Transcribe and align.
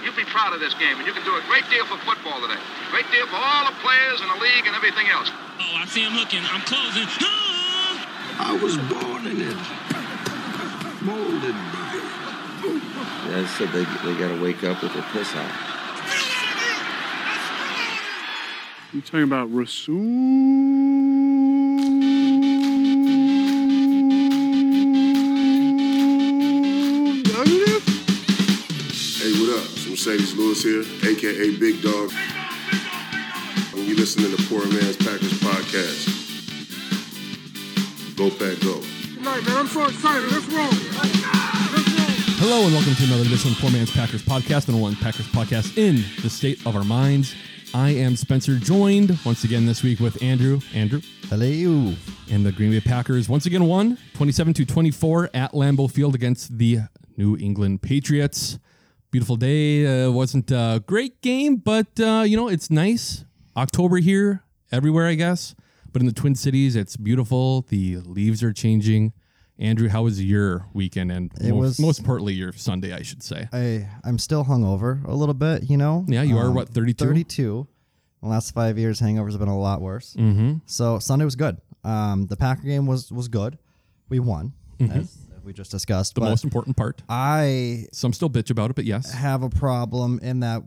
You'll 0.00 0.16
be 0.16 0.24
proud 0.24 0.54
of 0.54 0.60
this 0.60 0.74
game, 0.74 0.96
and 0.96 1.06
you 1.06 1.12
can 1.12 1.24
do 1.24 1.36
a 1.36 1.42
great 1.48 1.68
deal 1.68 1.84
for 1.84 1.98
football 2.06 2.40
today. 2.40 2.60
Great 2.90 3.10
deal 3.12 3.26
for 3.26 3.36
all 3.36 3.68
the 3.68 3.76
players 3.84 4.20
and 4.20 4.30
the 4.30 4.40
league 4.40 4.64
and 4.64 4.74
everything 4.74 5.08
else. 5.12 5.30
Oh, 5.60 5.76
I 5.76 5.86
see 5.86 6.04
him 6.04 6.14
looking. 6.14 6.42
I'm 6.48 6.62
closing. 6.62 7.04
I 8.40 8.56
was 8.62 8.76
born 8.88 9.26
in 9.26 9.40
it, 9.40 9.58
molded 11.04 11.56
by 11.74 11.92
it. 12.00 12.22
Yeah, 13.28 13.42
I 13.42 13.46
said 13.46 13.68
they, 13.70 13.84
they 14.06 14.18
got 14.18 14.34
to 14.34 14.40
wake 14.42 14.64
up 14.64 14.82
with 14.82 14.94
their 14.94 15.06
piss 15.12 15.34
out. 15.34 15.50
You 18.92 19.00
talking 19.00 19.22
about 19.22 19.52
Rasul? 19.52 21.01
Marcedes 30.02 30.36
Lewis 30.36 30.64
here, 30.64 30.82
aka 31.08 31.56
Big 31.58 31.80
Dog. 31.80 32.10
And 33.72 33.86
you 33.86 33.94
listening 33.94 34.32
to 34.32 34.36
the 34.36 34.48
Poor 34.48 34.66
Man's 34.66 34.96
Packers 34.96 35.38
podcast. 35.38 36.08
Go 38.16 38.28
Pack 38.30 38.58
Go. 38.64 38.80
Tonight, 39.14 39.46
man, 39.46 39.58
I'm 39.58 39.68
so 39.68 39.86
excited. 39.86 40.28
Let's 40.32 40.46
roll. 40.46 40.70
Hello 42.40 42.64
and 42.64 42.74
welcome 42.74 42.96
to 42.96 43.04
another 43.04 43.22
edition 43.22 43.52
of 43.52 43.58
Poor 43.58 43.70
Man's 43.70 43.92
Packers 43.92 44.24
Podcast, 44.24 44.66
the 44.66 44.72
number 44.72 44.82
one 44.82 44.96
Packers 44.96 45.28
podcast 45.28 45.78
in 45.78 46.04
the 46.20 46.28
state 46.28 46.58
of 46.66 46.74
our 46.74 46.82
minds. 46.82 47.36
I 47.72 47.90
am 47.90 48.16
Spencer, 48.16 48.56
joined 48.56 49.16
once 49.24 49.44
again 49.44 49.66
this 49.66 49.84
week 49.84 50.00
with 50.00 50.20
Andrew. 50.20 50.58
Andrew. 50.74 51.00
Hello. 51.28 51.94
And 52.28 52.44
the 52.44 52.50
Green 52.50 52.72
Bay 52.72 52.80
Packers 52.80 53.28
once 53.28 53.46
again 53.46 53.66
won 53.66 53.96
27 54.14 54.54
to 54.54 54.66
24 54.66 55.30
at 55.32 55.52
Lambeau 55.52 55.88
Field 55.88 56.16
against 56.16 56.58
the 56.58 56.80
New 57.16 57.36
England 57.36 57.82
Patriots. 57.82 58.58
Beautiful 59.12 59.36
day. 59.36 60.06
Uh, 60.06 60.10
wasn't 60.10 60.50
a 60.50 60.82
great 60.86 61.20
game, 61.20 61.56
but 61.56 62.00
uh, 62.00 62.24
you 62.26 62.34
know, 62.34 62.48
it's 62.48 62.70
nice. 62.70 63.26
October 63.54 63.98
here, 63.98 64.42
everywhere, 64.72 65.06
I 65.06 65.14
guess. 65.16 65.54
But 65.92 66.00
in 66.00 66.06
the 66.06 66.14
Twin 66.14 66.34
Cities, 66.34 66.74
it's 66.76 66.96
beautiful. 66.96 67.60
The 67.68 67.98
leaves 67.98 68.42
are 68.42 68.54
changing. 68.54 69.12
Andrew, 69.58 69.90
how 69.90 70.04
was 70.04 70.24
your 70.24 70.66
weekend? 70.72 71.12
And 71.12 71.30
It 71.42 71.50
most, 71.50 71.58
was- 71.60 71.80
most 71.80 71.98
importantly, 71.98 72.32
your 72.32 72.52
Sunday, 72.54 72.94
I 72.94 73.02
should 73.02 73.22
say. 73.22 73.50
I 73.52 73.86
I'm 74.02 74.18
still 74.18 74.46
hungover 74.46 75.04
a 75.06 75.14
little 75.14 75.34
bit, 75.34 75.68
you 75.68 75.76
know. 75.76 76.06
Yeah, 76.08 76.22
you 76.22 76.38
are, 76.38 76.46
Um, 76.46 76.54
what, 76.54 76.70
32? 76.70 77.04
32. 77.04 77.66
The 78.22 78.28
last 78.28 78.52
five 78.54 78.78
years, 78.78 78.98
hangovers 78.98 79.32
have 79.32 79.40
been 79.40 79.48
a 79.50 79.58
lot 79.58 79.82
worse. 79.82 80.16
Mm-hmm. 80.18 80.54
So 80.64 80.98
Sunday 80.98 81.26
was 81.26 81.36
good. 81.36 81.58
Um, 81.84 82.28
the 82.28 82.36
Packer 82.36 82.62
game 82.62 82.86
was 82.86 83.12
was 83.12 83.28
good. 83.28 83.58
We 84.08 84.20
won, 84.20 84.54
as 84.80 85.18
we 85.44 85.52
just 85.52 85.70
discussed. 85.70 86.14
The 86.14 86.20
but 86.22 86.30
most 86.30 86.44
important 86.44 86.76
part. 86.76 87.02
I 87.08 87.86
Some 87.92 88.12
still 88.12 88.30
bitch 88.30 88.50
about 88.50 88.70
it, 88.70 88.76
but 88.76 88.84
yes. 88.84 89.12
have 89.12 89.42
a 89.42 89.48
problem 89.50 90.18
in 90.22 90.40
that 90.40 90.62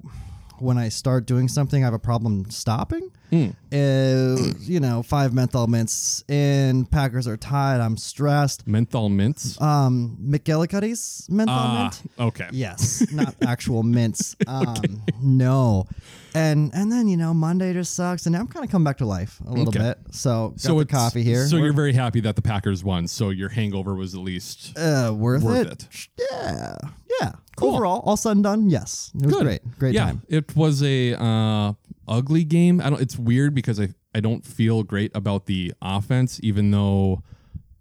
when 0.60 0.78
I 0.78 0.88
start 0.90 1.26
doing 1.26 1.50
something, 1.50 1.84
I 1.84 1.88
have 1.88 1.94
a 1.94 2.00
problem 2.00 2.50
stopping. 2.50 3.12
Hmm. 3.30 3.48
Uh, 3.74 4.38
you 4.62 4.80
know, 4.80 5.04
five 5.04 5.34
menthol 5.34 5.68
mints 5.68 6.24
in. 6.30 6.86
Packers 6.86 7.28
are 7.28 7.36
tied. 7.36 7.82
I'm 7.82 7.98
stressed. 7.98 8.66
Menthol 8.66 9.10
mints. 9.10 9.60
Um, 9.62 10.18
McGillicuddy's 10.24 11.28
menthol 11.30 11.56
Ah, 11.58 11.84
mint. 11.84 12.12
okay. 12.20 12.48
Yes, 12.54 13.12
not 13.12 13.36
actual 13.42 13.84
mints. 13.84 14.36
Um, 14.48 15.02
no, 15.22 15.88
and 16.36 16.72
and 16.74 16.92
then 16.92 17.08
you 17.08 17.18
know 17.18 17.34
Monday 17.34 17.74
just 17.74 17.94
sucks, 17.96 18.26
and 18.26 18.34
now 18.34 18.40
I'm 18.42 18.48
kind 18.48 18.64
of 18.66 18.72
coming 18.72 18.84
back 18.84 18.98
to 18.98 19.06
life 19.06 19.40
a 19.46 19.50
little 19.50 19.70
Okay. 19.70 19.80
bit. 19.80 20.00
So 20.12 20.50
got 20.50 20.60
So 20.60 20.76
the 20.76 20.80
it's 20.82 20.92
coffee 20.92 21.24
here. 21.24 21.48
So 21.48 21.56
We're- 21.56 21.66
you're 21.68 21.74
very 21.74 21.94
happy 21.94 22.20
that 22.22 22.36
the 22.36 22.42
Packers 22.42 22.84
won. 22.84 23.08
So 23.08 23.30
your 23.30 23.50
hangover 23.50 23.96
was 23.96 24.14
at 24.14 24.22
least 24.22 24.78
uh, 24.78 25.14
worth, 25.16 25.44
worth 25.44 25.68
it. 25.68 25.88
it. 25.92 26.08
Yeah, 26.32 26.78
yeah. 27.22 27.32
Cool. 27.56 27.76
Overall, 27.76 28.02
all 28.06 28.18
said 28.18 28.34
and 28.34 28.44
done, 28.44 28.70
yes, 28.70 29.12
it 29.16 29.26
was 29.26 29.34
good. 29.34 29.44
great. 29.44 29.80
Great 29.80 29.96
yeah, 29.96 30.06
time. 30.08 30.22
It 30.28 30.56
was 30.56 30.84
a 30.84 31.14
uh, 31.18 31.74
ugly 32.08 32.44
game. 32.44 32.82
I 32.82 32.90
don't. 32.90 33.02
It's 33.02 33.18
weird 33.18 33.54
because 33.56 33.80
I 33.80 33.90
I 34.14 34.20
don't 34.20 34.46
feel 34.46 34.84
great 34.84 35.12
about 35.16 35.46
the 35.46 35.74
offense, 35.82 36.40
even 36.44 36.72
though 36.72 37.24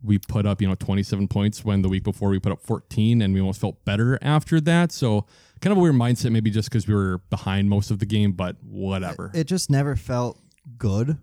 we 0.02 0.18
put 0.18 0.44
up 0.46 0.60
you 0.60 0.68
know 0.68 0.74
27 0.74 1.28
points 1.28 1.64
when 1.64 1.82
the 1.82 1.88
week 1.88 2.04
before 2.04 2.28
we 2.28 2.38
put 2.38 2.52
up 2.52 2.60
14, 2.62 3.20
and 3.22 3.32
we 3.34 3.40
almost 3.40 3.60
felt 3.60 3.84
better 3.84 4.18
after 4.22 4.60
that. 4.60 4.92
So 4.92 5.26
kind 5.64 5.72
of 5.72 5.78
a 5.78 5.80
weird 5.80 5.94
mindset, 5.94 6.30
maybe 6.30 6.50
just 6.50 6.68
because 6.68 6.86
we 6.86 6.94
were 6.94 7.18
behind 7.30 7.70
most 7.70 7.90
of 7.90 7.98
the 7.98 8.04
game, 8.04 8.32
but 8.32 8.56
whatever. 8.62 9.30
It 9.34 9.44
just 9.44 9.70
never 9.70 9.96
felt 9.96 10.38
good. 10.76 11.16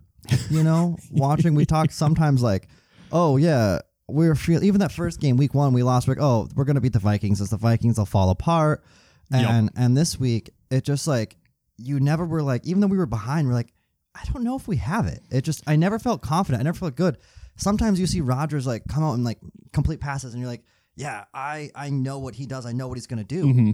You 0.50 0.64
know, 0.64 0.96
watching 1.12 1.54
we 1.54 1.64
talk 1.64 1.92
sometimes 1.92 2.42
like, 2.42 2.68
oh 3.12 3.36
yeah, 3.36 3.78
we 4.08 4.26
were 4.26 4.34
feel 4.34 4.62
even 4.64 4.80
that 4.80 4.90
first 4.90 5.20
game, 5.20 5.36
week 5.36 5.54
one, 5.54 5.72
we 5.72 5.84
lost. 5.84 6.08
We're 6.08 6.14
like, 6.14 6.22
oh, 6.22 6.48
we're 6.56 6.64
gonna 6.64 6.80
beat 6.80 6.92
the 6.92 6.98
Vikings. 6.98 7.40
As 7.40 7.50
the 7.50 7.56
Vikings, 7.56 7.98
will 7.98 8.04
fall 8.04 8.30
apart. 8.30 8.82
Yep. 9.30 9.48
And 9.48 9.70
and 9.76 9.96
this 9.96 10.18
week, 10.18 10.50
it 10.70 10.84
just 10.84 11.06
like 11.06 11.36
you 11.76 12.00
never 12.00 12.26
were 12.26 12.42
like, 12.42 12.66
even 12.66 12.80
though 12.80 12.88
we 12.88 12.98
were 12.98 13.06
behind, 13.06 13.46
we're 13.46 13.54
like, 13.54 13.72
I 14.14 14.24
don't 14.32 14.42
know 14.42 14.56
if 14.56 14.66
we 14.66 14.76
have 14.76 15.06
it. 15.06 15.22
It 15.30 15.42
just 15.42 15.62
I 15.68 15.76
never 15.76 16.00
felt 16.00 16.20
confident. 16.20 16.60
I 16.60 16.64
never 16.64 16.78
felt 16.78 16.96
good. 16.96 17.18
Sometimes 17.56 18.00
you 18.00 18.06
see 18.08 18.20
Rodgers 18.20 18.66
like 18.66 18.82
come 18.88 19.04
out 19.04 19.14
and 19.14 19.22
like 19.22 19.38
complete 19.72 20.00
passes, 20.00 20.34
and 20.34 20.42
you're 20.42 20.50
like, 20.50 20.64
yeah, 20.96 21.26
I 21.32 21.70
I 21.76 21.90
know 21.90 22.18
what 22.18 22.34
he 22.34 22.46
does. 22.46 22.66
I 22.66 22.72
know 22.72 22.88
what 22.88 22.98
he's 22.98 23.06
gonna 23.06 23.22
do. 23.22 23.44
Mm-hmm. 23.46 23.70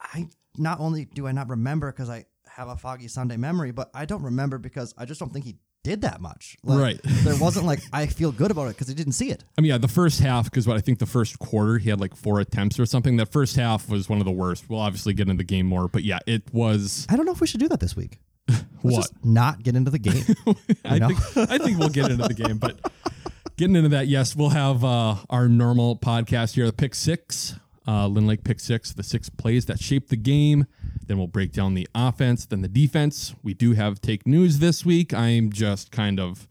I 0.00 0.28
not 0.58 0.80
only 0.80 1.04
do 1.04 1.26
I 1.26 1.32
not 1.32 1.48
remember 1.48 1.92
because 1.92 2.08
I 2.10 2.24
have 2.48 2.68
a 2.68 2.76
foggy 2.76 3.08
Sunday 3.08 3.36
memory, 3.36 3.70
but 3.70 3.90
I 3.94 4.04
don't 4.04 4.22
remember 4.22 4.58
because 4.58 4.94
I 4.96 5.04
just 5.04 5.20
don't 5.20 5.32
think 5.32 5.44
he 5.44 5.56
did 5.84 6.02
that 6.02 6.20
much. 6.20 6.56
Like, 6.64 6.78
Right. 6.78 7.00
there 7.04 7.36
wasn't 7.36 7.66
like 7.66 7.80
I 7.92 8.06
feel 8.06 8.32
good 8.32 8.50
about 8.50 8.64
it 8.64 8.76
because 8.76 8.90
I 8.90 8.94
didn't 8.94 9.12
see 9.12 9.30
it. 9.30 9.44
I 9.56 9.60
mean, 9.60 9.70
yeah, 9.70 9.78
the 9.78 9.88
first 9.88 10.20
half, 10.20 10.44
because 10.44 10.66
what 10.66 10.76
I 10.76 10.80
think 10.80 10.98
the 10.98 11.06
first 11.06 11.38
quarter 11.38 11.78
he 11.78 11.90
had 11.90 12.00
like 12.00 12.16
four 12.16 12.40
attempts 12.40 12.80
or 12.80 12.86
something. 12.86 13.16
That 13.18 13.30
first 13.30 13.56
half 13.56 13.88
was 13.88 14.08
one 14.08 14.18
of 14.18 14.24
the 14.24 14.32
worst. 14.32 14.68
We'll 14.68 14.80
obviously 14.80 15.14
get 15.14 15.28
into 15.28 15.38
the 15.38 15.44
game 15.44 15.66
more, 15.66 15.86
but 15.88 16.02
yeah, 16.02 16.18
it 16.26 16.42
was 16.52 17.06
I 17.08 17.16
don't 17.16 17.26
know 17.26 17.32
if 17.32 17.40
we 17.40 17.46
should 17.46 17.60
do 17.60 17.68
that 17.68 17.80
this 17.80 17.94
week. 17.96 18.18
What 18.82 18.94
just 18.94 19.24
not 19.24 19.62
get 19.64 19.74
into 19.74 19.90
the 19.90 19.98
game. 19.98 20.22
I 20.84 20.98
know? 20.98 21.08
think 21.08 21.50
I 21.50 21.58
think 21.58 21.78
we'll 21.78 21.88
get 21.88 22.10
into 22.10 22.28
the 22.28 22.34
game, 22.34 22.58
but 22.58 22.78
getting 23.56 23.74
into 23.74 23.88
that, 23.90 24.06
yes, 24.06 24.36
we'll 24.36 24.50
have 24.50 24.84
uh, 24.84 25.16
our 25.28 25.48
normal 25.48 25.96
podcast 25.96 26.54
here, 26.54 26.66
the 26.66 26.72
pick 26.72 26.94
six, 26.94 27.54
uh, 27.86 28.06
Lynn 28.08 28.26
Lake 28.26 28.44
pick 28.44 28.60
six, 28.60 28.92
the 28.92 29.02
six 29.02 29.28
plays 29.28 29.66
that 29.66 29.78
shaped 29.78 30.08
the 30.08 30.16
game. 30.16 30.66
Then 31.06 31.18
we'll 31.18 31.28
break 31.28 31.52
down 31.52 31.74
the 31.74 31.88
offense, 31.94 32.46
then 32.46 32.62
the 32.62 32.68
defense. 32.68 33.34
We 33.42 33.54
do 33.54 33.72
have 33.72 34.00
take 34.00 34.26
news 34.26 34.58
this 34.58 34.84
week. 34.84 35.14
I'm 35.14 35.52
just 35.52 35.92
kind 35.92 36.18
of, 36.18 36.48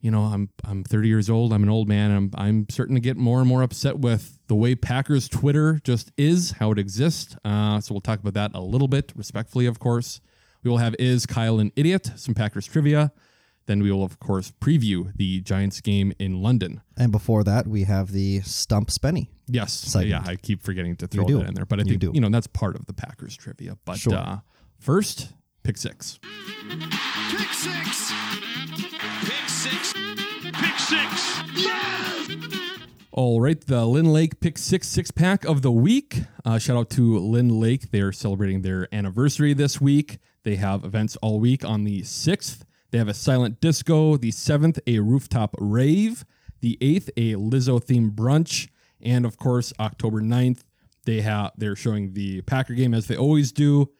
you 0.00 0.10
know, 0.10 0.22
I'm 0.22 0.50
I'm 0.64 0.84
30 0.84 1.08
years 1.08 1.30
old. 1.30 1.52
I'm 1.52 1.62
an 1.62 1.70
old 1.70 1.88
man. 1.88 2.10
I'm 2.10 2.30
I'm 2.34 2.66
starting 2.68 2.94
to 2.94 3.00
get 3.00 3.16
more 3.16 3.38
and 3.38 3.48
more 3.48 3.62
upset 3.62 3.98
with 3.98 4.38
the 4.48 4.54
way 4.54 4.74
Packers 4.74 5.28
Twitter 5.28 5.80
just 5.82 6.12
is, 6.18 6.52
how 6.52 6.72
it 6.72 6.78
exists. 6.78 7.36
Uh, 7.44 7.80
so 7.80 7.94
we'll 7.94 8.00
talk 8.00 8.20
about 8.20 8.34
that 8.34 8.50
a 8.54 8.60
little 8.60 8.88
bit, 8.88 9.12
respectfully, 9.16 9.66
of 9.66 9.78
course. 9.78 10.20
We 10.62 10.70
will 10.70 10.78
have 10.78 10.94
is 10.98 11.24
Kyle 11.24 11.58
an 11.58 11.72
idiot, 11.74 12.10
some 12.16 12.34
Packers 12.34 12.66
trivia. 12.66 13.12
Then 13.66 13.82
we 13.82 13.92
will, 13.92 14.02
of 14.02 14.18
course, 14.18 14.52
preview 14.60 15.12
the 15.16 15.40
Giants 15.42 15.80
game 15.80 16.12
in 16.18 16.42
London. 16.42 16.80
and 16.96 17.12
before 17.12 17.44
that, 17.44 17.66
we 17.68 17.84
have 17.84 18.10
the 18.12 18.40
stump 18.40 18.88
Spenny. 18.90 19.28
Yes, 19.46 19.72
Segment. 19.72 20.24
yeah, 20.26 20.30
I 20.30 20.36
keep 20.36 20.62
forgetting 20.62 20.96
to 20.96 21.06
throw 21.06 21.24
do. 21.24 21.38
that 21.38 21.48
in 21.48 21.54
there, 21.54 21.66
but 21.66 21.78
I 21.78 21.82
You 21.82 21.88
think 21.90 22.00
do. 22.00 22.10
you 22.14 22.20
know 22.20 22.28
that's 22.30 22.46
part 22.48 22.74
of 22.76 22.86
the 22.86 22.92
Packers 22.92 23.36
trivia. 23.36 23.76
But 23.84 23.98
Sure. 23.98 24.14
uh, 24.14 24.38
first, 24.78 25.32
pick 25.62 25.76
six. 25.76 26.18
Pick 26.68 27.52
six. 27.52 28.12
Pick 29.24 29.48
six. 29.48 29.92
Pick 30.52 30.78
six. 30.78 31.40
All 33.12 33.40
right, 33.40 33.60
the 33.60 33.84
Lynn 33.86 34.06
Lake 34.12 34.40
Pick 34.40 34.56
Six 34.56 34.86
six 34.88 35.10
pack 35.10 35.44
of 35.44 35.62
the 35.62 35.72
week. 35.72 36.22
Uh, 36.44 36.58
shout 36.58 36.76
out 36.76 36.90
to 36.90 37.18
Lynn 37.18 37.48
Lake. 37.60 37.90
They're 37.90 38.12
celebrating 38.12 38.62
their 38.62 38.88
anniversary 38.94 39.52
this 39.52 39.80
week. 39.80 40.18
They 40.44 40.56
have 40.56 40.84
events 40.84 41.16
all 41.16 41.38
week 41.40 41.64
on 41.64 41.84
the 41.84 42.02
6th. 42.02 42.62
They 42.90 42.98
have 42.98 43.08
a 43.08 43.14
silent 43.14 43.60
disco. 43.60 44.16
The 44.16 44.30
7th, 44.30 44.80
a 44.86 44.98
rooftop 45.00 45.54
rave. 45.58 46.24
The 46.60 46.76
8th, 46.80 47.08
a 47.16 47.34
Lizzo 47.34 47.82
themed 47.82 48.14
brunch. 48.14 48.68
And 49.00 49.24
of 49.24 49.36
course, 49.38 49.72
October 49.80 50.20
9th, 50.20 50.60
they 51.04 51.22
have 51.22 51.52
they're 51.56 51.76
showing 51.76 52.12
the 52.12 52.42
Packer 52.42 52.74
game 52.74 52.92
as 52.94 53.06
they 53.06 53.16
always 53.16 53.52
do. 53.52 53.90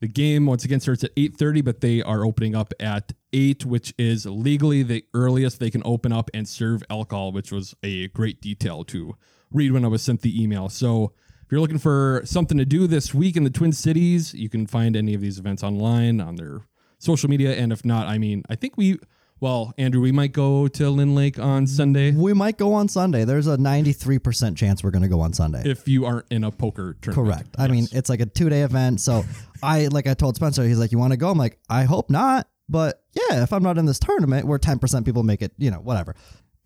The 0.00 0.08
game 0.08 0.46
once 0.46 0.64
again 0.64 0.80
starts 0.80 1.04
at 1.04 1.14
8:30, 1.16 1.62
but 1.62 1.80
they 1.80 2.02
are 2.02 2.24
opening 2.24 2.54
up 2.54 2.72
at 2.80 3.12
8, 3.32 3.66
which 3.66 3.94
is 3.98 4.24
legally 4.26 4.82
the 4.82 5.04
earliest 5.12 5.58
they 5.58 5.70
can 5.70 5.82
open 5.84 6.12
up 6.12 6.30
and 6.32 6.48
serve 6.48 6.82
alcohol, 6.88 7.32
which 7.32 7.52
was 7.52 7.74
a 7.82 8.08
great 8.08 8.40
detail 8.40 8.84
to 8.84 9.14
read 9.50 9.72
when 9.72 9.84
I 9.84 9.88
was 9.88 10.02
sent 10.02 10.22
the 10.22 10.42
email. 10.42 10.68
So 10.68 11.12
if 11.44 11.52
you're 11.52 11.60
looking 11.60 11.78
for 11.78 12.22
something 12.24 12.56
to 12.58 12.64
do 12.64 12.86
this 12.86 13.12
week 13.12 13.36
in 13.36 13.44
the 13.44 13.50
Twin 13.50 13.72
Cities, 13.72 14.32
you 14.32 14.48
can 14.48 14.66
find 14.66 14.96
any 14.96 15.14
of 15.14 15.20
these 15.20 15.38
events 15.38 15.62
online 15.62 16.20
on 16.20 16.36
their 16.36 16.62
social 17.00 17.28
media. 17.28 17.54
And 17.56 17.72
if 17.72 17.84
not, 17.84 18.06
I 18.06 18.18
mean, 18.18 18.44
I 18.48 18.54
think 18.54 18.76
we, 18.76 18.98
well, 19.40 19.74
Andrew, 19.78 20.00
we 20.00 20.12
might 20.12 20.32
go 20.32 20.68
to 20.68 20.90
Lynn 20.90 21.14
Lake 21.14 21.38
on 21.38 21.66
Sunday 21.66 22.12
We 22.12 22.32
might 22.34 22.56
go 22.58 22.74
on 22.74 22.86
Sunday. 22.88 23.24
There's 23.24 23.46
a 23.48 23.56
93% 23.56 24.56
chance 24.56 24.84
we're 24.84 24.90
going 24.92 25.02
to 25.02 25.08
go 25.08 25.20
on 25.20 25.32
Sunday. 25.32 25.62
if 25.64 25.88
you 25.88 26.04
aren't 26.06 26.26
in 26.30 26.44
a 26.44 26.50
poker 26.52 26.96
tournament. 27.00 27.34
Correct. 27.34 27.56
I 27.58 27.66
mean, 27.68 27.88
it's 27.90 28.08
like 28.08 28.20
a 28.20 28.26
two 28.26 28.48
day 28.48 28.62
event. 28.62 29.00
So 29.00 29.24
I, 29.62 29.86
like 29.88 30.06
I 30.06 30.14
told 30.14 30.36
Spencer, 30.36 30.62
he's 30.64 30.78
like, 30.78 30.92
you 30.92 30.98
want 30.98 31.12
to 31.12 31.16
go? 31.16 31.30
I'm 31.30 31.38
like, 31.38 31.58
I 31.68 31.84
hope 31.84 32.10
not. 32.10 32.48
But 32.68 33.02
yeah, 33.14 33.42
if 33.42 33.52
I'm 33.52 33.64
not 33.64 33.78
in 33.78 33.86
this 33.86 33.98
tournament 33.98 34.46
where 34.46 34.58
10% 34.58 35.04
people 35.04 35.24
make 35.24 35.42
it, 35.42 35.52
you 35.58 35.70
know, 35.72 35.78
whatever. 35.80 36.14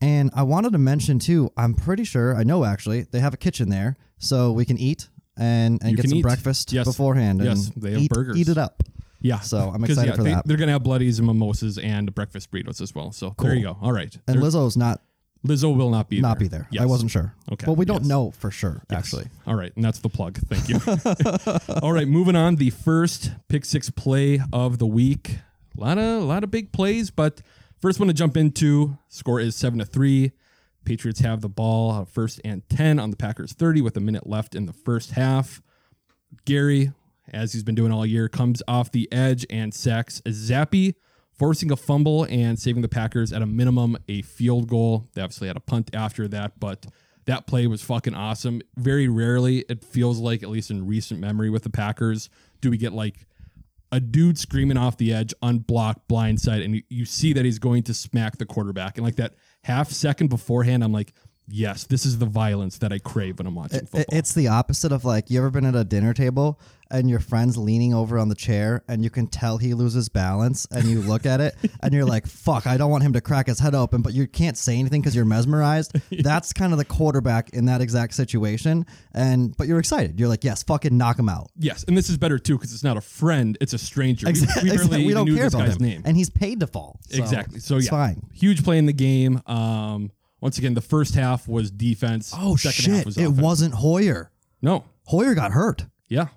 And 0.03 0.31
I 0.35 0.43
wanted 0.43 0.73
to 0.73 0.79
mention 0.79 1.19
too, 1.19 1.51
I'm 1.57 1.73
pretty 1.73 2.05
sure, 2.05 2.37
I 2.37 2.43
know 2.43 2.65
actually, 2.67 3.03
they 3.05 3.21
have 3.21 3.33
a 3.33 3.39
kitchen 3.39 3.71
there. 3.71 3.97
So 4.19 4.53
we 4.53 4.65
can 4.67 4.77
eat 4.79 5.09
and 5.39 5.81
and 5.83 5.93
You 5.93 5.97
get 5.97 6.09
some 6.11 6.19
eat. 6.19 6.23
breakfast 6.23 6.73
Yes. 6.73 6.87
beforehand. 6.87 7.41
And 7.41 7.49
Yes, 7.51 7.71
they 7.77 7.93
have 7.93 8.01
eat, 8.03 8.11
burgers. 8.11 8.37
Eat 8.39 8.49
it 8.49 8.59
up. 8.59 8.83
Yeah. 9.25 9.41
So 9.41 9.73
I'm 9.75 9.83
excited 9.83 10.11
yeah, 10.11 10.17
for 10.17 10.23
they, 10.23 10.31
that. 10.33 10.47
They're 10.47 10.59
gonna 10.59 10.73
have 10.73 10.83
bloodies 10.83 11.19
and 11.19 11.27
mimosas 11.27 11.79
and 11.79 12.15
breakfast 12.15 12.51
burritos 12.53 12.81
as 12.83 12.95
well. 12.95 13.11
So 13.11 13.35
there 13.39 13.55
you 13.55 13.63
go. 13.63 13.79
All 13.81 13.91
right. 13.93 14.15
And 14.29 14.41
There- 14.41 14.51
Lizzo's 14.51 14.77
not 14.77 15.01
Lizzo 15.47 15.77
will 15.77 15.91
not 15.91 16.09
be 16.09 16.21
not 16.21 16.39
there. 16.39 16.45
be 16.45 16.49
there. 16.49 16.69
I 16.81 16.87
wasn't 16.87 17.11
sure. 17.11 17.35
Okay, 17.53 17.67
Well, 17.67 17.77
we 17.77 17.85
don't 17.85 18.03
yes. 18.03 18.09
know 18.09 18.31
for 18.33 18.51
sure 18.51 18.83
Yes. 18.91 18.99
actually. 18.99 19.27
All 19.47 19.55
right, 19.55 19.73
and 19.77 19.85
that's 19.85 19.99
the 19.99 20.09
plug. 20.09 20.39
Thank 20.49 20.69
you. 20.69 20.79
All 21.83 21.93
right, 21.93 22.09
moving 22.09 22.37
on. 22.37 22.57
The 22.57 22.71
first 22.71 23.31
pick 23.49 23.65
six 23.65 23.91
play 23.91 24.41
of 24.53 24.79
the 24.79 24.87
week. 24.87 25.39
A 25.77 25.81
lot 25.81 25.99
of 25.99 26.23
a 26.23 26.25
lot 26.25 26.45
of 26.45 26.51
big 26.51 26.73
plays, 26.73 27.11
but 27.11 27.41
first 27.81 27.99
one 27.99 28.09
to 28.09 28.15
jump 28.15 28.37
into. 28.37 28.97
Score 29.09 29.41
is 29.41 29.57
seven 29.57 29.79
to 29.81 29.85
three. 29.85 30.33
Patriots 30.85 31.21
have 31.21 31.41
the 31.41 31.49
ball 31.49 31.91
uh, 31.91 32.05
first 32.05 32.41
and 32.45 32.63
ten 32.69 32.99
on 32.99 33.11
the 33.11 33.17
Packers 33.17 33.53
thirty 33.55 33.81
with 33.83 33.97
a 33.97 34.01
minute 34.01 34.27
left 34.27 34.55
in 34.55 34.67
the 34.67 34.73
first 34.73 35.13
half. 35.13 35.61
Gary, 36.45 36.93
as 37.35 37.53
he's 37.53 37.63
been 37.63 37.75
doing 37.75 37.93
all 37.93 38.07
year, 38.07 38.29
comes 38.29 38.63
off 38.67 38.91
the 38.91 39.11
edge 39.13 39.45
and 39.51 39.75
sacks 39.75 40.23
Zappe, 40.27 40.95
forcing 41.33 41.71
a 41.71 41.77
fumble 41.77 42.25
and 42.31 42.59
saving 42.59 42.83
the 42.83 42.89
Packers 42.89 43.33
at 43.33 43.43
a 43.43 43.47
minimum 43.47 43.97
a 44.09 44.23
field 44.23 44.69
goal. 44.69 45.09
They 45.15 45.23
obviously 45.23 45.49
had 45.49 45.57
a 45.57 45.61
punt 45.61 45.91
after 45.93 46.29
that, 46.29 46.59
but 46.61 46.87
that 47.27 47.47
play 47.47 47.67
was 47.67 47.83
fucking 47.83 48.15
awesome. 48.15 48.63
Very 48.77 49.09
rarely, 49.09 49.65
it 49.69 49.85
feels 49.85 50.19
like, 50.19 50.43
at 50.43 50.51
least 50.51 50.71
in 50.71 50.87
recent 50.87 51.21
memory 51.21 51.51
with 51.51 51.63
the 51.63 51.71
Packers, 51.71 52.31
do 52.61 52.71
we 52.71 52.77
get 52.77 52.93
like 52.93 53.27
a 53.93 54.01
dude 54.01 54.39
screaming 54.39 54.77
off 54.77 54.97
the 54.97 55.13
edge, 55.13 55.33
unblocked, 55.43 56.09
blindside, 56.09 56.65
and 56.65 56.77
you, 56.77 56.83
you 56.89 57.05
see 57.05 57.33
that 57.33 57.45
he's 57.45 57.59
going 57.59 57.83
to 57.85 57.95
smack 57.95 58.39
the 58.39 58.47
quarterback. 58.47 58.97
And 58.97 59.07
like 59.07 59.17
that 59.17 59.35
half 59.63 59.91
second 59.91 60.29
beforehand, 60.29 60.83
I'm 60.83 60.93
like, 60.93 61.13
yes, 61.49 61.85
this 61.85 62.07
is 62.07 62.19
the 62.19 62.27
violence 62.27 62.79
that 62.79 62.93
I 62.93 62.99
crave 62.99 63.39
when 63.39 63.47
I'm 63.47 63.55
watching 63.55 63.79
It- 63.81 63.89
football. 63.89 64.19
it's 64.19 64.33
the 64.35 64.49
opposite 64.49 64.93
of 64.93 65.05
like 65.05 65.31
you 65.31 65.39
ever 65.39 65.51
been 65.51 65.65
at 65.67 65.75
a 65.75 65.85
dinner 65.85 66.15
table 66.15 66.59
and 66.91 67.09
your 67.09 67.19
friend's 67.19 67.57
leaning 67.57 67.93
over 67.95 68.19
on 68.19 68.29
the 68.29 68.35
chair 68.35 68.85
and 68.89 69.03
you 69.03 69.09
can 69.11 69.27
tell 69.27 69.57
he 69.59 69.73
loses 69.75 70.09
balance 70.11 70.67
and 70.71 70.85
you 70.85 71.01
look 71.01 71.25
at 71.27 71.41
it 71.41 71.55
and 71.83 71.93
you're 71.95 72.05
like 72.05 72.27
fuck 72.27 72.67
I 72.67 72.77
don't 72.77 72.91
want 72.91 73.03
him 73.03 73.15
to 73.15 73.21
crack 73.23 73.47
his 73.47 73.59
head 73.59 73.75
open 73.75 74.03
but 74.03 74.13
you 74.13 74.27
can't 74.27 74.57
say 74.57 74.79
anything 74.79 75.01
because 75.01 75.17
you're 75.17 75.25
mesmerized 75.25 75.97
that's 76.23 76.53
kind 76.53 76.73
of 76.73 76.79
the 76.79 76.85
quarterback 76.85 77.51
in 77.51 77.65
that 77.67 77.81
exact 77.81 78.15
situation 78.15 78.85
and 79.13 79.57
but 79.57 79.67
you're 79.67 79.79
excited 79.79 80.21
you're 80.21 80.29
like 80.29 80.45
yes 80.45 80.63
fucking 80.63 80.97
knock 80.97 81.19
him 81.19 81.29
out 81.29 81.51
Yes, 81.59 81.85
and 81.89 81.97
this 81.97 82.11
is 82.11 82.17
better 82.19 82.39
too 82.39 82.57
because 82.59 82.73
it's 82.73 82.85
not 82.85 82.97
a 82.97 83.01
friend; 83.01 83.57
it's 83.61 83.73
a 83.73 83.79
stranger. 83.79 84.29
Exactly. 84.29 84.71
We, 84.71 84.77
barely 84.77 85.07
we 85.07 85.13
don't 85.15 85.25
knew 85.27 85.37
care 85.37 85.47
about 85.47 85.69
him 85.69 85.79
name. 85.79 86.03
and 86.05 86.17
he's 86.17 86.29
paid 86.31 86.61
to 86.61 86.67
fall 86.67 87.01
So 87.09 87.23
exactly. 87.23 87.61
So 87.61 87.77
it's 87.77 87.87
yeah, 87.87 87.91
fine 87.91 88.23
huge 88.35 88.63
play 88.65 88.77
in 88.79 88.87
the 88.87 88.93
game. 88.93 89.41
Um, 89.47 90.11
once 90.45 90.59
again, 90.59 90.75
the 90.75 90.81
first 90.81 91.17
half 91.17 91.49
was 91.49 91.73
defense. 91.73 92.33
oh 92.39 92.55
second 92.55 92.85
half 92.85 92.97
shit 92.99 93.07
was 93.07 93.19
it 93.19 93.23
offense. 93.25 93.41
wasn't 93.41 93.75
Hoyer 93.75 94.31
no. 94.63 94.85
Hoyer 95.07 95.35
got 95.35 95.51
hurt 95.53 95.87
Yeah, 96.09 96.29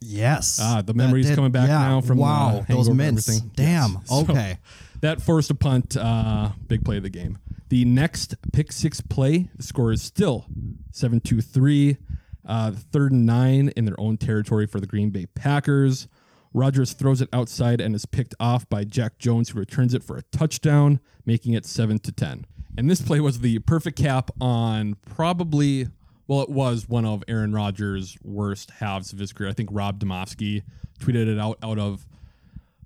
yes 0.00 0.58
Ah, 0.62 0.82
the 0.82 0.94
memories 0.94 1.26
did- 1.26 1.34
coming 1.36 1.50
back 1.52 1.68
yeah, 1.68 1.78
now 1.80 2.00
from 2.00 2.16
the 2.16 2.22
wow 2.22 2.64
those 2.68 2.88
mints 2.90 3.26
damn 3.40 3.92
Yes. 3.94 4.02
So- 4.08 4.20
okay 4.22 4.58
that 5.02 5.22
forced 5.22 5.50
a 5.50 5.54
punt. 5.54 5.96
Uh, 5.96 6.50
big 6.68 6.84
play 6.84 6.98
of 6.98 7.02
the 7.02 7.08
game. 7.08 7.38
The 7.70 7.86
next 7.86 8.34
pick 8.52 8.70
six 8.70 9.00
play, 9.00 9.48
the 9.56 9.62
score 9.62 9.92
is 9.92 10.02
still 10.02 10.44
7 10.90 11.20
2 11.20 11.40
3. 11.40 11.96
Uh, 12.44 12.72
third 12.72 13.10
and 13.12 13.24
nine 13.24 13.70
in 13.76 13.86
their 13.86 13.98
own 13.98 14.18
territory 14.18 14.66
for 14.66 14.78
the 14.78 14.86
Green 14.86 15.08
Bay 15.08 15.24
Packers. 15.24 16.06
Rodgers 16.52 16.92
throws 16.92 17.22
it 17.22 17.30
outside 17.32 17.80
and 17.80 17.94
is 17.94 18.04
picked 18.04 18.34
off 18.38 18.68
by 18.68 18.84
Jack 18.84 19.16
Jones, 19.18 19.48
who 19.48 19.58
returns 19.58 19.94
it 19.94 20.02
for 20.04 20.18
a 20.18 20.22
touchdown, 20.36 21.00
making 21.24 21.54
it 21.54 21.64
7 21.64 21.98
to 22.00 22.12
10. 22.12 22.44
And 22.80 22.88
this 22.88 23.02
play 23.02 23.20
was 23.20 23.40
the 23.40 23.58
perfect 23.58 23.98
cap 23.98 24.30
on 24.40 24.96
probably, 25.04 25.88
well, 26.26 26.40
it 26.40 26.48
was 26.48 26.88
one 26.88 27.04
of 27.04 27.22
Aaron 27.28 27.52
Rodgers' 27.52 28.16
worst 28.24 28.70
halves 28.70 29.12
of 29.12 29.18
his 29.18 29.34
career. 29.34 29.50
I 29.50 29.52
think 29.52 29.68
Rob 29.70 30.00
Demovsky 30.00 30.62
tweeted 30.98 31.28
it 31.28 31.38
out 31.38 31.58
out 31.62 31.78
of 31.78 32.06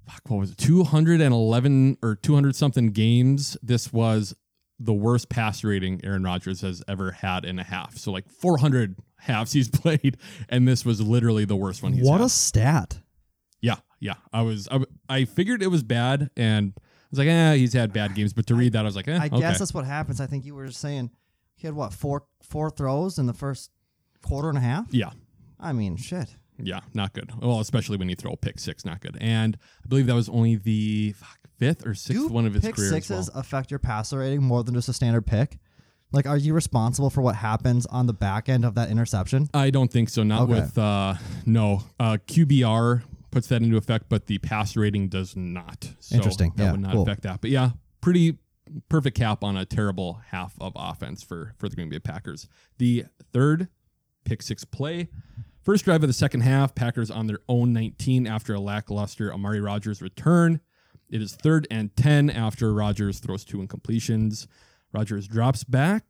fuck, 0.05 0.21
what 0.27 0.39
was 0.39 0.51
it, 0.51 0.59
211 0.59 1.99
or 2.03 2.17
200 2.17 2.57
something 2.57 2.89
games. 2.89 3.57
This 3.63 3.93
was 3.93 4.35
the 4.81 4.93
worst 4.93 5.29
pass 5.29 5.63
rating 5.63 6.01
Aaron 6.03 6.25
Rodgers 6.25 6.63
has 6.63 6.83
ever 6.89 7.13
had 7.13 7.45
in 7.45 7.61
a 7.61 7.65
half. 7.65 7.97
So 7.97 8.11
like 8.11 8.29
400 8.29 8.97
halves 9.19 9.53
he's 9.53 9.69
played, 9.81 10.17
and 10.49 10.67
this 10.67 10.85
was 10.85 11.01
literally 11.01 11.45
the 11.45 11.55
worst 11.55 11.85
one 11.85 11.93
he's 11.93 12.05
what 12.05 12.19
had. 12.19 12.27
a 12.27 12.31
stat 12.31 12.99
yeah, 13.65 13.77
yeah. 13.99 14.15
I 14.31 14.43
was, 14.43 14.69
I, 14.71 14.81
I 15.09 15.25
figured 15.25 15.63
it 15.63 15.69
was 15.69 15.83
bad, 15.83 16.29
and 16.37 16.75
was 17.11 17.19
like, 17.19 17.29
eh, 17.29 17.55
he's 17.55 17.73
had 17.73 17.93
bad 17.93 18.15
games. 18.15 18.33
But 18.33 18.47
to 18.49 18.55
read 18.55 18.73
that, 18.73 18.81
I 18.81 18.83
was 18.85 18.97
like, 18.97 19.09
eh, 19.09 19.19
I 19.21 19.27
okay. 19.27 19.41
guess 19.41 19.59
that's 19.59 19.75
what 19.75 19.85
happens. 19.85 20.21
I 20.21 20.27
think 20.27 20.45
you 20.45 20.55
were 20.55 20.67
just 20.67 20.81
saying 20.81 21.11
he 21.57 21.67
had 21.67 21.75
what 21.75 21.93
four 21.93 22.25
four 22.43 22.71
throws 22.71 23.19
in 23.19 23.27
the 23.27 23.33
first 23.35 23.71
quarter 24.23 24.49
and 24.49 24.59
a 24.59 24.63
half. 24.63 24.87
yeah. 24.93 25.11
I 25.61 25.73
mean, 25.73 25.97
shit. 25.97 26.37
Yeah, 26.63 26.81
not 26.93 27.13
good. 27.15 27.33
Well, 27.41 27.61
especially 27.61 27.97
when 27.97 28.09
you 28.09 28.15
throw 28.17 28.33
a 28.33 28.37
pick 28.37 28.59
six, 28.59 28.85
not 28.85 29.01
good. 29.01 29.17
And 29.21 29.57
I 29.85 29.89
believe 29.89 30.07
that 30.07 30.15
was 30.15 30.29
only 30.29 30.57
the 30.57 31.13
fuck, 31.17 31.39
fifth 31.59 31.87
or 31.87 31.95
sixth 31.95 32.23
Do 32.23 32.29
one 32.29 32.45
of 32.47 32.55
his 32.55 32.65
pick 32.65 32.77
career. 32.77 32.91
sixes 32.91 33.31
well. 33.33 33.41
affect 33.41 33.71
your 33.71 33.79
passer 33.79 34.19
rating 34.19 34.43
more 34.43 34.63
than 34.63 34.75
just 34.75 34.89
a 34.89 34.93
standard 34.93 35.27
pick? 35.27 35.59
Like, 36.13 36.27
are 36.27 36.37
you 36.37 36.55
responsible 36.55 37.11
for 37.11 37.23
what 37.23 37.35
happens 37.37 37.87
on 37.87 38.07
the 38.07 38.13
back 38.13 38.49
end 38.49 38.65
of 38.65 38.75
that 38.77 38.89
interception? 38.89 39.49
I 39.53 39.71
don't 39.71 39.91
think 39.91 40.09
so. 40.11 40.23
Not 40.23 40.43
Okay. 40.43 40.53
with 40.53 40.79
uh 40.79 41.15
no. 41.45 41.83
Uh 41.99 42.19
QBR 42.29 43.03
puts 43.35 43.49
that 43.49 43.61
into 43.63 43.77
effect, 43.77 44.07
but 44.09 44.27
the 44.27 44.39
pass 44.39 44.77
rating 44.77 45.09
does 45.09 45.37
not. 45.37 45.91
So 46.01 46.17
Interesting. 46.17 46.53
That 46.57 46.65
Yeah, 46.65 46.71
would 46.73 46.81
not 46.81 46.93
cool. 46.93 47.03
affect 47.03 47.23
that. 47.23 47.41
But 47.41 47.51
yeah, 47.51 47.71
pretty 48.01 48.39
perfect 48.89 49.17
cap 49.17 49.45
on 49.45 49.57
a 49.57 49.67
terrible 49.67 50.21
half 50.29 50.55
of 50.61 50.73
offense 50.77 51.23
for 51.23 51.55
for 51.59 51.69
the 51.69 51.77
Green 51.77 51.89
Bay 51.91 51.99
Packers. 51.99 52.49
The 52.79 53.05
third 53.33 53.69
pick 54.25 54.41
six 54.43 54.65
play. 54.65 55.09
First 55.63 55.85
drive 55.87 56.03
of 56.03 56.09
the 56.09 56.13
second 56.15 56.43
half, 56.43 56.75
Packers 56.75 57.11
on 57.11 57.27
their 57.27 57.39
own 57.49 57.73
19 57.73 58.27
after 58.27 58.53
a 58.55 58.61
lackluster 58.61 59.33
Amari 59.33 59.61
Rodgers 59.61 60.03
return. 60.03 60.61
It 61.11 61.23
is 61.23 61.35
third 61.37 61.67
and 61.71 61.95
10 61.97 62.29
after 62.31 62.73
Rodgers 62.75 63.19
throws 63.19 63.45
two 63.45 63.59
incompletions. 63.59 64.47
Rodgers 64.93 65.27
drops 65.27 65.65
back, 65.65 66.05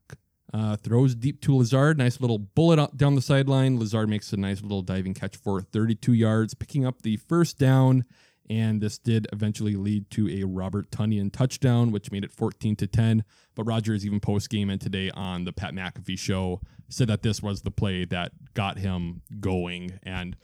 uh, 0.55 0.77
throws 0.77 1.17
deep 1.17 1.41
to 1.41 1.57
Lazard. 1.57 1.99
Nice 1.99 2.21
little 2.21 2.39
bullet 2.39 2.79
up 2.79 2.97
down 2.97 3.17
the 3.17 3.21
sideline. 3.21 3.77
Lazard 3.81 4.09
makes 4.09 4.33
a 4.33 4.37
nice 4.37 4.63
little 4.63 4.83
diving 4.83 5.13
catch 5.13 5.37
for 5.37 5.61
32 5.61 6.13
yards, 6.13 6.55
picking 6.55 6.87
up 6.87 7.03
the 7.03 7.17
first 7.17 7.59
down. 7.59 8.05
And 8.49 8.81
this 8.81 8.97
did 8.99 9.27
eventually 9.33 9.75
lead 9.75 10.11
to 10.11 10.29
a 10.29 10.47
Robert 10.47 10.91
Tonyan 10.91 11.33
touchdown, 11.33 11.91
which 11.91 12.13
made 12.13 12.23
it 12.23 12.31
14 12.31 12.77
to 12.77 12.87
10. 12.87 13.25
But 13.57 13.65
Rodgers, 13.65 14.07
even 14.07 14.21
post 14.21 14.49
game 14.49 14.71
and 14.71 14.81
today 14.81 15.11
on 15.11 15.45
the 15.45 15.53
Pat 15.53 15.75
McAfee 15.75 16.19
show, 16.19 16.61
said 16.89 17.09
that 17.09 17.23
this 17.23 17.43
was 17.43 17.63
the 17.63 17.73
play 17.73 18.05
that 18.05 18.31
got 18.53 18.79
him 18.79 19.23
going. 19.41 19.99
And 20.05 20.37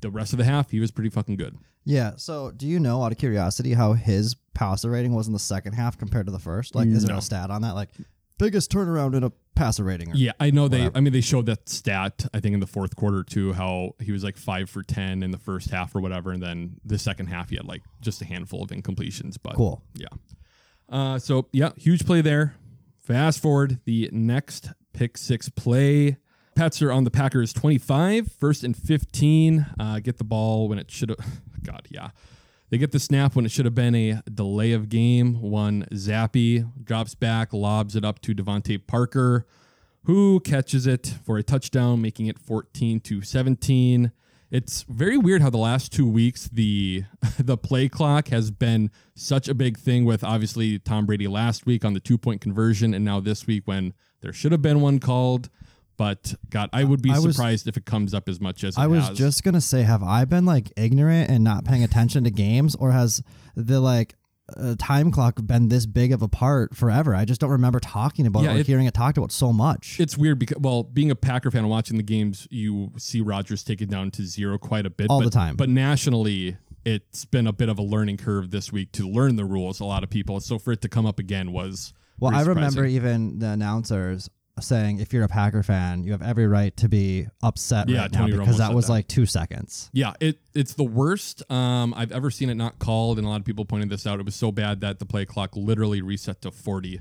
the 0.00 0.10
rest 0.10 0.32
of 0.32 0.38
the 0.38 0.44
half, 0.44 0.70
he 0.70 0.78
was 0.78 0.92
pretty 0.92 1.10
fucking 1.10 1.36
good. 1.36 1.56
Yeah. 1.84 2.12
So, 2.18 2.52
do 2.52 2.68
you 2.68 2.78
know, 2.78 3.02
out 3.02 3.10
of 3.10 3.18
curiosity, 3.18 3.72
how 3.72 3.94
his 3.94 4.36
passer 4.54 4.90
rating 4.90 5.12
was 5.14 5.26
in 5.26 5.32
the 5.32 5.38
second 5.40 5.72
half 5.72 5.98
compared 5.98 6.26
to 6.26 6.32
the 6.32 6.38
first? 6.38 6.74
Like, 6.76 6.88
is 6.88 7.04
there 7.04 7.16
a 7.16 7.22
stat 7.22 7.50
on 7.50 7.62
that? 7.62 7.74
Like, 7.74 7.88
biggest 8.38 8.70
turnaround 8.70 9.14
in 9.16 9.22
a 9.24 9.30
passer 9.54 9.84
rating? 9.84 10.12
Or, 10.12 10.14
Yeah, 10.16 10.32
I 10.40 10.50
know 10.50 10.68
they. 10.68 10.90
I 10.94 11.00
mean, 11.00 11.12
they 11.12 11.20
showed 11.20 11.46
that 11.46 11.68
stat. 11.68 12.26
I 12.34 12.40
think 12.40 12.54
in 12.54 12.60
the 12.60 12.66
fourth 12.66 12.96
quarter 12.96 13.22
too, 13.22 13.52
how 13.52 13.92
he 14.00 14.12
was 14.12 14.22
like 14.24 14.36
five 14.36 14.68
for 14.70 14.82
ten 14.82 15.22
in 15.22 15.30
the 15.30 15.38
first 15.38 15.70
half 15.70 15.94
or 15.94 16.00
whatever, 16.00 16.32
and 16.32 16.42
then 16.42 16.76
the 16.84 16.98
second 16.98 17.26
half 17.26 17.50
he 17.50 17.56
had 17.56 17.66
like 17.66 17.82
just 18.00 18.20
a 18.22 18.24
handful 18.24 18.62
of 18.62 18.70
incompletions. 18.70 19.36
But 19.42 19.56
Cool. 19.56 19.82
yeah. 19.94 20.08
Uh, 20.88 21.18
so 21.18 21.48
yeah, 21.52 21.70
huge 21.76 22.06
play 22.06 22.20
there. 22.20 22.54
Fast 22.98 23.40
forward 23.40 23.80
the 23.84 24.08
next 24.12 24.70
pick 24.92 25.16
six 25.16 25.48
play. 25.48 26.16
Pats 26.54 26.80
are 26.80 26.90
on 26.90 27.04
the 27.04 27.10
Packers 27.10 27.52
25, 27.52 28.32
first 28.32 28.64
and 28.64 28.74
15. 28.74 29.66
Uh, 29.78 29.98
get 30.00 30.16
the 30.16 30.24
ball 30.24 30.68
when 30.68 30.78
it 30.78 30.90
should 30.90 31.10
have. 31.10 31.18
God, 31.62 31.86
yeah. 31.90 32.10
They 32.68 32.78
get 32.78 32.90
the 32.90 32.98
snap 32.98 33.36
when 33.36 33.44
it 33.44 33.50
should 33.50 33.64
have 33.64 33.74
been 33.74 33.94
a 33.94 34.22
delay 34.32 34.72
of 34.72 34.88
game. 34.88 35.40
One 35.40 35.86
Zappe 35.92 36.68
drops 36.82 37.14
back, 37.14 37.52
lobs 37.52 37.94
it 37.94 38.04
up 38.04 38.20
to 38.22 38.34
DeVante 38.34 38.84
Parker, 38.86 39.46
who 40.04 40.40
catches 40.40 40.86
it 40.86 41.14
for 41.24 41.38
a 41.38 41.44
touchdown, 41.44 42.02
making 42.02 42.26
it 42.26 42.38
14 42.38 43.00
to 43.00 43.22
17. 43.22 44.10
It's 44.50 44.84
very 44.88 45.16
weird 45.16 45.42
how 45.42 45.50
the 45.50 45.58
last 45.58 45.92
two 45.92 46.08
weeks 46.08 46.48
the 46.48 47.04
the 47.38 47.56
play 47.56 47.88
clock 47.88 48.28
has 48.28 48.50
been 48.50 48.90
such 49.14 49.48
a 49.48 49.54
big 49.54 49.76
thing 49.76 50.04
with 50.04 50.22
obviously 50.24 50.78
Tom 50.78 51.06
Brady 51.06 51.28
last 51.28 51.66
week 51.66 51.84
on 51.84 51.94
the 51.94 52.00
two 52.00 52.18
point 52.18 52.40
conversion, 52.40 52.94
and 52.94 53.04
now 53.04 53.20
this 53.20 53.46
week 53.46 53.62
when 53.66 53.92
there 54.22 54.32
should 54.32 54.52
have 54.52 54.62
been 54.62 54.80
one 54.80 54.98
called. 54.98 55.50
But 55.96 56.34
God, 56.50 56.68
I 56.72 56.84
would 56.84 57.02
be 57.02 57.10
I 57.10 57.18
was- 57.18 57.36
surprised 57.36 57.66
if 57.68 57.76
it 57.76 57.84
comes 57.86 58.12
up 58.14 58.28
as 58.28 58.40
much 58.40 58.64
as 58.64 58.76
it 58.76 58.80
I 58.80 58.86
was 58.86 59.08
has. 59.08 59.18
just 59.18 59.42
gonna 59.44 59.60
say, 59.60 59.82
have 59.82 60.02
I 60.02 60.24
been 60.24 60.44
like 60.44 60.72
ignorant 60.76 61.30
and 61.30 61.42
not 61.42 61.64
paying 61.64 61.82
attention 61.82 62.24
to 62.24 62.30
games, 62.30 62.74
or 62.74 62.92
has 62.92 63.22
the 63.54 63.80
like 63.80 64.14
uh, 64.56 64.76
time 64.78 65.10
clock 65.10 65.40
been 65.44 65.68
this 65.68 65.86
big 65.86 66.12
of 66.12 66.22
a 66.22 66.28
part 66.28 66.76
forever? 66.76 67.14
I 67.14 67.24
just 67.24 67.40
don't 67.40 67.50
remember 67.50 67.80
talking 67.80 68.26
about 68.26 68.44
Yeah, 68.44 68.52
it 68.52 68.56
or 68.56 68.60
it- 68.60 68.66
hearing 68.66 68.86
it 68.86 68.94
talked 68.94 69.18
about 69.18 69.32
so 69.32 69.52
much. 69.52 69.98
It's 69.98 70.16
weird 70.18 70.38
because, 70.38 70.58
well, 70.60 70.82
being 70.84 71.10
a 71.10 71.16
Packer 71.16 71.50
fan 71.50 71.60
and 71.62 71.70
watching 71.70 71.96
the 71.96 72.02
games, 72.02 72.46
you 72.50 72.92
see 72.98 73.20
Rodgers 73.20 73.64
take 73.64 73.80
it 73.80 73.88
down 73.90 74.10
to 74.12 74.24
zero 74.26 74.58
quite 74.58 74.86
a 74.86 74.90
bit 74.90 75.08
All 75.10 75.18
but, 75.20 75.24
the 75.24 75.30
time. 75.30 75.56
But 75.56 75.68
nationally, 75.70 76.58
it's 76.84 77.24
been 77.24 77.48
a 77.48 77.52
bit 77.52 77.68
of 77.68 77.78
a 77.80 77.82
learning 77.82 78.18
curve 78.18 78.50
this 78.52 78.70
week 78.70 78.92
to 78.92 79.08
learn 79.08 79.34
the 79.36 79.44
rules. 79.44 79.80
A 79.80 79.84
lot 79.84 80.04
of 80.04 80.10
people, 80.10 80.38
so 80.40 80.58
for 80.60 80.72
it 80.72 80.80
to 80.82 80.88
come 80.88 81.06
up 81.06 81.18
again 81.18 81.50
was 81.52 81.92
well, 82.20 82.32
I 82.34 82.42
remember 82.42 82.84
even 82.86 83.40
the 83.40 83.48
announcers 83.48 84.30
saying 84.60 85.00
if 85.00 85.12
you're 85.12 85.24
a 85.24 85.28
Packer 85.28 85.62
fan, 85.62 86.02
you 86.04 86.12
have 86.12 86.22
every 86.22 86.46
right 86.46 86.76
to 86.78 86.88
be 86.88 87.26
upset 87.42 87.88
Yeah, 87.88 88.02
right 88.02 88.12
now 88.12 88.20
Tony 88.20 88.32
Romo 88.32 88.38
because 88.40 88.58
that 88.58 88.72
was 88.74 88.86
that. 88.86 88.92
like 88.92 89.08
two 89.08 89.26
seconds. 89.26 89.90
Yeah, 89.92 90.14
it 90.20 90.38
it's 90.54 90.74
the 90.74 90.84
worst 90.84 91.42
um, 91.50 91.92
I've 91.94 92.12
ever 92.12 92.30
seen 92.30 92.48
it 92.50 92.54
not 92.54 92.78
called, 92.78 93.18
and 93.18 93.26
a 93.26 93.30
lot 93.30 93.40
of 93.40 93.44
people 93.44 93.64
pointed 93.64 93.90
this 93.90 94.06
out. 94.06 94.18
It 94.20 94.24
was 94.24 94.34
so 94.34 94.50
bad 94.52 94.80
that 94.80 94.98
the 94.98 95.06
play 95.06 95.24
clock 95.24 95.54
literally 95.56 96.02
reset 96.02 96.40
to 96.42 96.50
forty 96.50 97.00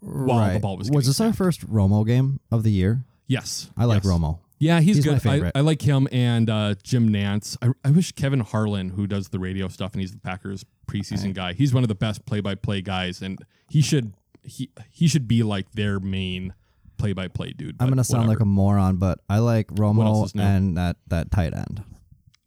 while 0.00 0.52
the 0.52 0.60
ball 0.60 0.76
was. 0.76 0.90
was 0.90 1.06
this 1.06 1.20
our 1.20 1.32
first 1.32 1.66
Romo 1.66 2.06
game 2.06 2.40
of 2.50 2.62
the 2.62 2.70
year? 2.72 3.04
Yes, 3.26 3.70
I 3.76 3.84
like 3.84 4.04
yes. 4.04 4.12
Romo. 4.12 4.38
Yeah, 4.60 4.80
he's, 4.80 4.96
He's 4.96 5.06
my 5.06 5.38
good. 5.38 5.52
I. 5.54 5.58
I 5.58 5.60
like 5.60 5.82
him 5.82 6.08
and 6.10 6.50
uh, 6.50 6.74
Jim 6.82 7.10
Nantz. 7.10 7.56
I, 7.62 7.68
I 7.84 7.92
wish 7.92 8.10
Kevin 8.12 8.40
Harlan, 8.40 8.88
who 8.90 9.06
does 9.06 9.28
the 9.28 9.38
radio 9.38 9.68
stuff 9.68 9.92
and 9.92 10.00
he's 10.00 10.10
the 10.10 10.18
Packers 10.18 10.64
preseason 10.88 11.32
guy, 11.32 11.52
he's 11.52 11.72
one 11.72 11.84
of 11.84 11.88
the 11.88 11.94
best 11.94 12.26
play-by-play 12.26 12.82
guys, 12.82 13.22
and 13.22 13.38
he 13.70 13.80
should 13.80 14.14
he 14.48 14.70
he 14.90 15.06
should 15.08 15.28
be 15.28 15.42
like 15.42 15.72
their 15.72 16.00
main 16.00 16.54
play-by-play 16.96 17.52
dude. 17.52 17.76
I'm 17.80 17.88
gonna 17.88 18.04
sound 18.04 18.28
like 18.28 18.40
a 18.40 18.44
moron, 18.44 18.96
but 18.96 19.20
I 19.28 19.38
like 19.38 19.68
Romo 19.68 20.30
and 20.38 20.76
that 20.76 20.96
that 21.08 21.30
tight 21.30 21.54
end, 21.54 21.82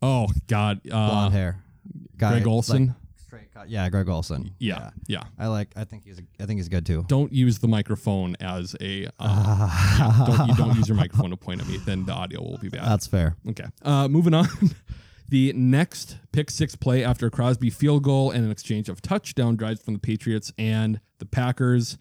oh 0.02 0.28
God, 0.48 0.82
uh, 0.86 1.10
blonde 1.10 1.34
hair, 1.34 1.64
guy, 2.18 2.32
Greg 2.32 2.42
like, 2.44 2.52
Olsen. 2.52 2.96
straight 3.16 3.54
cut. 3.54 3.70
Yeah, 3.70 3.90
Greg 3.90 4.10
Olsen. 4.10 4.54
yeah, 4.60 4.92
yeah. 5.08 5.24
I 5.40 5.48
like. 5.48 5.70
I 5.76 5.86
think 5.86 6.04
he's. 6.04 6.20
I 6.40 6.46
think 6.46 6.60
he's 6.60 6.70
good 6.70 6.86
too. 6.86 7.06
Don't 7.08 7.32
use 7.32 7.60
the 7.60 7.68
microphone 7.68 8.36
as 8.40 8.76
a. 8.82 9.08
Uh, 9.20 9.70
yeah, 10.00 10.26
don't, 10.38 10.48
you 10.50 10.56
don't 10.56 10.76
use 10.76 10.88
your 10.88 10.98
microphone 10.98 11.30
to 11.32 11.38
point 11.38 11.62
at 11.62 11.68
me. 11.68 11.78
Then 11.78 12.06
the 12.06 12.14
audio 12.14 12.42
will 12.42 12.58
be 12.58 12.70
bad. 12.70 12.86
That's 12.86 13.08
fair. 13.08 13.36
Okay. 13.50 13.66
Uh, 13.84 14.08
moving 14.08 14.34
on. 14.34 14.48
the 15.32 15.54
next 15.54 16.18
pick 16.34 16.52
six 16.52 16.76
play 16.76 17.06
after 17.06 17.26
a 17.26 17.32
Crosby 17.32 17.70
field 17.70 18.04
goal 18.04 18.32
and 18.32 18.44
an 18.44 18.52
exchange 18.52 18.90
of 18.90 19.02
touchdown 19.02 19.56
drives 19.56 19.82
from 19.82 19.94
the 19.94 20.00
Patriots 20.00 20.52
and 20.58 21.00
the 21.20 21.26
Packers. 21.26 21.98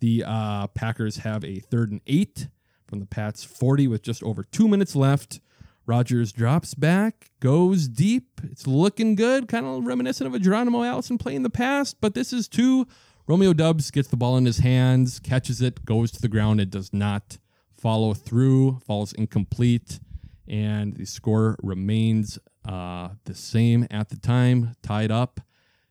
The 0.00 0.24
uh, 0.26 0.66
Packers 0.66 1.18
have 1.18 1.44
a 1.44 1.60
third 1.60 1.92
and 1.92 2.00
eight 2.08 2.48
from 2.88 2.98
the 2.98 3.06
Pats 3.06 3.44
40 3.44 3.86
with 3.86 4.02
just 4.02 4.20
over 4.24 4.42
two 4.42 4.66
minutes 4.66 4.96
left. 4.96 5.38
Rodgers 5.86 6.32
drops 6.32 6.74
back, 6.74 7.30
goes 7.38 7.86
deep. 7.86 8.40
It's 8.42 8.66
looking 8.66 9.14
good, 9.14 9.46
kind 9.46 9.64
of 9.64 9.86
reminiscent 9.86 10.26
of 10.26 10.34
a 10.34 10.40
Geronimo 10.40 10.82
Allison 10.82 11.18
play 11.18 11.36
in 11.36 11.44
the 11.44 11.50
past, 11.50 12.00
but 12.00 12.14
this 12.14 12.32
is 12.32 12.48
two. 12.48 12.88
Romeo 13.28 13.52
Doubs 13.52 13.92
gets 13.92 14.08
the 14.08 14.16
ball 14.16 14.36
in 14.36 14.44
his 14.44 14.58
hands, 14.58 15.20
catches 15.20 15.62
it, 15.62 15.84
goes 15.84 16.10
to 16.10 16.20
the 16.20 16.26
ground. 16.26 16.60
It 16.60 16.70
does 16.70 16.92
not 16.92 17.38
follow 17.76 18.12
through, 18.12 18.80
falls 18.80 19.12
incomplete, 19.12 20.00
and 20.48 20.96
the 20.96 21.04
score 21.04 21.56
remains 21.62 22.40
uh, 22.64 23.10
the 23.24 23.34
same 23.34 23.86
at 23.90 24.08
the 24.08 24.16
time, 24.16 24.74
tied 24.82 25.10
up. 25.10 25.40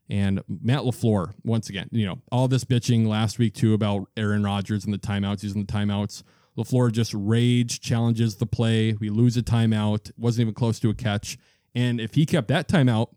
And 0.10 0.42
Matt 0.48 0.82
LaFleur, 0.82 1.34
once 1.44 1.70
again, 1.70 1.88
you 1.92 2.06
know, 2.06 2.20
all 2.32 2.50
this 2.50 2.66
bitching 2.66 3.08
last 3.08 3.40
week 3.40 3.54
too 3.54 3.74
about 3.74 4.08
Aaron 4.18 4.44
Rodgers 4.44 4.84
and 4.84 4.94
the 4.94 4.98
timeouts, 4.98 5.44
using 5.44 5.66
the 5.66 5.72
timeouts. 5.72 6.24
LaFleur 6.58 6.92
just 6.92 7.14
rage 7.14 7.80
challenges 7.80 8.36
the 8.36 8.46
play. 8.46 8.94
We 8.94 9.10
lose 9.10 9.38
a 9.38 9.42
timeout. 9.42 10.12
Wasn't 10.18 10.42
even 10.42 10.54
close 10.54 10.80
to 10.82 10.90
a 10.90 10.94
catch. 10.94 11.38
And 11.74 12.02
if 12.02 12.16
he 12.16 12.26
kept 12.26 12.50
that 12.50 12.68
timeout, 12.68 13.14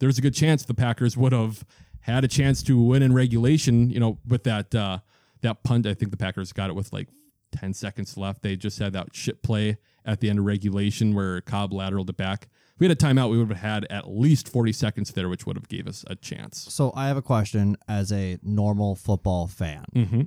there's 0.00 0.18
a 0.18 0.20
good 0.20 0.34
chance 0.34 0.64
the 0.64 0.74
Packers 0.74 1.16
would 1.16 1.32
have 1.32 1.64
had 2.00 2.24
a 2.24 2.28
chance 2.28 2.62
to 2.64 2.78
win 2.78 3.02
in 3.02 3.14
regulation, 3.14 3.88
you 3.88 3.98
know, 3.98 4.18
with 4.26 4.44
that 4.44 4.74
uh 4.74 4.98
that 5.40 5.62
punt. 5.62 5.86
I 5.86 5.94
think 5.94 6.10
the 6.10 6.18
Packers 6.18 6.52
got 6.52 6.68
it 6.68 6.74
with 6.74 6.92
like 6.92 7.08
10 7.52 7.72
seconds 7.72 8.18
left. 8.18 8.42
They 8.42 8.56
just 8.56 8.78
had 8.78 8.92
that 8.92 9.14
shit 9.14 9.42
play 9.42 9.78
at 10.04 10.20
the 10.20 10.28
end 10.28 10.40
of 10.40 10.44
regulation 10.44 11.14
where 11.14 11.40
Cobb 11.40 11.72
lateraled 11.72 12.10
it 12.10 12.16
back. 12.16 12.48
We 12.78 12.88
had 12.88 12.96
a 12.96 13.00
timeout, 13.00 13.30
we 13.30 13.38
would 13.38 13.48
have 13.50 13.58
had 13.58 13.84
at 13.88 14.10
least 14.10 14.48
40 14.48 14.72
seconds 14.72 15.12
there, 15.12 15.28
which 15.28 15.46
would 15.46 15.56
have 15.56 15.68
gave 15.68 15.86
us 15.86 16.04
a 16.08 16.16
chance. 16.16 16.66
So 16.72 16.92
I 16.96 17.06
have 17.08 17.16
a 17.16 17.22
question 17.22 17.76
as 17.86 18.10
a 18.12 18.38
normal 18.42 18.96
football 18.96 19.46
fan. 19.46 19.84
Mm-hmm. 19.94 20.22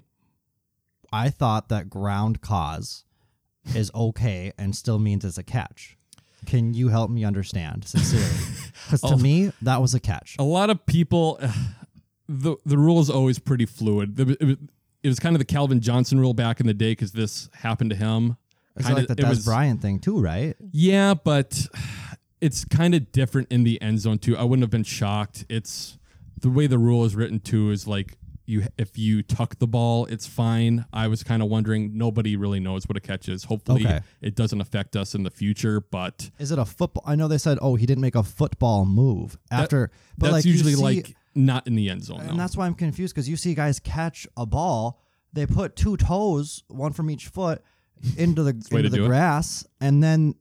I 1.12 1.30
thought 1.30 1.70
that 1.70 1.90
ground 1.90 2.42
cause 2.42 3.04
is 3.76 3.92
okay 3.94 4.52
and 4.58 4.76
still 4.76 4.98
means 5.00 5.26
it's 5.26 5.38
a 5.38 5.44
catch. 5.44 5.98
Can 6.46 6.74
you 6.74 6.88
help 6.90 7.10
me 7.10 7.24
understand 7.26 7.86
sincerely? 7.86 8.26
Because 8.86 9.02
to 9.02 9.16
Oh. 9.16 9.18
me, 9.18 9.52
that 9.64 9.82
was 9.82 9.94
a 9.94 10.00
catch. 10.00 10.38
A 10.40 10.44
lot 10.44 10.70
of 10.70 10.86
people, 10.86 11.42
the 12.30 12.56
the 12.66 12.78
rule 12.78 13.02
is 13.02 13.10
always 13.10 13.38
pretty 13.40 13.66
fluid. 13.66 14.18
It 14.18 14.28
was, 14.28 14.38
it 15.04 15.08
was 15.10 15.20
kind 15.20 15.36
of 15.36 15.40
the 15.40 15.46
Calvin 15.46 15.82
Johnson 15.82 16.20
rule 16.22 16.34
back 16.34 16.62
in 16.62 16.68
the 16.68 16.74
day 16.74 16.92
because 16.92 17.12
this 17.12 17.50
happened 17.54 17.90
to 17.90 17.96
him. 17.98 18.38
It's 18.78 18.90
like 18.90 19.08
the 19.08 19.14
it 19.14 19.20
Dez 19.20 19.30
was- 19.30 19.46
Bryant 19.46 19.82
thing 19.82 20.00
too, 20.00 20.22
right? 20.22 20.56
Yeah, 20.72 21.16
but 21.16 21.68
it's 22.42 22.66
kind 22.66 22.94
of 22.96 23.12
different 23.12 23.52
in 23.52 23.64
the 23.64 23.82
end 23.82 24.00
zone 24.00 24.20
too. 24.20 24.38
I 24.38 24.44
wouldn't 24.44 24.64
have 24.64 24.70
been 24.72 24.84
shocked. 24.84 25.46
It's 25.50 25.98
the 26.40 26.50
way 26.50 26.68
the 26.68 26.78
rule 26.78 27.04
is 27.06 27.16
written 27.16 27.40
too 27.40 27.72
is 27.72 27.88
like 27.88 28.18
you 28.46 28.64
if 28.78 28.98
you 28.98 29.24
tuck 29.24 29.60
the 29.60 29.68
ball, 29.68 30.06
it's 30.06 30.26
fine. 30.26 30.86
I 30.94 31.08
was 31.08 31.22
kind 31.24 31.42
of 31.44 31.50
wondering. 31.50 31.98
Nobody 31.98 32.36
really 32.38 32.60
knows 32.62 32.88
what 32.88 32.96
a 32.96 33.02
catch 33.02 33.28
is. 33.28 33.44
Hopefully, 33.46 33.86
Okay. 33.86 34.00
it 34.22 34.36
doesn't 34.36 34.62
affect 34.62 34.96
us 34.96 35.14
in 35.16 35.24
the 35.24 35.30
future. 35.32 35.82
But 35.82 36.30
Is 36.40 36.52
it 36.52 36.60
a 36.60 36.64
football? 36.66 37.04
I 37.06 37.16
know 37.16 37.28
they 37.28 37.38
said, 37.40 37.58
oh, 37.62 37.76
he 37.76 37.86
didn't 37.86 38.02
make 38.02 38.16
a 38.16 38.24
football 38.24 38.86
move 38.86 39.38
after, 39.52 39.92
but 40.18 40.28
that's 40.28 40.34
like 40.34 40.46
usually 40.46 40.74
see- 40.76 40.82
like 40.82 41.16
not 41.36 41.68
in 41.68 41.76
the 41.76 41.90
end 41.90 42.04
zone. 42.04 42.22
and 42.22 42.40
that's 42.40 42.56
why 42.56 42.66
I'm 42.66 42.74
confused 42.74 43.14
because 43.14 43.28
you 43.30 43.36
see 43.36 43.54
guys 43.54 43.80
catch 43.80 44.26
a 44.38 44.46
ball, 44.46 45.02
they 45.34 45.46
put 45.46 45.76
two 45.76 45.98
toes, 45.98 46.64
one 46.68 46.94
from 46.94 47.12
each 47.12 47.28
foot, 47.28 47.62
into 48.18 48.44
the 48.44 48.52
into 48.72 48.90
the 48.90 49.04
it. 49.04 49.08
grass, 49.08 49.66
and 49.82 50.02
then 50.02 50.36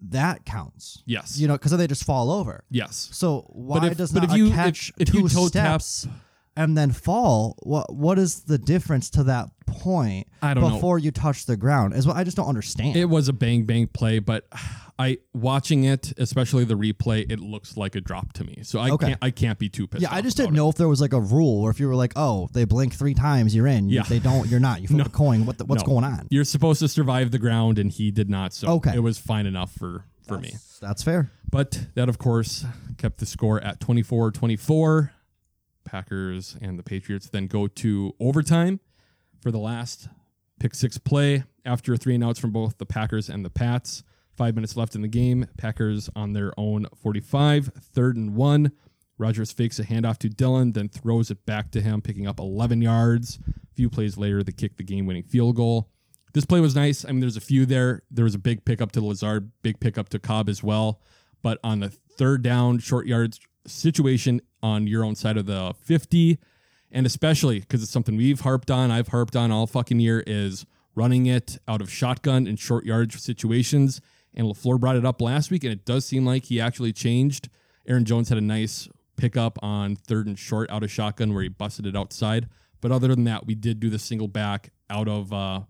that 0.00 0.44
counts. 0.44 1.02
Yes. 1.06 1.38
you 1.38 1.48
know, 1.48 1.54
because 1.54 1.70
then 1.72 1.80
they 1.80 1.86
just 1.86 2.04
fall 2.04 2.30
over. 2.30 2.64
yes. 2.70 3.08
So 3.12 3.46
why 3.50 3.86
if- 3.88 3.96
does 3.96 4.12
but 4.12 4.22
not 4.22 4.30
if 4.32 4.36
you- 4.36 4.46
a 4.46 4.48
if- 4.48 4.54
catch 4.54 4.92
if 4.98 5.10
two 5.10 5.18
you 5.20 5.28
toe 5.28 5.48
tap- 5.48 5.82
steps 5.82 6.06
and 6.58 6.76
then 6.76 6.90
fall? 6.92 7.54
What 7.62 7.94
what 7.94 8.18
is 8.18 8.40
the 8.42 8.58
difference 8.58 9.08
to 9.10 9.22
that 9.24 9.48
point? 9.66 10.26
I 10.42 10.52
don't 10.54 10.64
know. 10.64 10.70
before 10.74 10.98
you 10.98 11.10
touch 11.10 11.46
the 11.46 11.56
ground 11.56 11.94
is 11.94 12.06
what 12.06 12.16
I 12.16 12.24
just 12.24 12.36
don't 12.36 12.48
understand. 12.48 12.96
It 12.96 13.06
was 13.06 13.28
a 13.28 13.32
bang 13.32 13.64
bang 13.64 13.86
play, 13.86 14.18
but 14.18 14.46
I 15.00 15.18
watching 15.32 15.84
it, 15.84 16.12
especially 16.18 16.64
the 16.64 16.74
replay, 16.74 17.30
it 17.30 17.38
looks 17.38 17.76
like 17.76 17.94
a 17.94 18.00
drop 18.00 18.32
to 18.32 18.42
me. 18.44 18.62
So 18.64 18.80
I 18.80 18.90
Okay. 18.90 19.06
can't 19.10 19.18
I 19.22 19.30
can't 19.30 19.56
be 19.58 19.68
too 19.68 19.86
pissed. 19.86 20.02
yeah, 20.02 20.08
I 20.12 20.20
just 20.20 20.36
didn't 20.36 20.54
it. 20.54 20.56
know 20.56 20.68
if 20.68 20.74
there 20.74 20.88
was 20.88 21.00
like 21.00 21.12
a 21.12 21.20
rule 21.20 21.62
or 21.62 21.70
if 21.70 21.78
you 21.78 21.86
were 21.86 21.94
like, 21.94 22.12
oh, 22.16 22.48
they 22.52 22.64
blink 22.64 22.94
three 22.94 23.14
times, 23.14 23.54
you're 23.54 23.68
in. 23.68 23.88
Yeah. 23.88 24.00
If 24.00 24.08
they 24.08 24.18
don't, 24.18 24.48
you're 24.48 24.58
not. 24.58 24.82
You 24.82 24.88
flip 24.94 25.06
a 25.06 25.10
coin. 25.10 25.46
What 25.46 25.58
the, 25.58 25.64
what's 25.66 25.84
No. 25.84 25.86
going 25.86 26.04
on? 26.04 26.26
You're 26.30 26.42
supposed 26.44 26.80
to 26.80 26.88
survive 26.88 27.30
the 27.30 27.38
ground, 27.38 27.78
and 27.78 27.92
he 27.92 28.10
did 28.10 28.28
not. 28.28 28.52
So 28.52 28.66
Okay. 28.78 28.92
it 28.96 28.98
was 29.00 29.16
fine 29.18 29.46
enough 29.46 29.70
for 29.72 30.04
for 30.26 30.38
me. 30.38 30.54
That's 30.80 31.02
fair. 31.04 31.30
But 31.48 31.86
that, 31.94 32.08
of 32.08 32.18
course, 32.18 32.64
kept 32.98 33.18
the 33.18 33.24
score 33.26 33.60
at 33.62 33.78
24 33.80 34.32
24. 34.32 35.12
Packers 35.88 36.54
and 36.60 36.78
the 36.78 36.82
Patriots 36.82 37.30
then 37.30 37.46
go 37.46 37.66
to 37.66 38.14
overtime 38.20 38.78
for 39.40 39.50
the 39.50 39.58
last 39.58 40.08
pick 40.60 40.74
six 40.74 40.98
play 40.98 41.44
after 41.64 41.96
three 41.96 42.14
and 42.14 42.22
outs 42.22 42.38
from 42.38 42.50
both 42.50 42.76
the 42.76 42.84
Packers 42.84 43.30
and 43.30 43.42
the 43.42 43.50
Pats. 43.50 44.02
Five 44.36 44.54
minutes 44.54 44.76
left 44.76 44.94
in 44.94 45.00
the 45.00 45.08
game. 45.08 45.46
Packers 45.56 46.10
on 46.14 46.34
their 46.34 46.52
own 46.58 46.86
45, 47.02 47.70
third 47.94 48.16
and 48.16 48.34
one. 48.34 48.72
Rodgers 49.16 49.50
fakes 49.50 49.78
a 49.78 49.84
handoff 49.84 50.18
to 50.18 50.28
Dillon, 50.28 50.72
then 50.72 50.88
throws 50.90 51.30
it 51.30 51.44
back 51.46 51.70
to 51.72 51.80
him, 51.80 52.02
picking 52.02 52.26
up 52.26 52.38
11 52.38 52.82
yards. 52.82 53.38
A 53.48 53.74
few 53.74 53.88
plays 53.88 54.16
later, 54.18 54.42
they 54.42 54.52
kick 54.52 54.76
the 54.76 54.84
game 54.84 55.06
winning 55.06 55.24
field 55.24 55.56
goal. 55.56 55.88
This 56.34 56.44
play 56.44 56.60
was 56.60 56.76
nice. 56.76 57.04
I 57.04 57.08
mean, 57.08 57.20
there's 57.20 57.38
a 57.38 57.40
few 57.40 57.64
there. 57.64 58.02
There 58.10 58.24
was 58.24 58.34
a 58.34 58.38
big 58.38 58.64
pickup 58.64 58.92
to 58.92 59.00
Lazard, 59.00 59.50
big 59.62 59.80
pickup 59.80 60.10
to 60.10 60.18
Cobb 60.18 60.48
as 60.48 60.62
well. 60.62 61.00
But 61.42 61.58
on 61.64 61.80
the 61.80 61.88
third 61.88 62.42
down, 62.42 62.78
short 62.78 63.06
yards 63.06 63.40
situation 63.66 64.40
on 64.62 64.86
your 64.86 65.04
own 65.04 65.14
side 65.14 65.36
of 65.36 65.46
the 65.46 65.74
50, 65.82 66.38
and 66.90 67.06
especially 67.06 67.60
because 67.60 67.82
it's 67.82 67.92
something 67.92 68.16
we've 68.16 68.40
harped 68.40 68.70
on, 68.70 68.90
I've 68.90 69.08
harped 69.08 69.36
on 69.36 69.50
all 69.50 69.66
fucking 69.66 70.00
year, 70.00 70.22
is 70.26 70.66
running 70.94 71.26
it 71.26 71.58
out 71.68 71.80
of 71.80 71.90
shotgun 71.90 72.46
and 72.46 72.58
short 72.58 72.84
yardage 72.84 73.18
situations. 73.18 74.00
And 74.34 74.46
LaFleur 74.46 74.78
brought 74.78 74.96
it 74.96 75.04
up 75.04 75.20
last 75.20 75.50
week, 75.50 75.64
and 75.64 75.72
it 75.72 75.84
does 75.84 76.04
seem 76.04 76.24
like 76.24 76.44
he 76.44 76.60
actually 76.60 76.92
changed. 76.92 77.48
Aaron 77.86 78.04
Jones 78.04 78.28
had 78.28 78.38
a 78.38 78.42
nice 78.42 78.88
pickup 79.16 79.58
on 79.62 79.96
third 79.96 80.26
and 80.26 80.38
short 80.38 80.70
out 80.70 80.82
of 80.82 80.90
shotgun 80.90 81.34
where 81.34 81.42
he 81.42 81.48
busted 81.48 81.86
it 81.86 81.96
outside. 81.96 82.48
But 82.80 82.92
other 82.92 83.08
than 83.08 83.24
that, 83.24 83.46
we 83.46 83.54
did 83.54 83.80
do 83.80 83.90
the 83.90 83.98
single 83.98 84.28
back 84.28 84.70
out 84.88 85.08
of 85.08 85.32
uh, 85.32 85.62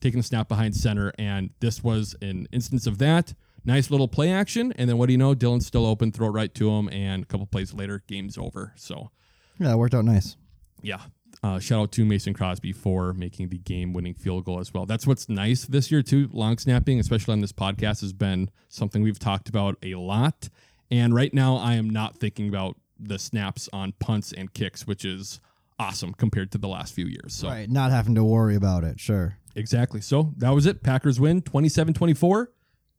taking 0.00 0.20
the 0.20 0.24
snap 0.24 0.48
behind 0.48 0.74
center, 0.74 1.12
and 1.18 1.50
this 1.60 1.82
was 1.82 2.16
an 2.20 2.48
instance 2.52 2.86
of 2.86 2.98
that. 2.98 3.34
Nice 3.64 3.90
little 3.90 4.08
play 4.08 4.30
action, 4.32 4.72
and 4.76 4.88
then 4.88 4.96
what 4.98 5.06
do 5.06 5.12
you 5.12 5.18
know? 5.18 5.34
Dillon's 5.34 5.66
still 5.66 5.84
open, 5.86 6.12
throw 6.12 6.28
it 6.28 6.30
right 6.30 6.54
to 6.54 6.70
him, 6.70 6.88
and 6.90 7.22
a 7.22 7.26
couple 7.26 7.46
plays 7.46 7.74
later, 7.74 8.02
game's 8.06 8.38
over. 8.38 8.72
So, 8.76 9.10
Yeah, 9.58 9.72
it 9.72 9.76
worked 9.76 9.94
out 9.94 10.04
nice. 10.04 10.36
yeah, 10.82 11.00
uh, 11.42 11.58
shout 11.58 11.80
out 11.80 11.92
to 11.92 12.04
Mason 12.04 12.32
Crosby 12.34 12.72
for 12.72 13.12
making 13.12 13.48
the 13.48 13.58
game-winning 13.58 14.14
field 14.14 14.44
goal 14.44 14.60
as 14.60 14.72
well. 14.72 14.86
That's 14.86 15.06
what's 15.06 15.28
nice 15.28 15.64
this 15.66 15.90
year 15.90 16.02
too. 16.02 16.28
Long 16.32 16.56
snapping, 16.58 16.98
especially 17.00 17.32
on 17.32 17.40
this 17.40 17.52
podcast, 17.52 18.00
has 18.00 18.12
been 18.12 18.50
something 18.68 19.02
we've 19.02 19.18
talked 19.18 19.48
about 19.48 19.76
a 19.82 19.94
lot. 19.96 20.48
And 20.90 21.14
right 21.14 21.32
now, 21.32 21.56
I 21.56 21.74
am 21.74 21.88
not 21.88 22.16
thinking 22.16 22.48
about 22.48 22.76
the 22.98 23.18
snaps 23.18 23.68
on 23.72 23.92
punts 24.00 24.32
and 24.32 24.52
kicks, 24.52 24.86
which 24.86 25.04
is 25.04 25.40
awesome 25.78 26.12
compared 26.12 26.50
to 26.52 26.58
the 26.58 26.68
last 26.68 26.94
few 26.94 27.06
years. 27.06 27.32
So. 27.32 27.48
Right, 27.48 27.70
not 27.70 27.90
having 27.90 28.14
to 28.16 28.24
worry 28.24 28.54
about 28.56 28.84
it. 28.84 29.00
Sure. 29.00 29.36
Exactly. 29.54 30.00
So 30.00 30.32
that 30.38 30.50
was 30.50 30.66
it. 30.66 30.82
Packers 30.82 31.18
win 31.18 31.42
27 31.42 31.94
24. 31.94 32.50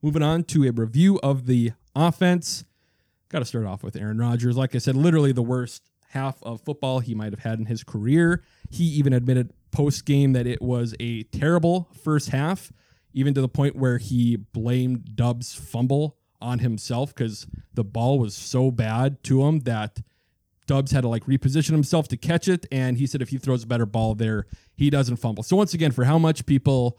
Moving 0.03 0.23
on 0.23 0.43
to 0.45 0.67
a 0.67 0.71
review 0.71 1.19
of 1.21 1.45
the 1.45 1.73
offense. 1.95 2.65
Got 3.29 3.39
to 3.39 3.45
start 3.45 3.65
off 3.65 3.83
with 3.83 3.95
Aaron 3.95 4.17
Rodgers. 4.17 4.57
Like 4.57 4.73
I 4.73 4.79
said, 4.79 4.95
literally 4.95 5.31
the 5.31 5.43
worst 5.43 5.83
half 6.09 6.41
of 6.41 6.61
football 6.61 6.99
he 6.99 7.13
might 7.13 7.31
have 7.31 7.41
had 7.41 7.59
in 7.59 7.67
his 7.67 7.83
career. 7.83 8.43
He 8.69 8.83
even 8.83 9.13
admitted 9.13 9.53
post 9.71 10.05
game 10.05 10.33
that 10.33 10.47
it 10.47 10.61
was 10.61 10.95
a 10.99 11.23
terrible 11.23 11.87
first 12.03 12.29
half, 12.29 12.71
even 13.13 13.33
to 13.35 13.41
the 13.41 13.47
point 13.47 13.75
where 13.75 13.99
he 13.99 14.37
blamed 14.37 15.15
Doubs' 15.15 15.53
fumble 15.53 16.17
on 16.41 16.59
himself 16.59 17.13
because 17.13 17.45
the 17.73 17.83
ball 17.83 18.17
was 18.17 18.35
so 18.35 18.71
bad 18.71 19.23
to 19.25 19.45
him 19.45 19.59
that 19.61 20.01
Doubs 20.65 20.91
had 20.91 21.01
to 21.01 21.07
like 21.07 21.25
reposition 21.25 21.71
himself 21.71 22.07
to 22.07 22.17
catch 22.17 22.47
it. 22.47 22.65
And 22.71 22.97
he 22.97 23.05
said 23.05 23.21
if 23.21 23.29
he 23.29 23.37
throws 23.37 23.63
a 23.63 23.67
better 23.67 23.85
ball 23.85 24.15
there, 24.15 24.47
he 24.75 24.89
doesn't 24.89 25.17
fumble. 25.17 25.43
So 25.43 25.55
once 25.55 25.73
again, 25.73 25.91
for 25.91 26.05
how 26.05 26.17
much 26.17 26.45
people 26.45 26.97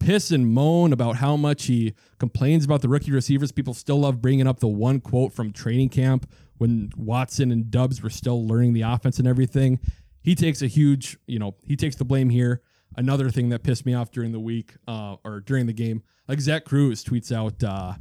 piss 0.00 0.30
and 0.30 0.52
moan 0.52 0.92
about 0.92 1.16
how 1.16 1.36
much 1.36 1.66
he 1.66 1.94
complains 2.18 2.64
about 2.64 2.82
the 2.82 2.88
rookie 2.88 3.12
receivers, 3.12 3.52
people 3.52 3.74
still 3.74 4.00
love 4.00 4.20
bringing 4.20 4.46
up 4.46 4.60
the 4.60 4.68
one 4.68 5.00
quote 5.00 5.32
from 5.32 5.52
training 5.52 5.88
camp 5.88 6.30
when 6.58 6.90
Watson 6.96 7.50
and 7.50 7.70
Doubs 7.70 8.02
were 8.02 8.10
still 8.10 8.46
learning 8.46 8.72
the 8.72 8.82
offense 8.82 9.18
and 9.18 9.26
everything. 9.26 9.80
He 10.22 10.34
takes 10.34 10.62
a 10.62 10.66
huge, 10.66 11.18
you 11.26 11.38
know, 11.38 11.56
he 11.64 11.76
takes 11.76 11.96
the 11.96 12.04
blame 12.04 12.30
here. 12.30 12.62
Another 12.96 13.28
thing 13.28 13.48
that 13.48 13.62
pissed 13.62 13.84
me 13.84 13.94
off 13.94 14.10
during 14.10 14.32
the 14.32 14.40
week 14.40 14.74
uh, 14.86 15.16
or 15.24 15.40
during 15.40 15.66
the 15.66 15.72
game, 15.72 16.02
like 16.28 16.40
Zach 16.40 16.64
Kruse 16.64 17.02
tweets 17.02 17.32
out, 17.32 17.62
uh, 17.64 17.94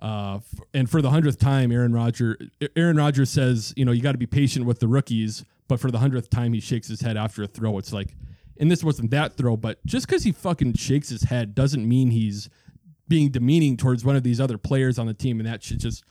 uh, 0.00 0.40
and 0.74 0.90
for 0.90 1.00
the 1.00 1.10
hundredth 1.10 1.38
time, 1.38 1.70
Aaron 1.70 1.92
Rodgers, 1.92 2.36
Aaron 2.74 2.96
Rodgers 2.96 3.30
says, 3.30 3.72
you 3.76 3.84
know, 3.84 3.92
you 3.92 4.02
got 4.02 4.12
to 4.12 4.18
be 4.18 4.26
patient 4.26 4.66
with 4.66 4.80
the 4.80 4.88
rookies. 4.88 5.44
But 5.68 5.80
for 5.80 5.90
the 5.90 5.98
hundredth 5.98 6.28
time, 6.28 6.52
he 6.52 6.60
shakes 6.60 6.88
his 6.88 7.00
head 7.00 7.16
after 7.16 7.44
a 7.44 7.46
throw. 7.46 7.78
It's 7.78 7.92
like, 7.92 8.14
and 8.62 8.70
this 8.70 8.82
wasn't 8.82 9.10
that 9.10 9.34
throw, 9.36 9.56
but 9.58 9.84
just 9.84 10.06
because 10.06 10.22
he 10.22 10.32
fucking 10.32 10.74
shakes 10.74 11.10
his 11.10 11.24
head 11.24 11.54
doesn't 11.54 11.86
mean 11.86 12.10
he's 12.12 12.48
being 13.08 13.30
demeaning 13.30 13.76
towards 13.76 14.04
one 14.04 14.16
of 14.16 14.22
these 14.22 14.40
other 14.40 14.56
players 14.56 14.98
on 14.98 15.06
the 15.06 15.12
team, 15.14 15.38
and 15.40 15.46
that 15.46 15.62
shit 15.62 15.78
just 15.78 16.04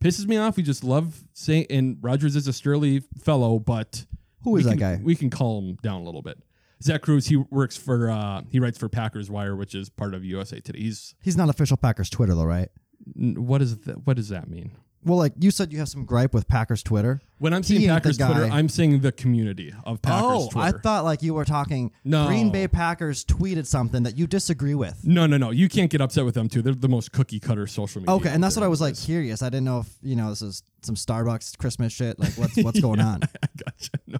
pisses 0.00 0.26
me 0.26 0.36
off. 0.38 0.56
We 0.56 0.62
just 0.62 0.84
love 0.84 1.24
saying, 1.34 1.66
and 1.68 1.98
Rodgers 2.00 2.36
is 2.36 2.46
a 2.48 2.52
sterly 2.52 3.02
fellow, 3.22 3.58
but 3.58 4.06
Who 4.44 4.56
is 4.56 4.64
that 4.64 4.70
can- 4.70 4.78
guy? 4.78 5.00
We 5.02 5.16
can 5.16 5.28
calm 5.28 5.64
him 5.70 5.78
down 5.82 6.00
a 6.00 6.04
little 6.04 6.22
bit. 6.22 6.38
Zach 6.82 7.02
Kruse, 7.02 7.26
he 7.26 7.36
works 7.36 7.76
for, 7.76 8.08
uh, 8.10 8.42
he 8.50 8.60
writes 8.60 8.78
for 8.78 8.88
Packers 8.88 9.28
Wire, 9.30 9.56
which 9.56 9.74
is 9.74 9.88
part 9.88 10.14
of 10.14 10.24
USA 10.24 10.60
Today. 10.60 10.78
He's 10.80 11.14
He's 11.22 11.36
not 11.36 11.48
official 11.48 11.76
Packers 11.76 12.08
Twitter 12.08 12.34
though, 12.34 12.44
right? 12.44 12.68
what 13.14 13.62
is 13.62 13.78
that? 13.80 14.06
What 14.06 14.16
does 14.16 14.28
that 14.30 14.48
mean? 14.48 14.72
Well, 15.04 15.18
like 15.18 15.32
you 15.38 15.50
said, 15.50 15.72
you 15.72 15.78
have 15.78 15.88
some 15.88 16.04
gripe 16.04 16.34
with 16.34 16.48
Packers 16.48 16.82
Twitter. 16.82 17.20
When 17.38 17.52
I'm 17.52 17.62
He 17.62 17.76
saying 17.76 17.88
Packers 17.88 18.16
Twitter. 18.16 18.44
I'm 18.44 18.68
saying 18.68 19.00
the 19.00 19.12
community 19.12 19.74
of 19.84 20.00
Packers 20.00 20.24
oh, 20.24 20.50
I 20.56 20.72
thought 20.72 21.04
like 21.04 21.22
you 21.22 21.34
were 21.34 21.44
talking. 21.44 21.92
No. 22.02 22.26
Green 22.26 22.50
Bay 22.50 22.66
Packers 22.66 23.24
tweeted 23.24 23.66
something 23.66 24.04
that 24.04 24.16
you 24.16 24.26
disagree 24.26 24.74
with. 24.74 25.04
no, 25.04 25.26
no, 25.26 25.36
no. 25.36 25.50
You 25.50 25.68
can't 25.68 25.90
get 25.90 26.00
upset 26.00 26.24
with 26.24 26.34
them 26.34 26.48
too. 26.48 26.62
They're 26.62 26.74
the 26.74 26.88
most 26.88 27.12
cookie 27.12 27.40
cutter 27.40 27.66
social 27.66 28.00
media. 28.00 28.14
Okay, 28.14 28.30
and 28.30 28.42
that's 28.42 28.56
what 28.56 28.62
I 28.62 28.68
was 28.68 28.80
like 28.80 28.96
curious. 28.96 29.42
I 29.42 29.50
didn't 29.50 29.64
know 29.64 29.80
if 29.80 29.88
you 30.02 30.16
know 30.16 30.30
this 30.30 30.42
is 30.42 30.62
some 30.82 30.94
Starbucks 30.94 31.58
Christmas 31.58 31.92
shit. 31.92 32.18
Like 32.18 32.32
what's 32.36 32.56
what's 32.56 32.80
going 32.80 33.00
on? 33.00 33.20
I 33.42 33.48
gotcha. 33.64 33.90
No. 34.06 34.18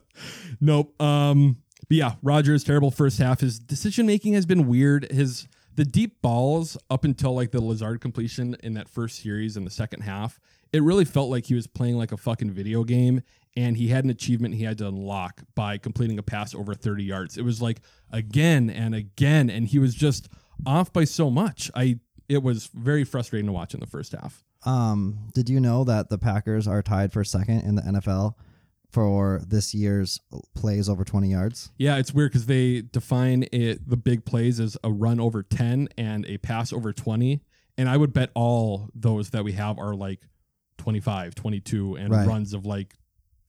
Nope. 0.61 1.03
Um, 1.03 1.57
but 1.89 1.97
yeah, 1.97 2.15
Rodgers 2.23 2.65
terrible 2.65 2.91
first 2.91 3.19
half. 3.19 3.41
His 3.41 3.59
decision 3.59 4.07
making 4.07 4.35
has 4.35 4.45
been 4.45 4.67
weird. 4.67 5.11
His 5.11 5.49
the 5.75 5.85
deep 5.85 6.21
balls 6.23 6.77
up 6.91 7.05
until 7.05 7.35
like 7.35 7.53
the 7.53 7.63
Lazard 7.63 8.01
completion 8.01 8.57
in 8.63 8.75
that 8.75 8.89
first 8.89 9.23
series 9.23 9.57
in 9.57 9.65
the 9.65 9.71
second 9.71 10.01
half, 10.01 10.41
it 10.77 10.83
really 10.83 11.05
felt 11.05 11.31
like 11.31 11.47
he 11.47 11.55
was 11.55 11.67
playing 11.67 11.97
like 11.97 12.13
a 12.13 12.17
fucking 12.17 12.51
video 12.51 12.85
game 12.85 13.23
and 13.57 13.77
he 13.77 13.89
had 13.89 14.05
an 14.05 14.11
achievement 14.11 14.55
he 14.55 14.65
had 14.65 14.77
to 14.79 14.87
unlock 14.87 15.41
by 15.55 15.79
completing 15.79 16.19
a 16.19 16.23
pass 16.23 16.55
over 16.55 16.75
30 16.75 17.03
yards. 17.03 17.39
It 17.39 17.43
was 17.43 17.63
like 17.63 17.81
again 18.13 18.69
and 18.69 18.95
again 18.95 19.49
and 19.49 19.67
he 19.67 19.79
was 19.79 19.95
just 19.95 20.29
off 20.67 20.93
by 20.93 21.05
so 21.05 21.31
much. 21.31 21.71
I 21.75 21.99
it 22.29 22.43
was 22.43 22.67
very 22.75 23.05
frustrating 23.05 23.47
to 23.47 23.53
watch 23.53 23.73
in 23.73 23.81
the 23.81 23.87
first 23.87 24.13
half. 24.13 24.45
Um, 24.65 25.31
did 25.33 25.49
you 25.49 25.61
know 25.61 25.85
that 25.85 26.11
the 26.11 26.19
Packers 26.19 26.67
are 26.67 26.83
tied 26.83 27.13
for 27.13 27.25
second 27.25 27.61
in 27.61 27.77
the 27.77 27.83
NFL 27.83 28.35
for 28.91 29.41
this 29.47 29.75
year's 29.75 30.21
plays 30.55 30.89
over 30.89 31.05
20 31.05 31.31
yards? 31.31 31.71
Yeah, 31.79 31.97
it's 31.99 32.13
weird 32.13 32.33
because 32.33 32.47
they 32.47 32.83
define 32.83 33.47
it 33.53 33.89
the 33.89 33.97
big 33.97 34.25
plays 34.25 34.59
as 34.59 34.77
a 34.83 34.91
run 34.91 35.21
over 35.21 35.43
10 35.43 35.89
and 35.97 36.27
a 36.27 36.39
pass 36.39 36.73
over 36.73 36.93
20. 36.93 37.41
And 37.79 37.89
I 37.89 37.97
would 37.97 38.13
bet 38.13 38.31
all 38.35 38.89
those 38.95 39.31
that 39.31 39.45
we 39.45 39.53
have 39.53 39.79
are 39.79 39.95
like 39.95 40.21
25, 40.79 41.35
22, 41.35 41.97
and 41.97 42.11
Right. 42.11 42.27
runs 42.27 42.53
of 42.55 42.67
like 42.67 42.95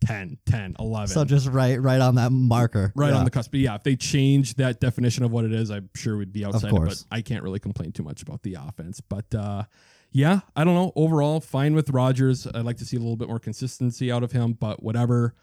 10, 0.05 0.37
10, 0.45 0.75
11. 0.79 1.07
So 1.07 1.25
just 1.25 1.47
right 1.47 1.81
right 1.81 1.99
on 2.01 2.15
that 2.15 2.31
marker. 2.31 2.91
right 2.95 3.09
Yeah. 3.11 3.17
on 3.17 3.25
the 3.25 3.31
cusp. 3.31 3.51
But 3.51 3.59
yeah, 3.61 3.75
if 3.75 3.83
they 3.83 3.95
change 3.95 4.55
that 4.55 4.79
definition 4.79 5.23
of 5.23 5.31
what 5.31 5.43
it 5.45 5.51
is, 5.53 5.71
I'm 5.71 5.89
sure 5.95 6.17
we'd 6.17 6.31
be 6.33 6.45
outside 6.45 6.65
of, 6.65 6.73
it. 6.73 6.77
course. 6.77 7.03
But 7.09 7.15
I 7.15 7.21
can't 7.21 7.43
really 7.43 7.59
complain 7.59 7.91
too 7.91 8.03
much 8.03 8.21
about 8.21 8.43
the 8.43 8.55
offense. 8.59 9.01
But 9.01 9.33
uh, 9.33 9.63
yeah, 10.11 10.41
I 10.55 10.63
don't 10.63 10.75
know. 10.75 10.93
Overall, 10.95 11.39
fine 11.39 11.73
with 11.73 11.89
Rodgers. 11.89 12.45
I'd 12.47 12.63
like 12.65 12.77
to 12.77 12.85
see 12.85 12.95
a 12.95 12.99
little 12.99 13.15
bit 13.17 13.27
more 13.27 13.39
consistency 13.39 14.11
out 14.11 14.23
of 14.23 14.31
him, 14.31 14.53
but 14.53 14.83
whatever. 14.83 15.35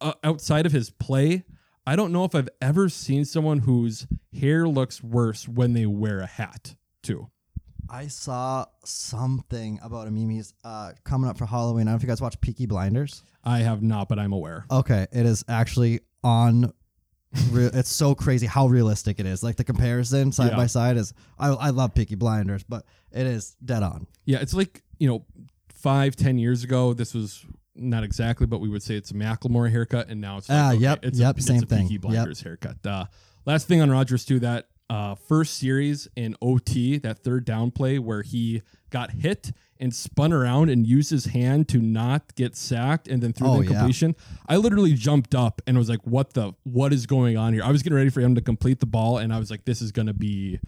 Uh, 0.00 0.12
outside 0.22 0.64
of 0.64 0.72
his 0.72 0.90
play, 0.90 1.44
I 1.86 1.96
don't 1.96 2.12
know 2.12 2.24
if 2.24 2.34
I've 2.34 2.48
ever 2.62 2.88
seen 2.88 3.24
someone 3.24 3.60
whose 3.60 4.06
hair 4.32 4.68
looks 4.68 5.02
worse 5.02 5.48
when 5.48 5.72
they 5.72 5.86
wear 5.86 6.20
a 6.20 6.26
hat, 6.26 6.76
too. 7.02 7.28
I 7.90 8.06
saw 8.08 8.66
something 8.84 9.78
about 9.82 10.08
a 10.08 10.10
Mimi's 10.10 10.52
uh, 10.64 10.92
coming 11.04 11.28
up 11.30 11.38
for 11.38 11.46
Halloween. 11.46 11.82
I 11.82 11.90
don't 11.90 11.92
know 11.92 11.96
if 11.96 12.02
you 12.02 12.08
guys 12.08 12.20
watch 12.20 12.40
Peaky 12.40 12.66
Blinders. 12.66 13.22
I 13.44 13.58
have 13.60 13.82
not, 13.82 14.08
but 14.08 14.18
I'm 14.18 14.32
aware. 14.32 14.64
Okay, 14.70 15.06
it 15.12 15.26
is 15.26 15.44
actually 15.48 16.00
on. 16.22 16.72
Real, 17.50 17.70
it's 17.74 17.90
so 17.90 18.14
crazy 18.14 18.46
how 18.46 18.68
realistic 18.68 19.20
it 19.20 19.26
is. 19.26 19.42
Like 19.42 19.56
the 19.56 19.64
comparison 19.64 20.32
side 20.32 20.50
Yeah. 20.52 20.56
by 20.56 20.66
side 20.66 20.96
is. 20.96 21.12
I, 21.38 21.48
I 21.48 21.70
love 21.70 21.94
Peaky 21.94 22.14
Blinders, 22.14 22.62
but 22.64 22.84
it 23.12 23.26
is 23.26 23.54
dead 23.64 23.82
on. 23.82 24.06
Yeah, 24.24 24.38
it's 24.40 24.54
like, 24.54 24.82
you 24.98 25.08
know, 25.08 25.24
five, 25.68 26.16
ten 26.16 26.38
years 26.38 26.64
ago, 26.64 26.94
this 26.94 27.12
was 27.14 27.44
not 27.74 28.02
exactly, 28.02 28.46
but 28.46 28.60
we 28.60 28.68
would 28.68 28.82
say 28.82 28.94
it's 28.96 29.10
a 29.10 29.14
Macklemore 29.14 29.70
haircut, 29.70 30.08
and 30.08 30.20
now 30.20 30.38
it's 30.38 30.48
like, 30.48 30.58
Ah, 30.58 30.70
okay, 30.72 30.78
yep, 30.78 31.00
it's 31.04 31.18
yep, 31.18 31.36
a, 31.38 31.42
same 31.42 31.56
it's 31.56 31.64
a 31.64 31.66
thing. 31.66 31.82
Peaky 31.88 31.94
Yep. 31.94 32.00
Blinders 32.02 32.40
haircut. 32.40 32.84
Uh, 32.84 33.04
last 33.46 33.68
thing 33.68 33.80
on 33.82 33.90
Rodgers 33.90 34.24
too, 34.24 34.40
that 34.40 34.68
uh, 34.90 35.14
first 35.14 35.58
series 35.58 36.08
in 36.16 36.34
OT, 36.40 36.98
that 36.98 37.18
third 37.18 37.44
down 37.44 37.70
play 37.70 37.98
where 37.98 38.22
he 38.22 38.62
got 38.90 39.10
hit 39.10 39.52
and 39.80 39.94
spun 39.94 40.32
around 40.32 40.70
and 40.70 40.86
used 40.86 41.10
his 41.10 41.26
hand 41.26 41.68
to 41.68 41.78
not 41.78 42.34
get 42.34 42.56
sacked 42.56 43.06
and 43.06 43.22
then 43.22 43.32
threw 43.32 43.46
Oh, 43.48 43.62
the 43.62 43.72
yeah. 43.72 44.12
I 44.48 44.56
literally 44.56 44.94
jumped 44.94 45.34
up 45.34 45.60
and 45.66 45.76
was 45.78 45.88
like, 45.88 46.00
"What 46.06 46.32
the? 46.34 46.52
What 46.64 46.92
is 46.92 47.06
going 47.06 47.36
on 47.36 47.52
here?" 47.52 47.62
I 47.62 47.70
was 47.70 47.82
getting 47.82 47.96
ready 47.96 48.10
for 48.10 48.20
him 48.20 48.34
to 48.34 48.40
complete 48.40 48.80
the 48.80 48.86
ball, 48.86 49.18
and 49.18 49.32
I 49.32 49.38
was 49.38 49.50
like, 49.50 49.64
"This 49.64 49.80
is 49.82 49.92
going 49.92 50.06
to 50.06 50.14
be." 50.14 50.58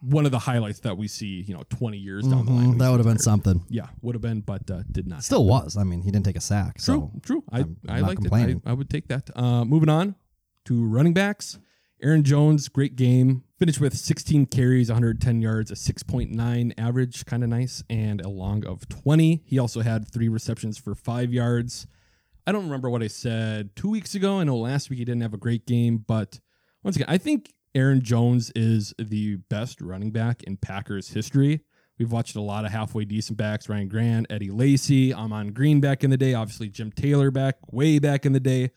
One 0.00 0.26
of 0.26 0.30
the 0.30 0.38
highlights 0.38 0.78
that 0.80 0.96
we 0.96 1.08
see, 1.08 1.42
you 1.48 1.52
know, 1.54 1.64
20 1.70 1.98
years 1.98 2.24
down 2.24 2.46
the 2.46 2.52
line. 2.52 2.74
Mm, 2.74 2.78
that 2.78 2.88
would 2.88 3.00
have 3.00 3.06
been 3.06 3.18
something. 3.18 3.64
Yeah, 3.68 3.88
would 4.00 4.14
have 4.14 4.22
been, 4.22 4.42
but 4.42 4.70
uh, 4.70 4.84
did 4.92 5.08
not. 5.08 5.24
Still 5.24 5.44
was. 5.44 5.76
I 5.76 5.82
mean, 5.82 6.02
he 6.02 6.12
didn't 6.12 6.24
take 6.24 6.36
a 6.36 6.40
sack. 6.40 6.78
True, 6.78 7.10
So 7.12 7.12
true. 7.24 7.42
I, 7.50 7.58
I'm 7.62 7.76
I 7.88 7.98
liked 7.98 8.20
complaining. 8.20 8.58
it. 8.58 8.62
I, 8.64 8.70
I 8.70 8.72
would 8.74 8.88
take 8.88 9.08
that. 9.08 9.28
Uh, 9.34 9.64
moving 9.64 9.88
on 9.88 10.14
to 10.66 10.84
running 10.86 11.14
backs. 11.14 11.58
Aaron 12.00 12.22
Jones, 12.22 12.68
great 12.68 12.94
game. 12.94 13.42
Finished 13.58 13.80
with 13.80 13.96
16 13.96 14.46
carries, 14.46 14.88
110 14.88 15.42
yards, 15.42 15.72
a 15.72 15.74
6.9 15.74 16.72
average, 16.78 17.26
kind 17.26 17.42
of 17.42 17.48
nice, 17.50 17.82
and 17.90 18.20
a 18.20 18.28
long 18.28 18.64
of 18.64 18.88
20. 18.88 19.42
He 19.44 19.58
also 19.58 19.80
had 19.80 20.08
three 20.08 20.28
receptions 20.28 20.78
for 20.78 20.94
five 20.94 21.32
yards. 21.32 21.88
I 22.46 22.52
don't 22.52 22.62
remember 22.62 22.88
what 22.88 23.02
I 23.02 23.08
said 23.08 23.74
two 23.74 23.90
weeks 23.90 24.14
ago. 24.14 24.38
I 24.38 24.44
know 24.44 24.56
last 24.56 24.90
week 24.90 25.00
he 25.00 25.04
didn't 25.04 25.22
have 25.22 25.34
a 25.34 25.38
great 25.38 25.66
game, 25.66 26.04
but 26.06 26.38
once 26.84 26.94
again, 26.94 27.08
I 27.08 27.18
think 27.18 27.52
Aaron 27.74 28.00
Jones 28.00 28.52
is 28.54 28.94
the 28.96 29.38
best 29.50 29.80
running 29.80 30.12
back 30.12 30.44
in 30.44 30.56
Packers 30.56 31.08
history. 31.08 31.64
We've 31.98 32.12
watched 32.12 32.36
a 32.36 32.40
lot 32.40 32.64
of 32.64 32.70
halfway 32.70 33.06
decent 33.06 33.38
backs 33.38 33.68
Ryan 33.68 33.88
Grant, 33.88 34.28
Eddie 34.30 34.52
Lacy, 34.52 35.12
Ahman 35.12 35.52
Green 35.52 35.80
back 35.80 36.04
in 36.04 36.10
the 36.10 36.16
day, 36.16 36.32
obviously 36.32 36.68
Jim 36.68 36.92
Taylor 36.92 37.32
back 37.32 37.56
way 37.72 37.98
back 37.98 38.24
in 38.24 38.32
the 38.32 38.38
day. 38.38 38.70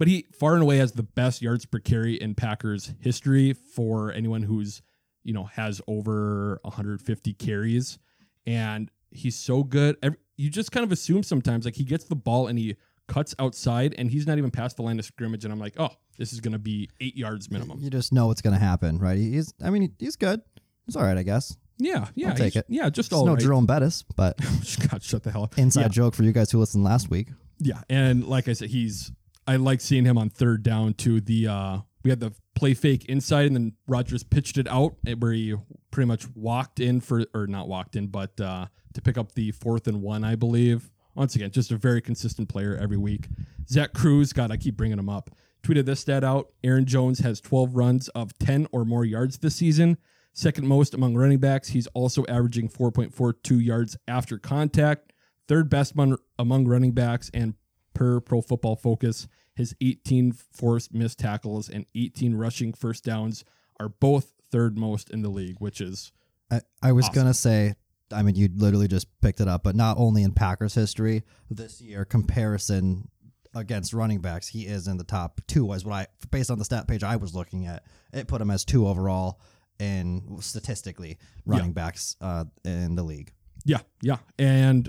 But 0.00 0.08
he 0.08 0.24
far 0.32 0.54
and 0.54 0.62
away 0.62 0.78
has 0.78 0.92
the 0.92 1.02
best 1.02 1.42
yards 1.42 1.66
per 1.66 1.78
carry 1.78 2.14
in 2.14 2.34
Packers 2.34 2.94
history 3.00 3.52
for 3.52 4.10
anyone 4.12 4.42
who's, 4.42 4.80
you 5.24 5.34
know, 5.34 5.44
has 5.44 5.82
over 5.86 6.58
150 6.62 7.34
carries. 7.34 7.98
And 8.46 8.90
he's 9.10 9.36
so 9.36 9.62
good. 9.62 9.96
Every, 10.02 10.16
you 10.38 10.48
just 10.48 10.72
kind 10.72 10.84
of 10.84 10.90
assume 10.90 11.22
sometimes 11.22 11.66
like 11.66 11.76
he 11.76 11.84
gets 11.84 12.04
the 12.04 12.16
ball 12.16 12.46
and 12.46 12.58
he 12.58 12.76
cuts 13.08 13.34
outside 13.38 13.94
and 13.98 14.10
he's 14.10 14.26
not 14.26 14.38
even 14.38 14.50
past 14.50 14.76
the 14.78 14.82
line 14.82 14.98
of 14.98 15.04
scrimmage. 15.04 15.44
And 15.44 15.52
I'm 15.52 15.60
like, 15.60 15.74
oh, 15.78 15.90
this 16.16 16.32
is 16.32 16.40
going 16.40 16.52
to 16.54 16.58
be 16.58 16.88
eight 17.00 17.14
yards 17.16 17.50
minimum. 17.50 17.78
you 17.82 17.90
just 17.90 18.10
know 18.10 18.26
what's 18.28 18.40
going 18.40 18.54
to 18.54 18.64
happen, 18.64 18.98
right? 18.98 19.18
He's. 19.18 19.52
I 19.62 19.68
mean, 19.68 19.94
he's 19.98 20.16
good. 20.16 20.40
He's 20.86 20.96
all 20.96 21.02
right, 21.04 21.18
I 21.18 21.22
guess. 21.24 21.58
Yeah, 21.76 22.06
yeah. 22.14 22.30
I'll 22.30 22.36
take 22.36 22.56
it. 22.56 22.64
Yeah, 22.70 22.88
just 22.88 23.08
It's 23.08 23.12
all 23.14 23.26
no 23.26 23.32
right. 23.34 23.40
Jerome 23.42 23.66
Bettis, 23.66 24.02
but 24.16 24.38
God, 24.90 25.02
shut 25.02 25.24
the 25.24 25.30
hell 25.30 25.44
up. 25.44 25.58
inside 25.58 25.82
Yeah. 25.82 25.88
joke 25.88 26.14
for 26.14 26.22
you 26.22 26.32
guys 26.32 26.50
who 26.50 26.58
listened 26.58 26.84
last 26.84 27.10
week. 27.10 27.28
Yeah, 27.58 27.82
and 27.90 28.26
like 28.26 28.48
I 28.48 28.54
said, 28.54 28.70
he's 28.70 29.12
I 29.46 29.56
like 29.56 29.80
seeing 29.80 30.04
him 30.04 30.18
on 30.18 30.30
third 30.30 30.62
down 30.62 30.94
to 30.94 31.20
the 31.20 31.48
uh 31.48 31.78
we 32.02 32.10
had 32.10 32.20
the 32.20 32.32
play 32.54 32.74
fake 32.74 33.04
inside 33.06 33.46
and 33.46 33.56
then 33.56 33.72
Rodgers 33.86 34.22
pitched 34.22 34.58
it 34.58 34.68
out 34.68 34.96
eh, 35.06 35.14
where 35.14 35.32
he 35.32 35.54
pretty 35.90 36.08
much 36.08 36.26
walked 36.34 36.80
in 36.80 37.00
for 37.00 37.24
or 37.34 37.46
not 37.46 37.68
walked 37.68 37.96
in, 37.96 38.08
but 38.08 38.40
uh 38.40 38.66
to 38.94 39.00
pick 39.02 39.16
up 39.16 39.32
the 39.32 39.52
fourth 39.52 39.86
and 39.86 40.02
one, 40.02 40.24
I 40.24 40.34
believe. 40.34 40.90
Once 41.14 41.34
again, 41.34 41.50
just 41.50 41.70
a 41.70 41.76
very 41.76 42.00
consistent 42.00 42.48
player 42.48 42.78
every 42.80 42.96
week. 42.96 43.28
Zach 43.68 43.92
Kruse, 43.92 44.32
God, 44.32 44.50
I 44.50 44.56
keep 44.56 44.76
bringing 44.76 44.98
him 44.98 45.08
up. 45.08 45.30
Tweeted 45.62 45.84
this 45.84 46.00
stat 46.00 46.24
out. 46.24 46.48
Aaron 46.64 46.86
Jones 46.86 47.20
has 47.20 47.40
12 47.40 47.76
runs 47.76 48.08
of 48.10 48.36
10 48.38 48.68
or 48.72 48.84
more 48.84 49.04
yards 49.04 49.38
this 49.38 49.56
season. 49.56 49.98
Second 50.32 50.66
most 50.66 50.94
among 50.94 51.16
running 51.16 51.38
backs. 51.38 51.68
He's 51.68 51.86
also 51.88 52.24
averaging 52.28 52.68
4.42 52.68 53.64
yards 53.64 53.96
after 54.08 54.38
contact 54.38 55.12
third 55.50 55.68
best 55.68 55.94
among, 55.94 56.16
among 56.38 56.68
running 56.68 56.92
backs 56.92 57.28
and 57.34 57.54
per 58.00 58.18
pro 58.18 58.40
football 58.40 58.76
focus 58.76 59.28
his 59.54 59.76
18 59.82 60.32
forced 60.32 60.94
missed 60.94 61.18
tackles 61.18 61.68
and 61.68 61.84
18 61.94 62.34
rushing 62.34 62.72
first 62.72 63.04
downs 63.04 63.44
are 63.78 63.90
both 63.90 64.32
third 64.50 64.78
most 64.78 65.10
in 65.10 65.20
the 65.20 65.28
league, 65.28 65.56
which 65.58 65.82
is 65.82 66.10
I, 66.50 66.62
I 66.82 66.92
was 66.92 67.04
Awesome. 67.04 67.14
gonna 67.14 67.34
say, 67.34 67.74
I 68.10 68.22
mean, 68.22 68.36
you 68.36 68.48
literally 68.56 68.88
just 68.88 69.06
picked 69.20 69.40
it 69.40 69.48
up, 69.48 69.62
but 69.62 69.76
not 69.76 69.98
only 69.98 70.22
in 70.22 70.32
Packers 70.32 70.74
history 70.74 71.24
this 71.50 71.80
year, 71.82 72.06
comparison 72.06 73.08
against 73.54 73.92
running 73.92 74.20
backs, 74.20 74.48
he 74.48 74.62
is 74.66 74.88
in 74.88 74.96
the 74.96 75.04
top 75.04 75.42
two. 75.46 75.66
Was 75.66 75.84
what 75.84 75.92
I 75.94 76.06
based 76.30 76.50
on 76.50 76.58
the 76.58 76.64
stat 76.64 76.88
page 76.88 77.04
I 77.04 77.16
was 77.16 77.34
looking 77.34 77.66
at, 77.66 77.84
it 78.14 78.28
put 78.28 78.40
him 78.40 78.50
as 78.50 78.64
two 78.64 78.88
overall 78.88 79.40
in 79.78 80.38
statistically 80.40 81.18
running 81.44 81.72
backs 81.74 82.16
uh, 82.22 82.44
in 82.64 82.94
the 82.94 83.02
league. 83.02 83.32
Yeah, 83.66 83.80
yeah, 84.00 84.16
and 84.38 84.88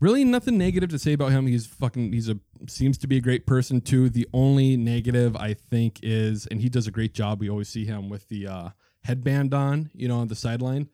really 0.00 0.24
nothing 0.24 0.58
negative 0.58 0.88
to 0.90 0.98
say 0.98 1.12
about 1.12 1.32
him. 1.32 1.46
He's 1.46 1.66
fucking. 1.66 2.12
He's 2.12 2.28
a 2.28 2.38
seems 2.68 2.98
to 2.98 3.06
be 3.06 3.16
a 3.16 3.20
great 3.20 3.46
person 3.46 3.80
too. 3.80 4.08
The 4.08 4.26
only 4.32 4.76
negative 4.76 5.36
I 5.36 5.54
think 5.54 6.00
is, 6.02 6.46
and 6.46 6.60
he 6.60 6.68
does 6.68 6.86
a 6.86 6.90
great 6.90 7.14
job. 7.14 7.40
We 7.40 7.48
always 7.48 7.68
see 7.68 7.84
him 7.84 8.08
with 8.08 8.28
the 8.28 8.46
uh, 8.46 8.68
headband 9.04 9.54
on, 9.54 9.90
you 9.94 10.08
know, 10.08 10.18
on 10.18 10.28
the 10.28 10.34
sideline. 10.34 10.88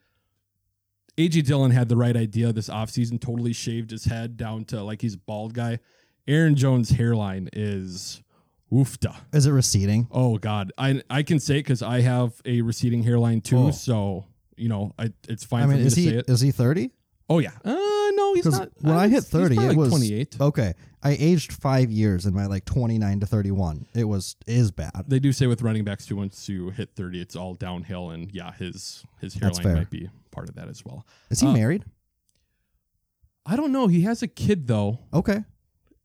AJ 1.16 1.46
Dillon 1.46 1.70
had 1.70 1.88
the 1.88 1.96
right 1.96 2.16
idea 2.16 2.52
this 2.52 2.68
offseason, 2.68 3.20
totally 3.20 3.54
shaved 3.54 3.90
his 3.90 4.04
head 4.04 4.36
down 4.36 4.64
to 4.66 4.82
like 4.82 5.00
he's 5.00 5.14
a 5.14 5.18
bald 5.18 5.54
guy. 5.54 5.78
Aaron 6.28 6.56
Jones' 6.56 6.90
hairline 6.90 7.48
is 7.52 8.22
oofta. 8.70 9.14
Is 9.32 9.46
it 9.46 9.52
receding? 9.52 10.08
Oh 10.10 10.36
God, 10.38 10.72
I 10.76 11.02
I 11.08 11.22
can 11.22 11.38
say 11.40 11.56
it 11.56 11.60
because 11.62 11.82
I 11.82 12.00
have 12.00 12.40
a 12.44 12.60
receding 12.60 13.02
hairline 13.02 13.40
too. 13.40 13.68
Oh. 13.68 13.70
So 13.70 14.26
you 14.56 14.68
know, 14.68 14.92
I, 14.98 15.10
it's 15.28 15.44
fine 15.44 15.62
I 15.62 15.66
for 15.66 15.72
mean, 15.72 15.80
me 15.80 15.86
is 15.86 15.94
to 15.94 16.00
he 16.00 16.08
say 16.08 16.14
it. 16.16 16.28
is 16.28 16.40
he 16.40 16.50
thirty? 16.50 16.90
Oh 17.30 17.38
yeah. 17.38 17.52
Uh 17.64 17.76
he's 18.36 18.44
Because 18.44 18.60
not. 18.60 18.70
when 18.80 18.94
I 18.94 19.02
hit 19.08 19.10
he's- 19.10 19.24
he's 19.24 19.30
thirty, 19.32 19.56
it 19.56 19.60
like 19.68 19.76
was 19.76 19.88
28. 19.90 20.36
Okay, 20.40 20.74
I 21.02 21.10
aged 21.18 21.52
five 21.52 21.90
years 21.90 22.24
in 22.26 22.34
my 22.34 22.46
like 22.46 22.64
twenty 22.64 22.98
nine 22.98 23.20
to 23.20 23.26
thirty 23.26 23.50
one. 23.50 23.86
It 23.94 24.04
was 24.04 24.36
is 24.46 24.70
bad. 24.70 24.92
They 25.08 25.18
do 25.18 25.32
say 25.32 25.46
with 25.46 25.62
running 25.62 25.84
backs 25.84 26.06
too, 26.06 26.16
once 26.16 26.48
you 26.48 26.70
hit 26.70 26.90
30, 26.96 27.20
it's 27.20 27.34
all 27.36 27.54
downhill, 27.54 28.10
and 28.10 28.30
yeah, 28.32 28.52
his 28.52 29.04
his 29.20 29.34
That's 29.34 29.58
hairline 29.58 29.62
fair. 29.62 29.74
might 29.76 29.90
be 29.90 30.08
part 30.30 30.48
of 30.48 30.54
that 30.56 30.68
as 30.68 30.84
well. 30.84 31.04
Is 31.30 31.40
he 31.40 31.46
Uh, 31.48 31.52
married? 31.52 31.84
I 33.44 33.56
don't 33.56 33.72
know. 33.72 33.86
He 33.86 34.02
has 34.02 34.22
a 34.22 34.28
kid 34.28 34.66
though. 34.66 34.98
Okay, 35.12 35.44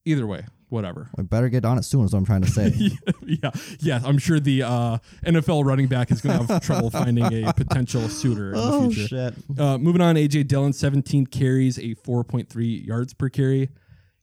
Either 0.05 0.25
way, 0.25 0.45
whatever. 0.71 1.09
I 1.17 1.21
better 1.21 1.49
get 1.49 1.65
on 1.65 1.77
it 1.77 1.83
soon. 1.83 2.05
Is 2.05 2.13
what 2.13 2.19
I'm 2.19 2.25
trying 2.25 2.41
to 2.41 2.49
say. 2.49 2.73
yeah, 3.25 3.51
yeah. 3.79 4.01
I'm 4.03 4.17
sure 4.17 4.39
the 4.39 4.63
uh, 4.63 4.97
NFL 5.25 5.65
running 5.65 5.87
back 5.87 6.11
is 6.11 6.21
going 6.21 6.39
to 6.39 6.53
have 6.53 6.61
trouble 6.65 6.89
finding 6.89 7.45
a 7.45 7.53
potential 7.53 8.07
suitor 8.09 8.53
in 8.53 8.59
oh 8.59 8.87
the 8.87 8.95
future. 8.95 9.07
shit! 9.07 9.59
Uh, 9.59 9.77
moving 9.77 10.01
on, 10.01 10.15
AJ 10.15 10.47
Dillon, 10.47 10.73
17 10.73 11.27
carries, 11.27 11.77
a 11.77 11.95
4.3 11.95 12.85
yards 12.85 13.13
per 13.13 13.29
carry. 13.29 13.69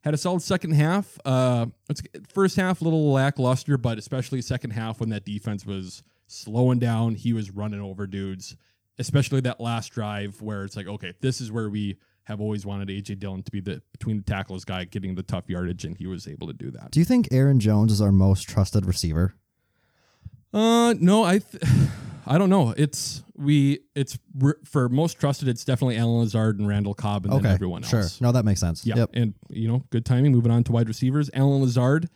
Had 0.03 0.15
a 0.15 0.17
solid 0.17 0.43
second 0.43 0.73
half. 0.73 1.19
Uh, 1.25 1.67
first 2.33 2.57
half 2.57 2.81
a 2.81 2.85
little 2.85 3.13
lackluster, 3.13 3.77
but 3.77 3.99
especially 3.99 4.41
second 4.41 4.71
half 4.71 5.01
when 5.01 5.11
that 5.11 5.25
defense 5.25 5.67
was 5.67 6.03
slowing 6.27 6.79
down, 6.79 7.15
he 7.15 7.33
was 7.33 7.51
running 7.51 7.81
over 7.81 8.07
dudes. 8.07 8.57
Especially 9.01 9.41
that 9.43 9.61
last 9.61 9.91
drive 9.93 10.43
where 10.43 10.65
it's 10.65 10.77
like, 10.77 10.89
okay, 10.89 11.13
this 11.21 11.41
is 11.41 11.53
where 11.53 11.69
we 11.71 11.99
have 12.29 12.41
always 12.43 12.67
wanted 12.67 12.89
AJ 12.89 13.19
Dillon 13.19 13.43
to 13.43 13.51
be 13.51 13.61
the 13.61 13.83
between 13.91 14.19
the 14.19 14.23
tackles 14.23 14.65
guy, 14.65 14.85
getting 14.85 15.15
the 15.15 15.23
tough 15.23 15.49
yardage, 15.49 15.85
and 15.87 15.97
he 15.97 16.07
was 16.07 16.29
able 16.29 16.47
to 16.47 16.53
do 16.53 16.71
that. 16.71 16.91
Do 16.91 17.01
you 17.01 17.05
think 17.07 17.29
Aaron 17.33 17.59
Jones 17.59 17.91
is 17.91 18.01
our 18.03 18.13
most 18.13 18.43
trusted 18.49 18.85
receiver? 18.87 19.35
Uh, 20.53 20.95
no, 20.99 21.25
I, 21.25 21.39
th- 21.39 21.63
I 22.27 22.37
don't 22.39 22.51
know. 22.51 22.75
It's 22.77 23.23
we. 23.35 23.81
It's 23.95 24.19
r- 24.43 24.59
for 24.65 24.89
most 24.91 25.19
trusted. 25.19 25.49
It's 25.49 25.65
definitely 25.65 25.97
Allen 25.97 26.21
Lazard 26.21 26.59
and 26.59 26.69
Randall 26.69 26.93
Cobb, 26.95 27.25
and 27.25 27.33
okay, 27.35 27.45
then 27.45 27.53
everyone 27.55 27.83
sure. 27.83 28.01
else. 28.01 28.21
No, 28.21 28.31
that 28.33 28.45
makes 28.45 28.61
sense. 28.61 28.85
Yeah, 28.85 28.97
Yep. 28.97 29.11
and 29.15 29.35
you 29.49 29.67
know, 29.67 29.85
good 29.91 30.05
timing. 30.05 30.33
Moving 30.33 30.53
on 30.53 30.65
to 30.65 30.73
wide 30.73 30.89
receivers, 30.89 31.31
Allen 31.33 31.63
Lazard, 31.63 32.11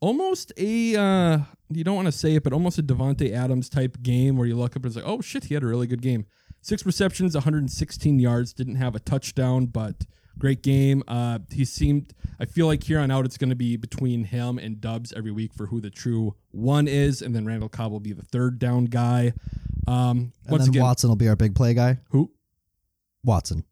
almost 0.00 0.52
a 0.56 0.94
uh, 0.96 1.38
you 1.70 1.82
don't 1.82 1.96
want 1.96 2.06
to 2.06 2.12
say 2.12 2.36
it, 2.36 2.44
but 2.44 2.52
almost 2.52 2.78
a 2.78 2.82
Davante 2.84 3.32
Adams 3.32 3.68
type 3.68 4.00
game 4.02 4.36
where 4.36 4.46
you 4.46 4.56
look 4.56 4.72
up 4.76 4.84
and 4.84 4.86
it's 4.86 4.96
like, 4.96 5.04
oh 5.06 5.20
shit, 5.20 5.44
he 5.44 5.54
had 5.54 5.62
a 5.64 5.66
really 5.66 5.86
good 5.88 6.02
game. 6.02 6.26
Six 6.62 6.84
receptions, 6.84 7.34
116 7.34 8.18
yards. 8.18 8.52
Didn't 8.52 8.76
have 8.76 8.94
a 8.94 9.00
touchdown, 9.00 9.66
but 9.66 10.06
great 10.38 10.62
game. 10.62 11.02
Uh, 11.08 11.38
he 11.50 11.64
seemed. 11.64 12.12
I 12.38 12.44
feel 12.44 12.66
like 12.66 12.84
here 12.84 12.98
on 12.98 13.10
out, 13.10 13.24
it's 13.24 13.38
going 13.38 13.50
to 13.50 13.56
be 13.56 13.76
between 13.76 14.24
him 14.24 14.58
and 14.58 14.80
Doubs 14.80 15.12
every 15.14 15.30
week 15.32 15.52
for 15.54 15.66
who 15.66 15.80
the 15.80 15.90
true 15.90 16.34
one 16.50 16.86
is, 16.88 17.22
and 17.22 17.34
then 17.34 17.44
Randall 17.46 17.68
Cobb 17.68 17.92
will 17.92 18.00
be 18.00 18.12
the 18.12 18.22
third 18.24 18.58
down 18.58 18.86
guy. 18.86 19.32
Um, 19.86 20.32
And 20.46 20.60
then 20.60 20.68
again, 20.68 20.82
Watson 20.82 21.08
will 21.08 21.16
be 21.16 21.28
our 21.28 21.36
big 21.36 21.54
play 21.54 21.74
guy. 21.74 21.98
who? 22.10 22.30
Watson. 23.24 23.64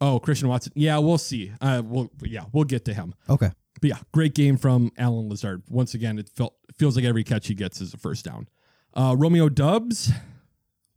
Oh, 0.00 0.18
Christian 0.18 0.48
Watson. 0.48 0.72
Yeah, 0.74 0.98
we'll 0.98 1.18
see. 1.18 1.52
Uh, 1.60 1.82
we'll 1.84 2.10
yeah, 2.22 2.44
we'll 2.52 2.64
get 2.64 2.84
to 2.86 2.94
him. 2.94 3.14
Okay. 3.28 3.50
But 3.80 3.88
yeah, 3.90 3.98
great 4.12 4.34
game 4.34 4.56
from 4.56 4.90
Allen 4.98 5.28
Lazard. 5.28 5.62
Once 5.68 5.94
again, 5.94 6.18
it 6.18 6.28
felt 6.28 6.54
feels 6.76 6.96
like 6.96 7.04
every 7.04 7.22
catch 7.24 7.48
he 7.48 7.54
gets 7.54 7.80
is 7.80 7.94
a 7.94 7.96
first 7.96 8.24
down. 8.24 8.48
Uh, 8.94 9.14
Romeo 9.18 9.48
Doubs 9.48 10.10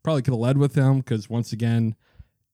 probably 0.06 0.22
could 0.22 0.34
have 0.34 0.40
led 0.40 0.58
with 0.60 0.76
him 0.76 1.00
because 1.00 1.28
once 1.30 1.52
again, 1.52 1.96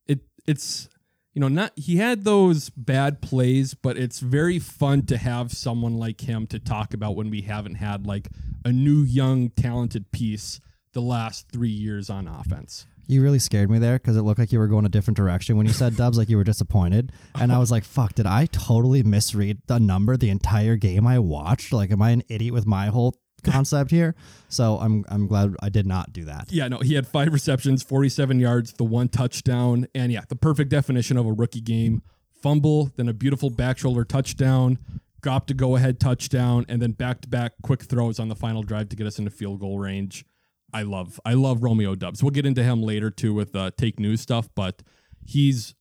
it 0.07 0.21
it's 0.47 0.87
you 1.33 1.41
know 1.41 1.49
not 1.49 1.73
he 1.75 1.97
had 1.97 2.23
those 2.23 2.69
bad 2.69 3.21
plays, 3.21 3.73
but 3.73 3.97
it's 3.97 4.21
very 4.21 4.57
fun 4.57 5.05
to 5.07 5.17
have 5.17 5.51
someone 5.51 5.97
like 5.97 6.21
him 6.21 6.47
to 6.47 6.59
talk 6.59 6.93
about 6.93 7.17
when 7.17 7.29
we 7.29 7.41
haven't 7.41 7.75
had 7.75 8.07
like 8.07 8.29
a 8.63 8.71
new 8.71 9.01
young 9.01 9.49
talented 9.49 10.11
piece 10.11 10.61
the 10.93 11.01
last 11.01 11.51
three 11.51 11.69
years 11.69 12.09
on 12.09 12.25
offense. 12.25 12.85
You 13.07 13.21
really 13.21 13.39
scared 13.39 13.69
me 13.69 13.79
there 13.79 13.97
because 13.97 14.15
it 14.15 14.21
looked 14.21 14.39
like 14.39 14.53
you 14.53 14.59
were 14.59 14.67
going 14.67 14.85
a 14.85 14.89
different 14.89 15.17
direction 15.17 15.57
when 15.57 15.65
you 15.65 15.73
said 15.73 15.97
Doubs, 15.97 16.17
like 16.17 16.29
you 16.29 16.37
were 16.37 16.45
disappointed. 16.45 17.11
And 17.35 17.51
I 17.51 17.57
was 17.57 17.69
like, 17.69 17.83
fuck, 17.83 18.15
did 18.15 18.25
I 18.25 18.45
totally 18.45 19.03
misread 19.03 19.61
the 19.67 19.79
number 19.79 20.15
the 20.15 20.29
entire 20.29 20.77
game 20.77 21.05
I 21.05 21.19
watched? 21.19 21.73
Like, 21.73 21.91
am 21.91 22.01
I 22.01 22.11
an 22.11 22.23
idiot 22.29 22.53
with 22.53 22.65
my 22.65 22.87
whole 22.87 23.15
concept 23.51 23.91
here? 23.91 24.15
So 24.49 24.77
I'm 24.77 25.05
I'm 25.09 25.27
glad 25.27 25.55
I 25.61 25.69
did 25.69 25.85
not 25.85 26.13
do 26.13 26.25
that. 26.25 26.51
Yeah, 26.51 26.67
no, 26.67 26.79
he 26.79 26.95
had 26.95 27.07
five 27.07 27.33
receptions, 27.33 27.83
47 27.83 28.39
yards, 28.39 28.73
the 28.73 28.83
one 28.83 29.09
touchdown, 29.09 29.87
and 29.95 30.11
yeah, 30.11 30.21
the 30.27 30.35
perfect 30.35 30.69
definition 30.69 31.17
of 31.17 31.25
a 31.25 31.31
rookie 31.31 31.61
game. 31.61 32.01
Fumble, 32.41 32.91
then 32.95 33.07
a 33.07 33.13
beautiful 33.13 33.51
back 33.51 33.77
shoulder 33.77 34.03
touchdown, 34.03 34.79
drop 35.21 35.45
to 35.47 35.53
go 35.53 35.75
ahead 35.75 35.99
touchdown, 35.99 36.65
and 36.67 36.81
then 36.81 36.91
back 36.91 37.21
to 37.21 37.27
back 37.27 37.53
quick 37.61 37.83
throws 37.83 38.19
on 38.19 38.29
the 38.29 38.35
final 38.35 38.63
drive 38.63 38.89
to 38.89 38.95
get 38.95 39.05
us 39.05 39.19
into 39.19 39.29
field 39.29 39.59
goal 39.59 39.77
range. 39.77 40.25
I 40.73 40.83
love 40.83 41.19
I 41.25 41.33
love 41.33 41.63
Romeo 41.63 41.95
Doubs. 41.95 42.23
We'll 42.23 42.31
get 42.31 42.45
into 42.45 42.63
him 42.63 42.81
later 42.81 43.11
too 43.11 43.33
with 43.33 43.55
uh, 43.55 43.71
take 43.77 43.99
news 43.99 44.21
stuff, 44.21 44.49
but 44.55 44.81
he's 45.25 45.75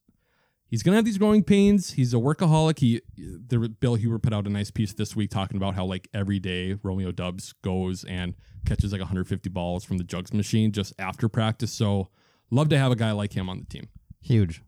he's 0.71 0.83
gonna 0.83 0.97
have 0.97 1.05
these 1.05 1.19
growing 1.19 1.43
pains. 1.43 1.93
He's 1.93 2.15
a 2.15 2.17
workaholic. 2.19 2.79
He 2.79 3.01
the 3.17 3.69
Bill 3.69 3.97
Huber 3.97 4.19
put 4.19 4.33
out 4.33 4.47
a 4.47 4.51
nice 4.51 4.71
piece 4.71 4.93
this 4.95 5.15
week 5.15 5.31
talking 5.31 5.57
about 5.57 5.75
how 5.75 5.85
like 5.85 6.09
every 6.15 6.39
day 6.39 6.77
Romeo 6.83 7.13
Doubs 7.13 7.53
goes 7.63 8.05
and 8.05 8.35
catches 8.65 8.93
like 8.93 9.01
150 9.01 9.49
balls 9.51 9.85
from 9.85 9.99
the 9.99 10.05
jugs 10.05 10.33
machine 10.33 10.73
just 10.73 10.93
after 10.99 11.29
practice. 11.29 11.73
So 11.73 12.09
love 12.51 12.69
to 12.71 12.79
have 12.79 12.93
a 12.93 12.97
guy 12.97 13.13
like 13.13 13.33
him 13.33 13.49
on 13.49 13.59
the 13.59 13.67
team. 13.67 13.89
Huge. 14.23 14.63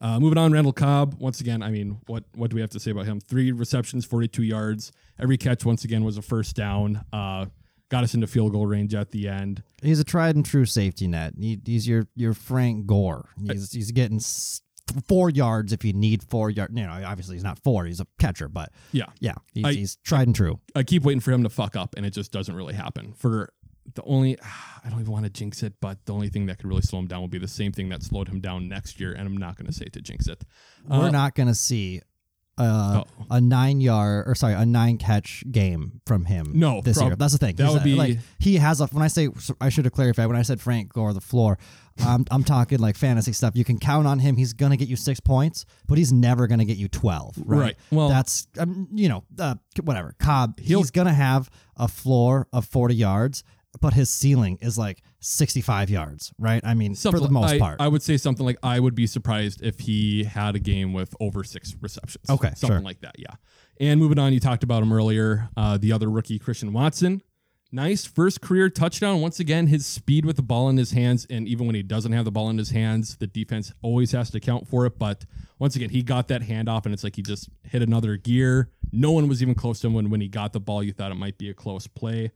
Uh, 0.00 0.20
moving 0.20 0.38
on, 0.38 0.52
Randall 0.52 0.72
Cobb. 0.72 1.16
Once 1.18 1.40
again, 1.40 1.60
I 1.62 1.70
mean, 1.70 2.00
what 2.06 2.22
what 2.34 2.50
do 2.50 2.54
we 2.54 2.60
have 2.60 2.70
to 2.70 2.80
say 2.80 2.92
about 2.92 3.06
him? 3.06 3.20
Three 3.20 3.50
receptions, 3.50 4.04
42 4.04 4.44
yards. 4.44 4.92
Every 5.18 5.36
catch, 5.36 5.64
once 5.64 5.82
again, 5.84 6.04
was 6.04 6.16
a 6.16 6.22
first 6.22 6.54
down. 6.54 7.04
Uh, 7.12 7.46
got 7.88 8.04
us 8.04 8.14
into 8.14 8.28
field 8.28 8.52
goal 8.52 8.66
range 8.66 8.94
at 8.94 9.10
the 9.10 9.26
end. 9.26 9.62
He's 9.82 9.98
a 9.98 10.04
tried 10.04 10.36
and 10.36 10.44
true 10.46 10.66
safety 10.66 11.08
net. 11.08 11.34
He, 11.36 11.58
he's 11.64 11.88
your 11.88 12.06
your 12.14 12.32
Frank 12.34 12.86
Gore. 12.86 13.30
He's 13.44 13.72
he's 13.72 13.90
getting 13.90 14.18
s- 14.18 14.60
four 15.06 15.30
yards 15.30 15.72
if 15.72 15.84
you 15.84 15.92
need 15.92 16.22
four 16.22 16.50
yards. 16.50 16.72
You 16.74 16.86
know, 16.86 17.02
obviously 17.06 17.36
he's 17.36 17.44
not 17.44 17.58
four. 17.58 17.84
He's 17.86 18.00
a 18.00 18.06
catcher, 18.18 18.48
but 18.48 18.70
Yeah, 18.92 19.06
yeah, 19.20 19.34
he's, 19.52 19.64
I- 19.64 19.72
he's 19.72 19.96
tried 19.96 20.26
and 20.28 20.34
true. 20.36 20.60
I 20.74 20.82
keep 20.82 21.02
waiting 21.04 21.20
for 21.20 21.32
him 21.32 21.42
to 21.44 21.48
fuck 21.50 21.76
up, 21.76 21.94
and 21.96 22.04
it 22.06 22.10
just 22.10 22.32
doesn't 22.32 22.54
really 22.54 22.74
happen. 22.74 23.12
For 23.12 23.52
the 23.94 24.02
only, 24.04 24.38
I 24.84 24.90
don't 24.90 25.00
even 25.00 25.12
want 25.12 25.24
to 25.24 25.30
jinx 25.30 25.62
it, 25.62 25.74
but 25.80 26.04
the 26.06 26.12
only 26.14 26.28
thing 26.28 26.46
that 26.46 26.58
could 26.58 26.68
really 26.68 26.82
slow 26.82 26.98
him 27.00 27.06
down 27.06 27.20
will 27.20 27.28
be 27.28 27.38
the 27.38 27.48
same 27.48 27.72
thing 27.72 27.88
that 27.90 28.02
slowed 28.02 28.28
him 28.28 28.40
down 28.40 28.68
next 28.68 29.00
year, 29.00 29.12
and 29.12 29.26
I'm 29.26 29.36
not 29.36 29.56
going 29.56 29.66
to 29.66 29.72
say 29.72 29.86
to 29.86 30.00
jinx 30.00 30.26
it. 30.28 30.44
We're 30.86 31.06
Uh, 31.06 31.10
not 31.10 31.34
gonna 31.34 31.54
see 31.54 32.02
uh, 32.58 33.04
Oh. 33.04 33.24
a 33.30 33.40
nine 33.40 33.80
yard 33.80 34.24
or 34.28 34.34
sorry 34.34 34.54
a 34.54 34.66
nine 34.66 34.98
catch 34.98 35.44
game 35.50 36.00
from 36.06 36.24
him. 36.24 36.52
No, 36.54 36.80
this 36.80 36.96
prob- 36.98 37.08
year. 37.10 37.16
That's 37.16 37.32
the 37.32 37.38
thing. 37.38 37.56
that 37.56 37.64
He's, 37.64 37.72
would 37.72 37.82
uh, 37.82 37.84
be- 37.84 37.94
like 37.94 38.18
he 38.38 38.56
has 38.56 38.80
a. 38.80 38.86
When 38.88 39.02
I 39.02 39.08
say 39.08 39.28
I 39.60 39.68
should 39.68 39.84
have 39.84 39.92
clarified 39.94 40.26
when 40.26 40.36
I 40.36 40.42
said 40.42 40.60
Frank 40.60 40.92
Gore 40.92 41.12
the 41.12 41.20
floor. 41.20 41.58
I'm 42.00 42.24
I'm 42.30 42.44
talking 42.44 42.78
like 42.78 42.96
fantasy 42.96 43.32
stuff. 43.32 43.56
You 43.56 43.64
can 43.64 43.78
count 43.78 44.06
on 44.06 44.20
him. 44.20 44.36
He's 44.36 44.52
gonna 44.52 44.76
get 44.76 44.86
you 44.88 44.94
six 44.94 45.18
points, 45.18 45.64
but 45.88 45.98
he's 45.98 46.12
never 46.12 46.46
gonna 46.46 46.64
get 46.64 46.76
you 46.76 46.86
twelve. 46.88 47.34
Right. 47.44 47.58
Right. 47.60 47.76
Well- 47.90 48.08
that's 48.08 48.46
um, 48.58 48.86
you 48.92 49.08
know 49.08 49.24
uh, 49.38 49.56
whatever. 49.82 50.14
Cobb. 50.20 50.60
He's 50.60 50.90
gonna 50.92 51.12
have 51.12 51.50
a 51.76 51.88
floor 51.88 52.46
of 52.52 52.64
forty 52.66 52.94
yards, 52.94 53.42
but 53.80 53.94
his 53.94 54.10
ceiling 54.10 54.58
is 54.60 54.78
like 54.78 55.02
sixty 55.20 55.60
five 55.60 55.90
yards. 55.90 56.32
Right. 56.38 56.64
I 56.64 56.74
mean, 56.74 56.94
something 56.94 57.20
for 57.20 57.26
the 57.26 57.32
most 57.32 57.52
I, 57.52 57.58
part. 57.58 57.80
I 57.80 57.88
would 57.88 58.02
say 58.02 58.16
something 58.16 58.44
like 58.44 58.58
I 58.62 58.80
would 58.80 58.94
be 58.94 59.06
surprised 59.06 59.62
if 59.62 59.80
he 59.80 60.24
had 60.24 60.56
a 60.56 60.58
game 60.58 60.92
with 60.92 61.14
over 61.20 61.44
six 61.44 61.74
receptions. 61.80 62.28
Okay, 62.30 62.52
something 62.56 62.78
sure. 62.78 62.80
like 62.80 63.00
that. 63.00 63.16
Yeah. 63.18 63.34
And 63.80 64.00
moving 64.00 64.18
on, 64.18 64.32
you 64.32 64.40
talked 64.40 64.64
about 64.64 64.82
him 64.82 64.92
earlier. 64.92 65.50
Uh, 65.56 65.78
the 65.78 65.92
other 65.92 66.10
rookie, 66.10 66.38
Christian 66.38 66.72
Watson. 66.72 67.22
Nice 67.70 68.06
first 68.06 68.40
career 68.40 68.70
touchdown. 68.70 69.20
Once 69.20 69.40
again, 69.40 69.66
his 69.66 69.84
speed 69.84 70.24
with 70.24 70.36
the 70.36 70.42
ball 70.42 70.70
in 70.70 70.78
his 70.78 70.92
hands, 70.92 71.26
and 71.28 71.46
even 71.46 71.66
when 71.66 71.76
he 71.76 71.82
doesn't 71.82 72.12
have 72.12 72.24
the 72.24 72.30
ball 72.30 72.48
in 72.48 72.56
his 72.56 72.70
hands, 72.70 73.18
the 73.18 73.26
defense 73.26 73.72
always 73.82 74.12
has 74.12 74.30
to 74.30 74.38
account 74.38 74.66
for 74.66 74.86
it. 74.86 74.98
But 74.98 75.26
once 75.58 75.76
again, 75.76 75.90
he 75.90 76.02
got 76.02 76.28
that 76.28 76.40
handoff, 76.40 76.86
and 76.86 76.94
it's 76.94 77.04
like 77.04 77.16
he 77.16 77.22
just 77.22 77.50
hit 77.62 77.82
another 77.82 78.16
gear, 78.16 78.70
No 78.92 79.10
one 79.10 79.28
was 79.28 79.42
even 79.42 79.54
close 79.54 79.80
to 79.80 79.86
him 79.86 79.94
when 79.94 80.10
when 80.10 80.20
he 80.20 80.28
got 80.28 80.52
the 80.52 80.60
ball. 80.60 80.82
You 80.82 80.92
thought 80.92 81.12
it 81.12 81.16
might 81.16 81.38
be 81.38 81.50
a 81.50 81.54
close 81.54 81.86
play, 81.86 82.32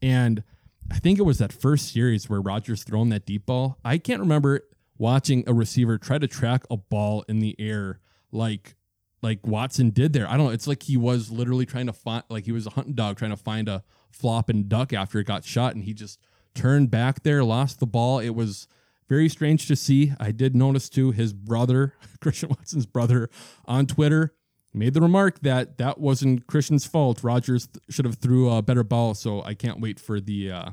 and 0.00 0.42
I 0.90 0.98
think 0.98 1.18
it 1.18 1.22
was 1.22 1.38
that 1.38 1.52
first 1.52 1.92
series 1.92 2.28
where 2.28 2.40
Rodgers 2.40 2.84
thrown 2.84 3.08
that 3.10 3.26
deep 3.26 3.46
ball. 3.46 3.78
I 3.84 3.98
can't 3.98 4.20
remember 4.20 4.62
watching 4.98 5.44
a 5.46 5.54
receiver 5.54 5.98
try 5.98 6.18
to 6.18 6.26
track 6.26 6.64
a 6.70 6.76
ball 6.76 7.24
in 7.28 7.40
the 7.40 7.54
air 7.58 8.00
like 8.32 8.76
like 9.22 9.46
Watson 9.46 9.90
did 9.90 10.12
there. 10.12 10.28
I 10.28 10.36
don't 10.36 10.46
know. 10.46 10.52
It's 10.52 10.66
like 10.66 10.84
he 10.84 10.96
was 10.96 11.30
literally 11.30 11.66
trying 11.66 11.86
to 11.86 11.92
find 11.92 12.22
like 12.28 12.44
he 12.44 12.52
was 12.52 12.66
a 12.66 12.70
hunting 12.70 12.94
dog 12.94 13.16
trying 13.16 13.30
to 13.30 13.36
find 13.36 13.68
a 13.68 13.82
flop 14.10 14.48
and 14.48 14.68
duck 14.68 14.92
after 14.92 15.18
it 15.18 15.26
got 15.26 15.44
shot 15.44 15.74
and 15.74 15.84
he 15.84 15.94
just 15.94 16.20
turned 16.54 16.90
back 16.90 17.22
there, 17.22 17.42
lost 17.42 17.80
the 17.80 17.86
ball. 17.86 18.18
It 18.18 18.30
was 18.30 18.68
very 19.08 19.28
strange 19.28 19.66
to 19.68 19.76
see. 19.76 20.12
I 20.20 20.32
did 20.32 20.54
notice 20.54 20.88
too 20.88 21.10
his 21.10 21.32
brother, 21.32 21.94
Christian 22.20 22.50
Watson's 22.50 22.86
brother 22.86 23.28
on 23.64 23.86
Twitter 23.86 24.34
made 24.76 24.94
the 24.94 25.00
remark 25.00 25.40
that 25.40 25.78
that 25.78 25.98
wasn't 25.98 26.46
Christian's 26.46 26.86
fault. 26.86 27.24
Rodgers 27.24 27.66
th- 27.66 27.82
should 27.88 28.04
have 28.04 28.16
threw 28.16 28.50
a 28.50 28.62
better 28.62 28.84
ball, 28.84 29.14
so 29.14 29.42
I 29.42 29.54
can't 29.54 29.80
wait 29.80 29.98
for 29.98 30.20
the 30.20 30.50
uh 30.50 30.70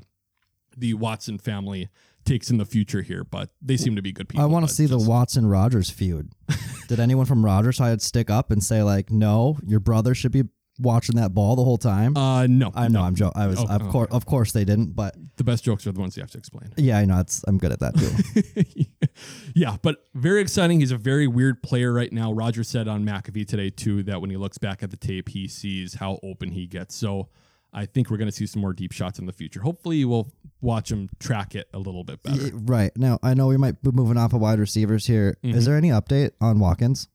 the 0.78 0.94
Watson 0.96 1.38
family 1.38 1.90
takes 2.26 2.50
in 2.50 2.58
the 2.58 2.66
future 2.66 3.02
here, 3.02 3.24
but 3.24 3.50
they 3.62 3.78
seem 3.78 3.96
to 3.96 4.02
be 4.02 4.12
good 4.12 4.30
people. 4.30 4.44
I 4.44 4.48
want 4.48 4.68
to 4.68 4.74
see 4.74 4.86
the 4.86 4.98
Watson 4.98 5.46
Rodgers 5.46 5.90
feud. 5.90 6.32
Did 6.88 7.00
anyone 7.00 7.26
from 7.26 7.44
Rodgers 7.44 7.78
side 7.78 8.02
stick 8.02 8.30
up 8.30 8.52
and 8.52 8.64
say 8.64 8.82
like, 8.84 9.12
no, 9.12 9.58
your 9.66 9.80
brother 9.80 10.16
should 10.16 10.32
be 10.32 10.44
watching 10.80 11.16
that 11.18 11.34
ball 11.34 11.56
the 11.56 11.64
whole 11.64 11.78
time? 11.78 12.18
Uh 12.18 12.48
no. 12.48 12.72
I 12.76 12.88
know 12.88 13.00
no. 13.02 13.06
I'm 13.06 13.16
joking. 13.16 13.42
I 13.42 13.48
was 13.48 13.60
Oh, 13.60 13.66
of 13.68 13.82
oh, 13.84 13.92
course 13.92 14.10
of 14.12 14.26
course 14.26 14.52
they 14.52 14.66
didn't, 14.66 14.96
but 14.96 15.16
the 15.38 15.44
best 15.44 15.64
jokes 15.64 15.86
are 15.88 15.92
the 15.92 16.00
ones 16.00 16.16
you 16.18 16.24
have 16.24 16.32
to 16.32 16.38
explain. 16.38 16.72
yeah, 16.78 16.98
I 16.98 17.06
know 17.06 17.20
it's 17.20 17.44
I'm 17.48 17.58
good 17.58 17.72
at 17.72 17.80
that 17.80 17.96
too. 17.98 18.84
yeah, 19.56 19.78
but 19.82 20.06
very 20.14 20.42
exciting. 20.42 20.80
He's 20.80 20.92
a 20.92 20.98
very 20.98 21.28
weird 21.28 21.62
player 21.64 21.94
right 21.94 22.12
now. 22.12 22.32
Roger 22.34 22.64
said 22.64 22.88
on 22.88 23.06
McAfee 23.06 23.48
today 23.48 23.70
too 23.70 24.04
that 24.04 24.22
when 24.22 24.30
he 24.30 24.38
looks 24.38 24.58
back 24.58 24.84
at 24.84 24.92
the 24.92 24.98
tape, 24.98 25.30
he 25.30 25.48
sees 25.48 25.96
how 25.96 26.20
open 26.24 26.52
he 26.52 26.66
gets. 26.68 26.96
So 26.96 27.30
I 27.76 27.86
think 27.88 28.10
we're 28.12 28.18
going 28.18 28.30
to 28.30 28.36
see 28.36 28.46
some 28.46 28.62
more 28.62 28.74
deep 28.74 28.92
shots 28.92 29.18
in 29.20 29.26
the 29.26 29.34
future. 29.34 29.62
Hopefully, 29.62 30.06
we'll 30.06 30.32
watch 30.62 30.92
him 30.92 31.10
track 31.20 31.56
it 31.56 31.68
a 31.74 31.80
little 31.80 32.04
bit 32.04 32.22
better. 32.22 32.44
Y- 32.44 32.52
right. 32.54 32.92
Now, 32.96 33.18
I 33.24 33.34
know 33.34 33.48
we 33.48 33.58
might 33.58 33.82
be 33.82 33.90
moving 33.92 34.16
off 34.18 34.34
of 34.34 34.42
wide 34.42 34.60
receivers 34.60 35.08
here. 35.08 35.38
Is 35.42 35.56
Mm-hmm. 35.56 35.66
there 35.66 35.78
any 35.78 35.90
update 35.90 36.32
on 36.40 36.60
Watkins? 36.60 37.08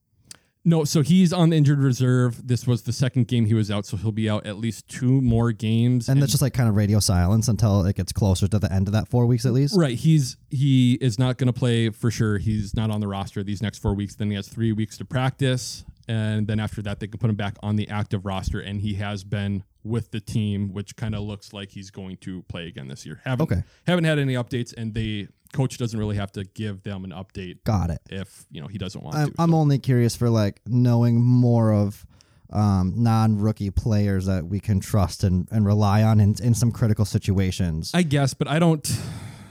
No, 0.68 0.84
so 0.84 1.00
he's 1.00 1.32
on 1.32 1.48
the 1.48 1.56
injured 1.56 1.78
reserve. 1.78 2.46
This 2.46 2.66
was 2.66 2.82
the 2.82 2.92
second 2.92 3.26
game 3.26 3.46
he 3.46 3.54
was 3.54 3.70
out, 3.70 3.86
so 3.86 3.96
he'll 3.96 4.12
be 4.12 4.28
out 4.28 4.46
at 4.46 4.58
least 4.58 4.86
two 4.86 5.22
more 5.22 5.50
games. 5.50 6.10
And 6.10 6.20
that's 6.20 6.30
just 6.30 6.42
like 6.42 6.52
kind 6.52 6.68
of 6.68 6.76
radio 6.76 7.00
silence 7.00 7.48
until 7.48 7.86
it 7.86 7.96
gets 7.96 8.12
closer 8.12 8.46
to 8.48 8.58
the 8.58 8.70
end 8.70 8.86
of 8.86 8.92
that 8.92 9.08
four 9.08 9.24
weeks 9.24 9.46
at 9.46 9.54
least. 9.54 9.74
Right. 9.78 9.96
He's 9.96 10.36
he 10.50 10.98
is 11.00 11.18
not 11.18 11.38
going 11.38 11.46
to 11.50 11.58
play 11.58 11.88
for 11.88 12.10
sure. 12.10 12.36
He's 12.36 12.74
not 12.76 12.90
on 12.90 13.00
the 13.00 13.08
roster 13.08 13.42
these 13.42 13.62
next 13.62 13.78
four 13.78 13.94
weeks. 13.94 14.14
Then 14.16 14.28
he 14.28 14.36
has 14.36 14.46
three 14.46 14.72
weeks 14.72 14.98
to 14.98 15.06
practice, 15.06 15.86
and 16.06 16.46
then 16.46 16.60
after 16.60 16.82
that, 16.82 17.00
they 17.00 17.06
can 17.06 17.18
put 17.18 17.30
him 17.30 17.36
back 17.36 17.56
on 17.62 17.76
the 17.76 17.88
active 17.88 18.26
roster. 18.26 18.60
And 18.60 18.82
he 18.82 18.94
has 18.96 19.24
been 19.24 19.64
with 19.84 20.10
the 20.10 20.20
team, 20.20 20.74
which 20.74 20.96
kind 20.96 21.14
of 21.14 21.22
looks 21.22 21.54
like 21.54 21.70
he's 21.70 21.90
going 21.90 22.18
to 22.18 22.42
play 22.42 22.66
again 22.66 22.88
this 22.88 23.06
year. 23.06 23.22
Haven't 23.24 23.50
Okay. 23.50 23.62
haven't 23.86 24.04
had 24.04 24.18
any 24.18 24.34
updates, 24.34 24.74
and 24.76 24.92
the 24.92 25.28
coach 25.52 25.78
doesn't 25.78 25.98
really 25.98 26.16
have 26.16 26.30
to 26.32 26.44
give 26.44 26.82
them 26.82 27.04
an 27.04 27.10
update 27.10 27.64
Got 27.64 27.90
it. 27.90 28.00
if 28.10 28.44
you 28.50 28.60
know 28.60 28.66
he 28.68 28.78
doesn't 28.78 29.02
want 29.02 29.16
I'm, 29.16 29.28
to. 29.30 29.34
I'm 29.38 29.50
So- 29.50 29.56
only 29.56 29.78
curious 29.78 30.14
for 30.16 30.28
like 30.30 30.60
knowing 30.66 31.20
more 31.22 31.72
of 31.72 32.06
um, 32.50 32.94
non-rookie 32.96 33.70
players 33.70 34.24
that 34.26 34.46
we 34.46 34.58
can 34.60 34.80
trust 34.80 35.22
and, 35.22 35.46
and 35.50 35.66
rely 35.66 36.02
on 36.02 36.18
in, 36.18 36.34
in 36.42 36.54
some 36.54 36.72
critical 36.72 37.04
situations. 37.04 37.90
I 37.92 38.02
guess, 38.02 38.32
but 38.34 38.48
I 38.48 38.58
don't. 38.58 38.88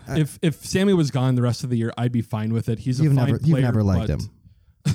If 0.10 0.40
if 0.42 0.66
Sammy 0.66 0.94
was 0.94 1.12
gone 1.12 1.36
the 1.36 1.42
rest 1.42 1.64
of 1.64 1.70
the 1.70 1.78
year, 1.78 1.92
I'd 1.98 2.12
be 2.14 2.22
fine 2.22 2.54
with 2.54 2.70
it. 2.70 2.80
He's 2.80 3.00
a 3.00 3.04
fine 3.04 3.16
never- 3.16 3.40
player. 3.40 3.42
you've 3.56 3.60
never 3.62 3.84
liked 3.84 4.10
him. 4.10 4.22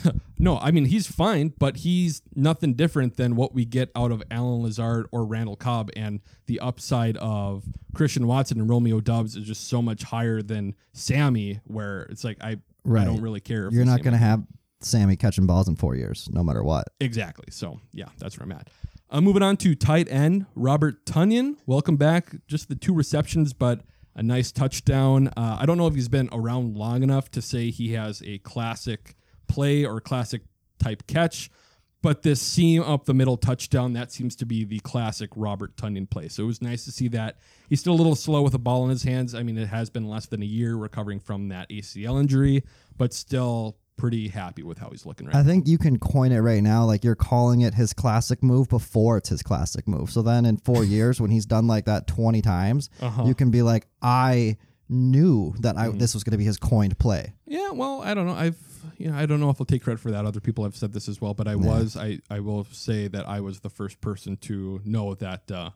no, 0.38 0.58
I 0.58 0.70
mean 0.70 0.86
he's 0.86 1.06
fine, 1.06 1.52
but 1.58 1.78
he's 1.78 2.22
nothing 2.34 2.74
different 2.74 3.16
than 3.16 3.36
what 3.36 3.54
we 3.54 3.64
get 3.64 3.90
out 3.96 4.12
of 4.12 4.22
Allen 4.30 4.62
Lazard 4.62 5.06
or 5.12 5.24
Randall 5.24 5.56
Cobb, 5.56 5.90
and 5.96 6.20
the 6.46 6.60
upside 6.60 7.16
of 7.18 7.64
Christian 7.94 8.26
Watson 8.26 8.60
and 8.60 8.68
Romeo 8.68 9.00
Doubs 9.00 9.36
is 9.36 9.46
just 9.46 9.68
so 9.68 9.82
much 9.82 10.02
higher 10.04 10.42
than 10.42 10.74
Sammy. 10.92 11.60
Where 11.64 12.02
it's 12.02 12.24
like 12.24 12.38
I 12.42 12.58
I 12.84 13.04
don't 13.04 13.20
really 13.20 13.40
care. 13.40 13.66
If 13.68 13.74
You're 13.74 13.84
not 13.84 14.02
going 14.02 14.12
to 14.12 14.18
have 14.18 14.42
Sammy 14.80 15.16
catching 15.16 15.46
balls 15.46 15.68
in 15.68 15.76
four 15.76 15.94
years, 15.94 16.28
no 16.32 16.42
matter 16.42 16.62
what. 16.62 16.88
exactly. 17.00 17.46
So 17.50 17.80
yeah, 17.92 18.06
that's 18.18 18.38
where 18.38 18.44
I'm 18.44 18.52
at. 18.52 18.68
Uh, 19.10 19.20
moving 19.20 19.42
on 19.42 19.58
to 19.58 19.74
tight 19.74 20.08
end 20.10 20.46
Robert 20.54 21.04
Tonyan. 21.04 21.56
Welcome 21.66 21.96
back. 21.96 22.34
Just 22.46 22.68
the 22.68 22.74
two 22.74 22.94
receptions, 22.94 23.52
but 23.52 23.82
a 24.14 24.22
nice 24.22 24.50
touchdown. 24.52 25.28
Uh, 25.28 25.58
I 25.60 25.66
don't 25.66 25.76
know 25.78 25.86
if 25.86 25.94
he's 25.94 26.08
been 26.08 26.28
around 26.32 26.76
long 26.76 27.02
enough 27.02 27.30
to 27.32 27.42
say 27.42 27.70
he 27.70 27.92
has 27.92 28.22
a 28.24 28.38
classic 28.38 29.14
play 29.46 29.84
or 29.84 30.00
classic 30.00 30.42
type 30.78 31.06
catch, 31.06 31.50
but 32.02 32.22
this 32.22 32.40
seam 32.40 32.82
up 32.82 33.04
the 33.04 33.14
middle 33.14 33.36
touchdown 33.36 33.92
that 33.92 34.10
seems 34.10 34.34
to 34.36 34.44
be 34.46 34.64
the 34.64 34.80
classic 34.80 35.30
Robert 35.36 35.76
Tonyan 35.76 36.08
play. 36.10 36.26
So 36.28 36.42
it 36.42 36.46
was 36.46 36.60
nice 36.60 36.84
to 36.86 36.90
see 36.92 37.08
that. 37.08 37.36
He's 37.68 37.78
still 37.80 37.92
a 37.92 37.94
little 37.94 38.16
slow 38.16 38.42
with 38.42 38.52
the 38.52 38.58
ball 38.58 38.82
in 38.84 38.90
his 38.90 39.04
hands. 39.04 39.34
I 39.34 39.42
mean, 39.44 39.56
it 39.56 39.68
has 39.68 39.88
been 39.90 40.08
less 40.08 40.26
than 40.26 40.42
a 40.42 40.46
year 40.46 40.74
recovering 40.74 41.20
from 41.20 41.48
that 41.48 41.68
ACL 41.70 42.18
injury, 42.20 42.64
but 42.96 43.12
still 43.14 43.76
pretty 43.96 44.26
happy 44.26 44.64
with 44.64 44.78
how 44.78 44.90
he's 44.90 45.06
looking 45.06 45.28
right 45.28 45.36
I 45.36 45.42
now. 45.42 45.46
think 45.48 45.68
you 45.68 45.78
can 45.78 45.98
coin 46.00 46.32
it 46.32 46.40
right 46.40 46.62
now. 46.62 46.84
Like 46.84 47.04
you're 47.04 47.14
calling 47.14 47.60
it 47.60 47.74
his 47.74 47.92
classic 47.92 48.42
move 48.42 48.68
before 48.68 49.16
it's 49.18 49.28
his 49.28 49.42
classic 49.42 49.86
move. 49.86 50.10
So 50.10 50.22
then 50.22 50.44
in 50.44 50.56
four 50.56 50.82
years, 50.96 51.20
when 51.20 51.30
he's 51.30 51.46
done 51.46 51.68
like 51.68 51.84
that 51.84 52.08
20 52.08 52.42
times, 52.42 52.90
Uh-huh. 53.00 53.24
you 53.26 53.34
can 53.36 53.50
be 53.52 53.62
like, 53.62 53.86
I 54.00 54.56
knew 54.88 55.54
that 55.60 55.76
Mm-hmm. 55.76 55.98
This 55.98 56.14
was 56.14 56.24
going 56.24 56.32
to 56.32 56.38
be 56.38 56.44
his 56.44 56.56
coined 56.58 56.98
play. 56.98 57.34
Yeah, 57.46 57.70
well, 57.70 58.02
I 58.02 58.14
don't 58.14 58.26
know. 58.26 58.34
I've 58.34 58.56
you 58.98 59.10
know, 59.10 59.16
I 59.16 59.26
don't 59.26 59.40
know 59.40 59.50
if 59.50 59.60
I'll 59.60 59.66
take 59.66 59.82
credit 59.82 60.00
for 60.00 60.10
that. 60.10 60.24
Other 60.24 60.40
people 60.40 60.64
have 60.64 60.76
said 60.76 60.92
this 60.92 61.08
as 61.08 61.20
well, 61.20 61.34
but 61.34 61.48
I 61.48 61.56
was 61.56 61.96
I 61.96 62.18
I 62.30 62.40
will 62.40 62.64
say 62.70 63.08
that 63.08 63.28
I 63.28 63.40
was 63.40 63.60
the 63.60 63.70
first 63.70 64.00
person 64.00 64.36
to 64.38 64.80
know 64.84 65.14
that 65.14 65.50
uh, 65.50 65.70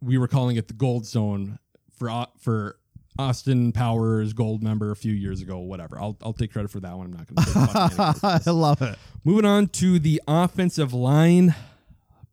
we 0.00 0.18
were 0.18 0.28
calling 0.28 0.56
it 0.56 0.68
the 0.68 0.74
gold 0.74 1.06
zone 1.06 1.58
for 1.92 2.10
Au- 2.10 2.30
for 2.38 2.76
Austin 3.18 3.72
Powers 3.72 4.32
gold 4.32 4.62
member 4.62 4.90
a 4.90 4.96
few 4.96 5.12
years 5.12 5.42
ago. 5.42 5.58
Whatever. 5.58 5.98
I'll 6.00 6.16
I'll 6.22 6.32
take 6.32 6.52
credit 6.52 6.70
for 6.70 6.80
that 6.80 6.96
one. 6.96 7.06
I'm 7.06 7.12
not 7.12 7.26
going 7.26 8.14
to. 8.14 8.40
I 8.46 8.50
love 8.50 8.82
it. 8.82 8.98
Moving 9.24 9.44
on 9.44 9.68
to 9.68 9.98
the 9.98 10.22
offensive 10.26 10.92
line, 10.92 11.54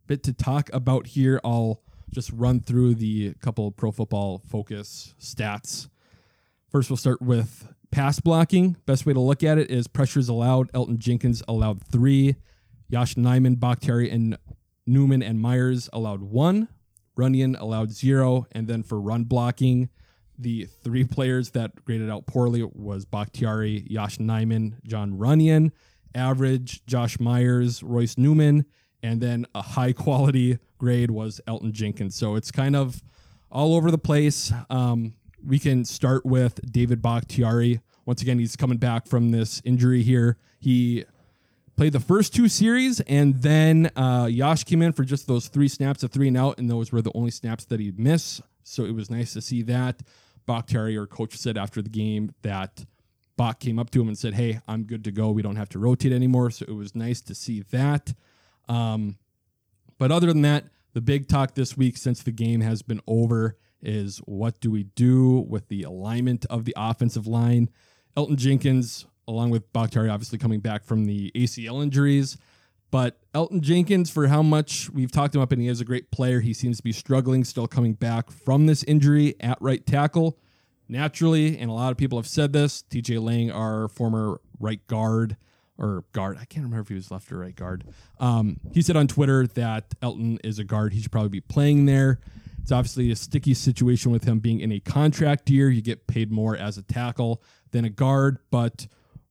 bit 0.05 0.23
to 0.23 0.33
talk 0.33 0.69
about 0.71 1.07
here. 1.07 1.41
I'll 1.43 1.81
just 2.11 2.31
run 2.31 2.61
through 2.61 2.95
the 2.95 3.33
couple 3.41 3.69
Pro 3.71 3.91
Football 3.91 4.41
Focus 4.47 5.13
stats. 5.19 5.89
First, 6.69 6.89
we'll 6.89 6.97
start 6.97 7.21
with 7.21 7.67
pass 7.91 8.19
blocking. 8.19 8.77
Best 8.85 9.05
way 9.05 9.13
to 9.13 9.19
look 9.19 9.43
at 9.43 9.57
it 9.57 9.71
is 9.71 9.87
pressures 9.87 10.29
allowed. 10.29 10.71
Elgton 10.73 10.97
Jenkins 10.97 11.43
allowed 11.47 11.81
three. 11.83 12.35
Yosh 12.89 13.15
Nijman, 13.15 13.59
Bakhtiari, 13.59 14.09
and 14.09 14.37
Newman 14.85 15.21
and 15.21 15.39
Myers 15.39 15.89
allowed 15.91 16.21
one. 16.21 16.69
Runyan 17.17 17.59
allowed 17.59 17.91
zero. 17.91 18.47
And 18.51 18.67
then 18.67 18.83
for 18.83 18.99
run 18.99 19.23
blocking, 19.23 19.89
the 20.37 20.65
three 20.83 21.03
players 21.15 21.51
that 21.51 21.83
graded 21.83 22.09
out 22.09 22.27
poorly 22.27 22.63
was 22.63 23.05
Bakhtiari, 23.05 23.85
Yosh 23.89 24.17
Nijman, 24.17 24.83
Jon 24.85 25.13
Runyan. 25.13 25.71
Average, 26.15 26.85
Josh 26.85 27.19
Myers, 27.19 27.83
Royce 27.83 28.17
Newman. 28.17 28.65
And 29.03 29.21
then 29.21 29.45
a 29.53 29.61
high 29.61 29.93
quality 29.93 30.57
grade 30.77 31.11
was 31.11 31.41
Elgton 31.47 31.71
Jenkins. 31.71 32.15
So 32.15 32.35
it's 32.35 32.51
kind 32.51 32.75
of 32.75 33.03
all 33.51 33.75
over 33.75 33.91
the 33.91 33.97
place. 33.97 34.51
Um, 34.69 35.13
we 35.47 35.59
can 35.59 35.85
start 35.85 36.25
with 36.25 36.59
David 36.71 37.01
Bakhtiari. 37.01 37.79
Once 38.05 38.21
again, 38.21 38.37
he's 38.37 38.57
coming 38.57 38.77
back 38.77 39.07
from 39.07 39.31
this 39.31 39.61
injury 39.63 40.03
here. 40.03 40.37
He 40.59 41.05
played 41.77 41.93
the 41.93 42.01
first 42.01 42.35
two 42.35 42.49
series, 42.49 42.99
and 43.01 43.41
then 43.41 43.89
uh, 43.95 44.27
Yosh 44.29 44.65
came 44.65 44.81
in 44.81 44.91
for 44.91 45.05
just 45.05 45.25
those 45.25 45.47
three 45.47 45.69
snaps 45.69 46.03
of 46.03 46.11
three 46.11 46.27
and 46.27 46.37
out, 46.37 46.57
and 46.57 46.69
those 46.69 46.91
were 46.91 47.01
the 47.01 47.13
only 47.15 47.31
snaps 47.31 47.63
that 47.65 47.79
he'd 47.79 47.97
miss. 47.97 48.41
So 48.63 48.83
it 48.83 48.93
was 48.93 49.09
nice 49.09 49.33
to 49.33 49.41
see 49.41 49.61
that. 49.63 50.03
Bakhtiari, 50.45 50.97
our 50.97 51.07
coach, 51.07 51.37
said 51.37 51.57
after 51.57 51.81
the 51.81 51.89
game 51.89 52.33
that 52.41 52.85
Bach 53.37 53.59
came 53.59 53.79
up 53.79 53.89
to 53.91 54.01
him 54.01 54.09
and 54.09 54.17
said, 54.17 54.33
Hey, 54.33 54.59
I'm 54.67 54.83
good 54.83 55.03
to 55.05 55.11
go. 55.11 55.31
We 55.31 55.41
don't 55.41 55.55
have 55.55 55.69
to 55.69 55.79
rotate 55.79 56.11
anymore. 56.11 56.51
So 56.51 56.65
it 56.67 56.75
was 56.75 56.95
nice 56.95 57.21
to 57.21 57.35
see 57.35 57.61
that. 57.71 58.13
Um, 58.67 59.17
but 59.97 60.11
other 60.11 60.27
than 60.27 60.41
that, 60.41 60.65
the 60.93 61.01
big 61.01 61.27
talk 61.27 61.53
this 61.53 61.77
week 61.77 61.95
since 61.95 62.23
the 62.23 62.31
game 62.31 62.61
has 62.61 62.81
been 62.81 63.01
over 63.07 63.57
is 63.81 64.19
what 64.25 64.59
do 64.59 64.71
we 64.71 64.83
do 64.83 65.45
with 65.47 65.67
the 65.67 65.83
alignment 65.83 66.45
of 66.49 66.65
the 66.65 66.73
offensive 66.77 67.27
line? 67.27 67.69
Elgton 68.15 68.37
Jenkins, 68.37 69.05
along 69.27 69.51
with 69.51 69.71
Bakhtiari, 69.73 70.09
obviously 70.09 70.37
coming 70.37 70.59
back 70.59 70.83
from 70.83 71.05
the 71.05 71.31
ACL 71.35 71.83
injuries. 71.83 72.37
But 72.89 73.19
Elgton 73.33 73.61
Jenkins, 73.61 74.09
for 74.09 74.27
how 74.27 74.41
much 74.41 74.89
we've 74.89 75.11
talked 75.11 75.35
him 75.35 75.41
up, 75.41 75.51
and 75.51 75.61
he 75.61 75.67
is 75.67 75.81
a 75.81 75.85
great 75.85 76.09
player, 76.09 76.39
he 76.39 76.53
seems 76.53 76.77
to 76.77 76.83
be 76.83 76.93
struggling, 76.93 77.43
still 77.43 77.67
coming 77.67 77.93
back 77.93 78.31
from 78.31 78.65
this 78.65 78.83
injury 78.83 79.35
at 79.39 79.57
right 79.61 79.85
tackle. 79.85 80.37
Naturally, 80.89 81.57
and 81.57 81.69
a 81.69 81.73
lot 81.73 81.91
of 81.91 81.97
people 81.97 82.17
have 82.17 82.27
said 82.27 82.53
this, 82.53 82.83
TJ 82.89 83.21
Lang, 83.21 83.51
our 83.51 83.89
former 83.89 84.39
right 84.57 84.85
guard, 84.87 85.35
or 85.77 86.05
guard, 86.13 86.37
I 86.39 86.45
can't 86.45 86.63
remember 86.63 86.81
if 86.81 86.87
he 86.87 86.95
was 86.95 87.11
left 87.11 87.29
or 87.29 87.39
right 87.39 87.55
guard. 87.55 87.83
Um, 88.21 88.61
he 88.73 88.81
said 88.81 88.95
on 88.95 89.07
Twitter 89.07 89.45
that 89.47 89.99
Elgton 90.01 90.39
is 90.45 90.59
a 90.59 90.63
guard. 90.63 90.93
He 90.93 91.01
should 91.01 91.11
probably 91.11 91.29
be 91.29 91.41
playing 91.41 91.85
there. 91.85 92.19
It's 92.67 92.73
obviously 92.73 93.11
a 93.11 93.15
sticky 93.15 93.53
situation 93.53 94.11
with 94.11 94.25
him 94.25 94.39
being 94.39 94.59
in 94.59 94.73
a 94.73 94.81
contract 94.81 95.49
year. 95.49 95.69
You 95.69 95.81
get 95.81 96.05
paid 96.05 96.33
more 96.33 96.57
as 96.57 96.77
a 96.77 96.81
tackle 96.81 97.41
than 97.71 97.85
a 97.85 97.89
guard, 97.89 98.39
but 98.51 98.87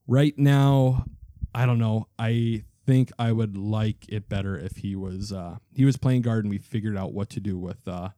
right 0.07 0.35
now, 0.39 1.05
I 1.53 1.67
don't 1.67 1.77
know. 1.77 2.07
I 2.17 2.63
think 2.87 3.11
I 3.19 3.31
would 3.31 3.55
like 3.55 4.09
it 4.09 4.27
better 4.27 4.57
if 4.57 4.77
he 4.77 4.95
was 4.95 5.31
uh, 5.31 5.57
he 5.71 5.85
was 5.85 5.97
playing 5.97 6.23
guard 6.23 6.45
and 6.45 6.49
we 6.49 6.57
figured 6.57 6.97
out 6.97 7.13
what 7.13 7.29
to 7.29 7.39
do 7.39 7.59
with 7.59 7.87
uh, 7.87 8.09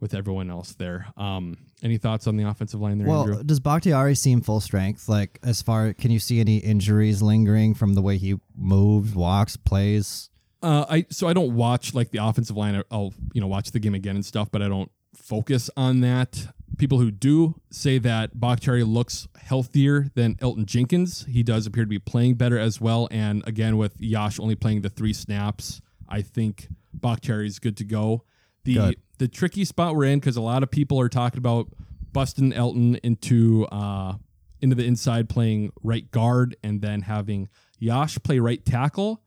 with 0.00 0.12
everyone 0.12 0.50
else 0.50 0.74
there. 0.74 1.06
Um, 1.16 1.56
any 1.82 1.96
thoughts 1.96 2.26
on 2.26 2.36
the 2.36 2.46
offensive 2.46 2.78
line 2.78 2.98
there, 2.98 3.08
Well, 3.08 3.22
Andrew? 3.22 3.42
does 3.44 3.60
Bakhtiari 3.60 4.14
seem 4.16 4.42
full 4.42 4.60
strength? 4.60 5.08
Like, 5.08 5.38
as 5.42 5.62
far 5.62 5.94
can 5.94 6.10
you 6.10 6.18
see 6.18 6.40
any 6.40 6.58
injuries 6.58 7.22
lingering 7.22 7.72
from 7.72 7.94
the 7.94 8.02
way 8.02 8.18
he 8.18 8.36
moves, 8.54 9.14
walks, 9.14 9.56
plays? 9.56 10.28
Uh, 10.62 10.84
I 10.88 11.06
so 11.10 11.28
I 11.28 11.32
don't 11.32 11.54
watch 11.54 11.94
like 11.94 12.10
the 12.10 12.18
offensive 12.18 12.56
line. 12.56 12.82
I'll 12.90 13.14
you 13.32 13.40
know 13.40 13.46
watch 13.46 13.70
the 13.70 13.78
game 13.78 13.94
again 13.94 14.16
and 14.16 14.24
stuff, 14.24 14.50
but 14.50 14.62
I 14.62 14.68
don't 14.68 14.90
focus 15.14 15.70
on 15.76 16.00
that. 16.00 16.48
People 16.78 16.98
who 16.98 17.10
do 17.10 17.56
say 17.70 17.98
that 17.98 18.38
Bakhtiari 18.38 18.84
looks 18.84 19.26
healthier 19.40 20.08
than 20.14 20.36
Elgton 20.36 20.64
Jenkins. 20.64 21.26
He 21.28 21.42
does 21.42 21.66
appear 21.66 21.82
to 21.84 21.88
be 21.88 21.98
playing 21.98 22.34
better 22.34 22.58
as 22.58 22.80
well. 22.80 23.08
And 23.10 23.46
again, 23.48 23.76
with 23.76 24.00
Yosh 24.00 24.38
only 24.38 24.54
playing 24.54 24.82
the 24.82 24.88
three 24.88 25.12
snaps, 25.12 25.80
I 26.08 26.22
think 26.22 26.68
Bakhtiari 26.94 27.46
is 27.46 27.58
good 27.58 27.76
to 27.78 27.84
go. 27.84 28.24
The 28.64 28.74
Good. 28.74 28.96
the 29.18 29.28
tricky 29.28 29.64
spot 29.64 29.94
we're 29.96 30.04
in 30.04 30.18
because 30.20 30.36
a 30.36 30.40
lot 30.40 30.62
of 30.62 30.70
people 30.70 31.00
are 31.00 31.08
talking 31.08 31.38
about 31.38 31.68
busting 32.12 32.52
Elgton 32.52 32.98
into 33.02 33.66
uh 33.66 34.14
into 34.60 34.74
the 34.74 34.84
inside 34.84 35.28
playing 35.28 35.72
right 35.82 36.10
guard 36.10 36.56
and 36.62 36.80
then 36.80 37.02
having 37.02 37.48
Yosh 37.78 38.18
play 38.22 38.38
right 38.40 38.64
tackle. 38.64 39.22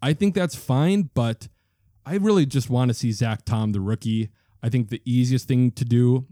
I 0.00 0.12
think 0.12 0.34
that's 0.34 0.54
fine, 0.54 1.10
but 1.14 1.48
I 2.06 2.16
really 2.16 2.46
just 2.46 2.70
want 2.70 2.88
to 2.88 2.94
see 2.94 3.12
Zach 3.12 3.44
Tom, 3.44 3.72
the 3.72 3.80
rookie. 3.80 4.30
I 4.62 4.68
think 4.68 4.88
the 4.88 5.02
easiest 5.04 5.48
thing 5.48 5.72
to 5.72 5.84
do. 5.84 6.26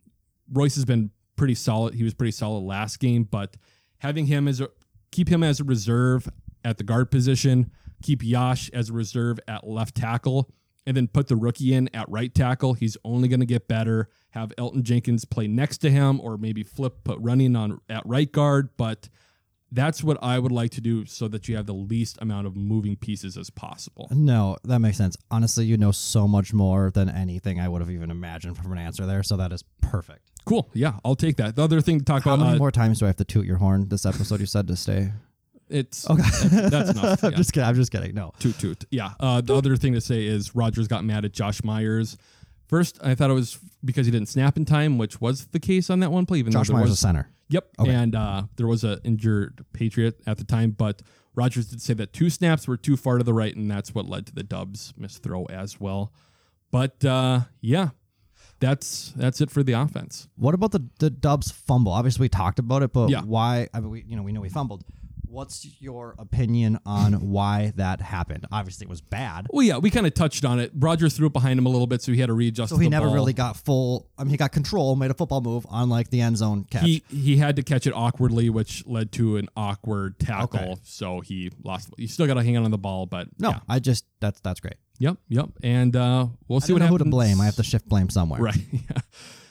Royce 0.53 0.75
has 0.77 0.85
been 0.85 1.11
pretty 1.37 1.55
solid. 1.55 1.95
He 1.95 2.03
was 2.03 2.15
pretty 2.15 2.31
solid 2.33 2.61
last 2.61 2.99
game, 2.99 3.25
but 3.25 3.57
having 3.99 4.27
him 4.27 4.49
as 4.49 4.61
a 4.61 4.69
keep 5.11 5.29
him 5.29 5.43
as 5.43 5.61
a 5.61 5.65
reserve 5.65 6.29
at 6.65 6.79
the 6.79 6.85
guard 6.85 7.11
position, 7.11 7.71
keep 8.03 8.23
Yosh 8.23 8.71
as 8.71 8.91
a 8.91 8.93
reserve 8.93 9.39
at 9.49 9.67
left 9.67 9.95
tackle, 9.95 10.51
and 10.87 10.97
then 10.97 11.09
put 11.09 11.29
the 11.29 11.37
rookie 11.37 11.75
in 11.75 11.91
at 11.95 12.09
right 12.09 12.35
tackle. 12.35 12.75
He's 12.75 12.97
only 13.05 13.29
going 13.29 13.41
to 13.41 13.47
get 13.47 13.69
better. 13.69 14.09
Have 14.31 14.53
Elgton 14.57 14.83
Jenkins 14.83 15.25
play 15.25 15.47
next 15.47 15.79
to 15.79 15.91
him, 15.91 16.21
or 16.21 16.37
maybe 16.37 16.63
flip 16.63 17.05
put 17.05 17.23
Runyan 17.23 17.79
at 17.89 18.07
right 18.07 18.31
guard, 18.31 18.71
but. 18.77 19.09
That's 19.77 20.03
what 20.03 20.17
I 20.23 20.39
would 20.39 20.53
like 20.53 20.71
to 20.73 20.81
do 20.81 21.05
so 21.05 21.29
that 21.29 21.49
you 21.49 21.57
have 21.57 21.67
the 21.67 21.75
least 21.75 22.17
amount 22.23 22.47
of 22.47 22.57
moving 22.57 22.97
pieces 22.97 23.37
as 23.37 23.51
possible. 23.51 24.09
No, 24.11 24.57
that 24.65 24.79
makes 24.79 24.97
sense. 24.97 25.19
Honestly, 25.31 25.67
you 25.67 25.77
know 25.77 25.93
so 25.93 26.27
much 26.27 26.55
more 26.55 26.91
than 26.91 27.11
anything 27.11 27.61
I 27.61 27.69
would 27.69 27.83
have 27.83 27.91
even 27.91 28.11
imagined 28.11 28.57
from 28.57 28.73
an 28.73 28.79
answer 28.79 29.05
there. 29.05 29.23
So 29.23 29.37
that 29.37 29.53
is 29.53 29.63
perfect. 29.83 30.31
Cool. 30.47 30.71
Yeah, 30.73 30.95
I'll 31.05 31.15
take 31.15 31.37
that. 31.37 31.57
The 31.57 31.63
other 31.63 31.83
thing 31.83 31.99
to 31.99 32.05
talk 32.07 32.23
How 32.23 32.33
about, 32.35 32.45
many 32.45 32.57
uh, 32.57 32.59
more 32.59 32.71
times 32.71 33.01
do 33.01 33.05
I 33.05 33.09
have 33.09 33.17
to 33.17 33.25
toot 33.25 33.45
your 33.45 33.59
horn 33.59 33.89
this 33.89 34.07
episode? 34.07 34.41
You 34.41 34.47
said 34.47 34.67
to 34.69 34.77
stay. 34.77 35.13
it's 35.69 36.09
Okay, 36.09 36.23
that's, 36.23 36.71
that's 36.71 36.91
enough. 36.99 37.23
I'm 37.23 37.35
just 37.35 37.53
kidding. 37.53 37.69
I'm 37.69 37.75
just 37.75 37.93
kidding. 37.93 38.15
No. 38.15 38.33
toot 38.39 38.59
toot. 38.59 38.85
Yeah. 38.91 39.11
Uh, 39.21 39.43
the 39.43 39.55
other 39.55 39.77
thing 39.77 39.93
to 39.93 40.01
say 40.01 40.25
is 40.25 40.55
Rodgers 40.55 40.89
got 40.89 41.05
mad 41.05 41.27
at 41.27 41.33
Josh 41.33 41.63
Myers. 41.63 42.17
First, 42.67 42.99
I 43.05 43.15
thought 43.15 43.29
it 43.31 43.35
was 43.35 43.59
because 43.85 44.07
he 44.07 44.13
didn't 44.13 44.29
snap 44.29 44.57
in 44.57 44.65
time, 44.65 44.97
which 44.97 45.21
was 45.21 45.49
the 45.49 45.61
case 45.61 45.91
on 45.91 46.01
that 46.01 46.11
one 46.11 46.25
play. 46.25 46.39
Even 46.39 46.53
Josh 46.53 46.71
Myers, 46.71 46.89
was 46.89 46.93
a 46.93 46.97
center. 46.97 47.29
Yep. 47.49 47.69
Okay. 47.79 47.91
And 47.95 48.15
uh, 48.15 48.45
there 48.57 48.67
was 48.67 48.83
an 48.85 48.99
injured 49.05 49.65
Patriot 49.73 50.21
at 50.27 50.39
the 50.39 50.45
time, 50.45 50.73
but 50.73 51.03
Rodgers 51.35 51.67
did 51.67 51.81
say 51.83 51.95
that 51.95 52.13
two 52.13 52.31
snaps 52.31 52.67
were 52.67 52.77
too 52.77 52.97
far 52.97 53.19
to 53.19 53.25
the 53.25 53.35
right, 53.35 53.55
and 53.55 53.71
that's 53.71 53.95
what 53.95 54.07
led 54.09 54.27
to 54.27 54.35
the 54.35 54.43
Doubs 54.43 54.95
missed 54.97 55.23
throw 55.23 55.45
as 55.47 55.79
well. 55.81 56.13
But 56.71 57.05
uh, 57.05 57.41
yeah, 57.61 57.91
that's 58.59 59.13
that's 59.17 59.41
it 59.41 59.51
for 59.51 59.63
the 59.63 59.73
offense. 59.75 60.29
What 60.37 60.55
about 60.55 60.73
the 60.73 60.89
the 60.99 61.11
Doubs 61.11 61.51
fumble? 61.51 61.93
Obviously, 61.93 62.25
we 62.25 62.29
talked 62.29 62.59
about 62.59 62.83
it, 62.83 62.93
but 62.93 63.11
Yeah. 63.11 63.23
why? 63.23 63.69
I 63.75 63.81
mean, 63.81 63.91
we 63.91 64.05
you 64.09 64.17
know 64.17 64.23
we 64.23 64.33
know 64.33 64.41
we 64.41 64.49
fumbled. 64.49 64.85
What's 65.37 65.67
your 65.83 66.15
opinion 66.19 66.79
on 66.87 67.29
why 67.29 67.75
that 67.77 68.01
happened? 68.01 68.47
Obviously, 68.51 68.87
it 68.87 68.89
was 68.89 69.03
bad. 69.03 69.47
Well, 69.51 69.63
yeah, 69.63 69.77
we 69.77 69.91
kind 69.91 70.07
of 70.07 70.15
touched 70.15 70.47
on 70.47 70.59
it. 70.59 70.73
Roger 70.75 71.11
threw 71.11 71.27
it 71.27 71.35
behind 71.35 71.59
him 71.59 71.67
a 71.67 71.69
little 71.69 71.87
bit, 71.87 72.01
so 72.01 72.11
he 72.11 72.19
had 72.21 72.29
to 72.29 72.33
readjust. 72.33 72.71
So 72.71 72.79
he 72.79 72.89
never 72.89 73.05
ball. 73.05 73.15
really 73.15 73.35
got 73.35 73.59
full. 73.59 74.09
I 74.17 74.25
mean, 74.25 74.31
he 74.31 74.39
got 74.39 74.53
control, 74.53 74.97
made 74.97 75.11
a 75.11 75.15
football 75.15 75.43
move 75.43 75.67
on 75.69 75.91
like 75.91 76.09
the 76.09 76.23
end 76.23 76.39
zone 76.39 76.65
catch. 76.71 76.85
He 76.85 77.03
he 77.11 77.37
had 77.37 77.57
to 77.57 77.63
catch 77.63 77.87
it 77.87 77.93
awkwardly, 77.95 78.49
which 78.49 78.87
led 78.87 79.13
to 79.13 79.37
an 79.37 79.49
awkward 79.55 80.19
tackle. 80.19 80.59
Okay. 80.59 80.75
So 80.85 81.21
he 81.21 81.53
lost. 81.63 81.91
You 81.99 82.09
still 82.09 82.27
got 82.27 82.35
to 82.35 82.43
hang 82.43 82.57
on 82.57 82.63
to 82.63 82.71
the 82.71 82.79
ball, 82.79 83.05
but 83.05 83.29
no, 83.39 83.51
yeah. 83.51 83.59
I 83.69 83.79
just 83.79 84.07
that's 84.21 84.41
that's 84.41 84.61
great. 84.61 84.77
yep, 84.99 85.19
yep. 85.29 85.51
And 85.63 85.95
uh, 85.95 86.29
we'll 86.49 86.61
see 86.61 86.73
what 86.73 86.81
happens. 86.81 87.01
who 87.01 87.05
to 87.05 87.11
blame. 87.11 87.43
I 87.43 87.45
have 87.45 87.57
to 87.57 87.63
shift 87.63 87.87
blame 87.91 88.09
somewhere. 88.09 88.41
Right. 88.43 88.57
Yeah. 88.73 89.01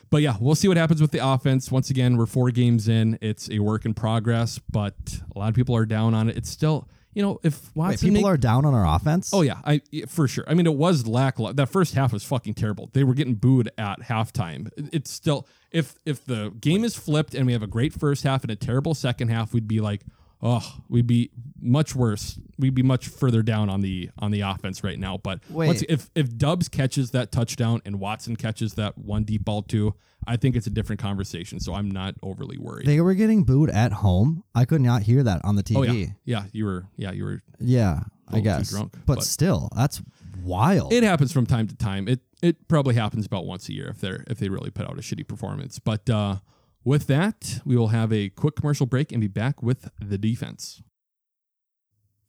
But 0.09 0.21
yeah, 0.21 0.35
we'll 0.39 0.55
see 0.55 0.67
what 0.67 0.77
happens 0.77 1.01
with 1.01 1.11
the 1.11 1.25
offense. 1.25 1.71
Once 1.71 1.89
again, 1.89 2.15
we're 2.17 2.25
four 2.25 2.51
games 2.51 2.87
in. 2.87 3.17
It's 3.21 3.49
a 3.49 3.59
work 3.59 3.85
in 3.85 3.93
progress, 3.93 4.59
but 4.71 4.95
a 5.35 5.39
lot 5.39 5.49
of 5.49 5.55
people 5.55 5.75
are 5.75 5.85
down 5.85 6.13
on 6.13 6.29
it. 6.29 6.37
It's 6.37 6.49
still, 6.49 6.87
you 7.13 7.21
know, 7.23 7.39
if 7.43 7.75
Wait, 7.75 7.99
people 7.99 8.13
make- 8.21 8.25
are 8.25 8.37
down 8.37 8.65
on 8.65 8.73
our 8.73 8.95
offense. 8.95 9.31
Oh 9.33 9.41
yeah, 9.41 9.59
I 9.65 9.81
for 10.07 10.27
sure. 10.27 10.43
I 10.47 10.53
mean, 10.53 10.67
it 10.67 10.75
was 10.75 11.07
lackluster. 11.07 11.55
That 11.55 11.69
first 11.69 11.95
half 11.95 12.13
was 12.13 12.23
fucking 12.23 12.53
terrible. 12.53 12.89
They 12.93 13.03
were 13.03 13.13
getting 13.13 13.35
booed 13.35 13.71
at 13.77 14.01
halftime. 14.01 14.69
It's 14.93 15.11
still 15.11 15.47
if 15.71 15.95
if 16.05 16.23
the 16.23 16.53
game 16.61 16.83
is 16.83 16.95
flipped 16.95 17.33
and 17.33 17.45
we 17.45 17.53
have 17.53 17.63
a 17.63 17.67
great 17.67 17.93
first 17.93 18.23
half 18.23 18.43
and 18.43 18.51
a 18.51 18.55
terrible 18.55 18.93
second 18.93 19.29
half, 19.29 19.53
we'd 19.53 19.67
be 19.67 19.81
like, 19.81 20.01
oh, 20.45 20.75
we'd 20.87 21.07
be 21.07 21.31
much 21.59 21.95
worse. 21.95 22.39
We'd 22.59 22.75
be 22.75 22.83
much 22.83 23.07
further 23.07 23.41
down 23.41 23.69
on 23.69 23.81
the 23.81 24.11
on 24.19 24.31
the 24.31 24.41
offense 24.41 24.83
right 24.83 24.99
now. 24.99 25.17
But 25.17 25.39
once, 25.49 25.83
if 25.89 26.09
if 26.15 26.37
Doubs 26.37 26.69
catches 26.69 27.11
that 27.11 27.31
touchdown 27.31 27.81
and 27.83 27.99
Watson 27.99 28.35
catches 28.35 28.75
that 28.75 28.97
one 28.97 29.23
deep 29.23 29.43
ball 29.43 29.63
too, 29.63 29.95
I 30.27 30.37
think 30.37 30.55
it's 30.55 30.67
a 30.67 30.69
different 30.69 31.01
conversation. 31.01 31.59
So 31.59 31.73
I'm 31.73 31.89
not 31.89 32.13
overly 32.21 32.57
worried. 32.57 32.85
They 32.85 33.01
were 33.01 33.15
getting 33.15 33.43
booed 33.43 33.71
at 33.71 33.91
home. 33.91 34.43
I 34.53 34.65
could 34.65 34.81
not 34.81 35.01
hear 35.01 35.23
that 35.23 35.43
on 35.43 35.55
the 35.55 35.63
TV. 35.63 35.77
oh 35.77 35.91
yeah, 35.91 36.07
yeah. 36.23 36.43
You 36.53 36.65
were 36.65 36.85
yeah 36.95 37.11
you 37.11 37.25
were 37.25 37.41
Yeah, 37.59 38.01
I 38.31 38.39
guess. 38.39 38.69
drunk, 38.69 38.93
but, 39.05 39.15
but- 39.15 39.23
still, 39.23 39.69
that's 39.75 40.01
wild. 40.43 40.93
It 40.93 41.03
happens 41.03 41.33
from 41.33 41.47
time 41.47 41.67
to 41.67 41.75
time. 41.75 42.07
It 42.07 42.21
it 42.43 42.67
probably 42.67 42.93
happens 42.93 43.25
about 43.25 43.45
once 43.47 43.67
a 43.69 43.73
year 43.73 43.87
if 43.87 43.99
they're 43.99 44.23
if 44.27 44.37
they 44.37 44.49
really 44.49 44.69
put 44.69 44.87
out 44.87 44.99
a 44.99 45.01
shitty 45.01 45.27
performance. 45.27 45.79
But 45.79 46.07
uh, 46.09 46.35
with 46.85 47.07
that, 47.07 47.59
we 47.65 47.75
will 47.75 47.89
have 47.89 48.13
a 48.13 48.29
quick 48.29 48.55
commercial 48.55 48.85
break 48.85 49.11
and 49.11 49.19
be 49.19 49.27
back 49.27 49.61
with 49.61 49.89
the 49.99 50.17
defense. 50.17 50.81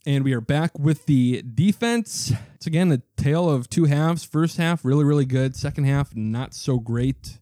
And 0.06 0.24
we 0.24 0.32
are 0.32 0.40
back 0.40 0.78
with 0.78 1.06
the 1.06 1.42
defense. 1.42 2.32
It's 2.54 2.66
again 2.66 2.90
a 2.90 3.02
tale 3.16 3.50
of 3.50 3.68
two 3.68 3.84
halves. 3.84 4.24
First 4.24 4.56
half 4.56 4.84
really 4.84 5.04
really 5.04 5.24
good. 5.24 5.54
Second 5.54 5.84
half 5.84 6.14
not 6.16 6.54
so 6.54 6.78
great. 6.78 7.38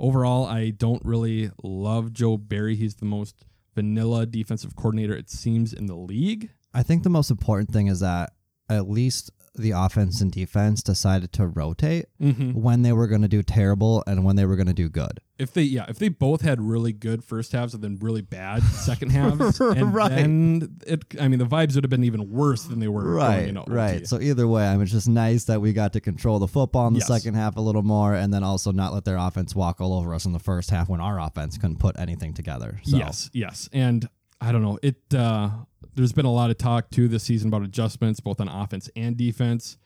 Overall, 0.00 0.46
I 0.46 0.70
don't 0.70 1.04
really 1.04 1.50
love 1.62 2.12
Joe 2.12 2.36
Barry. 2.36 2.76
He's 2.76 2.96
the 2.96 3.04
most 3.04 3.44
vanilla 3.74 4.26
defensive 4.26 4.76
coordinator 4.76 5.14
it 5.14 5.30
seems 5.30 5.72
in 5.72 5.86
the 5.86 5.96
league. 5.96 6.50
I 6.74 6.82
think 6.82 7.02
the 7.02 7.08
most 7.08 7.30
important 7.30 7.72
thing 7.72 7.86
is 7.86 8.00
that 8.00 8.32
at 8.68 8.88
least 8.88 9.30
the 9.54 9.70
offense 9.72 10.20
and 10.20 10.30
defense 10.32 10.82
decided 10.82 11.32
to 11.34 11.46
rotate 11.46 12.06
Mm-hmm. 12.20 12.52
when 12.60 12.82
they 12.82 12.92
were 12.92 13.06
going 13.06 13.22
to 13.22 13.28
do 13.28 13.42
terrible 13.42 14.02
and 14.06 14.24
when 14.24 14.34
they 14.36 14.44
were 14.44 14.56
going 14.56 14.66
to 14.66 14.72
do 14.74 14.88
good. 14.88 15.20
if 15.38 15.52
they 15.52 15.62
yeah 15.62 15.84
if 15.88 15.98
they 16.00 16.08
both 16.08 16.40
had 16.42 16.60
really 16.60 16.92
good 16.92 17.22
first 17.22 17.52
halves 17.52 17.72
and 17.74 17.82
then 17.82 17.96
really 18.00 18.20
bad 18.22 18.60
second 18.64 19.10
halves 19.10 19.60
and 19.60 19.94
Right. 19.94 20.10
then 20.10 20.78
it 20.86 21.04
i 21.20 21.28
mean 21.28 21.38
the 21.38 21.46
vibes 21.46 21.74
would 21.76 21.84
have 21.84 21.90
been 21.90 22.02
even 22.04 22.28
worse 22.30 22.64
than 22.64 22.80
they 22.80 22.88
were 22.88 23.04
Right, 23.04 23.54
right. 23.68 24.06
So 24.06 24.20
either 24.20 24.46
way, 24.48 24.66
I 24.66 24.72
mean, 24.72 24.82
it's 24.82 24.92
just 24.92 25.08
nice 25.08 25.44
that 25.44 25.60
we 25.60 25.72
got 25.72 25.92
to 25.92 26.00
control 26.00 26.38
the 26.40 26.48
football 26.48 26.86
in 26.88 26.92
the 26.94 26.98
Yes. 27.00 27.08
second 27.08 27.34
half 27.34 27.56
a 27.56 27.60
little 27.60 27.82
more, 27.84 28.14
and 28.14 28.34
then 28.34 28.42
also 28.42 28.72
not 28.72 28.92
let 28.92 29.04
their 29.04 29.16
offense 29.16 29.54
walk 29.54 29.80
all 29.80 29.92
over 29.94 30.12
us 30.14 30.24
in 30.26 30.32
the 30.32 30.38
first 30.40 30.70
half 30.70 30.88
when 30.88 31.00
our 31.00 31.20
offense 31.20 31.56
couldn't 31.56 31.78
put 31.78 31.98
anything 31.98 32.34
together. 32.34 32.80
So. 32.82 32.96
yes 32.96 33.30
yes 33.32 33.68
and 33.72 34.08
i 34.40 34.50
don't 34.52 34.62
know 34.62 34.78
it 34.82 34.96
uh 35.14 35.50
there's 35.98 36.12
been 36.12 36.26
a 36.26 36.32
lot 36.32 36.48
of 36.48 36.56
talk 36.56 36.90
too 36.90 37.08
this 37.08 37.24
season 37.24 37.48
about 37.48 37.62
adjustments 37.62 38.20
both 38.20 38.40
on 38.40 38.48
offense 38.48 38.88
and 38.94 39.16
defense. 39.16 39.76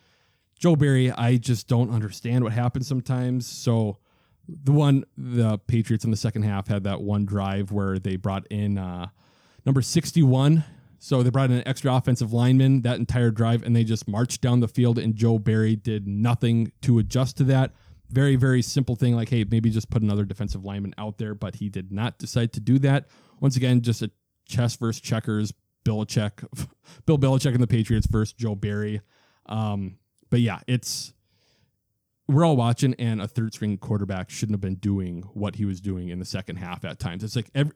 Joe 0.58 0.76
barry 0.76 1.10
i 1.10 1.38
just 1.38 1.66
don't 1.66 1.90
understand 1.90 2.44
what 2.44 2.52
happens 2.52 2.86
sometimes. 2.86 3.46
So 3.46 3.96
the 4.46 4.72
one 4.72 5.04
the 5.16 5.58
patriots 5.58 6.04
in 6.04 6.10
the 6.10 6.16
second 6.16 6.42
half 6.42 6.68
had 6.68 6.84
that 6.84 7.00
one 7.00 7.24
drive 7.24 7.72
where 7.72 7.98
they 7.98 8.16
brought 8.16 8.46
in 8.48 8.76
uh 8.76 9.08
number 9.64 9.80
61 9.80 10.64
so 10.98 11.22
they 11.22 11.30
brought 11.30 11.50
in 11.50 11.56
an 11.56 11.66
extra 11.66 11.92
offensive 11.94 12.32
lineman 12.32 12.82
that 12.82 12.98
entire 12.98 13.30
drive 13.30 13.62
and 13.62 13.74
they 13.74 13.82
just 13.82 14.06
marched 14.06 14.42
down 14.42 14.60
the 14.60 14.68
field 14.68 14.98
and 14.98 15.16
joe 15.16 15.38
barry 15.38 15.76
did 15.76 16.06
nothing 16.06 16.72
to 16.82 16.98
adjust 16.98 17.38
to 17.38 17.44
that. 17.44 17.72
Very 18.10 18.36
very 18.36 18.60
simple 18.60 18.96
thing 18.96 19.16
like 19.16 19.30
hey 19.30 19.44
maybe 19.50 19.70
just 19.70 19.88
put 19.88 20.02
another 20.02 20.26
defensive 20.26 20.62
lineman 20.62 20.94
out 20.98 21.16
there 21.16 21.34
but 21.34 21.56
he 21.56 21.70
did 21.70 21.90
not 21.90 22.18
decide 22.18 22.52
to 22.52 22.60
do 22.60 22.78
that. 22.80 23.06
Once 23.40 23.56
again 23.56 23.80
just 23.80 24.02
a 24.02 24.10
chess 24.46 24.76
versus 24.76 25.00
checkers 25.00 25.54
Belichick, 25.84 26.44
Bill 27.06 27.18
Belichick 27.18 27.52
and 27.52 27.62
the 27.62 27.66
Patriots 27.66 28.06
versus 28.06 28.32
Joe 28.32 28.54
Barry. 28.54 29.00
Um, 29.46 29.98
but 30.30 30.40
yeah, 30.40 30.60
it's 30.66 31.12
we're 32.28 32.44
all 32.44 32.56
watching, 32.56 32.94
and 32.94 33.20
a 33.20 33.28
third 33.28 33.52
string 33.54 33.76
quarterback 33.78 34.30
shouldn't 34.30 34.54
have 34.54 34.60
been 34.60 34.76
doing 34.76 35.22
what 35.34 35.56
he 35.56 35.64
was 35.64 35.80
doing 35.80 36.08
in 36.08 36.18
the 36.18 36.24
second 36.24 36.56
half 36.56 36.84
at 36.84 36.98
times. 36.98 37.24
It's 37.24 37.36
like 37.36 37.50
every, 37.54 37.74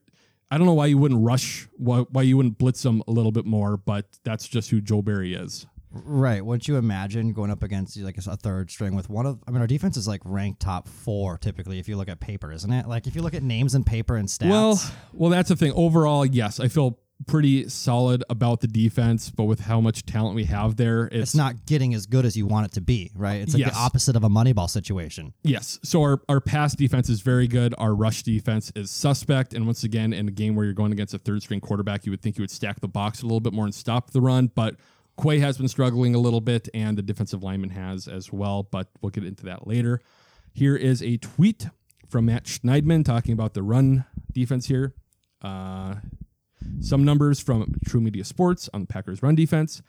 I 0.51 0.59
don't 0.59 0.67
know 0.67 0.75
why 0.75 0.87
you 0.87 0.99
wouldn't 0.99 1.25
rush, 1.25 1.69
why, 1.77 2.01
why 2.11 2.23
you 2.23 2.37
wouldn't 2.37 2.59
blitz 2.59 2.85
him 2.85 3.03
a 3.09 3.11
little 3.11 3.33
bit 3.33 3.45
more, 3.45 3.77
but 3.77 4.07
that's 4.25 4.47
just 4.47 4.71
who 4.71 4.81
Joe 4.81 5.03
Barry 5.03 5.35
is. 5.35 5.67
Right. 5.91 6.45
Wouldn't 6.45 6.69
you 6.69 6.77
imagine 6.77 7.33
going 7.33 7.51
up 7.51 7.63
against 7.63 7.97
like 7.99 8.19
a 8.19 8.37
third 8.37 8.71
string 8.71 8.95
with 8.95 9.09
one 9.09 9.25
of? 9.25 9.43
I 9.47 9.51
mean, 9.51 9.61
our 9.61 9.67
defense 9.67 9.97
is 9.97 10.07
like 10.07 10.21
ranked 10.25 10.61
top 10.61 10.89
four 10.89 11.39
typically 11.39 11.79
if 11.79 11.89
you 11.89 11.97
look 11.97 12.09
at 12.09 12.21
paper, 12.21 12.53
isn't 12.53 12.71
it? 12.71 12.87
Like 12.87 13.07
if 13.07 13.17
you 13.17 13.23
look 13.23 13.35
at 13.35 13.43
names 13.43 13.75
and 13.75 13.87
paper 13.87 14.17
and 14.17 14.29
stats. 14.29 14.51
Well, 14.51 14.81
well, 15.13 15.31
that's 15.31 15.49
the 15.49 15.57
thing. 15.57 15.73
Overall, 15.75 16.27
yes, 16.27 16.61
I 16.61 16.69
feel 16.69 16.99
pretty 17.27 17.69
solid 17.69 18.23
about 18.29 18.61
the 18.61 18.67
defense, 18.69 19.31
but 19.31 19.45
with 19.45 19.61
how 19.61 19.81
much 19.81 20.05
talent 20.05 20.35
we 20.37 20.45
have 20.45 20.77
there, 20.77 21.07
it's, 21.07 21.15
It's 21.31 21.35
not 21.35 21.65
getting 21.65 21.95
as 21.95 22.07
good 22.07 22.25
as 22.27 22.37
you 22.37 22.47
want 22.47 22.67
it 22.67 22.73
to 22.73 22.81
be, 22.83 23.11
right? 23.15 23.41
It's 23.41 23.55
like 23.55 23.61
Yes. 23.61 23.73
the 23.73 23.79
opposite 23.79 24.17
of 24.17 24.23
a 24.25 24.29
Moneyball 24.29 24.69
situation. 24.69 25.33
Yes. 25.43 25.79
So 25.83 26.03
our, 26.03 26.21
our 26.29 26.41
pass 26.41 26.75
defense 26.75 27.09
is 27.09 27.23
very 27.23 27.49
good. 27.49 27.75
Our 27.79 27.95
rush 27.95 28.23
defense 28.23 28.71
is 28.77 28.91
suspect. 28.91 29.55
And 29.55 29.65
once 29.65 29.83
again, 29.83 30.13
in 30.13 30.29
a 30.29 30.31
game 30.31 30.55
where 30.55 30.65
you're 30.67 30.75
going 30.75 30.93
against 30.93 31.15
a 31.15 31.19
third 31.19 31.43
string 31.43 31.61
quarterback, 31.61 32.05
you 32.05 32.13
would 32.13 32.21
think 32.21 32.37
you 32.37 32.43
would 32.43 32.51
stack 32.51 32.81
the 32.81 32.89
box 32.89 33.23
a 33.23 33.25
little 33.25 33.41
bit 33.41 33.55
more 33.55 33.65
and 33.65 33.75
stop 33.75 34.11
the 34.11 34.21
run. 34.21 34.51
But 34.55 34.77
Quay 35.21 35.39
has 35.39 35.57
been 35.57 35.69
struggling 35.69 36.15
a 36.15 36.19
little 36.19 36.43
bit, 36.43 36.69
and 36.75 36.99
the 36.99 37.03
defensive 37.03 37.43
lineman 37.43 37.71
has 37.71 38.07
as 38.07 38.31
well. 38.31 38.63
But 38.65 38.89
we'll 39.01 39.09
get 39.11 39.25
into 39.25 39.45
that 39.47 39.67
later. 39.67 40.03
Here 40.53 40.77
is 40.77 41.03
a 41.03 41.17
tweet 41.17 41.69
from 42.07 42.27
Matt 42.27 42.45
Schneidman 42.45 43.05
talking 43.07 43.33
about 43.33 43.55
the 43.55 43.63
run 43.63 44.05
defense 44.33 44.67
here. 44.67 44.95
Uh, 45.41 45.97
some 46.81 47.05
numbers 47.05 47.41
from 47.41 47.75
TruMedia 47.87 48.25
Sports 48.25 48.69
on 48.73 48.83
the 48.83 48.87
Packers 48.87 49.23
run 49.23 49.35
defense. 49.35 49.83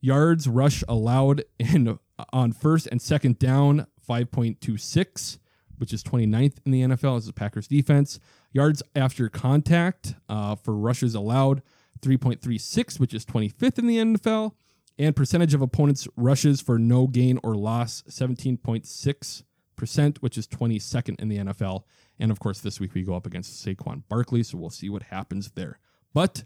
Yards 0.00 0.46
rush 0.46 0.84
allowed 0.88 1.44
in 1.58 1.98
on 2.32 2.52
first 2.52 2.86
and 2.88 3.00
second 3.00 3.38
down 3.38 3.86
5.26, 4.08 5.38
which 5.78 5.92
is 5.92 6.02
29th 6.02 6.58
in 6.64 6.72
the 6.72 6.82
NFL 6.82 7.16
as 7.16 7.26
the 7.26 7.32
Packers 7.32 7.66
defense. 7.66 8.20
Yards 8.52 8.82
after 8.94 9.28
contact 9.28 10.14
uh, 10.28 10.54
for 10.56 10.74
rushes 10.74 11.14
allowed 11.14 11.62
3.36, 12.00 13.00
which 13.00 13.14
is 13.14 13.24
25th 13.24 13.78
in 13.78 13.86
the 13.86 13.98
NFL. 13.98 14.52
And 14.96 15.16
percentage 15.16 15.54
of 15.54 15.62
opponents' 15.62 16.06
rushes 16.16 16.60
for 16.60 16.78
no 16.78 17.08
gain 17.08 17.40
or 17.42 17.56
loss 17.56 18.04
17.6%, 18.08 20.18
which 20.18 20.38
is 20.38 20.46
22nd 20.46 21.20
in 21.20 21.28
the 21.28 21.38
NFL. 21.38 21.82
And 22.20 22.30
of 22.30 22.38
course, 22.38 22.60
this 22.60 22.78
week 22.78 22.94
we 22.94 23.02
go 23.02 23.16
up 23.16 23.26
against 23.26 23.64
Saquon 23.64 24.04
Barkley, 24.08 24.44
so 24.44 24.56
we'll 24.56 24.70
see 24.70 24.88
what 24.88 25.04
happens 25.04 25.50
there. 25.56 25.80
But 26.14 26.44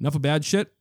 enough 0.00 0.16
of 0.16 0.22
bad 0.22 0.44
shit. 0.44 0.72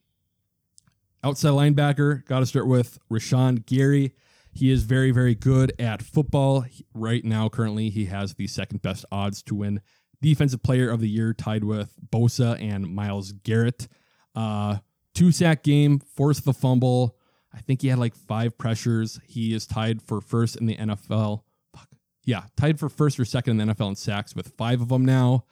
Outside 1.23 1.49
linebacker, 1.49 2.25
got 2.25 2.39
to 2.39 2.45
start 2.45 2.65
with 2.65 2.97
Rashan 3.11 3.65
Gary. 3.65 4.13
He 4.51 4.71
is 4.71 4.83
very, 4.83 5.11
very 5.11 5.35
good 5.35 5.73
at 5.77 6.01
football. 6.01 6.65
Right 6.93 7.23
now, 7.23 7.49
currently, 7.49 7.89
he 7.89 8.05
has 8.05 8.33
the 8.33 8.47
second 8.47 8.81
best 8.81 9.05
odds 9.11 9.43
to 9.43 9.55
win 9.55 9.81
Defensive 10.21 10.63
Player 10.63 10.89
of 10.89 11.01
the 11.01 11.09
Year, 11.09 11.33
tied 11.33 11.63
with 11.63 11.93
Bosa 12.09 12.61
and 12.61 12.87
Myles 12.93 13.31
Garrett. 13.31 13.87
Uh, 14.35 14.77
two 15.13 15.31
sack 15.31 15.63
game, 15.63 15.99
forced 15.99 16.45
the 16.45 16.53
fumble. 16.53 17.17
I 17.53 17.59
think 17.59 17.81
he 17.81 17.87
had 17.87 17.99
like 17.99 18.15
five 18.15 18.57
pressures. 18.57 19.19
He 19.25 19.53
is 19.53 19.65
tied 19.65 20.01
for 20.01 20.21
first 20.21 20.55
in 20.57 20.65
the 20.65 20.75
NFL. 20.75 21.43
Fuck. 21.75 21.89
Yeah, 22.25 22.43
tied 22.57 22.79
for 22.79 22.89
first 22.89 23.19
or 23.19 23.25
second 23.25 23.59
in 23.59 23.67
the 23.67 23.73
NFL 23.73 23.89
in 23.89 23.95
sacks 23.95 24.35
with 24.35 24.53
five 24.57 24.81
of 24.81 24.89
them 24.89 25.05
now. 25.05 25.45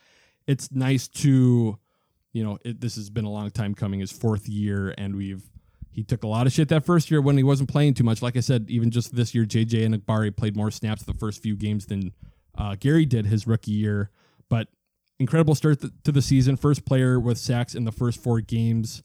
It's 0.46 0.72
nice 0.72 1.08
to, 1.10 1.80
you 2.38 2.44
know, 2.44 2.60
it, 2.64 2.80
this 2.80 2.96
has 2.98 3.10
been 3.10 3.26
a 3.26 3.32
long 3.32 3.50
time 3.50 3.74
coming. 3.74 4.00
His 4.00 4.12
fourth 4.12 4.48
year, 4.48 4.94
and 4.96 5.16
we've 5.16 5.42
he 5.92 6.04
took 6.04 6.22
a 6.22 6.28
lot 6.28 6.46
of 6.46 6.54
shit 6.54 6.70
that 6.70 6.86
first 6.86 7.10
year 7.10 7.20
when 7.20 7.36
he 7.36 7.42
wasn't 7.42 7.68
playing 7.68 7.96
too 7.96 8.04
much. 8.04 8.22
Like 8.22 8.38
I 8.38 8.42
said, 8.42 8.68
even 8.70 8.92
just 8.92 9.16
this 9.16 9.34
year, 9.34 9.44
JJ 9.44 9.88
Enagbare 9.88 10.38
played 10.38 10.56
more 10.56 10.70
snaps 10.70 11.02
the 11.02 11.16
first 11.16 11.42
few 11.42 11.56
games 11.56 11.88
than 11.88 12.14
uh, 12.56 12.76
Gary 12.80 13.08
did 13.08 13.26
his 13.26 13.48
rookie 13.48 13.72
year. 13.72 14.12
But 14.50 14.68
incredible 15.18 15.56
start 15.56 15.80
to 16.04 16.12
the 16.12 16.22
season. 16.22 16.58
First 16.58 16.86
player 16.86 17.20
with 17.20 17.40
sacks 17.40 17.74
in 17.74 17.86
the 17.86 17.92
first 17.92 18.22
four 18.22 18.40
games 18.40 19.02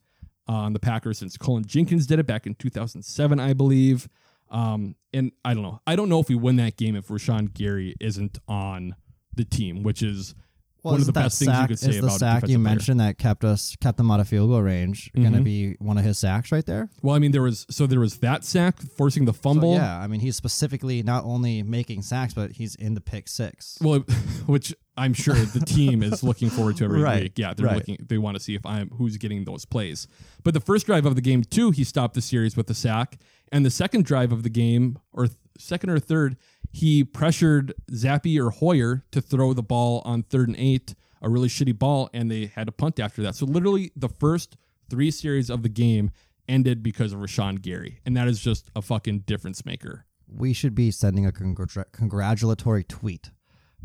on 0.46 0.74
the 0.74 0.78
Packers 0.78 1.16
since 1.16 1.38
Cullen 1.38 1.64
Jenkins 1.64 2.06
did 2.06 2.18
it 2.18 2.26
back 2.26 2.46
in 2.46 2.54
2007, 2.54 3.40
I 3.40 3.54
believe. 3.54 4.10
Um, 4.50 4.96
and 5.14 5.32
I 5.42 5.54
don't 5.54 5.62
know. 5.62 5.80
I 5.86 5.96
don't 5.96 6.10
know 6.10 6.20
if 6.20 6.28
we 6.28 6.34
win 6.34 6.56
that 6.56 6.76
game 6.76 6.94
if 6.96 7.08
Rashan 7.08 7.54
Gary 7.54 7.96
isn't 7.98 8.38
on 8.46 8.96
the 9.34 9.46
team, 9.46 9.82
which 9.82 10.02
is 10.02 10.34
one 10.82 11.00
of 11.00 11.06
the 11.06 11.12
best 11.12 11.38
things 11.38 11.48
you 11.48 11.54
sack- 11.54 11.68
could 11.68 11.78
say 11.78 11.90
is 11.90 11.98
about 11.98 12.08
the 12.08 12.14
a 12.14 12.18
sack 12.18 12.42
you 12.42 12.48
player. 12.48 12.58
mentioned 12.58 13.00
that 13.00 13.18
kept 13.18 13.44
us 13.44 13.76
kept 13.80 13.96
them 13.96 14.10
out 14.10 14.20
of 14.20 14.28
field 14.28 14.50
goal 14.50 14.60
range 14.62 15.10
going 15.14 15.30
to 15.32 15.38
mm-hmm. 15.38 15.44
be 15.44 15.76
one 15.78 15.96
of 15.96 16.04
his 16.04 16.18
sacks 16.18 16.50
right 16.52 16.66
there? 16.66 16.88
Well, 17.02 17.14
I 17.14 17.18
mean, 17.18 17.32
there 17.32 17.42
was 17.42 17.66
so 17.70 17.86
there 17.86 18.00
was 18.00 18.18
that 18.18 18.44
sack 18.44 18.80
forcing 18.80 19.24
the 19.24 19.32
So, 19.32 19.40
fumble. 19.40 19.74
yeah, 19.74 19.98
I 19.98 20.06
mean 20.06 20.20
he's 20.20 20.36
specifically 20.36 21.02
not 21.02 21.24
only 21.24 21.62
making 21.62 22.02
sacks, 22.02 22.34
but 22.34 22.52
he's 22.52 22.74
in 22.74 22.94
the 22.94 23.00
pick 23.00 23.28
six. 23.28 23.78
Well, 23.80 24.00
which 24.46 24.74
I'm 24.96 25.14
sure 25.14 25.34
the 25.34 25.60
team 25.60 26.02
is 26.02 26.22
looking 26.22 26.50
forward 26.50 26.76
to 26.78 26.84
every 26.84 27.00
Right, 27.02 27.22
week. 27.22 27.38
Yeah, 27.38 27.54
they're 27.54 27.66
right. 27.66 27.76
looking. 27.76 27.98
They 28.06 28.18
want 28.18 28.36
to 28.36 28.42
see 28.42 28.54
if 28.54 28.64
I'm 28.66 28.90
who's 28.90 29.16
getting 29.16 29.44
those 29.44 29.64
plays. 29.64 30.06
But 30.44 30.52
the 30.54 30.60
first 30.60 30.86
drive 30.86 31.06
of 31.06 31.14
the 31.14 31.22
game 31.22 31.44
too, 31.44 31.70
he 31.70 31.84
stopped 31.84 32.14
the 32.14 32.20
series 32.22 32.56
with 32.56 32.68
a 32.70 32.74
sack, 32.74 33.18
and 33.50 33.64
the 33.64 33.70
second 33.70 34.04
drive 34.04 34.32
of 34.32 34.42
the 34.42 34.50
game, 34.50 34.98
or 35.12 35.28
second 35.58 35.90
or 35.90 35.98
third, 35.98 36.36
he 36.72 37.04
pressured 37.04 37.74
Zappe 37.90 38.38
or 38.38 38.50
Hoyer 38.50 39.04
to 39.10 39.20
throw 39.20 39.52
the 39.52 39.62
ball 39.62 40.02
on 40.04 40.22
third 40.22 40.48
and 40.48 40.56
eight, 40.56 40.94
a 41.20 41.28
really 41.28 41.48
shitty 41.48 41.78
ball, 41.78 42.08
and 42.14 42.30
they 42.30 42.46
had 42.46 42.66
to 42.66 42.72
punt 42.72 42.98
after 42.98 43.22
that. 43.22 43.34
So 43.34 43.46
literally, 43.46 43.92
the 43.94 44.08
first 44.08 44.56
three 44.88 45.10
series 45.10 45.50
of 45.50 45.62
the 45.62 45.68
game 45.68 46.10
ended 46.48 46.82
because 46.82 47.12
of 47.12 47.20
Rashan 47.20 47.60
Gary, 47.62 48.00
and 48.04 48.16
that 48.16 48.26
is 48.28 48.40
just 48.40 48.70
a 48.74 48.82
fucking 48.82 49.20
difference 49.20 49.64
maker. 49.64 50.06
we 50.26 50.52
should 50.54 50.74
be 50.74 50.90
sending 50.90 51.26
a 51.26 51.30
congr- 51.32 51.84
congratulatory 51.92 52.82
tweet 52.84 53.30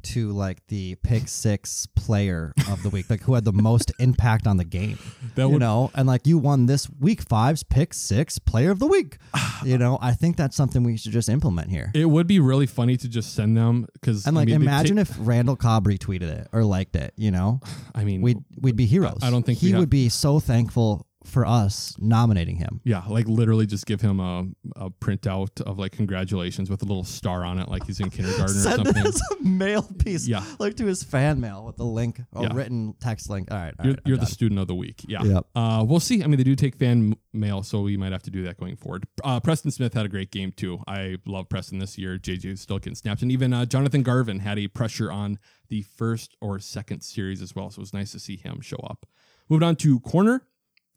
to 0.04 0.32
like 0.32 0.66
the 0.68 0.96
pick 1.04 1.28
six 1.28 1.86
player 1.96 2.54
of 2.70 2.84
the 2.84 2.90
week, 2.90 3.10
like 3.10 3.22
who 3.22 3.34
had 3.34 3.46
the 3.46 3.54
most 3.54 3.92
impact 4.00 4.46
on 4.48 4.58
the 4.58 4.64
game. 4.66 5.00
That 5.36 5.44
you 5.44 5.50
would- 5.50 5.60
know, 5.60 5.92
and 5.96 6.08
like 6.08 6.28
you 6.28 6.38
won 6.38 6.66
this 6.68 6.88
week 7.00 7.22
five's 7.22 7.64
pick 7.64 7.94
six 7.94 8.38
player 8.40 8.72
of 8.72 8.80
the 8.80 8.88
week. 8.88 9.18
you 9.66 9.78
know, 9.78 9.98
I 10.02 10.14
think 10.14 10.38
that's 10.38 10.56
something 10.56 10.84
we 10.84 10.98
should 10.98 11.12
just 11.12 11.30
implement 11.30 11.70
here. 11.70 11.92
It 11.96 12.06
would 12.06 12.28
be 12.28 12.40
really 12.40 12.68
funny 12.68 12.98
to 12.98 13.08
just 13.08 13.34
send 13.34 13.58
them 13.58 13.88
because 13.94 14.26
and 14.28 14.36
like, 14.36 14.50
I 14.50 14.52
mean, 14.54 14.62
imagine 14.62 14.98
if 14.98 15.16
Randall 15.20 15.56
Cobb 15.56 15.88
retweeted 15.88 16.24
it 16.30 16.48
or 16.52 16.64
liked 16.64 16.96
it. 16.96 17.14
You 17.16 17.32
know, 17.32 17.62
I 17.96 18.04
mean, 18.04 18.22
we'd 18.22 18.44
we'd 18.62 18.76
be 18.76 18.86
heroes. 18.86 19.20
I 19.24 19.30
don't 19.32 19.44
think 19.44 19.58
he 19.60 19.68
we 19.68 19.72
have- 19.72 19.80
would 19.80 19.90
be 19.90 20.10
so 20.10 20.40
thankful 20.40 21.07
for 21.28 21.46
us 21.46 21.96
nominating 22.00 22.56
him. 22.56 22.82
yeah, 22.84 23.04
like 23.08 23.28
literally 23.28 23.66
just 23.66 23.86
give 23.86 24.02
him 24.02 24.20
a, 24.20 24.46
a 24.76 24.90
printout 24.90 25.60
of 25.62 25.78
like 25.78 25.92
congratulations 25.92 26.70
with 26.70 26.82
a 26.82 26.86
little 26.86 27.04
star 27.04 27.44
on 27.44 27.60
it, 27.60 27.70
like 27.70 27.86
he's 27.86 28.00
in 28.00 28.10
kindergarten 28.10 28.46
or 28.56 28.60
Send 28.60 28.82
it 28.82 28.86
something. 28.96 29.06
as 29.08 29.22
a 29.40 29.44
mail 29.44 29.84
piece, 30.00 30.28
Yeah. 30.28 30.44
like 30.60 30.76
to 30.78 30.86
his 30.86 31.04
fan 31.04 31.40
mail 31.40 31.66
with 31.66 31.76
the 31.78 31.86
link, 31.86 32.20
a 32.34 32.42
Yeah. 32.44 32.54
written 32.54 32.94
text 33.00 33.30
link. 33.30 33.52
All 33.52 33.58
right, 33.58 33.74
all 33.80 33.86
You're, 33.86 33.94
right, 33.96 34.02
you're 34.06 34.18
the 34.18 34.26
student 34.26 34.60
of 34.60 34.68
the 34.68 34.76
week. 34.76 35.04
Yeah. 35.08 35.24
Yep. 35.24 35.46
Uh, 35.56 35.86
we'll 35.88 36.00
see. 36.00 36.24
I 36.24 36.28
mean, 36.28 36.38
they 36.38 36.44
do 36.44 36.56
take 36.56 36.76
fan 36.78 37.16
mail, 37.34 37.62
so 37.64 37.82
we 37.82 37.98
might 37.98 38.12
have 38.12 38.24
to 38.24 38.32
do 38.32 38.44
that 38.44 38.58
going 38.58 38.76
forward. 38.78 39.06
Uh, 39.24 39.40
Preston 39.40 39.72
Smith 39.72 39.94
had 39.94 40.06
a 40.06 40.10
great 40.10 40.32
game, 40.32 40.52
too. 40.52 40.80
I 40.88 41.18
love 41.26 41.50
Preston 41.50 41.80
this 41.80 41.98
year. 41.98 42.18
JJ 42.18 42.58
still 42.58 42.80
getting 42.80 42.96
snaps. 42.96 43.22
And 43.22 43.32
even 43.32 43.54
uh, 43.54 43.66
Jonathan 43.66 44.02
Garvin 44.04 44.40
had 44.40 44.58
a 44.58 44.68
pressure 44.68 45.12
on 45.12 45.40
the 45.70 45.82
first 45.82 46.36
or 46.42 46.60
second 46.60 47.02
series 47.02 47.42
as 47.42 47.54
well. 47.54 47.70
So 47.70 47.80
it 47.80 47.82
was 47.82 47.94
nice 47.94 48.12
to 48.14 48.20
see 48.20 48.38
him 48.38 48.62
show 48.62 48.78
up. 48.78 49.06
Moved 49.50 49.64
on 49.64 49.76
to 49.78 50.00
corner. 50.00 50.44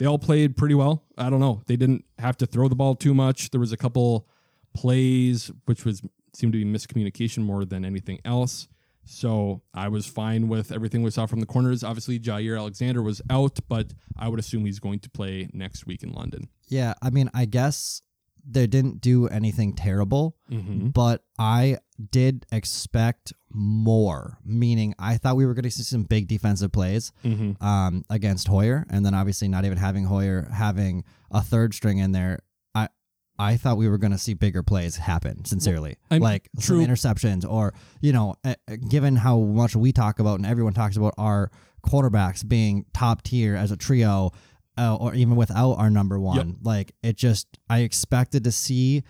They 0.01 0.07
all 0.07 0.19
played 0.19 0.57
pretty 0.57 0.75
well. 0.75 1.05
I 1.17 1.31
don't 1.31 1.39
know. 1.41 1.63
They 1.67 1.77
didn't 1.77 2.05
have 2.19 2.37
to 2.39 2.47
throw 2.47 2.67
the 2.69 2.75
ball 2.75 2.97
too 2.97 3.15
much. 3.15 3.51
There 3.51 3.61
was 3.61 3.71
a 3.71 3.77
couple 3.77 4.27
plays 4.75 5.51
which 5.67 5.85
was 5.85 6.03
seemed 6.33 6.53
to 6.55 6.59
be 6.59 6.65
miscommunication 6.65 7.39
more 7.45 7.65
than 7.65 7.85
anything 7.85 8.19
else. 8.25 8.67
So 9.05 9.63
I 9.75 9.89
was 9.89 10.07
fine 10.07 10.49
with 10.49 10.71
everything 10.71 11.03
we 11.03 11.11
saw 11.11 11.27
from 11.27 11.41
the 11.41 11.47
corners. 11.47 11.83
Obviously, 11.83 12.21
Jaire 12.21 12.57
Alexander 12.59 13.03
was 13.03 13.21
out, 13.29 13.59
but 13.69 13.93
I 14.17 14.29
would 14.29 14.39
assume 14.39 14.65
he's 14.65 14.79
going 14.79 15.01
to 15.01 15.11
play 15.11 15.49
next 15.53 15.87
week 15.87 16.03
in 16.03 16.13
London. 16.13 16.49
Yeah, 16.69 16.95
I 17.03 17.11
mean, 17.11 17.29
I 17.35 17.47
guess 17.47 18.03
they 18.49 18.67
didn't 18.69 19.01
do 19.01 19.27
anything 19.29 19.75
terrible, 19.75 20.37
Mm-hmm. 20.51 20.89
but 20.91 21.25
I 21.39 21.79
did 22.11 22.47
expect 22.53 23.33
more. 23.53 24.39
Meaning, 24.45 24.95
I 24.99 25.17
thought 25.17 25.37
we 25.37 25.47
were 25.47 25.55
going 25.55 25.65
to 25.65 25.71
see 25.71 25.83
some 25.83 26.05
big 26.05 26.29
defensive 26.29 26.73
plays 26.73 27.13
Mm-hmm. 27.25 27.63
um, 27.65 28.05
against 28.11 28.49
Hoyer, 28.49 28.87
and 28.91 29.05
then 29.05 29.15
obviously 29.15 29.49
not 29.49 29.65
even 29.65 29.79
having 29.79 30.05
Hoyer 30.05 30.49
having 30.53 31.05
a 31.31 31.43
third 31.43 31.75
string 31.75 31.99
in 31.99 32.13
there. 32.13 32.41
I 32.75 32.89
I 33.39 33.57
thought 33.57 33.77
we 33.77 33.89
were 33.89 33.99
going 33.99 34.13
to 34.13 34.19
see 34.19 34.35
bigger 34.35 34.63
plays 34.63 34.97
happen. 34.97 35.45
Sincerely, 35.45 35.97
I'm- 36.11 36.21
like 36.23 36.49
true. 36.61 36.83
some 36.85 36.87
interceptions, 36.87 37.49
or 37.49 37.75
you 38.01 38.13
know, 38.13 38.35
uh, 38.45 38.55
given 38.89 39.17
how 39.17 39.39
much 39.41 39.75
we 39.77 39.93
talk 39.93 40.19
about 40.21 40.37
and 40.39 40.47
everyone 40.47 40.73
talks 40.75 40.97
about 40.97 41.15
our 41.19 41.51
quarterbacks 41.87 42.47
being 42.47 42.85
top 42.93 43.23
tier 43.23 43.57
as 43.57 43.71
a 43.71 43.77
trio, 43.77 44.31
uh, 44.79 44.95
or 44.97 45.15
even 45.15 45.35
without 45.37 45.73
our 45.75 45.91
number 45.91 46.19
one, 46.21 46.59
like 46.63 46.93
it 47.03 47.17
just 47.17 47.47
I 47.69 47.81
expected 47.81 48.45
to 48.45 48.53
see 48.53 49.03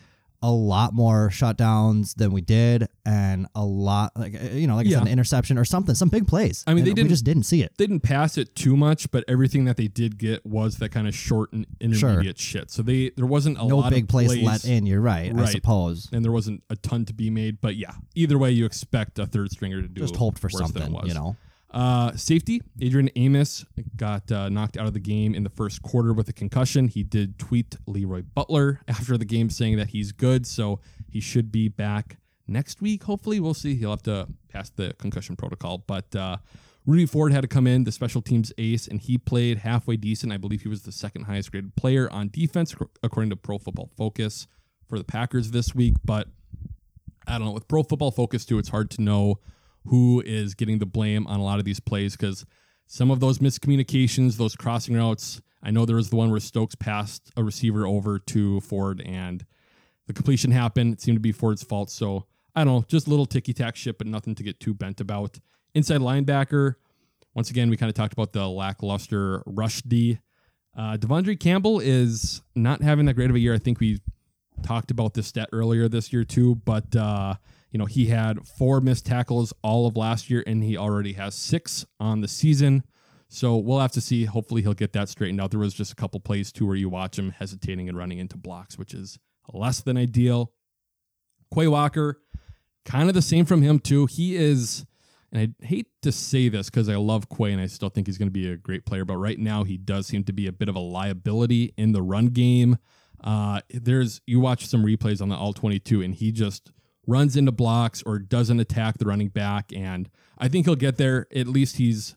a 0.42 0.50
lot 0.50 0.94
more 0.94 1.28
shutdowns 1.28 2.14
than 2.14 2.32
we 2.32 2.40
did, 2.40 2.88
and 3.04 3.46
a 3.54 3.64
lot 3.64 4.12
like 4.16 4.34
uh, 4.34 4.54
you 4.54 4.66
know, 4.66 4.76
like 4.76 4.86
I 4.86 4.90
Yeah. 4.90 4.98
said, 4.98 5.06
an 5.06 5.12
interception 5.12 5.58
or 5.58 5.64
something, 5.66 5.94
some 5.94 6.08
big 6.08 6.26
plays. 6.26 6.64
I 6.66 6.70
mean, 6.70 6.78
And 6.78 6.86
they 6.86 6.94
didn't- 6.94 7.10
just 7.10 7.24
didn't 7.24 7.42
see 7.42 7.62
it. 7.62 7.72
They 7.76 7.86
didn't 7.86 8.00
pass 8.00 8.38
it 8.38 8.54
too 8.54 8.76
much, 8.76 9.10
but 9.10 9.22
everything 9.28 9.66
that 9.66 9.76
they 9.76 9.86
did 9.88 10.16
get 10.18 10.46
was 10.46 10.76
that 10.78 10.88
kind 10.90 11.06
of 11.06 11.14
short 11.14 11.52
and 11.52 11.66
intermediate 11.80 12.38
shit. 12.38 12.70
So 12.70 12.82
they 12.82 13.10
there 13.16 13.26
wasn't 13.26 13.58
a 13.58 13.66
no 13.66 13.78
lot 13.78 13.90
big 13.90 14.04
of 14.04 14.08
plays 14.08 14.28
plays 14.28 14.42
let 14.44 14.64
in. 14.64 14.86
You're 14.86 15.00
right, 15.02 15.30
I 15.36 15.44
suppose. 15.52 16.08
and 16.12 16.24
there 16.24 16.32
wasn't 16.32 16.62
a 16.70 16.76
ton 16.76 17.04
to 17.04 17.12
be 17.12 17.28
made. 17.28 17.60
But 17.60 17.76
yeah, 17.76 17.92
either 18.14 18.38
way, 18.38 18.50
you 18.50 18.64
expect 18.64 19.18
a 19.18 19.26
third 19.26 19.50
stringer 19.50 19.82
to 19.82 19.88
do 19.88 20.00
Just 20.00 20.16
hoped 20.16 20.38
for 20.38 20.46
worse 20.52 20.70
than 20.72 20.82
it 20.82 20.86
something, 20.86 21.06
you 21.06 21.14
know. 21.14 21.36
Uh, 21.72 22.16
safety, 22.16 22.60
Adrian 22.80 23.10
Amos 23.14 23.64
got 23.96 24.30
uh, 24.32 24.48
knocked 24.48 24.76
out 24.76 24.86
of 24.86 24.92
the 24.92 25.00
game 25.00 25.34
in 25.34 25.44
the 25.44 25.50
first 25.50 25.82
quarter 25.82 26.12
with 26.12 26.28
a 26.28 26.32
concussion. 26.32 26.88
He 26.88 27.04
did 27.04 27.38
tweet 27.38 27.76
LeRoy 27.86 28.24
Butler 28.34 28.80
after 28.88 29.16
the 29.16 29.24
game 29.24 29.50
saying 29.50 29.76
that 29.76 29.90
he's 29.90 30.10
good, 30.12 30.46
so 30.46 30.80
he 31.08 31.20
should 31.20 31.52
be 31.52 31.68
back 31.68 32.16
next 32.48 32.82
week. 32.82 33.04
Hopefully, 33.04 33.38
we'll 33.38 33.54
see. 33.54 33.76
He'll 33.76 33.90
have 33.90 34.02
to 34.02 34.26
pass 34.48 34.70
the 34.70 34.94
concussion 34.98 35.36
protocol. 35.36 35.78
But 35.78 36.14
uh, 36.16 36.38
Rudy 36.86 37.06
Ford 37.06 37.32
had 37.32 37.42
to 37.42 37.48
come 37.48 37.68
in, 37.68 37.84
the 37.84 37.92
special 37.92 38.20
teams 38.20 38.52
ace, 38.58 38.88
and 38.88 39.00
he 39.00 39.16
played 39.16 39.58
halfway 39.58 39.96
decent. 39.96 40.32
I 40.32 40.38
believe 40.38 40.62
he 40.62 40.68
was 40.68 40.82
the 40.82 40.92
second 40.92 41.24
highest 41.24 41.52
graded 41.52 41.76
player 41.76 42.10
on 42.10 42.30
defense, 42.30 42.74
according 43.02 43.30
to 43.30 43.36
Pro 43.36 43.58
Football 43.58 43.90
Focus 43.96 44.48
for 44.88 44.98
the 44.98 45.04
Packers 45.04 45.52
this 45.52 45.72
week. 45.72 45.94
But 46.04 46.26
I 47.28 47.38
don't 47.38 47.46
know. 47.46 47.52
With 47.52 47.68
Pro 47.68 47.84
Football 47.84 48.10
Focus, 48.10 48.44
too, 48.44 48.58
it's 48.58 48.70
hard 48.70 48.90
to 48.90 49.02
know 49.02 49.38
who 49.86 50.22
is 50.24 50.54
getting 50.54 50.78
the 50.78 50.86
blame 50.86 51.26
on 51.26 51.40
a 51.40 51.44
lot 51.44 51.58
of 51.58 51.64
these 51.64 51.80
plays 51.80 52.16
because 52.16 52.44
some 52.86 53.10
of 53.10 53.20
those 53.20 53.38
miscommunications, 53.38 54.36
those 54.36 54.56
crossing 54.56 54.96
routes, 54.96 55.40
I 55.62 55.70
know 55.70 55.84
there 55.84 55.96
was 55.96 56.10
the 56.10 56.16
one 56.16 56.30
where 56.30 56.40
Stokes 56.40 56.74
passed 56.74 57.30
a 57.36 57.44
receiver 57.44 57.86
over 57.86 58.18
to 58.18 58.60
Ford 58.60 59.02
and 59.04 59.44
the 60.06 60.12
completion 60.12 60.50
happened. 60.50 60.94
It 60.94 61.00
seemed 61.00 61.16
to 61.16 61.20
be 61.20 61.32
Ford's 61.32 61.62
fault. 61.62 61.90
So 61.90 62.26
I 62.54 62.64
don't 62.64 62.74
know, 62.74 62.84
just 62.88 63.06
a 63.06 63.10
little 63.10 63.26
ticky 63.26 63.52
tack 63.52 63.76
shit, 63.76 63.98
but 63.98 64.06
nothing 64.06 64.34
to 64.34 64.42
get 64.42 64.58
too 64.60 64.74
bent 64.74 65.00
about. 65.00 65.38
Inside 65.74 66.00
linebacker, 66.00 66.74
once 67.34 67.50
again, 67.50 67.70
we 67.70 67.76
kind 67.76 67.88
of 67.88 67.94
talked 67.94 68.12
about 68.12 68.32
the 68.32 68.48
lackluster 68.48 69.42
rush 69.46 69.82
D. 69.82 70.18
Uh, 70.76 70.96
De'Vondre 70.96 71.38
Campbell 71.38 71.80
is 71.80 72.42
not 72.54 72.82
having 72.82 73.06
that 73.06 73.14
great 73.14 73.30
of 73.30 73.36
a 73.36 73.40
year. 73.40 73.54
I 73.54 73.58
think 73.58 73.80
we 73.80 74.00
talked 74.62 74.90
about 74.90 75.14
this 75.14 75.26
stat 75.26 75.48
earlier 75.52 75.88
this 75.88 76.12
year 76.12 76.24
too, 76.24 76.56
but 76.56 76.94
uh, 76.96 77.34
you 77.70 77.78
know 77.78 77.86
he 77.86 78.06
had 78.06 78.46
four 78.46 78.80
missed 78.80 79.06
tackles 79.06 79.52
all 79.62 79.86
of 79.86 79.96
last 79.96 80.30
year, 80.30 80.42
and 80.46 80.62
he 80.62 80.76
already 80.76 81.14
has 81.14 81.34
six 81.34 81.84
on 81.98 82.20
the 82.20 82.28
season. 82.28 82.82
So 83.28 83.56
we'll 83.56 83.78
have 83.78 83.92
to 83.92 84.00
see. 84.00 84.24
Hopefully, 84.24 84.62
he'll 84.62 84.74
get 84.74 84.92
that 84.92 85.08
straightened 85.08 85.40
out. 85.40 85.52
There 85.52 85.60
was 85.60 85.74
just 85.74 85.92
a 85.92 85.96
couple 85.96 86.18
plays 86.20 86.50
too 86.50 86.66
where 86.66 86.76
you 86.76 86.88
watch 86.88 87.18
him 87.18 87.30
hesitating 87.30 87.88
and 87.88 87.96
running 87.96 88.18
into 88.18 88.36
blocks, 88.36 88.76
which 88.76 88.92
is 88.92 89.18
less 89.52 89.80
than 89.80 89.96
ideal. 89.96 90.52
Quay 91.54 91.68
Walker, 91.68 92.20
kind 92.84 93.08
of 93.08 93.14
the 93.14 93.22
same 93.22 93.44
from 93.44 93.62
him 93.62 93.78
too. 93.78 94.06
He 94.06 94.36
is, 94.36 94.84
and 95.32 95.54
I 95.60 95.64
hate 95.64 95.88
to 96.02 96.12
say 96.12 96.48
this 96.48 96.70
because 96.70 96.88
I 96.88 96.96
love 96.96 97.28
Quay 97.28 97.52
and 97.52 97.60
I 97.60 97.66
still 97.66 97.88
think 97.88 98.06
he's 98.06 98.18
going 98.18 98.28
to 98.28 98.32
be 98.32 98.50
a 98.50 98.56
great 98.56 98.84
player, 98.84 99.04
but 99.04 99.16
right 99.16 99.38
now 99.38 99.64
he 99.64 99.76
does 99.76 100.06
seem 100.06 100.24
to 100.24 100.32
be 100.32 100.46
a 100.46 100.52
bit 100.52 100.68
of 100.68 100.76
a 100.76 100.80
liability 100.80 101.72
in 101.76 101.92
the 101.92 102.02
run 102.02 102.26
game. 102.28 102.78
Uh, 103.22 103.60
there's 103.70 104.20
you 104.26 104.40
watch 104.40 104.66
some 104.66 104.84
replays 104.84 105.20
on 105.20 105.28
the 105.28 105.36
all 105.36 105.52
22 105.52 106.02
and 106.02 106.14
he 106.14 106.32
just 106.32 106.72
runs 107.10 107.36
into 107.36 107.52
blocks 107.52 108.02
or 108.06 108.18
doesn't 108.18 108.60
attack 108.60 108.98
the 108.98 109.04
running 109.04 109.28
back, 109.28 109.72
and 109.74 110.08
I 110.38 110.48
think 110.48 110.66
he'll 110.66 110.76
get 110.76 110.96
there. 110.96 111.26
At 111.34 111.48
least 111.48 111.76
he's 111.76 112.16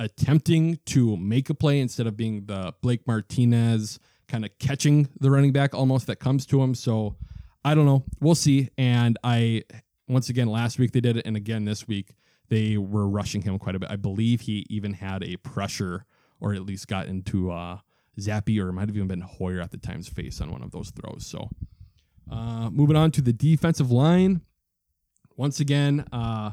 attempting 0.00 0.80
to 0.86 1.16
make 1.16 1.48
a 1.48 1.54
play 1.54 1.80
instead 1.80 2.06
of 2.06 2.16
being 2.16 2.46
the 2.46 2.74
Blake 2.82 3.06
Martinez 3.06 4.00
kind 4.26 4.44
of 4.44 4.50
catching 4.58 5.08
the 5.20 5.30
running 5.30 5.52
back 5.52 5.74
almost 5.74 6.06
that 6.08 6.16
comes 6.16 6.44
to 6.46 6.62
him. 6.62 6.74
So 6.74 7.16
I 7.64 7.74
don't 7.74 7.86
know. 7.86 8.04
We'll 8.20 8.34
see. 8.34 8.70
And 8.76 9.16
I, 9.22 9.62
once 10.08 10.28
again, 10.28 10.48
last 10.48 10.78
week 10.78 10.92
they 10.92 11.00
did 11.00 11.16
it. 11.18 11.26
And 11.26 11.36
again 11.36 11.64
this 11.64 11.86
week, 11.86 12.14
they 12.48 12.76
were 12.76 13.08
rushing 13.08 13.42
him 13.42 13.58
quite 13.58 13.76
a 13.76 13.78
bit. 13.78 13.90
I 13.90 13.96
believe 13.96 14.42
he 14.42 14.66
even 14.68 14.94
had 14.94 15.22
a 15.22 15.36
pressure 15.36 16.06
or 16.40 16.52
at 16.54 16.66
least 16.66 16.88
got 16.88 17.06
into 17.06 17.52
uh, 17.52 17.78
Zappe 18.18 18.60
or 18.60 18.68
it 18.70 18.72
might 18.72 18.88
have 18.88 18.96
even 18.96 19.08
been 19.08 19.20
Hoyer 19.20 19.60
at 19.60 19.70
the 19.70 19.78
time's 19.78 20.08
face 20.08 20.40
on 20.40 20.50
one 20.50 20.62
of 20.62 20.72
those 20.72 20.90
throws. 20.90 21.26
So 21.26 21.48
uh, 22.30 22.70
moving 22.70 22.96
on 22.96 23.10
to 23.12 23.22
the 23.22 23.32
defensive 23.32 23.90
line. 23.90 24.42
Once 25.36 25.60
again, 25.60 26.04
uh, 26.12 26.52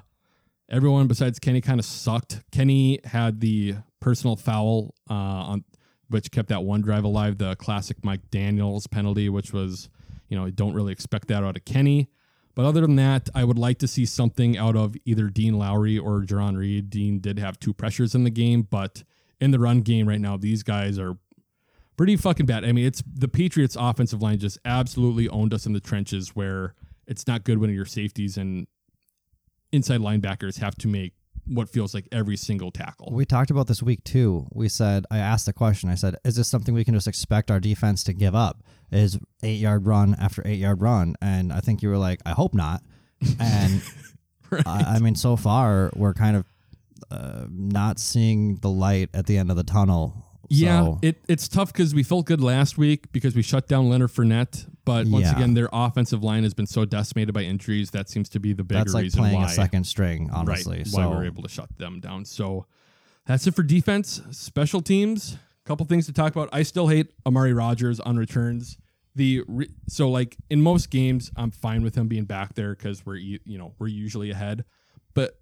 everyone 0.70 1.08
besides 1.08 1.40
Kenny 1.40 1.62
kind 1.62 1.80
of 1.80 1.86
sucked. 1.86 2.42
Kenny 2.52 3.00
had 3.04 3.42
the 3.42 3.76
personal 4.00 4.36
foul 4.36 4.96
uh, 5.10 5.14
on 5.14 5.64
which 6.10 6.32
kept 6.32 6.50
that 6.50 6.64
one 6.64 6.82
drive 6.82 7.04
alive, 7.04 7.38
the 7.38 7.56
classic 7.56 8.04
Mike 8.04 8.32
Daniels 8.32 8.88
penalty, 8.88 9.30
which 9.30 9.54
was, 9.54 9.90
you 10.28 10.36
know, 10.36 10.46
I 10.46 10.50
don't 10.50 10.74
really 10.74 10.92
expect 10.92 11.28
that 11.28 11.44
out 11.44 11.56
of 11.56 11.66
Kenny. 11.66 12.10
But 12.56 12.66
other 12.66 12.82
than 12.82 12.96
that, 12.96 13.30
I 13.36 13.44
would 13.44 13.60
like 13.60 13.78
to 13.80 13.88
see 13.88 14.06
something 14.06 14.58
out 14.58 14.76
of 14.76 14.96
either 15.06 15.30
Dean 15.30 15.58
Lowry 15.58 15.98
or 15.98 16.22
Jarran 16.22 16.58
Reed. 16.58 16.90
Dean 16.90 17.20
did 17.20 17.40
have 17.40 17.60
two 17.60 17.74
pressures 17.74 18.16
in 18.16 18.24
the 18.24 18.32
game, 18.32 18.64
but 18.64 19.04
in 19.40 19.52
the 19.52 19.60
run 19.60 19.82
game 19.82 20.10
right 20.10 20.20
now, 20.20 20.36
these 20.36 20.64
guys 20.64 20.98
are 20.98 21.18
pretty 22.00 22.16
fucking 22.16 22.46
bad. 22.46 22.64
I 22.64 22.72
mean, 22.72 22.86
it's 22.86 23.04
the 23.06 23.28
Patriots 23.28 23.76
offensive 23.78 24.22
line 24.22 24.40
just 24.40 24.58
absolutely 24.64 25.28
owned 25.28 25.54
us 25.54 25.66
in 25.66 25.74
the 25.74 25.82
trenches 25.82 26.30
where 26.30 26.74
it's 27.06 27.28
not 27.28 27.44
good 27.44 27.58
when 27.58 27.74
your 27.74 27.84
safeties 27.84 28.38
and 28.38 28.68
inside 29.74 30.00
linebackers 30.00 30.60
have 30.60 30.76
to 30.78 30.88
make 30.88 31.12
what 31.46 31.68
feels 31.68 31.94
like 31.94 32.08
every 32.10 32.38
single 32.38 32.72
tackle. 32.72 33.10
We 33.12 33.26
talked 33.26 33.52
about 33.52 33.68
this 33.68 33.84
week 33.84 34.06
too. 34.06 34.48
We 34.54 34.70
said 34.70 35.08
I 35.12 35.18
asked 35.18 35.46
the 35.46 35.52
question. 35.52 35.90
I 35.90 35.96
said, 35.96 36.16
"Is 36.24 36.38
this 36.38 36.48
something 36.48 36.74
we 36.74 36.86
can 36.86 36.94
just 36.94 37.06
expect 37.06 37.52
our 37.52 37.60
defense 37.60 38.06
to 38.06 38.14
give 38.14 38.34
up? 38.34 38.64
Is 38.94 39.20
eight 39.44 39.60
yard 39.60 39.86
run 39.86 40.16
after 40.18 40.42
eight 40.46 40.60
yard 40.60 40.82
run?" 40.82 41.18
And 41.22 41.52
I 41.52 41.60
think 41.60 41.82
you 41.82 41.90
were 41.90 41.98
like, 41.98 42.22
"I 42.26 42.32
hope 42.32 42.54
not." 42.54 42.82
And 43.42 43.82
Right. 44.50 44.66
I, 44.66 44.96
I 44.96 45.00
mean, 45.00 45.16
so 45.16 45.36
far 45.36 45.92
we're 45.96 46.14
kind 46.14 46.38
of 46.38 46.46
uh, 47.12 47.46
not 47.50 48.00
seeing 48.00 48.56
the 48.56 48.70
light 48.70 49.10
at 49.14 49.26
the 49.26 49.38
end 49.38 49.52
of 49.52 49.58
the 49.58 49.64
tunnel. 49.64 50.29
Yeah, 50.50 50.82
So- 50.84 51.00
it, 51.02 51.22
it's 51.28 51.48
tough 51.48 51.72
because 51.72 51.94
we 51.94 52.02
felt 52.04 52.26
good 52.26 52.42
last 52.42 52.78
week 52.78 53.12
because 53.12 53.36
we 53.36 53.42
shut 53.44 53.68
down 53.68 53.88
Leonard 53.90 54.10
Fournette. 54.12 54.68
But 54.84 55.06
once 55.08 55.26
Yeah. 55.26 55.36
again, 55.36 55.54
their 55.54 55.70
offensive 55.72 56.24
line 56.24 56.44
has 56.44 56.54
been 56.56 56.66
so 56.66 56.86
decimated 56.86 57.34
by 57.34 57.44
injuries. 57.44 57.92
That 57.92 58.10
seems 58.10 58.30
to 58.30 58.40
be 58.40 58.54
the 58.54 58.64
bigger 58.64 58.80
that's 58.80 58.94
like 58.96 59.04
reason 59.04 59.20
playing 59.20 59.36
why. 59.42 59.46
a 59.46 59.54
second 59.54 59.84
string, 59.86 60.30
honestly. 60.32 60.78
right, 60.80 60.88
so 60.88 60.98
why 60.98 61.08
we're 61.16 61.26
able 61.26 61.44
to 61.44 61.50
shut 61.50 61.78
them 61.78 62.00
down. 62.00 62.26
So 62.26 62.66
that's 63.28 63.46
it 63.46 63.54
for 63.54 63.62
defense. 63.62 64.22
Special 64.32 64.82
teams, 64.82 65.36
a 65.64 65.68
couple 65.68 65.86
things 65.86 66.08
to 66.08 66.14
talk 66.14 66.36
about. 66.36 66.50
I 66.52 66.64
still 66.64 66.88
hate 66.88 67.12
Amari 67.28 67.54
Rodgers 67.54 68.00
on 68.00 68.18
returns. 68.18 68.78
The 69.16 69.44
re- 69.48 69.70
so 69.88 70.10
like 70.10 70.38
in 70.50 70.62
most 70.64 70.90
games, 70.90 71.30
I'm 71.36 71.52
fine 71.52 71.84
with 71.84 71.94
him 71.96 72.08
being 72.08 72.26
back 72.26 72.56
there 72.56 72.74
because 72.76 73.06
we're 73.06 73.18
you 73.18 73.40
know 73.46 73.74
we're 73.78 73.88
usually 73.88 74.32
ahead. 74.32 74.64
But 75.14 75.40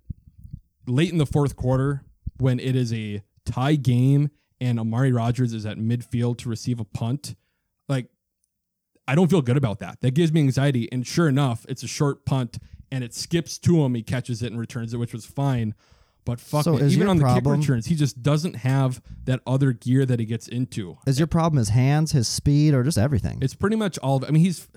late 0.88 1.12
in 1.12 1.18
the 1.18 1.26
fourth 1.26 1.55
quarter, 1.55 2.03
when 2.38 2.60
it 2.60 2.76
is 2.76 2.91
a 2.93 3.22
tie 3.45 3.76
game 3.76 4.30
and 4.60 4.80
Amari 4.80 5.12
Rodgers 5.12 5.53
is 5.53 5.66
at 5.66 5.78
midfield 5.78 6.38
to 6.39 6.49
receive 6.49 6.80
a 6.80 6.86
punt, 6.86 7.36
like 7.88 8.08
I 9.08 9.16
don't 9.16 9.30
feel 9.30 9.41
good 9.41 9.58
about 9.58 9.80
that. 9.80 10.01
That 10.01 10.14
gives 10.14 10.32
me 10.34 10.41
anxiety. 10.41 10.91
And 10.91 11.05
sure 11.08 11.28
enough, 11.30 11.66
it's 11.70 11.84
a 11.84 11.88
short 11.88 12.26
punt 12.26 12.58
and 12.91 13.03
it 13.03 13.14
skips 13.14 13.58
to 13.60 13.84
him. 13.84 13.95
He 13.95 14.03
catches 14.03 14.41
it 14.43 14.47
and 14.51 14.60
returns 14.60 14.93
it, 14.93 14.97
which 14.97 15.14
was 15.14 15.26
fine. 15.26 15.74
But 16.26 16.41
fuck, 16.41 16.66
So 16.66 16.76
is 16.78 16.93
even 16.93 17.08
on 17.08 17.18
the 17.18 17.22
problem- 17.24 17.62
kick 17.62 17.68
returns, 17.70 17.86
he 17.86 17.95
just 17.95 18.22
doesn't 18.22 18.58
have 18.58 19.01
that 19.24 19.39
other 19.47 19.72
gear 19.72 20.05
that 20.05 20.20
he 20.20 20.26
gets 20.26 20.47
into. 20.49 20.97
is 21.08 21.20
your 21.20 21.28
problem 21.28 21.58
his 21.58 21.70
hands, 21.70 22.12
his 22.12 22.28
speed, 22.28 22.74
or 22.74 22.84
just 22.84 22.97
everything? 22.97 23.38
It's 23.41 23.53
pretty 23.55 23.78
much 23.78 23.97
all 23.99 24.18
of 24.18 24.24
it. 24.24 24.28
I 24.28 24.32
mean, 24.32 24.43
he's 24.43 24.68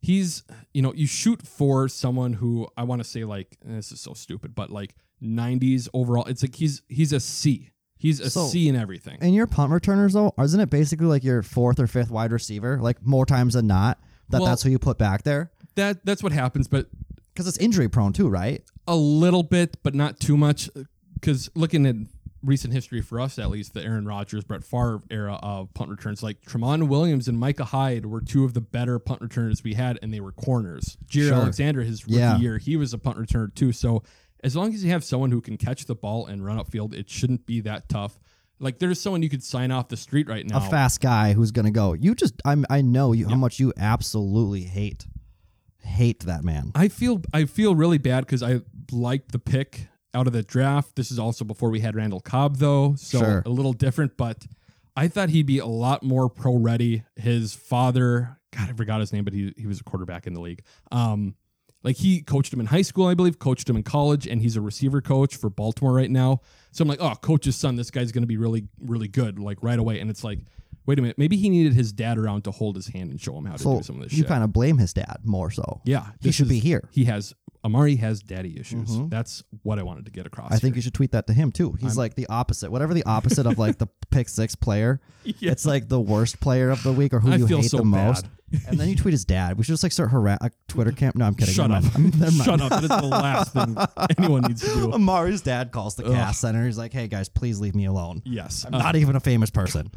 he's 0.00 0.44
you 0.72 0.82
know, 0.82 0.94
you 0.94 1.08
shoot 1.08 1.42
for 1.44 1.88
someone 1.88 2.34
who 2.34 2.68
I 2.76 2.84
want 2.84 3.02
to 3.02 3.08
say 3.08 3.24
like 3.24 3.56
this 3.64 3.90
is 3.90 4.00
so 4.00 4.12
stupid, 4.14 4.54
but 4.54 4.70
like 4.70 4.94
90s 5.20 5.88
overall. 5.92 6.26
It's 6.26 6.42
like 6.42 6.54
he's 6.54 6.82
he's 6.88 7.12
a 7.12 7.18
C. 7.18 7.70
He's 8.00 8.18
a 8.18 8.28
C 8.30 8.64
So- 8.64 8.68
in 8.70 8.74
everything. 8.74 9.18
And 9.20 9.32
your 9.34 9.46
punt 9.46 9.70
returners 9.72 10.14
though, 10.14 10.34
isn't 10.42 10.58
it 10.58 10.70
basically 10.70 11.06
like 11.06 11.22
your 11.22 11.42
fourth 11.44 11.78
or 11.78 11.86
fifth 11.86 12.10
wide 12.10 12.32
receiver? 12.32 12.78
Like 12.80 13.06
more 13.06 13.24
times 13.26 13.54
than 13.54 13.68
not, 13.68 14.00
that 14.30 14.40
Well- 14.40 14.48
that's 14.50 14.62
who 14.64 14.70
you 14.70 14.78
put 14.80 14.98
back 14.98 15.22
there 15.22 15.52
that 15.76 16.04
that's 16.04 16.20
what 16.22 16.32
happens, 16.32 16.66
but 16.66 16.88
because 17.32 17.46
it's 17.46 17.56
injury 17.58 17.88
prone 17.88 18.12
too, 18.12 18.28
right? 18.28 18.62
a 18.88 18.96
little 18.96 19.44
bit, 19.44 19.76
but 19.84 19.94
not 19.94 20.18
too 20.18 20.36
much. 20.36 20.68
Because 21.14 21.48
looking 21.54 21.86
at 21.86 21.94
recent 22.42 22.72
history 22.74 23.00
for 23.00 23.20
us, 23.20 23.38
at 23.38 23.48
least 23.50 23.72
the 23.72 23.84
Aaron 23.84 24.04
Rodgers, 24.04 24.42
Brett 24.42 24.64
Favre 24.64 25.00
era 25.10 25.38
of 25.42 25.72
punt 25.74 25.90
returns, 25.90 26.24
like 26.24 26.40
Tramon 26.42 26.88
Williams 26.88 27.28
and 27.28 27.38
Micah 27.38 27.66
Hyde 27.66 28.06
were 28.06 28.20
two 28.20 28.44
of 28.44 28.54
the 28.54 28.60
better 28.60 28.98
punt 28.98 29.20
returners 29.20 29.62
we 29.62 29.74
had, 29.74 29.96
and 30.02 30.12
they 30.12 30.18
were 30.20 30.32
corners. 30.32 30.96
Jaire 31.08 31.28
Sure. 31.28 31.34
Alexander, 31.34 31.82
his 31.82 32.04
rookie 32.06 32.16
Yeah. 32.18 32.38
year, 32.38 32.58
he 32.58 32.76
was 32.76 32.92
a 32.92 32.98
punt 32.98 33.16
returner 33.18 33.54
too. 33.54 33.70
So 33.70 34.02
as 34.42 34.56
long 34.56 34.72
as 34.74 34.82
you 34.84 34.90
have 34.90 35.04
someone 35.04 35.30
who 35.30 35.40
can 35.40 35.56
catch 35.56 35.86
the 35.86 35.94
ball 35.94 36.26
and 36.26 36.44
run 36.44 36.58
upfield, 36.58 36.94
it 36.94 37.08
shouldn't 37.10 37.46
be 37.46 37.60
that 37.62 37.88
tough. 37.88 38.18
Like 38.58 38.78
there's 38.78 39.00
someone 39.00 39.22
you 39.22 39.30
could 39.30 39.42
sign 39.42 39.70
off 39.70 39.88
the 39.88 39.96
street 39.96 40.28
right 40.28 40.46
now. 40.46 40.58
A 40.58 40.60
fast 40.70 41.00
guy 41.00 41.32
who's 41.32 41.50
gonna 41.50 41.70
go. 41.70 41.94
You 41.94 42.14
just 42.14 42.34
I'm 42.44 42.64
I 42.68 42.82
know 42.82 43.12
you 43.12 43.28
how 43.28 43.36
much 43.36 43.58
you 43.58 43.72
absolutely 43.76 44.62
hate 44.64 45.06
hate 45.82 46.20
that 46.26 46.44
man. 46.44 46.72
I 46.74 46.88
feel 46.88 47.22
I 47.32 47.44
feel 47.46 47.74
really 47.74 47.98
bad 47.98 48.26
because 48.26 48.42
I 48.42 48.60
liked 48.92 49.32
the 49.32 49.38
pick 49.38 49.88
out 50.12 50.26
of 50.26 50.32
the 50.32 50.42
draft. 50.42 50.96
This 50.96 51.10
is 51.10 51.18
also 51.18 51.44
before 51.44 51.70
we 51.70 51.80
had 51.80 51.94
Randall 51.96 52.20
Cobb 52.20 52.56
though, 52.56 52.94
so 52.96 53.18
Sure. 53.18 53.42
a 53.46 53.50
little 53.50 53.72
different. 53.72 54.16
But 54.16 54.46
I 54.96 55.08
thought 55.08 55.30
he'd 55.30 55.46
be 55.46 55.58
a 55.58 55.66
lot 55.66 56.02
more 56.02 56.28
pro 56.28 56.54
ready. 56.56 57.04
His 57.16 57.54
father, 57.54 58.38
God, 58.54 58.68
I 58.68 58.72
forgot 58.74 59.00
his 59.00 59.12
name, 59.12 59.24
but 59.24 59.32
he 59.32 59.54
he 59.56 59.66
was 59.66 59.80
a 59.80 59.84
quarterback 59.84 60.26
in 60.26 60.34
the 60.34 60.40
league. 60.40 60.62
Um, 60.92 61.34
like 61.82 61.96
he 61.96 62.20
coached 62.22 62.52
him 62.52 62.60
in 62.60 62.66
high 62.66 62.82
school, 62.82 63.06
I 63.06 63.14
believe, 63.14 63.38
coached 63.38 63.68
him 63.68 63.76
in 63.76 63.82
college, 63.82 64.26
and 64.26 64.42
he's 64.42 64.56
a 64.56 64.60
receiver 64.60 65.00
coach 65.00 65.36
for 65.36 65.48
Baltimore 65.50 65.92
right 65.94 66.10
now. 66.10 66.40
So 66.72 66.82
I'm 66.82 66.88
like, 66.88 67.00
oh, 67.00 67.14
coach's 67.16 67.56
son, 67.56 67.76
this 67.76 67.90
guy's 67.90 68.12
going 68.12 68.22
to 68.22 68.28
be 68.28 68.36
really, 68.36 68.64
really 68.80 69.08
good, 69.08 69.38
like 69.38 69.58
right 69.62 69.78
away. 69.78 69.98
And 70.00 70.10
it's 70.10 70.22
like, 70.22 70.40
wait 70.86 70.98
a 70.98 71.02
minute, 71.02 71.18
maybe 71.18 71.36
he 71.36 71.48
needed 71.48 71.72
his 71.74 71.92
dad 71.92 72.18
around 72.18 72.42
to 72.44 72.50
hold 72.50 72.76
his 72.76 72.88
hand 72.88 73.10
and 73.10 73.20
show 73.20 73.36
him 73.36 73.44
how 73.46 73.56
to 73.56 73.62
So 73.62 73.76
do 73.78 73.82
some 73.82 73.96
of 73.96 74.02
this 74.02 74.12
you 74.12 74.18
shit. 74.20 74.28
kind 74.28 74.44
of 74.44 74.52
blame 74.52 74.78
his 74.78 74.92
dad 74.92 75.18
more 75.24 75.50
so. 75.50 75.80
Yeah, 75.84 76.06
he 76.20 76.28
this 76.28 76.34
should 76.34 76.48
be 76.48 76.58
here. 76.58 76.88
He 76.92 77.04
has 77.06 77.34
Amari 77.62 77.96
has 77.96 78.22
daddy 78.22 78.58
issues. 78.58 78.88
That's 79.08 79.42
what 79.64 79.78
I 79.78 79.82
wanted 79.82 80.06
to 80.06 80.10
get 80.10 80.26
across. 80.26 80.46
Mm-hmm. 80.46 80.54
I 80.54 80.58
think 80.58 80.76
you 80.76 80.82
should 80.82 80.94
tweet 80.94 81.12
that 81.12 81.26
to 81.26 81.34
him 81.34 81.52
too. 81.52 81.72
He's 81.78 81.94
like 81.96 82.14
the 82.14 82.26
opposite. 82.28 82.70
Whatever 82.72 82.94
the 82.94 83.04
opposite 83.04 83.44
of 83.46 83.58
like 83.58 83.76
the 83.76 83.86
pick 84.10 84.28
six 84.28 84.54
player. 84.54 85.00
Yeah. 85.22 85.52
It's 85.52 85.66
like 85.66 85.88
the 85.90 86.00
worst 86.00 86.40
player 86.40 86.70
of 86.70 86.82
the 86.82 86.92
week 86.92 87.12
or 87.12 87.20
who 87.20 87.30
I 87.30 87.36
you 87.36 87.46
feel 87.46 87.60
hate 87.60 87.70
so 87.70 87.76
the 87.76 87.84
most. 87.84 88.22
bad. 88.22 88.30
And 88.68 88.78
then 88.78 88.88
you 88.88 88.96
tweet 88.96 89.12
his 89.12 89.24
dad. 89.24 89.56
We 89.56 89.64
should 89.64 89.72
just 89.72 89.82
like 89.82 89.92
start 89.92 90.10
harass 90.10 90.38
a 90.40 90.50
Twitter 90.68 90.92
camp. 90.92 91.16
No, 91.16 91.24
I'm 91.26 91.34
kidding. 91.34 91.54
Shut 91.54 91.70
up. 91.70 91.82
Never 91.84 91.98
mind. 91.98 92.20
Never 92.20 92.32
mind. 92.32 92.44
Shut 92.44 92.60
up. 92.60 92.70
That 92.70 92.82
is 92.82 92.88
the 92.88 93.06
last 93.06 93.52
thing 93.52 93.76
anyone 94.18 94.42
needs 94.42 94.62
to 94.62 94.66
do. 94.74 94.92
Amari's 94.92 95.42
dad 95.42 95.72
calls 95.72 95.94
the 95.96 96.04
cast 96.04 96.40
center. 96.40 96.64
He's 96.66 96.78
like, 96.78 96.92
"Hey 96.92 97.08
guys, 97.08 97.28
please 97.28 97.60
leave 97.60 97.74
me 97.74 97.86
alone. 97.86 98.22
Yes. 98.24 98.64
I'm 98.64 98.72
not 98.72 98.96
even 98.96 99.16
a 99.16 99.20
famous 99.20 99.50
person." 99.50 99.90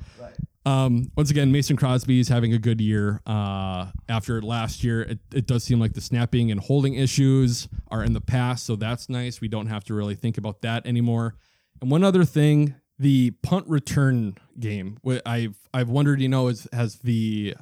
Um, 0.66 1.12
once 1.18 1.30
again, 1.30 1.52
Mason 1.52 1.76
Crosby 1.76 2.22
is 2.22 2.30
having 2.30 2.54
a 2.54 2.58
good 2.58 2.80
year. 2.80 3.20
Uh, 3.26 3.88
after 4.08 4.42
last 4.42 4.82
year, 4.82 5.02
it, 5.02 5.20
it 5.34 5.46
does 5.46 5.62
seem 5.64 5.78
like 5.80 5.92
the 5.92 6.00
snapping 6.00 6.52
and 6.52 6.60
holding 6.62 6.94
issues 6.94 7.68
are 7.90 8.02
in 8.02 8.14
the 8.14 8.22
past, 8.22 8.66
so 8.66 8.78
that's 8.78 9.10
nice. 9.10 9.42
We 9.42 9.50
don't 9.50 9.68
have 9.68 9.84
to 9.86 9.94
really 9.94 10.16
think 10.16 10.38
about 10.38 10.62
that 10.62 10.86
anymore. 10.86 11.36
And 11.82 11.92
one 11.92 12.02
other 12.02 12.24
thing, 12.24 12.76
the 12.98 13.32
punt 13.44 13.68
return 13.68 14.38
game. 14.58 15.00
wh- 15.06 15.18
I've 15.26 15.58
I've 15.74 15.90
wondered, 15.90 16.22
you 16.22 16.30
know, 16.30 16.48
is 16.48 16.66
has 16.72 16.96
the 17.00 17.56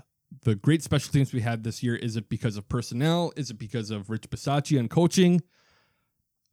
the 0.44 0.56
great 0.56 0.82
special 0.84 1.12
teams 1.12 1.34
we 1.34 1.42
had 1.42 1.64
this 1.64 1.84
year? 1.84 1.96
Is 1.96 2.16
it 2.16 2.30
because 2.30 2.58
of 2.58 2.68
personnel? 2.68 3.32
Is 3.36 3.50
it 3.50 3.58
because 3.58 3.92
of 3.92 4.10
Rich 4.10 4.30
Bisaccia 4.30 4.80
and 4.80 4.90
coaching? 4.90 5.42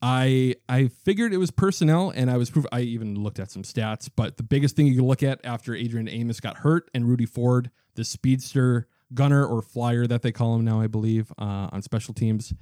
I 0.01 0.55
I 0.69 0.89
figured 0.89 1.33
it 1.33 1.39
was 1.39 1.51
personnel, 1.51 2.11
and 2.11 2.31
I 2.31 2.37
was 2.37 2.51
proof. 2.51 2.67
I 2.71 2.81
even 2.81 3.17
looked 3.17 3.41
at 3.41 3.51
some 3.51 3.63
stats, 3.63 4.09
but 4.15 4.37
the 4.37 4.43
biggest 4.45 4.77
thing 4.77 4.87
you 4.87 4.97
can 4.97 5.07
look 5.07 5.23
at 5.23 5.41
after 5.45 5.75
Adrian 5.75 6.09
Amos 6.09 6.41
got 6.41 6.59
hurt 6.59 6.89
and 6.95 7.09
Rudy 7.09 7.27
Ford, 7.27 7.71
the 7.95 8.05
speedster 8.05 8.87
gunner 9.15 9.45
or 9.45 9.63
flyer 9.63 10.07
that 10.07 10.23
they 10.23 10.33
call 10.33 10.55
him 10.55 10.65
now, 10.65 10.81
I 10.81 10.87
believe, 10.87 11.33
uh, 11.39 11.69
on 11.73 11.83
special 11.83 12.15
teams. 12.15 12.53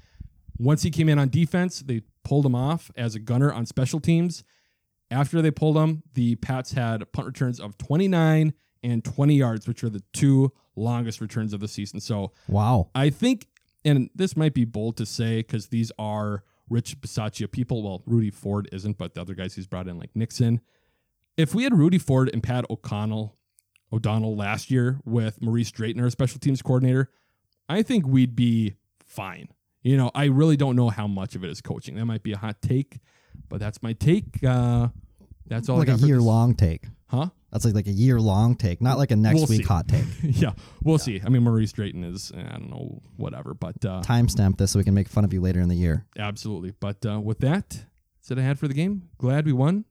Once 0.59 0.83
he 0.83 0.91
came 0.91 1.09
in 1.09 1.19
on 1.19 1.29
defense, 1.29 1.81
they 1.81 2.03
pulled 2.25 2.47
him 2.47 2.55
off 2.55 2.91
as 2.97 3.15
a 3.15 3.19
gunner 3.19 3.53
on 3.53 3.67
special 3.67 4.01
teams. 4.01 4.45
After 5.11 5.43
they 5.43 5.51
pulled 5.51 5.77
him, 5.77 6.03
the 6.15 6.37
Pats 6.37 6.73
had 6.73 7.13
punt 7.13 7.27
returns 7.27 7.61
of 7.61 7.77
29 7.77 8.55
and 8.93 9.05
20 9.05 9.35
yards, 9.35 9.67
which 9.67 9.83
are 9.85 9.91
the 9.91 10.03
two 10.13 10.53
longest 10.77 11.21
returns 11.21 11.53
of 11.53 11.61
the 11.61 11.69
season. 11.69 12.01
So 12.01 12.33
Wow. 12.49 12.91
I 12.95 13.11
think, 13.11 13.47
and 13.85 14.11
this 14.15 14.37
might 14.37 14.55
be 14.55 14.65
bold 14.65 14.97
to 14.99 15.07
say 15.07 15.39
because 15.39 15.69
these 15.69 15.91
are 15.99 16.45
Rich 16.69 17.01
Bisaccia 17.01 17.51
people. 17.51 17.83
Well, 17.83 18.03
Rudy 18.07 18.31
Ford 18.31 18.69
isn't, 18.73 18.99
but 18.99 19.15
the 19.15 19.21
other 19.21 19.35
guys 19.35 19.55
he's 19.55 19.67
brought 19.67 19.89
in, 19.89 19.99
like 19.99 20.11
Nixon. 20.15 20.61
If 21.37 21.55
we 21.55 21.65
had 21.65 21.75
Rudy 21.75 21.99
Ford 21.99 22.31
and 22.33 22.43
Pat 22.43 22.65
O'Connell, 22.71 23.37
O'Donnell 23.93 24.37
last 24.37 24.71
year 24.71 25.01
with 25.05 25.41
Maurice 25.41 25.71
Drayton, 25.71 26.03
our 26.03 26.11
special 26.11 26.41
teams 26.41 26.63
coordinator, 26.63 27.11
I 27.69 27.83
think 27.83 28.07
we'd 28.07 28.35
be 28.35 28.75
fine. 29.05 29.49
You 29.83 29.97
know, 29.97 30.11
I 30.15 30.25
really 30.25 30.57
don't 30.57 30.75
know 30.75 30.89
how 30.89 31.07
much 31.07 31.37
of 31.37 31.45
it 31.45 31.51
is 31.51 31.61
coaching. 31.61 31.95
That 31.95 32.07
might 32.07 32.23
be 32.25 32.33
a 32.33 32.39
hot 32.39 32.61
take, 32.61 32.99
but 33.49 33.61
that's 33.61 33.83
my 33.83 33.93
take. 33.93 34.43
Uh, 34.43 34.89
that's 35.49 35.69
all 35.69 35.79
like 35.79 35.89
I 35.89 35.93
a 35.93 35.95
got 35.95 36.01
for 36.01 36.07
year 36.07 36.21
long 36.21 36.55
take. 36.55 36.85
huh? 37.09 37.29
That's 37.53 37.65
like 37.65 37.75
like 37.75 37.87
a 37.87 37.93
year 37.93 38.21
long 38.21 38.55
take, 38.57 38.83
not 38.83 38.99
like 38.99 39.11
a 39.13 39.17
next 39.17 39.37
We'll 39.37 39.47
week 39.47 39.63
see. 39.63 39.67
hot 39.67 39.89
take. 39.89 40.05
yeah, 40.23 40.53
we'll 40.83 40.99
see. 40.99 41.23
I 41.25 41.29
mean, 41.31 41.43
Maurice 41.45 41.73
Drayton 41.73 42.05
is 42.05 42.33
I 42.37 42.43
don't 42.43 42.71
know, 42.71 43.01
whatever, 43.17 43.55
but 43.55 43.83
uh, 43.85 44.03
Timestamp 44.03 44.59
this 44.59 44.73
so 44.73 44.79
we 44.79 44.85
can 44.85 44.95
make 44.95 45.09
fun 45.09 45.25
of 45.25 45.33
you 45.33 45.41
later 45.41 45.61
in 45.61 45.69
the 45.69 45.75
year. 45.77 46.05
Absolutely. 46.19 46.73
But 46.79 47.07
uh, 47.07 47.21
with 47.21 47.39
that, 47.41 47.71
that's 47.71 48.31
it 48.31 48.39
I 48.39 48.43
had 48.43 48.59
for 48.59 48.69
the 48.69 48.75
game. 48.75 49.09
Glad 49.19 49.47
we 49.47 49.53
won. 49.53 49.85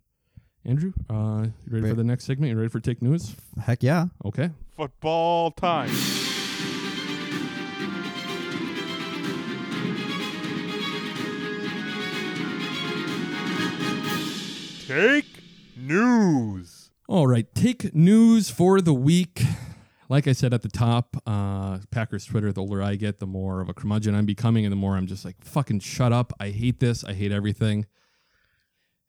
Andrew, 0.63 0.93
uh, 1.09 1.45
you 1.65 1.71
ready 1.71 1.87
for 1.89 1.95
the 1.95 2.03
next 2.03 2.25
segment? 2.25 2.51
You 2.51 2.57
ready 2.57 2.69
for 2.69 2.79
Take 2.79 3.01
News? 3.01 3.35
Heck 3.61 3.83
yeah. 3.83 4.07
Okay. 4.25 4.49
Football 4.75 5.51
time. 5.51 5.91
Take 14.87 15.34
news. 15.87 16.91
All 17.07 17.27
right. 17.27 17.45
Take 17.53 17.93
News 17.93 18.49
for 18.49 18.81
the 18.81 18.93
week. 18.93 19.43
Like 20.09 20.27
I 20.27 20.33
said 20.33 20.53
at 20.53 20.61
the 20.61 20.69
top, 20.69 21.17
uh, 21.25 21.79
Packers 21.91 22.25
Twitter, 22.25 22.51
the 22.51 22.61
older 22.61 22.81
I 22.81 22.95
get, 22.95 23.19
the 23.19 23.25
more 23.25 23.61
of 23.61 23.69
a 23.69 23.73
curmudgeon 23.73 24.13
I'm 24.13 24.25
becoming, 24.25 24.65
and 24.65 24.71
the 24.71 24.77
more 24.77 24.95
I'm 24.95 25.07
just 25.07 25.25
like, 25.25 25.43
fucking 25.43 25.79
shut 25.79 26.11
up. 26.11 26.33
I 26.39 26.49
hate 26.49 26.79
this. 26.79 27.03
I 27.03 27.13
hate 27.13 27.31
everything. 27.31 27.85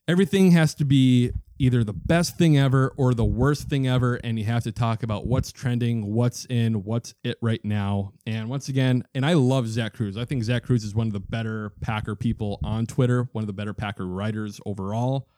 Everything 0.08 0.52
has 0.52 0.74
to 0.76 0.84
be 0.84 1.32
either 1.58 1.82
the 1.84 1.92
best 1.92 2.36
thing 2.38 2.58
ever 2.58 2.92
or 2.96 3.14
the 3.14 3.24
worst 3.24 3.68
thing 3.68 3.86
ever, 3.86 4.16
and 4.16 4.38
you 4.38 4.44
have 4.44 4.62
to 4.64 4.72
talk 4.72 5.02
about 5.02 5.26
what's 5.26 5.52
trending, 5.52 6.12
what's 6.12 6.44
in, 6.46 6.84
what's 6.84 7.14
it 7.24 7.36
right 7.42 7.64
now. 7.64 8.12
And 8.26 8.48
once 8.48 8.68
again, 8.68 9.04
and 9.14 9.24
I 9.24 9.34
love 9.34 9.68
Zach 9.68 9.94
Kruse. 9.94 10.16
I 10.16 10.24
think 10.24 10.44
Zach 10.44 10.64
Kruse 10.64 10.84
is 10.84 10.94
one 10.94 11.06
of 11.06 11.12
the 11.12 11.20
better 11.20 11.72
Packer 11.80 12.14
people 12.14 12.60
on 12.62 12.86
Twitter, 12.86 13.28
one 13.32 13.42
of 13.42 13.46
the 13.46 13.52
better 13.52 13.74
Packer 13.74 14.06
writers 14.06 14.60
overall. 14.66 15.28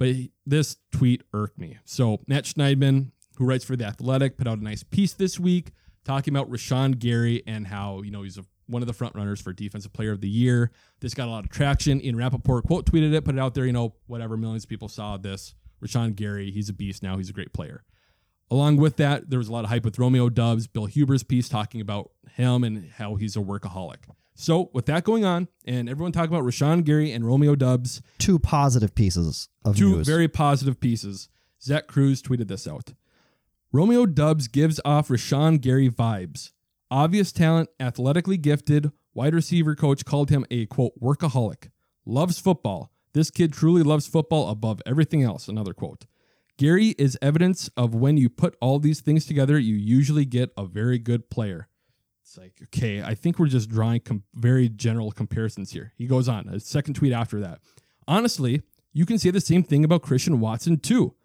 But 0.00 0.16
this 0.46 0.78
tweet 0.90 1.22
irked 1.34 1.58
me. 1.58 1.76
So 1.84 2.22
Matt 2.26 2.44
Schneidman, 2.44 3.10
who 3.36 3.44
writes 3.44 3.66
for 3.66 3.76
The 3.76 3.84
Athletic, 3.84 4.38
put 4.38 4.48
out 4.48 4.58
a 4.58 4.64
nice 4.64 4.82
piece 4.82 5.12
this 5.12 5.38
week 5.38 5.72
talking 6.04 6.34
about 6.34 6.50
Rashan 6.50 6.98
Gary 6.98 7.42
and 7.46 7.66
how, 7.66 8.00
you 8.00 8.10
know, 8.10 8.22
he's 8.22 8.38
a, 8.38 8.44
one 8.66 8.80
of 8.82 8.88
the 8.88 8.94
front 8.94 9.14
runners 9.14 9.42
for 9.42 9.52
Defensive 9.52 9.92
Player 9.92 10.12
of 10.12 10.22
the 10.22 10.28
Year. 10.28 10.70
This 11.00 11.12
got 11.12 11.28
a 11.28 11.30
lot 11.30 11.44
of 11.44 11.50
traction. 11.50 12.02
Ian 12.02 12.16
Rapoport 12.16 12.64
quote 12.64 12.86
tweeted 12.86 13.12
it, 13.12 13.26
put 13.26 13.34
it 13.34 13.38
out 13.38 13.54
there, 13.54 13.66
you 13.66 13.74
know, 13.74 13.94
whatever, 14.06 14.38
millions 14.38 14.64
of 14.64 14.70
people 14.70 14.88
saw 14.88 15.18
this. 15.18 15.54
Rashan 15.84 16.16
Gary, 16.16 16.50
he's 16.50 16.70
a 16.70 16.72
beast 16.72 17.02
now. 17.02 17.18
He's 17.18 17.28
a 17.28 17.34
great 17.34 17.52
player. 17.52 17.84
Along 18.50 18.78
with 18.78 18.96
that, 18.96 19.28
there 19.28 19.38
was 19.38 19.48
a 19.48 19.52
lot 19.52 19.64
of 19.64 19.70
hype 19.70 19.84
with 19.84 19.98
Romeo 19.98 20.30
Doubs, 20.30 20.66
Bill 20.66 20.86
Huber's 20.86 21.22
piece 21.22 21.50
talking 21.50 21.82
about 21.82 22.10
him 22.36 22.64
and 22.64 22.90
how 22.92 23.16
he's 23.16 23.36
a 23.36 23.40
workaholic. 23.40 23.98
So 24.40 24.70
with 24.72 24.86
that 24.86 25.04
going 25.04 25.22
on, 25.26 25.48
and 25.66 25.86
everyone 25.86 26.12
talking 26.12 26.34
about 26.34 26.46
Rashan 26.46 26.82
Gary 26.82 27.12
and 27.12 27.26
Romeo 27.26 27.54
Doubs, 27.54 28.00
Two 28.16 28.38
positive 28.38 28.94
pieces 28.94 29.50
of 29.66 29.76
two 29.76 29.96
news. 29.96 30.06
very 30.06 30.28
positive 30.28 30.80
pieces. 30.80 31.28
Zach 31.62 31.86
Kruse 31.86 32.22
tweeted 32.22 32.48
this 32.48 32.66
out. 32.66 32.94
Romeo 33.70 34.06
Doubs 34.06 34.48
gives 34.48 34.80
off 34.82 35.08
Rashan 35.08 35.60
Gary 35.60 35.90
vibes. 35.90 36.52
Obvious 36.90 37.32
talent, 37.32 37.68
athletically 37.78 38.38
gifted, 38.38 38.90
wide 39.12 39.34
receiver 39.34 39.74
coach 39.74 40.06
called 40.06 40.30
him 40.30 40.46
a 40.50 40.64
quote 40.64 40.98
workaholic. 40.98 41.68
Loves 42.06 42.38
football. 42.38 42.90
This 43.12 43.30
kid 43.30 43.52
truly 43.52 43.82
loves 43.82 44.06
football 44.06 44.48
above 44.48 44.80
everything 44.86 45.22
else. 45.22 45.48
Another 45.48 45.74
quote. 45.74 46.06
Gary 46.56 46.94
is 46.98 47.18
evidence 47.20 47.68
of 47.76 47.94
when 47.94 48.16
you 48.16 48.30
put 48.30 48.56
all 48.62 48.78
these 48.78 49.00
things 49.00 49.26
together, 49.26 49.58
you 49.58 49.74
usually 49.74 50.24
get 50.24 50.50
a 50.56 50.64
very 50.64 50.98
good 50.98 51.28
player. 51.28 51.68
It's 52.30 52.38
like, 52.38 52.60
okay, 52.62 53.02
I 53.02 53.16
think 53.16 53.40
we're 53.40 53.48
just 53.48 53.68
drawing 53.68 53.98
com- 54.02 54.22
very 54.36 54.68
general 54.68 55.10
comparisons 55.10 55.72
here. 55.72 55.92
He 55.96 56.06
goes 56.06 56.28
on, 56.28 56.48
a 56.48 56.60
second 56.60 56.94
tweet 56.94 57.12
after 57.12 57.40
that. 57.40 57.58
Honestly, 58.06 58.62
you 58.92 59.04
can 59.04 59.18
say 59.18 59.30
the 59.30 59.40
same 59.40 59.64
thing 59.64 59.84
about 59.84 60.02
Christian 60.02 60.38
Watson 60.38 60.78
too. 60.78 61.16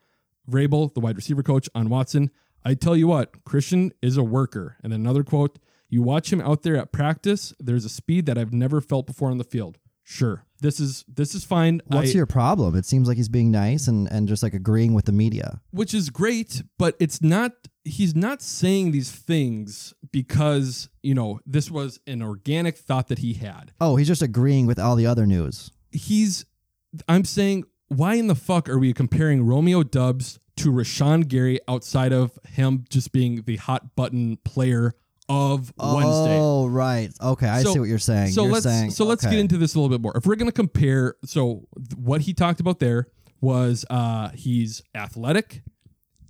Vrabel, 0.50 0.92
the 0.96 1.00
wide 1.00 1.16
receiver 1.16 1.44
coach 1.44 1.70
on 1.76 1.90
Watson, 1.90 2.32
I 2.64 2.74
tell 2.74 2.96
you 2.98 3.06
what, 3.06 3.44
Christian 3.44 3.92
is 4.02 4.18
a 4.18 4.24
worker. 4.24 4.78
And 4.82 4.92
then 4.92 5.02
another 5.02 5.24
quote, 5.24 5.60
you 5.90 6.02
watch 6.02 6.34
him 6.34 6.42
out 6.42 6.64
there 6.64 6.76
at 6.76 6.92
practice, 6.92 7.54
there's 7.60 7.86
a 7.86 7.90
speed 7.90 8.26
that 8.26 8.40
I've 8.40 8.52
never 8.52 8.82
felt 8.82 9.06
before 9.06 9.30
on 9.30 9.38
the 9.38 9.44
field. 9.44 9.78
Sure. 10.04 10.44
This 10.60 10.80
is 10.80 11.06
this 11.08 11.36
is 11.36 11.44
fine. 11.44 11.82
What's 11.86 12.12
I- 12.12 12.14
your 12.14 12.26
problem? 12.26 12.76
It 12.76 12.86
seems 12.88 13.08
like 13.08 13.18
he's 13.18 13.30
being 13.30 13.52
nice 13.52 13.88
and, 13.88 14.12
and 14.12 14.28
just 14.28 14.42
like 14.42 14.56
agreeing 14.56 14.96
with 14.96 15.06
the 15.06 15.12
media. 15.12 15.62
which 15.70 15.94
is 15.94 16.10
great, 16.10 16.64
but 16.80 16.96
it's 17.00 17.22
not 17.22 17.52
he's 17.86 18.16
not 18.16 18.42
saying 18.42 18.92
these 18.92 19.12
things 19.12 19.94
because, 20.12 20.90
you 21.04 21.14
know, 21.14 21.40
this 21.46 21.70
was 21.72 22.00
an 22.08 22.22
organic 22.22 22.78
thought 22.78 23.08
that 23.08 23.20
he 23.20 23.34
had. 23.36 23.72
Oh, 23.80 23.96
he's 23.96 24.08
just 24.08 24.22
agreeing 24.24 24.66
with 24.66 24.80
all 24.80 24.96
the 24.96 25.06
other 25.06 25.26
news. 25.26 25.72
He's 25.92 26.46
I'm 27.08 27.24
saying 27.26 27.64
why 27.88 28.16
in 28.16 28.28
the 28.28 28.36
fuck 28.36 28.68
are 28.68 28.80
we 28.80 28.92
comparing 28.94 29.46
Romeo 29.46 29.84
Doubs 29.84 30.40
to 30.58 30.72
Rashan 30.72 31.28
Gary 31.28 31.60
outside 31.68 32.12
of 32.12 32.38
him 32.50 32.86
just 32.90 33.12
being 33.12 33.44
the 33.44 33.58
hot 33.58 33.96
button 33.96 34.38
player 34.44 34.94
of 35.30 35.72
Wednesday? 35.78 36.38
Oh, 36.40 36.68
right. 36.68 37.12
Okay, 37.22 37.48
I 37.48 37.62
So- 37.64 37.74
see 37.74 37.80
what 37.80 37.90
you're 37.90 38.00
saying. 38.00 38.32
So 38.32 38.44
you're 38.44 38.54
let's 38.54 38.66
saying, 38.66 38.92
so 38.92 39.06
let's 39.06 39.24
okay. 39.24 39.36
get 39.36 39.40
into 39.40 39.58
this 39.58 39.76
a 39.76 39.80
little 39.80 39.96
bit 39.96 40.02
more. 40.02 40.16
If 40.18 40.26
we're 40.26 40.36
going 40.36 40.50
to 40.50 40.56
compare, 40.56 41.16
so 41.24 41.68
th- 41.78 41.98
what 41.98 42.22
he 42.22 42.34
talked 42.34 42.60
about 42.60 42.80
there 42.80 43.08
was 43.42 43.86
uh, 43.90 44.30
he's 44.30 44.82
athletic 44.96 45.62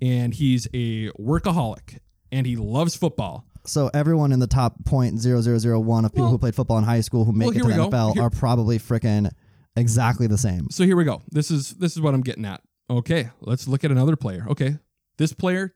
and 0.06 0.34
he's 0.34 0.68
a 0.74 1.10
workaholic 1.20 1.98
and 2.32 2.46
he 2.46 2.56
loves 2.56 2.96
football. 2.96 3.46
So 3.66 3.90
everyone 3.94 4.32
in 4.32 4.40
the 4.40 4.48
top 4.48 4.86
point 4.86 5.20
zero 5.20 5.42
zero 5.42 5.58
zero 5.58 5.80
one 5.80 6.06
of 6.06 6.12
people 6.12 6.26
Well- 6.26 6.32
who 6.34 6.38
played 6.38 6.54
football 6.56 6.78
in 6.78 6.84
high 6.84 7.02
school 7.02 7.26
who 7.26 7.32
make 7.32 7.48
Well, 7.48 7.58
it 7.58 7.62
to 7.62 7.68
the. 7.68 7.74
NFL 7.88 8.14
Here- 8.14 8.24
are 8.24 8.30
probably 8.30 8.78
freaking 8.78 9.32
exactly 9.76 10.28
the 10.28 10.38
same. 10.38 10.68
So 10.70 10.84
here 10.86 10.96
we 10.96 11.04
go. 11.04 11.22
This 11.32 11.50
is 11.50 11.72
this 11.72 11.94
is 11.94 12.02
what 12.02 12.14
I'm 12.14 12.22
getting 12.22 12.46
at. 12.46 12.62
Okay, 12.90 13.30
let's 13.42 13.68
look 13.68 13.84
at 13.84 13.90
another 13.92 14.16
player. 14.16 14.46
Okay, 14.50 14.78
this 15.18 15.34
player, 15.34 15.74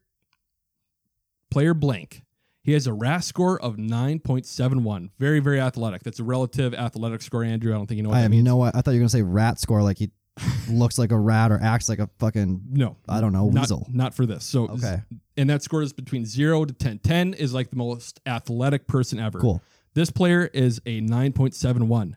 player 1.50 1.74
blank. 1.74 2.24
He 2.62 2.74
has 2.74 2.86
a 2.86 2.94
RAS 2.94 3.26
score 3.26 3.60
of 3.60 3.78
9.71. 3.78 5.10
Very, 5.18 5.40
very 5.40 5.60
athletic. 5.60 6.04
That's 6.04 6.20
a 6.20 6.24
relative 6.24 6.74
athletic 6.76 7.22
score, 7.24 7.44
Andrew. 7.44 7.74
I 7.74 7.78
don't 7.78 7.88
think 7.88 7.98
you 7.98 8.04
know 8.04 8.10
what 8.10 8.20
I 8.20 8.22
that 8.24 8.30
means. 8.30 8.38
you 8.40 8.44
know 8.44 8.58
what? 8.58 8.76
I 8.76 8.82
thought 8.82 8.92
you 8.92 8.98
were 8.98 9.04
gonna 9.04 9.10
say 9.10 9.22
rat 9.24 9.60
score 9.60 9.82
like 9.82 9.98
he 9.98 10.12
looks 10.70 10.98
like 10.98 11.12
a 11.12 11.18
rat 11.18 11.52
or 11.52 11.60
acts 11.62 11.90
like 11.90 12.00
a 12.00 12.10
fucking 12.20 12.62
no, 12.72 12.96
I 13.08 13.22
don't 13.22 13.34
know 13.34 13.50
not, 13.50 13.62
weasel. 13.62 13.88
not 13.92 14.14
for 14.14 14.26
this. 14.26 14.44
So 14.46 14.68
Okay. 14.70 15.02
and 15.38 15.50
that 15.50 15.64
score 15.64 15.82
is 15.82 15.94
between 15.94 16.26
zero 16.26 16.66
to 16.66 16.74
10. 16.74 17.00
10 17.00 17.34
is 17.36 17.54
like 17.54 17.70
the 17.70 17.76
most 17.76 18.20
athletic 18.26 18.88
person 18.88 19.20
ever. 19.20 19.40
Cool. 19.40 19.62
This 19.94 20.12
player 20.12 20.50
is 20.54 20.80
a 20.86 21.02
9.71. 21.02 22.14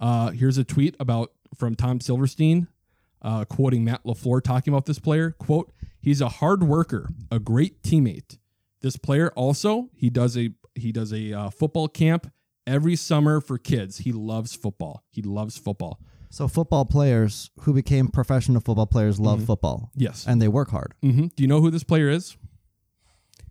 Uh, 0.00 0.30
here's 0.30 0.58
a 0.58 0.64
tweet 0.64 0.96
about 0.98 1.32
from 1.56 1.74
Tom 1.74 2.00
Silverstein, 2.00 2.66
uh, 3.22 3.44
quoting 3.44 3.84
Matt 3.84 4.04
LaFleur 4.04 4.42
talking 4.42 4.72
about 4.72 4.86
this 4.86 4.98
player. 4.98 5.30
Quote, 5.30 5.72
he's 6.00 6.20
a 6.20 6.28
hard 6.28 6.64
worker, 6.64 7.08
a 7.30 7.38
great 7.38 7.82
teammate. 7.82 8.38
This 8.80 8.96
player 8.96 9.30
also, 9.36 9.88
he 9.94 10.10
does 10.10 10.36
a 10.36 10.50
he 10.74 10.90
does 10.92 11.12
a 11.12 11.32
uh, 11.32 11.50
football 11.50 11.86
camp 11.88 12.30
every 12.66 12.96
summer 12.96 13.40
for 13.40 13.56
kids. 13.56 13.98
He 13.98 14.10
loves 14.12 14.54
football. 14.54 15.04
He 15.10 15.22
loves 15.22 15.56
football. 15.56 16.00
So 16.34 16.48
football 16.48 16.84
players 16.84 17.52
who 17.60 17.72
became 17.72 18.08
professional 18.08 18.60
football 18.60 18.88
players 18.88 19.20
love 19.20 19.44
football. 19.44 19.92
Yes. 19.94 20.26
And 20.26 20.42
they 20.42 20.48
work 20.48 20.68
hard. 20.68 20.92
hmm 21.00 21.28
Do 21.28 21.44
you 21.44 21.46
know 21.46 21.60
who 21.60 21.70
this 21.70 21.84
player 21.84 22.10
is? 22.10 22.36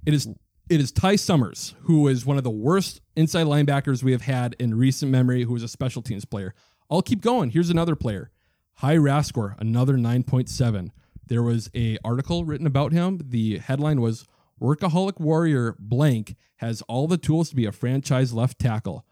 It 0.05 0.13
is 0.13 0.27
it 0.69 0.81
is 0.81 0.91
Ty 0.91 1.15
Summers, 1.15 1.75
who 1.83 2.09
is 2.09 2.25
one 2.25 2.37
of 2.37 2.43
the 2.43 2.49
worst 2.49 2.99
inside 3.15 3.45
linebackers 3.45 4.03
we 4.03 4.11
have 4.11 4.23
had 4.23 4.57
in 4.59 4.75
recent 4.75 5.09
memory, 5.09 5.43
who 5.43 5.55
is 5.55 5.63
a 5.63 5.69
special 5.69 6.01
teams 6.01 6.25
player. 6.25 6.53
I'll 6.91 7.01
keep 7.01 7.21
going. 7.21 7.51
Here's 7.51 7.69
another 7.69 7.95
player. 7.95 8.31
High 8.75 8.97
RAS 8.97 9.27
score, 9.27 9.55
another 9.59 9.93
9.7. 9.93 10.89
There 11.25 11.41
was 11.41 11.69
a 11.73 11.97
article 12.03 12.43
written 12.43 12.67
about 12.67 12.91
him. 12.91 13.21
The 13.23 13.59
headline 13.59 14.01
was 14.01 14.25
Workaholic 14.61 15.21
Warrior 15.21 15.77
blank 15.79 16.35
has 16.57 16.81
all 16.89 17.07
the 17.07 17.17
tools 17.17 17.47
to 17.51 17.55
be 17.55 17.65
a 17.65 17.71
franchise 17.71 18.33
left 18.33 18.59
tackle. 18.59 19.05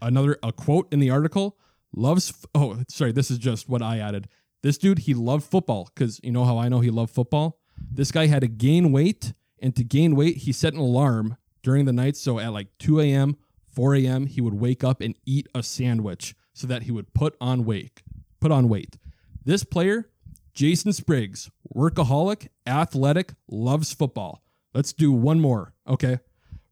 Another 0.00 0.38
a 0.44 0.52
quote 0.52 0.92
in 0.92 1.00
the 1.00 1.10
article 1.10 1.58
loves 1.94 2.30
f- 2.30 2.46
oh 2.54 2.82
sorry 2.88 3.12
this 3.12 3.30
is 3.30 3.38
just 3.38 3.68
what 3.68 3.82
I 3.82 3.98
added. 3.98 4.28
This 4.62 4.78
dude 4.78 5.00
he 5.00 5.14
loved 5.14 5.44
football 5.44 5.90
cuz 5.94 6.20
you 6.22 6.32
know 6.32 6.44
how 6.44 6.58
I 6.58 6.68
know 6.68 6.80
he 6.80 6.90
loved 6.90 7.12
football? 7.12 7.60
This 7.90 8.10
guy 8.10 8.26
had 8.26 8.40
to 8.40 8.48
gain 8.48 8.92
weight 8.92 9.32
and 9.60 9.74
to 9.76 9.84
gain 9.84 10.16
weight 10.16 10.38
he 10.38 10.52
set 10.52 10.74
an 10.74 10.80
alarm 10.80 11.36
during 11.62 11.84
the 11.84 11.92
night 11.92 12.16
so 12.16 12.38
at 12.38 12.52
like 12.52 12.68
2 12.78 13.00
a.m. 13.00 13.36
4 13.66 13.94
a.m. 13.96 14.26
he 14.26 14.40
would 14.40 14.54
wake 14.54 14.82
up 14.82 15.00
and 15.00 15.14
eat 15.26 15.48
a 15.54 15.62
sandwich 15.62 16.34
so 16.54 16.66
that 16.66 16.84
he 16.84 16.90
would 16.90 17.12
put 17.12 17.36
on 17.40 17.64
weight 17.64 18.02
put 18.40 18.50
on 18.50 18.68
weight. 18.68 18.96
This 19.44 19.64
player 19.64 20.10
Jason 20.56 20.90
Spriggs, 20.94 21.50
workaholic, 21.74 22.48
athletic, 22.66 23.34
loves 23.46 23.92
football. 23.92 24.42
Let's 24.72 24.94
do 24.94 25.12
one 25.12 25.38
more. 25.38 25.74
Okay. 25.86 26.18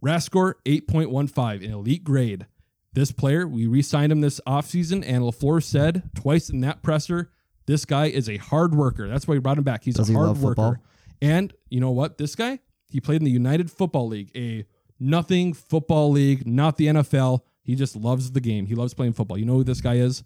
RAS 0.00 0.24
score 0.24 0.56
8.15, 0.64 1.64
an 1.64 1.70
elite 1.70 2.02
grade. 2.02 2.46
This 2.94 3.10
player, 3.12 3.46
we 3.46 3.66
re 3.66 3.82
signed 3.82 4.12
him 4.12 4.20
this 4.20 4.40
offseason, 4.46 5.04
and 5.06 5.22
LaFleur 5.24 5.62
said 5.62 6.10
twice 6.14 6.48
in 6.48 6.60
that 6.60 6.82
presser, 6.82 7.30
this 7.66 7.84
guy 7.84 8.06
is 8.06 8.28
a 8.28 8.36
hard 8.36 8.74
worker. 8.74 9.08
That's 9.08 9.26
why 9.26 9.34
we 9.34 9.40
brought 9.40 9.58
him 9.58 9.64
back. 9.64 9.84
He's 9.84 9.96
Does 9.96 10.08
a 10.08 10.12
he 10.12 10.16
hard 10.16 10.28
worker. 10.30 10.40
football? 10.46 10.76
And 11.20 11.52
you 11.70 11.80
know 11.80 11.90
what? 11.90 12.18
This 12.18 12.34
guy, 12.36 12.60
he 12.88 13.00
played 13.00 13.20
in 13.20 13.24
the 13.24 13.30
United 13.30 13.70
Football 13.70 14.08
League, 14.08 14.30
a 14.36 14.64
nothing 15.00 15.54
football 15.54 16.10
league, 16.10 16.46
not 16.46 16.76
the 16.76 16.86
NFL. 16.86 17.40
He 17.62 17.74
just 17.74 17.96
loves 17.96 18.30
the 18.32 18.40
game. 18.40 18.66
He 18.66 18.74
loves 18.74 18.94
playing 18.94 19.14
football. 19.14 19.38
You 19.38 19.46
know 19.46 19.54
who 19.54 19.64
this 19.64 19.80
guy 19.80 19.94
is? 19.96 20.22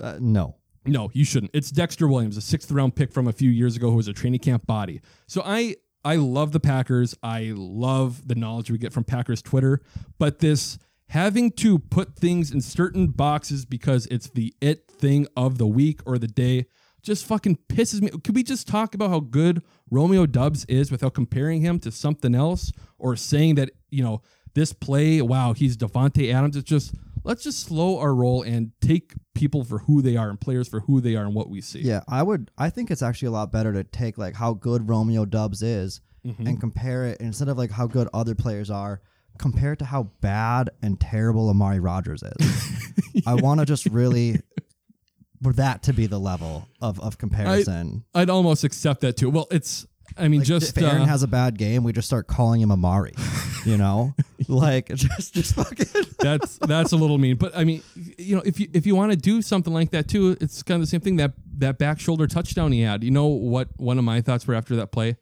Uh, 0.00 0.18
no. 0.20 0.56
No, 0.84 1.10
you 1.14 1.24
shouldn't. 1.24 1.50
It's 1.54 1.70
Dexter 1.70 2.06
Williams, 2.06 2.36
a 2.36 2.40
sixth 2.40 2.70
round 2.70 2.94
pick 2.94 3.12
from 3.12 3.26
a 3.26 3.32
few 3.32 3.50
years 3.50 3.76
ago 3.76 3.90
who 3.90 3.96
was 3.96 4.08
a 4.08 4.12
training 4.12 4.40
camp 4.40 4.66
body. 4.66 5.00
So 5.26 5.42
I 5.44 5.76
I 6.04 6.16
love 6.16 6.52
the 6.52 6.60
Packers. 6.60 7.16
I 7.22 7.52
love 7.56 8.28
the 8.28 8.36
knowledge 8.36 8.70
we 8.70 8.78
get 8.78 8.92
from 8.92 9.02
Packers 9.02 9.42
Twitter, 9.42 9.80
but 10.18 10.38
this 10.38 10.78
having 11.08 11.50
to 11.52 11.78
put 11.78 12.16
things 12.16 12.50
in 12.50 12.60
certain 12.60 13.08
boxes 13.08 13.64
because 13.64 14.06
it's 14.06 14.28
the 14.30 14.54
it 14.60 14.88
thing 14.90 15.26
of 15.36 15.58
the 15.58 15.66
week 15.66 16.00
or 16.06 16.18
the 16.18 16.26
day 16.28 16.66
just 17.02 17.24
fucking 17.24 17.56
pisses 17.68 18.02
me. 18.02 18.10
Could 18.10 18.34
we 18.34 18.42
just 18.42 18.66
talk 18.66 18.92
about 18.94 19.10
how 19.10 19.20
good 19.20 19.62
Romeo 19.90 20.26
Doubs 20.26 20.64
is 20.64 20.90
without 20.90 21.14
comparing 21.14 21.60
him 21.60 21.78
to 21.80 21.92
something 21.92 22.34
else 22.34 22.72
or 22.98 23.14
saying 23.14 23.54
that, 23.54 23.70
you 23.90 24.02
know, 24.02 24.22
this 24.54 24.72
play, 24.72 25.22
wow, 25.22 25.52
he's 25.52 25.76
Davante 25.76 26.34
Adams. 26.34 26.56
It's 26.56 26.68
just 26.68 26.94
let's 27.22 27.44
just 27.44 27.60
slow 27.60 27.98
our 28.00 28.12
roll 28.14 28.42
and 28.42 28.72
take 28.80 29.12
people 29.34 29.62
for 29.64 29.78
who 29.80 30.02
they 30.02 30.16
are 30.16 30.28
and 30.30 30.40
players 30.40 30.66
for 30.66 30.80
who 30.80 31.00
they 31.00 31.14
are 31.14 31.24
and 31.24 31.34
what 31.34 31.48
we 31.48 31.60
see. 31.60 31.80
Yeah, 31.82 32.00
I 32.08 32.24
would. 32.24 32.50
I 32.58 32.70
think 32.70 32.90
it's 32.90 33.02
actually 33.02 33.28
a 33.28 33.32
lot 33.32 33.52
better 33.52 33.72
to 33.72 33.84
take 33.84 34.18
like 34.18 34.34
how 34.34 34.54
good 34.54 34.88
Romeo 34.88 35.24
Doubs 35.24 35.62
is 35.62 36.00
Mm-hmm. 36.26 36.44
and 36.44 36.60
compare 36.60 37.04
it 37.04 37.20
instead 37.20 37.46
of 37.48 37.56
like 37.56 37.70
how 37.70 37.86
good 37.86 38.08
other 38.12 38.34
players 38.34 38.68
are. 38.68 39.00
Compare 39.38 39.72
it 39.72 39.78
to 39.80 39.84
how 39.84 40.04
bad 40.20 40.70
and 40.82 41.00
terrible 41.00 41.48
Amari 41.48 41.80
Rodgers 41.80 42.22
is. 42.22 43.26
I 43.26 43.34
want 43.36 43.60
to 43.60 43.66
just 43.66 43.86
really 43.86 44.40
for 45.42 45.52
that 45.54 45.82
to 45.84 45.92
be 45.92 46.06
the 46.06 46.18
level 46.18 46.68
of 46.80 47.00
of 47.00 47.18
comparison. 47.18 48.04
I'd 48.14 48.30
almost 48.30 48.64
accept 48.64 49.00
that 49.02 49.16
too. 49.16 49.30
Well, 49.30 49.46
it's 49.50 49.86
I 50.16 50.28
mean 50.28 50.40
Like, 50.40 50.48
just 50.48 50.76
if 50.76 50.82
Aaron 50.82 51.02
uh, 51.02 51.06
has 51.06 51.22
a 51.22 51.28
bad 51.28 51.58
game, 51.58 51.84
we 51.84 51.92
just 51.92 52.06
start 52.06 52.26
calling 52.26 52.60
him 52.60 52.70
Amari. 52.70 53.14
You 53.64 53.76
know, 53.76 54.14
like 54.48 54.88
just 54.94 55.34
just 55.34 55.54
fucking. 55.54 55.86
that's 56.18 56.58
that's 56.58 56.92
a 56.92 56.96
little 56.96 57.18
mean, 57.18 57.36
but 57.36 57.56
I 57.56 57.64
mean, 57.64 57.82
you 58.16 58.36
know, 58.36 58.42
if 58.44 58.60
you 58.60 58.68
if 58.72 58.86
you 58.86 58.94
want 58.94 59.12
to 59.12 59.16
do 59.16 59.42
something 59.42 59.72
like 59.72 59.90
that 59.90 60.08
too, 60.08 60.36
it's 60.40 60.62
kind 60.62 60.76
of 60.76 60.82
the 60.82 60.86
same 60.86 61.00
thing 61.00 61.16
that 61.16 61.32
that 61.58 61.78
back 61.78 62.00
shoulder 62.00 62.26
touchdown 62.26 62.72
he 62.72 62.82
had. 62.82 63.04
You 63.04 63.10
know 63.10 63.26
what? 63.26 63.68
One 63.76 63.98
of 63.98 64.04
my 64.04 64.20
thoughts 64.20 64.46
were 64.46 64.54
after 64.54 64.76
that 64.76 64.92
play. 64.92 65.16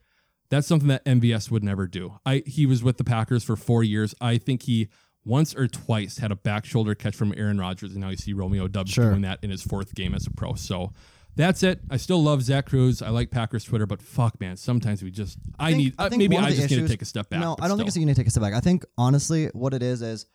That's 0.51 0.67
something 0.67 0.89
that 0.89 1.05
MVS 1.05 1.51
would 1.51 1.65
never 1.65 1.87
do. 1.87 2.19
I 2.25 2.43
he 2.47 2.67
was 2.67 2.83
with 2.83 2.97
the 2.99 3.05
Packers 3.05 3.45
for 3.45 3.57
four 3.57 3.83
years. 3.83 4.15
I 4.21 4.39
think 4.39 4.63
he 4.63 4.89
once 5.25 5.55
or 5.55 5.67
twice 5.67 6.19
had 6.19 6.31
a 6.31 6.37
back 6.37 6.65
shoulder 6.67 6.95
catch 6.95 7.17
from 7.17 7.33
Aaron 7.37 7.59
Rodgers, 7.59 7.93
and 7.93 8.01
now 8.01 8.11
you 8.11 8.17
see 8.17 8.33
Romeo 8.33 8.69
Doubs 8.69 8.91
Sure. 8.93 9.11
doing 9.11 9.23
that 9.23 9.39
in 9.43 9.51
his 9.51 9.63
fourth 9.63 9.95
game 9.95 10.15
as 10.15 10.27
a 10.27 10.31
pro. 10.31 10.55
So. 10.55 10.93
That's 11.37 11.65
it. 11.65 11.81
I 11.91 11.97
still 11.97 12.23
love 12.23 12.43
Zach 12.43 12.67
Kruse. 12.67 13.03
I 13.03 13.09
like 13.09 13.33
Packers 13.33 13.65
Twitter, 13.65 13.87
but 13.87 14.01
fuck, 14.01 14.41
man. 14.41 14.57
Sometimes 14.57 15.03
we 15.03 15.11
just, 15.11 15.37
I, 15.59 15.73
think- 15.73 15.79
need, 15.79 15.95
uh, 15.99 16.09
maybe 16.13 16.37
I 16.39 16.51
just 16.51 16.71
need 16.71 16.79
to 16.79 16.87
take 16.87 17.03
a 17.03 17.05
step 17.05 17.29
back. 17.29 17.41
No, 17.41 17.57
I 17.61 17.67
don't 17.67 17.77
think 17.77 17.89
it's 17.89 17.97
you 17.97 18.07
need 18.07 18.15
to 18.15 18.21
take 18.21 18.29
a 18.29 18.31
step 18.31 18.45
back. 18.45 18.55
I 18.55 18.61
think 18.61 18.85
honestly, 18.97 19.47
what 19.47 19.75
it 19.75 19.83
is 19.83 20.01
is 20.01 20.27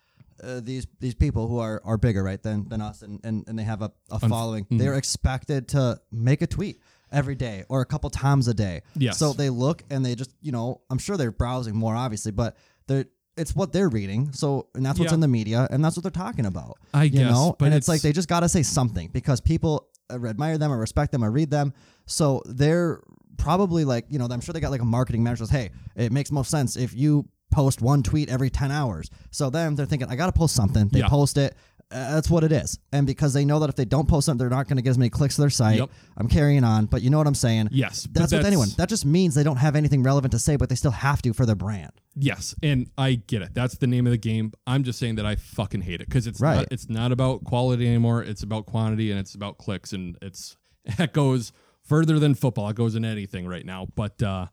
uh, 0.44 0.60
these 0.62 0.88
these 1.00 1.16
people 1.16 1.48
who 1.48 1.60
are 1.60 1.82
are 1.86 1.98
bigger, 1.98 2.22
right, 2.22 2.44
than 2.44 2.68
than 2.68 2.82
us, 2.82 3.02
and 3.02 3.22
and, 3.24 3.46
and 3.48 3.58
they 3.58 3.64
have 3.64 3.82
a, 3.82 3.94
a 4.12 4.20
following. 4.20 4.66
mm-hmm. 4.66 4.78
They're 4.78 4.96
expected 4.96 5.70
to 5.70 6.02
make 6.12 6.42
a 6.42 6.48
tweet 6.48 6.82
every 7.12 7.36
day 7.36 7.64
or 7.70 7.82
a 7.82 7.86
couple 7.86 8.10
times 8.10 8.48
a 8.48 8.54
day. 8.54 8.82
Yes. 8.96 9.18
So 9.18 9.34
they 9.34 9.50
look 9.50 9.84
and 9.90 10.06
they 10.06 10.16
just 10.16 10.32
you 10.42 10.52
know 10.52 10.82
I'm 10.90 10.98
sure 10.98 11.18
they're 11.18 11.32
browsing 11.32 11.76
more 11.76 11.96
obviously, 11.96 12.32
but 12.32 12.56
they're. 12.88 13.06
It's 13.38 13.56
what 13.56 13.72
they're 13.72 13.88
reading, 13.88 14.34
so 14.34 14.68
and 14.76 14.86
that's 14.86 15.00
what's 15.00 15.12
Yeah. 15.12 15.16
in 15.16 15.20
the 15.22 15.28
media, 15.30 15.66
and 15.72 15.86
that's 15.86 15.96
what 15.96 16.04
they're 16.04 16.12
talking 16.12 16.46
about. 16.46 16.78
I 16.94 17.06
you 17.06 17.10
guess, 17.12 17.32
know, 17.32 17.56
but 17.58 17.66
and 17.68 17.74
it's, 17.76 17.88
like 17.88 18.02
they 18.02 18.12
just 18.12 18.28
got 18.28 18.42
to 18.42 18.50
say 18.50 18.64
something 18.64 19.08
because 19.14 19.40
people 19.40 19.88
admire 20.12 20.58
them 20.58 20.74
or 20.74 20.78
respect 20.78 21.14
them 21.14 21.24
or 21.24 21.32
read 21.32 21.50
them. 21.50 21.72
So 22.06 22.42
they're 22.46 23.02
probably 23.38 23.86
like, 23.86 24.08
you 24.10 24.20
know, 24.20 24.28
I'm 24.30 24.42
sure 24.42 24.52
they 24.52 24.60
got 24.60 24.72
like 24.72 24.82
a 24.82 24.86
marketing 24.86 25.24
manager 25.24 25.46
says, 25.46 25.52
hey, 25.52 25.70
it 25.96 26.12
makes 26.12 26.34
most 26.34 26.52
sense 26.52 26.76
if 26.76 26.94
you 26.94 27.30
post 27.50 27.82
one 27.82 28.04
tweet 28.04 28.28
every 28.30 28.50
10 28.50 28.72
hours. 28.72 29.10
So 29.32 29.50
then 29.50 29.76
they're 29.76 29.86
thinking, 29.86 30.10
I 30.10 30.18
got 30.18 30.26
to 30.26 30.34
post 30.34 30.54
something. 30.54 30.90
They 30.90 31.00
Yeah. 31.00 31.08
post 31.08 31.38
it. 31.38 31.56
Uh, 31.92 32.14
that's 32.14 32.30
what 32.30 32.44
it 32.44 32.52
is. 32.52 32.78
And 32.92 33.08
because 33.08 33.34
they 33.34 33.46
know 33.46 33.60
that 33.60 33.70
if 33.70 33.76
they 33.76 33.86
don't 33.86 34.08
post 34.08 34.28
something, 34.28 34.38
they're 34.38 34.56
not 34.56 34.68
going 34.68 34.78
to 34.78 34.84
get 34.84 34.92
as 34.92 34.98
many 35.00 35.10
clicks 35.10 35.36
to 35.36 35.42
their 35.42 35.50
site. 35.50 35.80
Yep. 35.80 35.90
I'm 36.18 36.28
carrying 36.28 36.64
on, 36.64 36.86
but 36.86 37.02
you 37.02 37.10
know 37.10 37.18
what 37.18 37.26
I'm 37.26 37.34
saying? 37.34 37.70
Yes, 37.72 38.06
but 38.06 38.20
That's 38.20 38.32
with 38.34 38.46
anyone. 38.46 38.68
That 38.78 38.90
just 38.90 39.06
means 39.08 39.34
they 39.34 39.44
don't 39.44 39.58
have 39.58 39.76
anything 39.76 40.04
relevant 40.04 40.32
to 40.34 40.40
say, 40.40 40.56
but 40.56 40.70
they 40.70 40.76
still 40.76 40.92
have 40.92 41.22
to 41.24 41.34
for 41.34 41.48
their 41.48 41.56
brand. 41.56 41.92
Yes, 42.16 42.54
and 42.62 42.92
I 42.98 43.14
get 43.16 43.42
it. 43.42 43.56
That's 43.56 43.78
the 43.78 43.88
name 43.88 44.06
of 44.06 44.12
the 44.12 44.18
game. 44.18 44.52
I'm 44.68 44.84
just 44.84 45.00
saying 45.00 45.16
that 45.16 45.26
I 45.26 45.36
fucking 45.36 45.82
hate 45.82 46.02
it 46.02 46.08
because 46.08 46.28
it's 46.28 46.40
Right. 46.40 46.58
not, 46.58 46.68
it's 46.70 46.90
not 46.90 47.12
about 47.12 47.44
quality 47.44 47.88
anymore. 47.88 48.22
It's 48.24 48.44
about 48.44 48.68
quantity 48.68 49.10
and 49.10 49.20
it's 49.20 49.34
about 49.34 49.58
clicks, 49.58 49.92
and 49.92 50.16
it's 50.22 50.58
that 50.98 51.12
goes 51.14 51.52
further 51.82 52.20
than 52.20 52.36
football. 52.36 52.70
It 52.70 52.76
goes 52.76 52.94
in 52.96 53.04
anything 53.04 53.48
right 53.48 53.66
now. 53.66 53.88
But 53.96 54.22
uh, 54.22 54.48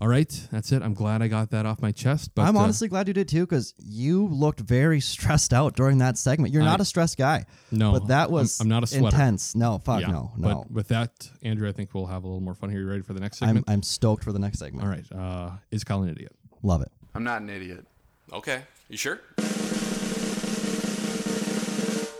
all 0.00 0.06
right, 0.08 0.30
that's 0.52 0.70
it. 0.72 0.82
I'm 0.82 0.94
glad 0.94 1.22
I 1.22 1.28
got 1.28 1.50
that 1.50 1.66
off 1.66 1.82
my 1.82 1.90
chest. 1.90 2.30
But 2.34 2.42
I'm 2.42 2.56
uh, 2.56 2.60
honestly 2.60 2.86
glad 2.88 3.08
you 3.08 3.14
did 3.14 3.28
too, 3.28 3.44
because 3.46 3.74
you 3.78 4.26
looked 4.28 4.60
very 4.60 5.00
stressed 5.14 5.52
out 5.52 5.74
during 5.74 5.98
that 5.98 6.16
segment. 6.16 6.52
You're 6.52 6.62
not 6.62 6.80
a 6.80 6.84
stressed 6.84 7.16
guy. 7.18 7.46
No, 7.72 7.92
but 7.92 8.08
that 8.08 8.22
I'm- 8.22 8.30
was 8.32 8.60
I'm 8.60 8.68
not 8.68 8.84
a 8.84 8.86
sweater. 8.86 9.06
intense. 9.16 9.54
No, 9.54 9.78
fuck 9.78 10.00
yeah. 10.02 10.08
no, 10.08 10.32
no. 10.36 10.48
But 10.48 10.70
with 10.70 10.88
that, 10.88 11.28
Andrew, 11.42 11.68
I 11.68 11.72
think 11.72 11.94
we'll 11.94 12.06
have 12.06 12.24
a 12.24 12.26
little 12.26 12.40
more 12.40 12.54
fun 12.54 12.70
here. 12.70 12.80
You 12.80 12.88
ready 12.88 13.02
for 13.02 13.12
the 13.12 13.20
next 13.20 13.42
I'm 13.42 13.48
segment? 13.48 13.68
I'm 13.68 13.82
stoked 13.82 14.22
for 14.24 14.32
the 14.32 14.38
next 14.38 14.58
segment. 14.58 14.84
all 14.84 14.90
right. 14.90 15.04
Uh, 15.12 15.50
is 15.70 15.82
Kyle 15.84 16.02
an 16.02 16.10
idiot? 16.10 16.32
Love 16.62 16.82
it. 16.82 16.92
I'm 17.14 17.24
not 17.24 17.42
an 17.42 17.50
idiot. 17.50 17.86
Okay. 18.32 18.62
You 18.88 18.96
sure? 18.96 19.20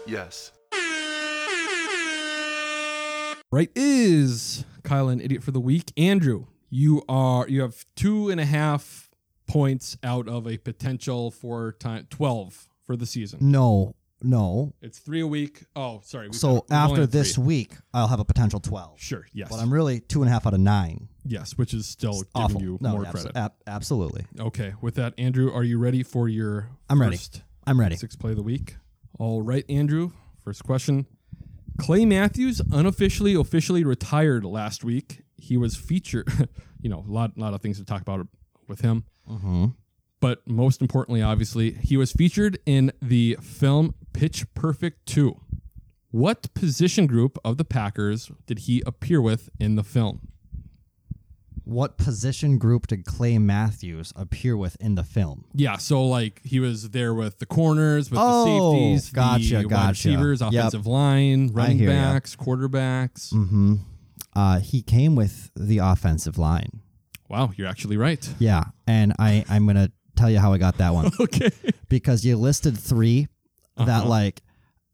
Yes. 0.06 0.52
Right 3.50 3.70
is 3.74 4.64
Kyle 4.82 5.08
an 5.08 5.20
idiot 5.20 5.42
for 5.42 5.50
the 5.52 5.60
week? 5.60 5.92
Andrew, 5.96 6.46
you 6.70 7.02
are 7.08 7.48
you 7.48 7.62
have 7.62 7.84
two 7.96 8.28
and 8.30 8.40
a 8.40 8.44
half 8.44 9.10
points 9.46 9.96
out 10.02 10.28
of 10.28 10.46
a 10.46 10.58
potential 10.58 11.30
for 11.30 11.72
time 11.72 12.06
twelve 12.10 12.68
for 12.86 12.96
the 12.96 13.06
season. 13.06 13.38
No, 13.42 13.94
no. 14.22 14.74
It's 14.82 14.98
three 14.98 15.20
a 15.20 15.26
week. 15.26 15.64
Oh, 15.76 16.00
sorry. 16.04 16.32
So 16.32 16.64
after 16.70 17.06
this 17.06 17.34
three. 17.36 17.44
week, 17.44 17.74
I'll 17.94 18.08
have 18.08 18.20
a 18.20 18.24
potential 18.24 18.60
twelve. 18.60 19.00
sure, 19.00 19.26
yes, 19.32 19.48
But 19.50 19.60
I'm 19.60 19.72
really 19.72 20.00
two 20.00 20.22
and 20.22 20.28
a 20.28 20.32
half 20.32 20.46
out 20.46 20.54
of 20.54 20.60
nine. 20.60 21.08
yes, 21.24 21.52
which 21.56 21.72
is 21.74 21.86
still 21.86 22.12
giving 22.14 22.28
Awful. 22.34 22.62
you 22.62 22.78
no, 22.80 22.90
more 22.92 23.04
abso- 23.04 23.10
credit. 23.12 23.36
ab- 23.36 23.52
absolutely. 23.66 24.24
okay, 24.40 24.74
with 24.80 24.94
that, 24.96 25.14
Andrew, 25.18 25.52
are 25.52 25.64
you 25.64 25.78
ready 25.78 26.02
for 26.02 26.28
your? 26.28 26.70
I'm 26.90 27.00
ready. 27.00 27.18
I'm 27.66 27.78
ready. 27.78 27.96
Six 27.96 28.16
play 28.16 28.30
of 28.30 28.36
the 28.36 28.42
week. 28.42 28.76
All 29.18 29.42
right, 29.42 29.64
Andrew. 29.68 30.12
First 30.44 30.64
question. 30.64 31.06
Clay 31.78 32.04
Matthews 32.04 32.60
unofficially 32.72 33.34
officially 33.34 33.84
retired 33.84 34.44
last 34.44 34.82
week. 34.84 35.22
He 35.38 35.56
was 35.56 35.76
featured, 35.76 36.28
you 36.80 36.90
know, 36.90 37.04
a 37.08 37.10
lot, 37.10 37.38
lot 37.38 37.54
of 37.54 37.60
things 37.62 37.78
to 37.78 37.84
talk 37.84 38.02
about 38.02 38.26
with 38.66 38.80
him. 38.82 39.04
Mm-hmm. 39.30 39.66
But 40.20 40.46
most 40.48 40.80
importantly, 40.82 41.22
obviously, 41.22 41.70
he 41.72 41.96
was 41.96 42.12
featured 42.12 42.58
in 42.66 42.92
the 43.00 43.38
film 43.40 43.94
Pitch 44.12 44.44
Perfect 44.54 45.06
2. 45.06 45.40
What 46.10 46.52
position 46.54 47.06
group 47.06 47.38
of 47.44 47.56
the 47.56 47.64
Packers 47.64 48.30
did 48.46 48.60
he 48.60 48.82
appear 48.84 49.20
with 49.22 49.48
in 49.60 49.76
the 49.76 49.84
film? 49.84 50.28
What 51.64 51.98
position 51.98 52.56
group 52.56 52.86
did 52.86 53.04
Clay 53.04 53.36
Matthews 53.36 54.12
appear 54.16 54.56
with 54.56 54.76
in 54.80 54.94
the 54.94 55.04
film? 55.04 55.44
Yeah, 55.54 55.76
so 55.76 56.02
like 56.02 56.40
he 56.42 56.60
was 56.60 56.90
there 56.90 57.12
with 57.12 57.40
the 57.40 57.46
corners, 57.46 58.10
with 58.10 58.18
Oh, 58.22 58.72
the 58.72 58.78
safeties, 58.98 59.12
gotcha, 59.12 59.48
the 59.48 59.56
wide 59.56 59.68
gotcha. 59.68 59.90
receivers, 59.90 60.40
Yep. 60.40 60.48
offensive 60.54 60.86
line, 60.86 61.48
running 61.52 61.76
hear 61.78 61.90
ya. 61.90 61.94
backs, 62.14 62.34
quarterbacks. 62.34 63.32
Mm-hmm. 63.34 63.74
Uh, 64.34 64.60
he 64.60 64.82
came 64.82 65.14
with 65.16 65.50
the 65.56 65.78
offensive 65.78 66.38
line. 66.38 66.80
Wow, 67.28 67.50
you're 67.56 67.68
actually 67.68 67.96
right. 67.96 68.26
Yeah, 68.38 68.64
and 68.86 69.12
I 69.18 69.44
I'm 69.48 69.66
gonna 69.66 69.90
tell 70.16 70.30
you 70.30 70.38
how 70.38 70.52
I 70.52 70.58
got 70.58 70.78
that 70.78 70.94
one 70.94 71.10
Okay. 71.20 71.50
because 71.88 72.24
you 72.24 72.36
listed 72.36 72.76
3 72.78 73.28
that 73.76 73.88
Uh-huh. 73.88 74.08
like 74.08 74.42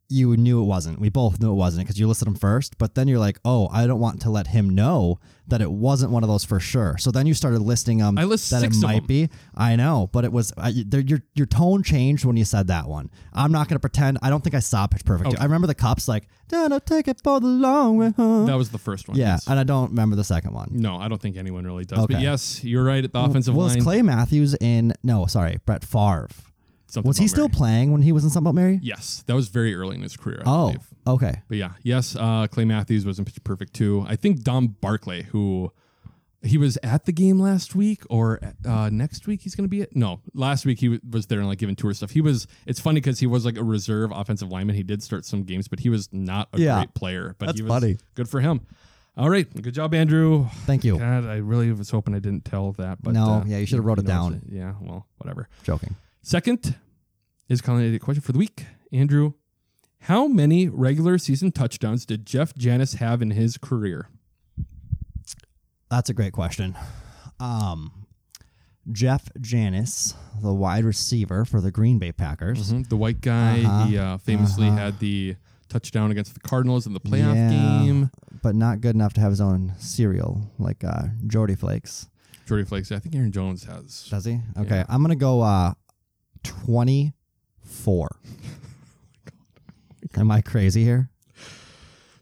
you 0.08 0.36
knew 0.36 0.60
it 0.60 0.66
wasn't. 0.66 1.00
We 1.00 1.08
both 1.08 1.40
knew 1.40 1.50
it 1.50 1.56
wasn't 1.56 1.86
because 1.86 1.98
you 1.98 2.06
listed 2.06 2.26
them 2.26 2.34
first, 2.34 2.76
but 2.78 2.94
then 2.94 3.08
you're 3.08 3.18
like, 3.18 3.38
oh, 3.44 3.68
I 3.72 3.86
don't 3.86 4.00
want 4.00 4.20
to 4.22 4.30
let 4.30 4.48
him 4.48 4.68
know 4.68 5.18
that 5.48 5.60
it 5.60 5.70
wasn't 5.70 6.12
one 6.12 6.22
of 6.22 6.28
those 6.28 6.44
for 6.44 6.60
sure. 6.60 6.96
So 6.98 7.10
then 7.10 7.26
you 7.26 7.34
started 7.34 7.60
listing 7.60 7.98
them. 7.98 8.18
I 8.18 8.24
list 8.24 8.50
that 8.50 8.62
it 8.62 8.74
might 8.80 9.00
them. 9.00 9.06
be. 9.06 9.28
I 9.54 9.76
know, 9.76 10.08
but 10.12 10.24
it 10.24 10.32
was 10.32 10.52
I, 10.56 10.68
your 10.68 11.22
your 11.34 11.46
tone 11.46 11.82
changed 11.82 12.24
when 12.24 12.36
you 12.36 12.44
said 12.44 12.66
that 12.68 12.86
one. 12.86 13.10
I'm 13.32 13.52
not 13.52 13.68
gonna 13.68 13.80
pretend. 13.80 14.18
I 14.22 14.30
don't 14.30 14.42
think 14.42 14.54
I 14.54 14.60
saw 14.60 14.86
Pitch 14.86 15.04
Perfect. 15.04 15.28
Okay. 15.28 15.38
I 15.38 15.44
remember 15.44 15.66
the 15.66 15.74
cups 15.74 16.06
like, 16.06 16.28
don't 16.48 16.84
take 16.86 17.08
it 17.08 17.20
for 17.22 17.40
the 17.40 17.46
long 17.46 17.96
way 17.96 18.10
home. 18.10 18.46
That 18.46 18.56
was 18.56 18.70
the 18.70 18.78
first 18.78 19.08
one. 19.08 19.16
yeah, 19.16 19.34
yes. 19.34 19.46
and 19.46 19.58
I 19.58 19.64
don't 19.64 19.90
remember 19.90 20.16
the 20.16 20.24
second 20.24 20.52
one. 20.52 20.68
No, 20.72 20.96
I 20.96 21.08
don't 21.08 21.20
think 21.20 21.36
anyone 21.36 21.64
really 21.64 21.84
does. 21.84 22.06
But 22.06 22.20
yes, 22.20 22.62
you're 22.62 22.84
right 22.84 23.02
at 23.02 23.12
the 23.12 23.20
offensive 23.20 23.54
was 23.54 23.74
line. 23.74 23.82
Clay 23.82 24.02
Matthews 24.02 24.54
in? 24.60 24.92
No, 25.02 25.26
sorry, 25.26 25.60
Brett 25.64 25.84
Favre. 25.84 26.28
Something 26.94 27.08
Was 27.08 27.18
he 27.18 27.24
About 27.24 27.30
still 27.30 27.48
Mary. 27.48 27.54
playing 27.56 27.92
when 27.92 28.02
he 28.02 28.12
was 28.12 28.24
in 28.24 28.30
Something 28.30 28.50
About 28.50 28.54
Mary? 28.60 28.80
Yes, 28.82 29.22
that 29.26 29.34
was 29.34 29.48
very 29.48 29.74
early 29.74 29.96
in 29.96 30.02
his 30.02 30.16
career. 30.16 30.42
I 30.46 30.50
Oh, 30.50 30.66
believe. 30.68 30.88
okay. 31.06 31.42
But 31.48 31.58
yeah, 31.58 31.72
yes, 31.82 32.16
uh, 32.16 32.46
Clay 32.48 32.64
Matthews 32.64 33.04
was 33.04 33.18
in 33.18 33.24
Pitch 33.24 33.42
Perfect 33.44 33.74
too. 33.74 34.04
I 34.08 34.16
think 34.16 34.42
Don 34.42 34.68
Barclay, 34.68 35.24
who 35.24 35.72
he 36.42 36.58
was 36.58 36.78
at 36.82 37.06
the 37.06 37.12
game 37.12 37.38
last 37.40 37.74
week 37.74 38.02
or 38.10 38.38
uh, 38.66 38.90
next 38.92 39.26
week, 39.26 39.40
he's 39.42 39.54
going 39.54 39.64
to 39.64 39.68
be 39.68 39.80
at. 39.82 39.96
No, 39.96 40.20
last 40.34 40.66
week 40.66 40.78
he 40.78 40.86
w- 40.88 41.00
was 41.10 41.26
there 41.26 41.38
and 41.40 41.48
like 41.48 41.58
giving 41.58 41.74
tour 41.74 41.92
stuff. 41.94 42.10
He 42.10 42.20
was. 42.20 42.46
It's 42.66 42.78
funny 42.80 43.00
because 43.00 43.18
he 43.18 43.26
was 43.26 43.44
like 43.46 43.56
a 43.56 43.64
reserve 43.64 44.10
offensive 44.12 44.50
lineman. 44.50 44.76
He 44.76 44.82
did 44.82 45.02
start 45.02 45.24
some 45.24 45.42
games, 45.44 45.68
but 45.68 45.80
he 45.80 45.88
was 45.88 46.08
not 46.12 46.48
a 46.52 46.60
Yeah. 46.60 46.76
great 46.76 46.94
player. 46.94 47.34
But 47.38 47.46
That's 47.46 47.58
he 47.58 47.62
was 47.62 47.70
funny. 47.70 47.96
Good 48.14 48.28
for 48.28 48.40
him. 48.40 48.60
All 49.16 49.30
right, 49.30 49.48
good 49.62 49.72
job, 49.74 49.94
Andrew. 49.94 50.48
Thank 50.66 50.84
you. 50.84 50.98
God, 50.98 51.24
I 51.24 51.36
really 51.36 51.72
was 51.72 51.88
hoping 51.90 52.14
I 52.14 52.18
didn't 52.18 52.44
tell 52.44 52.72
that, 52.72 53.00
but 53.02 53.14
No, 53.14 53.24
uh, 53.26 53.44
yeah, 53.46 53.58
you 53.58 53.64
should 53.66 53.76
have 53.78 53.84
wrote 53.84 53.98
it 54.00 54.04
knows? 54.06 54.32
down. 54.32 54.42
Yeah, 54.50 54.74
well, 54.80 55.06
whatever. 55.18 55.48
Joking. 55.62 55.94
Second 56.22 56.74
is 57.48 57.60
calling 57.60 57.94
a 57.94 57.98
question 57.98 58.22
for 58.22 58.32
the 58.32 58.38
week. 58.38 58.66
Andrew, 58.92 59.32
how 60.00 60.26
many 60.26 60.68
regular 60.68 61.18
season 61.18 61.52
touchdowns 61.52 62.04
did 62.06 62.26
Jeff 62.26 62.54
Janis 62.54 62.94
have 62.94 63.22
in 63.22 63.30
his 63.32 63.56
career? 63.58 64.08
That's 65.90 66.10
a 66.10 66.14
great 66.14 66.32
question. 66.32 66.76
Um, 67.38 68.06
Jeff 68.90 69.28
Janis, 69.40 70.14
the 70.42 70.52
wide 70.52 70.84
receiver 70.84 71.44
for 71.44 71.60
the 71.60 71.70
Green 71.70 71.98
Bay 71.98 72.12
Packers. 72.12 72.72
Mhm, 72.72 72.88
The 72.88 72.96
white 72.96 73.20
guy, 73.20 73.62
Uh-huh, 73.62 73.86
he 73.86 73.98
uh, 73.98 74.18
famously 74.18 74.68
uh-huh. 74.68 74.76
had 74.76 74.98
the 74.98 75.36
touchdown 75.68 76.10
against 76.10 76.34
the 76.34 76.40
Cardinals 76.40 76.86
in 76.86 76.92
the 76.92 77.00
playoff 77.00 77.34
Yeah, 77.34 77.50
game. 77.84 78.10
but 78.42 78.54
not 78.54 78.80
good 78.80 78.94
enough 78.94 79.12
to 79.14 79.20
have 79.20 79.30
his 79.30 79.40
own 79.40 79.72
cereal 79.78 80.50
like 80.58 80.84
uh, 80.84 81.04
Jordy 81.26 81.54
Flakes. 81.54 82.08
Jordy 82.46 82.64
Flakes. 82.64 82.92
I 82.92 82.98
think 82.98 83.14
Aaron 83.14 83.32
Jones 83.32 83.64
has. 83.64 84.06
Does 84.10 84.26
he? 84.26 84.40
Okay, 84.58 84.76
Yeah. 84.76 84.84
I'm 84.88 85.00
gonna 85.02 85.16
go 85.16 85.40
uh, 85.40 85.72
twenty 86.42 87.14
four. 87.64 88.16
Am 90.16 90.30
I 90.30 90.40
crazy 90.40 90.84
here? 90.84 91.10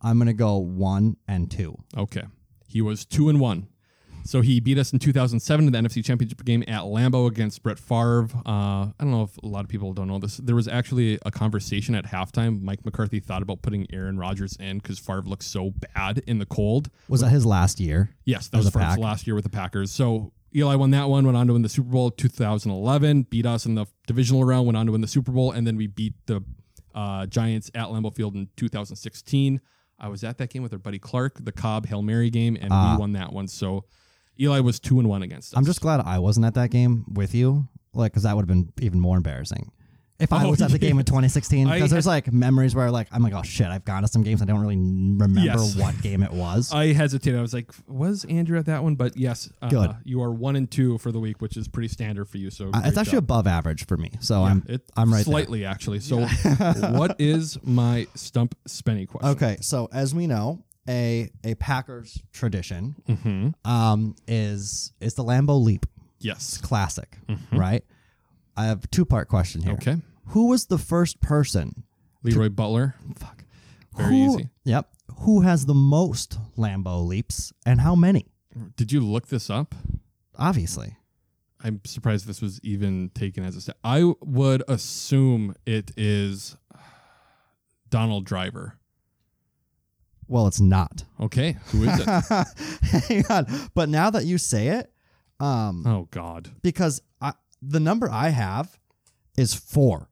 I'm 0.01 0.17
gonna 0.19 0.33
go 0.33 0.57
one 0.57 1.17
and 1.27 1.49
two. 1.49 1.75
Okay. 1.97 2.23
He 2.67 2.81
was 2.81 3.05
two 3.05 3.29
and 3.29 3.39
one. 3.39 3.67
So 4.25 4.39
he 4.41 4.59
beat 4.61 4.77
us 4.77 4.93
in 4.93 4.99
2007 4.99 5.65
in 5.67 5.71
the 5.73 5.77
NFC 5.77 6.03
Championship 6.03 6.43
game 6.45 6.63
at 6.63 6.83
Lambeau 6.83 7.27
against 7.27 7.61
Brett 7.61 7.77
Favre. 7.77 8.29
Uh, 8.45 8.85
I 8.87 8.93
don't 8.99 9.11
know 9.11 9.23
if 9.23 9.37
a 9.43 9.47
lot 9.47 9.65
of 9.65 9.69
people 9.69 9.91
don't 9.93 10.07
know 10.07 10.17
this. 10.17 10.37
There 10.37 10.55
was 10.55 10.67
actually 10.67 11.19
a 11.25 11.31
conversation 11.31 11.93
at 11.93 12.05
halftime. 12.05 12.61
Mike 12.61 12.85
McCarthy 12.85 13.19
thought 13.19 13.41
about 13.41 13.61
putting 13.61 13.85
Aaron 13.93 14.17
Rodgers 14.17 14.55
in 14.61 14.77
because 14.77 14.97
Favre 14.97 15.23
looked 15.23 15.43
so 15.43 15.71
bad 15.71 16.19
in 16.25 16.39
the 16.39 16.45
cold. 16.45 16.89
Was 17.09 17.19
that 17.19 17.29
his 17.29 17.45
last 17.45 17.81
year? 17.81 18.11
Yes, 18.23 18.47
that 18.49 18.57
was 18.57 18.69
Favre's 18.69 18.85
Pack? 18.85 18.99
last 18.99 19.27
year 19.27 19.35
with 19.35 19.43
the 19.43 19.49
Packers. 19.49 19.91
So 19.91 20.31
Eli 20.55 20.75
won 20.75 20.91
that 20.91 21.09
one, 21.09 21.25
went 21.25 21.35
on 21.35 21.47
to 21.47 21.53
win 21.53 21.61
the 21.61 21.67
Super 21.69 21.89
Bowl 21.89 22.09
2011, 22.09 23.23
beat 23.23 23.45
us 23.45 23.65
in 23.65 23.75
the 23.75 23.85
divisional 24.07 24.45
round, 24.45 24.65
went 24.65 24.77
on 24.77 24.85
to 24.85 24.91
win 24.93 25.01
the 25.01 25.07
Super 25.07 25.31
Bowl, 25.33 25.51
and 25.51 25.67
then 25.67 25.75
we 25.75 25.87
beat 25.87 26.13
the 26.27 26.43
uh, 26.93 27.25
Giants 27.25 27.69
at 27.75 27.87
Lambeau 27.87 28.13
Field 28.13 28.35
in 28.35 28.47
2016. 28.57 29.59
I 29.99 30.07
was 30.07 30.23
at 30.23 30.37
that 30.39 30.49
game 30.49 30.63
with 30.63 30.73
our 30.73 30.79
buddy 30.79 30.99
Clark, 30.99 31.43
the 31.43 31.51
Cobb 31.51 31.85
Hail 31.87 32.01
Mary 32.01 32.29
game, 32.29 32.57
and 32.59 32.69
Ah. 32.71 32.93
we 32.95 32.99
won 32.99 33.13
that 33.13 33.31
one. 33.31 33.47
So 33.47 33.85
Eli 34.39 34.59
was 34.59 34.79
two 34.79 34.99
and 34.99 35.07
one 35.07 35.21
against 35.23 35.53
us. 35.53 35.57
I'm 35.57 35.65
just 35.65 35.81
glad 35.81 36.01
I 36.01 36.19
wasn't 36.19 36.45
at 36.45 36.55
that 36.55 36.71
game 36.71 37.05
with 37.13 37.33
you, 37.35 37.67
like, 37.93 38.11
because 38.11 38.23
that 38.23 38.35
would 38.35 38.41
have 38.41 38.47
been 38.47 38.71
even 38.81 38.99
more 38.99 39.15
embarrassing. 39.17 39.71
If 40.19 40.31
I 40.31 40.45
Oh, 40.45 40.51
was 40.51 40.61
at 40.61 40.69
the 40.71 40.77
game 40.79 40.99
in 40.99 41.05
2016, 41.05 41.67
I- 41.67 41.73
because 41.75 41.89
there's 41.91 42.05
like 42.07 42.31
memories 42.31 42.75
where 42.75 42.89
like 42.91 43.07
I'm 43.11 43.23
like, 43.23 43.33
oh 43.33 43.41
shit, 43.41 43.67
I've 43.67 43.83
gone 43.83 44.03
to 44.03 44.07
some 44.07 44.21
games 44.23 44.41
I 44.41 44.45
don't 44.45 44.61
really 44.61 44.77
remember 44.77 45.39
Yes. 45.41 45.75
what 45.75 45.99
game 46.01 46.21
it 46.23 46.31
was. 46.31 46.71
I 46.71 46.93
hesitated. 46.93 47.37
I 47.37 47.41
was 47.41 47.53
like, 47.53 47.71
was 47.87 48.23
Andrew 48.25 48.57
at 48.59 48.67
that 48.67 48.83
one? 48.83 48.95
But 48.95 49.17
yes, 49.17 49.49
uh, 49.61 49.69
Good. 49.69 49.95
You 50.03 50.21
are 50.21 50.31
one 50.31 50.55
and 50.55 50.69
two 50.69 50.97
for 50.99 51.11
the 51.11 51.19
week, 51.19 51.41
which 51.41 51.57
is 51.57 51.67
pretty 51.67 51.87
standard 51.89 52.29
for 52.29 52.37
you. 52.37 52.51
So 52.51 52.65
Uh, 52.65 52.67
it's 52.67 52.79
great 52.93 52.97
actually 52.99 53.11
job. 53.17 53.23
above 53.23 53.47
average 53.47 53.85
for 53.87 53.97
me, 53.97 54.11
so 54.19 54.43
I'm 54.43 54.63
it, 54.69 54.81
I'm 54.95 55.11
right 55.11 55.17
there. 55.17 55.23
slightly 55.33 55.65
actually. 55.65 55.99
So, 55.99 56.19
what 56.91 57.15
is 57.19 57.57
my 57.63 58.07
stump 58.15 58.55
spenny 58.67 59.07
question? 59.07 59.29
Okay, 59.31 59.57
so 59.61 59.89
as 59.91 60.13
we 60.13 60.27
know, 60.27 60.63
a 60.87 61.31
a 61.43 61.55
Packers 61.55 62.21
tradition 62.31 62.95
hmm 63.07 63.49
um, 63.65 64.15
is 64.27 64.93
is 65.01 65.15
the 65.15 65.23
Lambeau 65.23 65.61
leap. 65.61 65.85
Yes. 66.19 66.57
Classic, 66.59 67.17
right? 67.51 67.83
I 68.55 68.65
have 68.65 68.83
a 68.83 68.87
two 68.87 69.05
part 69.05 69.27
question 69.27 69.61
here. 69.61 69.73
Okay. 69.73 69.97
Who 70.27 70.47
was 70.47 70.65
the 70.67 70.77
first 70.77 71.19
person? 71.21 71.83
Leroy 72.23 72.49
Butler. 72.49 72.95
Fuck. 73.17 73.43
Very 73.97 74.09
Who- 74.19 74.35
easy. 74.35 74.49
Yep. 74.63 74.89
Who 75.19 75.41
has 75.41 75.65
the 75.65 75.73
most 75.73 76.37
Lambeau 76.57 77.05
leaps 77.05 77.51
and 77.65 77.81
how 77.81 77.95
many? 77.95 78.27
Did 78.75 78.91
you 78.91 79.01
look 79.01 79.27
this 79.27 79.49
up? 79.49 79.75
Obviously. 80.37 80.95
I'm 81.63 81.79
surprised 81.85 82.25
this 82.27 82.41
was 82.41 82.59
even 82.63 83.09
taken 83.13 83.43
as 83.45 83.55
a 83.55 83.61
stat. 83.61 83.77
I 83.83 84.13
would 84.21 84.63
assume 84.67 85.55
it 85.65 85.91
is 85.95 86.57
Donald 87.89 88.25
Driver. 88.25 88.77
Well, 90.27 90.47
it's 90.47 90.59
not. 90.59 91.03
Okay, 91.19 91.57
who 91.67 91.83
is 91.83 91.99
it? 91.99 92.05
Hang 93.07 93.25
on. 93.29 93.69
But 93.73 93.89
now 93.89 94.09
that 94.09 94.25
you 94.25 94.37
say 94.37 94.69
it, 94.69 94.91
um, 95.39 95.85
oh 95.85 96.07
God. 96.11 96.49
because 96.61 97.01
I, 97.21 97.33
the 97.65 97.79
number 97.79 98.09
I 98.09 98.29
have 98.29 98.77
is 99.37 99.53
four. 99.53 100.09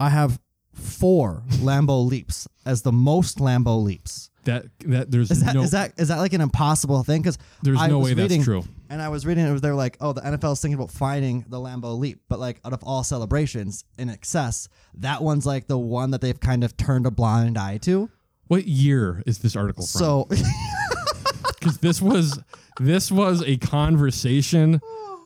I 0.00 0.10
have 0.10 0.40
four 0.72 1.44
Lambeau 1.48 2.06
leaps 2.06 2.48
as 2.66 2.82
the 2.82 2.92
most 2.92 3.38
Lambeau 3.38 3.82
leaps. 3.82 4.30
That 4.44 4.66
that 4.80 5.10
there's 5.10 5.30
Is 5.30 5.42
that 5.42 5.54
no 5.54 5.62
is 5.62 5.70
that 5.70 5.94
is 5.96 6.08
that 6.08 6.18
like 6.18 6.34
an 6.34 6.42
impossible 6.42 7.02
thing? 7.02 7.22
Because 7.22 7.38
There's 7.62 7.80
no 7.88 7.98
way 7.98 8.12
that's 8.12 8.44
true. 8.44 8.62
And 8.90 9.00
I 9.00 9.08
was 9.08 9.24
reading 9.24 9.46
it 9.46 9.50
was 9.50 9.62
they're 9.62 9.74
like, 9.74 9.96
oh, 10.02 10.12
the 10.12 10.20
NFL 10.20 10.52
is 10.52 10.60
thinking 10.60 10.74
about 10.74 10.90
finding 10.90 11.46
the 11.48 11.56
Lambeau 11.56 11.98
leap, 11.98 12.20
but 12.28 12.38
like 12.38 12.60
out 12.62 12.74
of 12.74 12.84
all 12.84 13.02
celebrations 13.04 13.84
in 13.96 14.10
excess, 14.10 14.68
that 14.98 15.22
one's 15.22 15.46
like 15.46 15.66
the 15.66 15.78
one 15.78 16.10
that 16.10 16.20
they've 16.20 16.38
kind 16.38 16.62
of 16.62 16.76
turned 16.76 17.06
a 17.06 17.10
blind 17.10 17.56
eye 17.56 17.78
to. 17.78 18.10
what 18.48 18.66
year 18.68 19.22
is 19.26 19.38
this 19.38 19.56
article 19.56 19.86
from? 19.86 19.98
So 19.98 20.28
because 21.58 21.78
this 21.78 22.02
was 22.02 22.38
this 22.80 23.10
was 23.12 23.42
a 23.42 23.56
conversation 23.56 24.80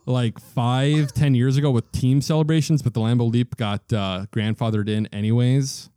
like 0.07 0.39
five 0.39 1.13
ten 1.13 1.35
years 1.35 1.57
ago 1.57 1.71
with 1.71 1.91
team 1.93 2.21
celebrations, 2.21 2.83
but 2.83 2.95
the 2.95 3.01
Lambeau 3.01 3.31
Leap 3.31 3.57
got 3.57 3.93
uh, 3.93 4.27
grandfathered 4.33 4.89
in 4.89 5.07
anyways. 5.09 5.91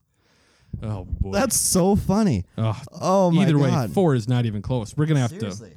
Oh 0.81 1.05
boy, 1.05 1.31
that's 1.31 1.57
so 1.59 1.95
funny. 1.95 2.45
Ugh. 2.57 2.75
Oh 3.01 3.31
my 3.31 3.43
either 3.43 3.57
way, 3.57 3.69
god. 3.69 3.91
four 3.91 4.15
is 4.15 4.27
not 4.27 4.45
even 4.45 4.61
close. 4.61 4.95
We're 4.95 5.05
gonna 5.05 5.19
have 5.19 5.31
Seriously. 5.31 5.71
to. 5.71 5.75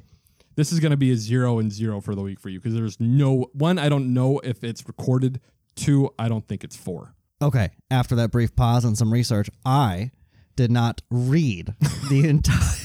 This 0.55 0.71
is 0.71 0.79
gonna 0.79 0.97
be 0.97 1.11
a 1.11 1.17
zero 1.17 1.59
and 1.59 1.71
zero 1.71 1.99
for 1.99 2.15
the 2.15 2.21
week 2.21 2.39
for 2.39 2.49
you 2.49 2.59
because 2.59 2.73
there's 2.73 2.99
no 2.99 3.49
one. 3.53 3.77
I 3.77 3.89
don't 3.89 4.13
know 4.13 4.39
if 4.39 4.63
it's 4.63 4.87
recorded. 4.87 5.41
Two, 5.75 6.09
I 6.17 6.29
don't 6.29 6.47
think 6.47 6.63
it's 6.63 6.75
four. 6.77 7.13
Okay, 7.41 7.71
after 7.91 8.15
that 8.15 8.31
brief 8.31 8.55
pause 8.55 8.85
and 8.85 8.97
some 8.97 9.11
research, 9.11 9.49
I 9.65 10.11
did 10.55 10.71
not 10.71 11.01
read 11.11 11.73
the 12.09 12.25
entire 12.29 12.84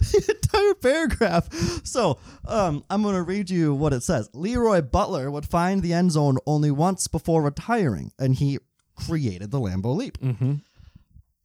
the 0.12 0.34
entire 0.42 0.74
paragraph. 0.74 1.52
So, 1.84 2.18
um, 2.46 2.84
I'm 2.90 3.02
going 3.02 3.14
to 3.14 3.22
read 3.22 3.50
you 3.50 3.74
what 3.74 3.92
it 3.92 4.02
says. 4.02 4.28
LeRoy 4.30 4.90
Butler 4.90 5.30
would 5.30 5.46
find 5.46 5.82
the 5.82 5.92
end 5.92 6.12
zone 6.12 6.38
only 6.46 6.70
once 6.70 7.06
before 7.08 7.42
retiring, 7.42 8.12
and 8.18 8.34
he 8.34 8.58
created 8.96 9.50
the 9.50 9.60
Lambeau 9.60 9.94
Leap. 9.96 10.18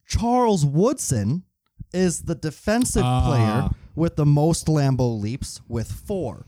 Charles 0.06 0.64
Woodson 0.64 1.42
is 1.92 2.22
the 2.22 2.34
defensive 2.34 3.02
Ah. 3.04 3.26
player 3.26 3.70
with 3.94 4.16
the 4.16 4.26
most 4.26 4.66
Lambeau 4.66 5.20
leaps 5.20 5.60
with 5.68 5.90
four. 5.90 6.46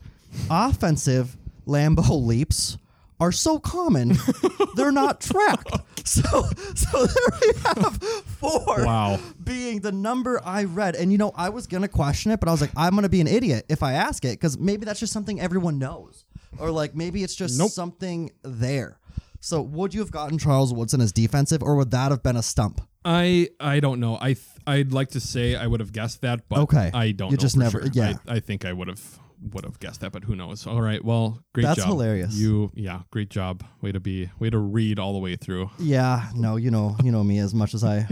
Offensive 0.49 1.37
Lambeau 1.67 2.23
leaps 2.25 2.77
are 3.19 3.31
so 3.31 3.59
common, 3.59 4.13
they're 4.75 4.91
not 4.91 5.21
tracked. 5.21 5.71
So, 6.07 6.43
so 6.75 7.05
there 7.05 7.39
we 7.41 7.51
have 7.65 8.01
four 8.25 8.83
Wow. 8.85 9.19
being 9.43 9.81
the 9.81 9.91
number 9.91 10.41
I 10.43 10.63
read. 10.63 10.95
And 10.95 11.11
you 11.11 11.17
know, 11.17 11.31
I 11.35 11.49
was 11.49 11.67
gonna 11.67 11.87
question 11.87 12.31
it, 12.31 12.39
but 12.39 12.49
I 12.49 12.51
was 12.51 12.61
like, 12.61 12.71
I'm 12.75 12.95
gonna 12.95 13.09
be 13.09 13.21
an 13.21 13.27
idiot 13.27 13.65
if 13.69 13.83
I 13.83 13.93
ask 13.93 14.25
it 14.25 14.31
because 14.39 14.57
maybe 14.57 14.85
that's 14.85 14.99
just 14.99 15.13
something 15.13 15.39
everyone 15.39 15.77
knows, 15.77 16.25
or 16.57 16.71
like 16.71 16.95
maybe 16.95 17.23
it's 17.23 17.35
just 17.35 17.57
Nope. 17.59 17.71
something 17.71 18.31
there. 18.43 18.97
So, 19.41 19.61
would 19.61 19.93
you 19.93 19.99
have 20.01 20.11
gotten 20.11 20.37
Charles 20.37 20.73
Woodson 20.73 20.99
as 20.99 21.11
defensive, 21.13 21.61
or 21.63 21.75
would 21.75 21.91
that 21.91 22.11
have 22.11 22.23
been 22.23 22.35
a 22.35 22.43
stump? 22.43 22.81
I 23.05 23.49
I 23.59 23.79
don't 23.79 23.99
know. 23.99 24.17
I 24.19 24.33
th- 24.33 24.41
I'd 24.67 24.91
like 24.91 25.09
to 25.11 25.19
say 25.21 25.55
I 25.55 25.65
would 25.67 25.79
have 25.79 25.93
guessed 25.93 26.21
that, 26.21 26.49
but 26.49 26.59
Okay. 26.59 26.91
I 26.93 27.11
don't. 27.11 27.31
You 27.31 27.37
know 27.37 27.41
just 27.41 27.55
for 27.55 27.61
never- 27.61 27.81
sure. 27.81 27.89
yeah. 27.93 28.13
I, 28.27 28.35
I 28.35 28.39
think 28.41 28.65
I 28.65 28.73
would 28.73 28.87
have 28.89 29.19
would 29.41 29.63
have 29.65 29.79
guessed 29.79 30.01
that, 30.01 30.11
but 30.11 30.23
who 30.23 30.35
knows? 30.35 30.67
All 30.67 30.81
right. 30.81 31.03
Well, 31.03 31.41
great 31.53 31.63
That's 31.63 31.79
job. 31.79 31.87
hilarious. 31.87 32.35
You 32.35 32.71
yeah, 32.75 33.01
great 33.11 33.29
job. 33.29 33.63
Way 33.81 33.91
to 33.91 33.99
be 33.99 34.29
way 34.39 34.49
to 34.49 34.57
read 34.57 34.99
all 34.99 35.13
the 35.13 35.19
way 35.19 35.35
through. 35.35 35.69
Yeah, 35.79 36.29
no, 36.35 36.55
you 36.55 36.71
know, 36.71 36.95
you 37.03 37.11
know 37.11 37.23
me 37.23 37.39
as 37.39 37.53
much 37.53 37.73
as 37.73 37.83
I 37.83 38.07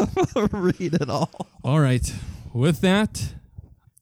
read 0.52 0.94
it 0.94 1.08
all. 1.08 1.30
All 1.64 1.80
right. 1.80 2.12
With 2.52 2.80
that, 2.80 3.34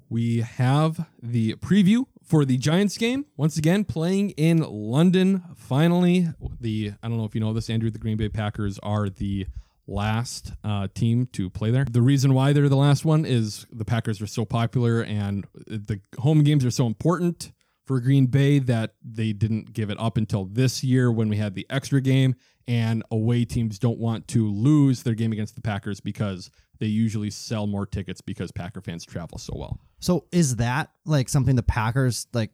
we 0.08 0.38
have 0.40 1.06
the 1.22 1.54
preview 1.56 2.06
for 2.24 2.44
the 2.44 2.56
Giants 2.56 2.96
game. 2.98 3.26
Once 3.36 3.56
again, 3.56 3.84
playing 3.84 4.30
in 4.30 4.58
London. 4.58 5.42
Finally, 5.56 6.28
the 6.60 6.92
I 7.02 7.08
don't 7.08 7.18
know 7.18 7.24
if 7.24 7.34
you 7.34 7.40
know 7.40 7.52
this, 7.52 7.70
Andrew. 7.70 7.90
The 7.90 7.98
Green 7.98 8.16
Bay 8.16 8.28
Packers 8.28 8.78
are 8.82 9.08
the 9.08 9.46
last 9.90 10.52
uh, 10.64 10.88
team 10.94 11.26
to 11.32 11.50
play 11.50 11.70
there. 11.70 11.84
The 11.84 12.02
reason 12.02 12.32
why 12.32 12.52
they're 12.52 12.68
the 12.68 12.76
last 12.76 13.04
one 13.04 13.24
is 13.24 13.66
the 13.72 13.84
Packers 13.84 14.22
are 14.22 14.26
so 14.26 14.44
popular 14.44 15.02
and 15.02 15.46
the 15.66 16.00
home 16.18 16.42
games 16.42 16.64
are 16.64 16.70
so 16.70 16.86
important 16.86 17.52
for 17.86 18.00
Green 18.00 18.26
Bay 18.26 18.60
that 18.60 18.94
they 19.02 19.32
didn't 19.32 19.72
give 19.72 19.90
it 19.90 19.98
up 19.98 20.16
until 20.16 20.44
this 20.44 20.84
year 20.84 21.10
when 21.10 21.28
we 21.28 21.36
had 21.36 21.54
the 21.54 21.66
extra 21.68 22.00
game. 22.00 22.36
And 22.68 23.02
away 23.10 23.44
teams 23.44 23.80
don't 23.80 23.98
want 23.98 24.28
to 24.28 24.48
lose 24.48 25.02
their 25.02 25.14
game 25.14 25.32
against 25.32 25.56
the 25.56 25.60
Packers 25.60 26.00
because 26.00 26.52
they 26.78 26.86
usually 26.86 27.30
sell 27.30 27.66
more 27.66 27.84
tickets 27.84 28.20
because 28.20 28.52
Packer 28.52 28.80
fans 28.80 29.04
travel 29.04 29.38
so 29.38 29.54
well. 29.56 29.80
So, 29.98 30.26
is 30.30 30.56
that 30.56 30.90
like 31.04 31.28
something 31.28 31.56
the 31.56 31.64
Packers 31.64 32.28
like 32.32 32.52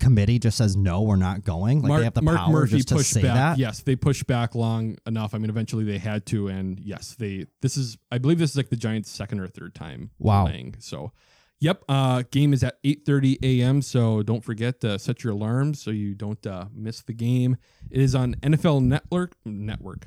committee 0.00 0.38
just 0.38 0.56
says 0.58 0.76
no, 0.76 1.02
we're 1.02 1.16
not 1.16 1.42
going? 1.44 1.80
Like 1.82 1.88
Mark, 1.88 2.00
they 2.00 2.04
have 2.04 2.14
the 2.14 2.22
Mark 2.22 2.38
power 2.38 2.52
Murphy 2.52 2.76
just 2.76 2.88
to 2.88 3.02
say 3.02 3.22
back. 3.22 3.34
that? 3.34 3.58
Yes, 3.58 3.80
they 3.82 3.96
pushed 3.96 4.26
back 4.26 4.54
long 4.54 4.96
enough. 5.06 5.34
I 5.34 5.38
mean, 5.38 5.50
eventually 5.50 5.84
they 5.84 5.98
had 5.98 6.26
to, 6.26 6.48
and 6.48 6.78
yes, 6.80 7.14
they. 7.18 7.46
This 7.62 7.76
is, 7.76 7.96
I 8.10 8.18
believe, 8.18 8.38
this 8.38 8.50
is 8.50 8.56
like 8.56 8.68
the 8.70 8.76
Giants' 8.76 9.10
second 9.10 9.40
or 9.40 9.48
third 9.48 9.74
time 9.74 10.10
Wow. 10.18 10.44
playing. 10.46 10.76
So, 10.80 11.12
yep. 11.60 11.82
Uh, 11.88 12.22
game 12.30 12.52
is 12.52 12.62
at 12.62 12.78
eight 12.84 13.04
thirty 13.06 13.38
a.m. 13.42 13.82
So 13.82 14.22
don't 14.22 14.44
forget 14.44 14.80
to 14.82 14.98
set 14.98 15.24
your 15.24 15.32
alarms 15.32 15.82
so 15.82 15.90
you 15.90 16.14
don't 16.14 16.44
uh, 16.46 16.66
miss 16.74 17.02
the 17.02 17.12
game. 17.14 17.56
It 17.90 18.00
is 18.00 18.14
on 18.14 18.34
NFL 18.36 18.82
Network. 18.82 19.32
Network. 19.44 20.06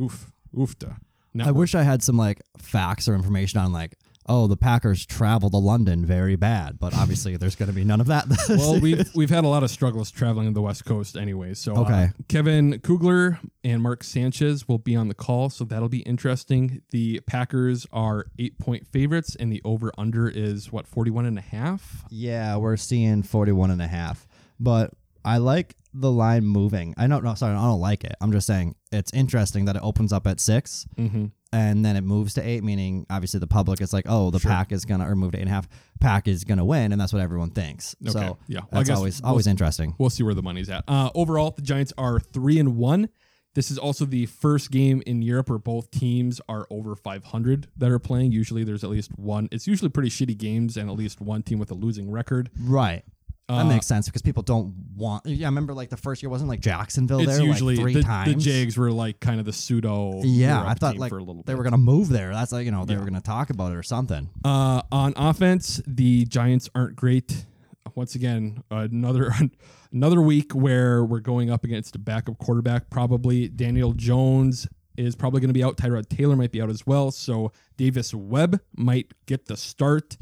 Oof. 0.00 0.32
Oofta. 0.56 0.96
I 1.40 1.52
wish 1.52 1.76
I 1.76 1.82
had 1.84 2.02
some 2.02 2.16
like 2.16 2.40
facts 2.56 3.06
or 3.06 3.14
information 3.14 3.60
on 3.60 3.72
like, 3.72 3.96
oh, 4.28 4.46
the 4.46 4.56
Packers 4.56 5.04
travel 5.06 5.50
to 5.50 5.56
London 5.56 6.04
very 6.04 6.36
bad, 6.36 6.78
but 6.78 6.94
obviously 6.94 7.36
there's 7.36 7.56
going 7.56 7.68
to 7.68 7.74
be 7.74 7.84
none 7.84 8.00
of 8.00 8.06
that. 8.08 8.26
well, 8.48 8.78
we've 8.80 9.08
we've 9.14 9.30
had 9.30 9.44
a 9.44 9.48
lot 9.48 9.62
of 9.62 9.70
struggles 9.70 10.10
traveling 10.10 10.46
to 10.48 10.52
the 10.52 10.62
West 10.62 10.84
Coast 10.84 11.16
anyway. 11.16 11.54
So 11.54 11.74
uh, 11.76 11.80
Okay. 11.82 12.10
Kevin 12.28 12.78
Kugler 12.80 13.40
and 13.64 13.82
Mark 13.82 14.04
Sanchez 14.04 14.68
will 14.68 14.78
be 14.78 14.94
on 14.96 15.08
the 15.08 15.14
call, 15.14 15.50
so 15.50 15.64
that'll 15.64 15.88
be 15.88 16.00
interesting. 16.00 16.82
The 16.90 17.20
Packers 17.26 17.86
are 17.92 18.26
eight 18.38 18.58
point 18.58 18.86
favorites, 18.86 19.34
and 19.38 19.50
the 19.52 19.60
over 19.64 19.92
under 19.98 20.28
is 20.28 20.70
what 20.72 20.86
41 20.86 21.26
and 21.26 21.38
a 21.38 21.42
half. 21.42 22.04
yeah, 22.10 22.56
we're 22.56 22.76
seeing 22.76 23.22
41 23.22 23.70
and 23.70 23.82
a 23.82 23.88
half, 23.88 24.26
but 24.60 24.92
I 25.24 25.38
like 25.38 25.74
the 25.94 26.10
line 26.12 26.44
moving. 26.44 26.94
I 26.96 27.06
don't 27.06 27.24
know. 27.24 27.34
Sorry, 27.34 27.54
I 27.54 27.60
don't 27.62 27.80
like 27.80 28.04
it. 28.04 28.14
I'm 28.20 28.30
just 28.30 28.46
saying 28.46 28.76
it's 28.92 29.12
interesting 29.12 29.64
that 29.64 29.74
it 29.76 29.82
opens 29.82 30.12
up 30.12 30.26
at 30.26 30.38
6 30.38 30.86
Mm-hmm. 30.96 31.26
And 31.52 31.84
then 31.84 31.96
it 31.96 32.02
moves 32.02 32.34
to 32.34 32.42
eight, 32.46 32.62
meaning 32.62 33.06
obviously 33.08 33.40
the 33.40 33.46
public 33.46 33.80
is 33.80 33.92
like, 33.92 34.04
oh, 34.08 34.30
the 34.30 34.40
pack 34.40 34.70
is 34.72 34.84
gonna 34.84 35.08
or 35.10 35.16
move 35.16 35.32
to 35.32 35.38
eight 35.38 35.42
and 35.42 35.50
a 35.50 35.54
half. 35.54 35.68
Pack 36.00 36.28
is 36.28 36.44
gonna 36.44 36.64
win, 36.64 36.92
and 36.92 37.00
that's 37.00 37.12
what 37.12 37.22
everyone 37.22 37.50
thinks. 37.50 37.96
Okay, 38.02 38.12
So 38.12 38.38
yeah. 38.48 38.60
Well, 38.60 38.68
that's 38.72 38.90
always 38.90 39.20
we'll- 39.22 39.30
always 39.30 39.46
interesting. 39.46 39.94
We'll 39.98 40.10
see 40.10 40.22
where 40.22 40.34
the 40.34 40.42
money's 40.42 40.68
at. 40.68 40.84
Uh, 40.88 41.10
overall, 41.14 41.50
the 41.52 41.62
Giants 41.62 41.92
are 41.98 42.20
three 42.20 42.58
and 42.58 42.76
one. 42.76 43.08
This 43.54 43.70
is 43.72 43.78
also 43.78 44.04
the 44.04 44.26
first 44.26 44.70
game 44.70 45.02
in 45.06 45.20
Europe 45.22 45.48
where 45.48 45.58
both 45.58 45.90
teams 45.90 46.40
are 46.48 46.66
over 46.70 46.94
500 46.94 47.66
that 47.78 47.90
are 47.90 47.98
playing. 47.98 48.30
Usually, 48.30 48.62
there's 48.62 48.84
at 48.84 48.90
least 48.90 49.10
one. 49.18 49.48
It's 49.50 49.66
usually 49.66 49.88
pretty 49.88 50.10
shitty 50.10 50.36
games 50.38 50.76
and 50.76 50.88
at 50.88 50.94
least 50.96 51.20
one 51.20 51.42
team 51.42 51.58
with 51.58 51.70
a 51.70 51.74
losing 51.74 52.08
record. 52.10 52.50
Right. 52.60 53.04
That 53.48 53.54
Uh, 53.60 53.64
makes 53.64 53.86
sense 53.86 54.06
because 54.06 54.20
people 54.20 54.42
don't 54.42 54.74
want. 54.94 55.24
Yeah, 55.24 55.46
I 55.46 55.48
remember 55.48 55.72
like 55.72 55.88
the 55.88 55.96
first 55.96 56.22
year 56.22 56.28
wasn't 56.28 56.50
like 56.50 56.60
Jacksonville 56.60 57.20
It's 57.20 57.38
there 57.38 57.46
usually 57.46 57.76
like 57.76 57.82
three 57.82 57.94
the, 57.94 58.02
times. 58.02 58.34
the 58.34 58.40
Jags 58.40 58.76
were 58.76 58.92
like 58.92 59.20
kind 59.20 59.40
of 59.40 59.46
the 59.46 59.54
pseudo. 59.54 60.20
Yeah, 60.22 60.56
Europe 60.58 60.68
I 60.68 60.74
thought 60.74 60.98
like 60.98 61.08
for 61.08 61.16
a 61.18 61.22
little 61.22 61.42
they 61.44 61.54
were 61.54 61.62
gonna 61.64 61.78
move 61.78 62.10
there. 62.10 62.30
That's 62.32 62.52
like 62.52 62.66
you 62.66 62.70
know 62.72 62.84
they 62.84 62.92
Yeah. 62.92 63.00
were 63.00 63.06
gonna 63.06 63.22
talk 63.22 63.48
about 63.48 63.72
it 63.72 63.76
or 63.76 63.82
something. 63.82 64.28
Uh, 64.44 64.82
on 64.92 65.14
offense, 65.16 65.80
the 65.86 66.26
Giants 66.26 66.68
aren't 66.74 66.94
great. 66.96 67.46
Once 67.94 68.14
again, 68.14 68.62
another 68.70 69.32
another 69.92 70.20
week 70.20 70.52
where 70.52 71.02
we're 71.02 71.20
going 71.20 71.50
up 71.50 71.64
against 71.64 71.96
a 71.96 71.98
backup 71.98 72.36
quarterback. 72.38 72.90
Probably 72.90 73.48
Daniel 73.48 73.92
Jones 73.94 74.68
is 74.98 75.16
probably 75.16 75.40
going 75.40 75.48
to 75.48 75.54
be 75.54 75.64
out. 75.64 75.78
Tyrod 75.78 76.08
Taylor 76.10 76.36
might 76.36 76.52
be 76.52 76.60
out 76.60 76.68
as 76.68 76.86
well. 76.86 77.10
So 77.10 77.50
Davis 77.78 78.12
Webb 78.12 78.60
might 78.76 79.12
get 79.26 79.46
the 79.46 79.56
start. 79.56 80.18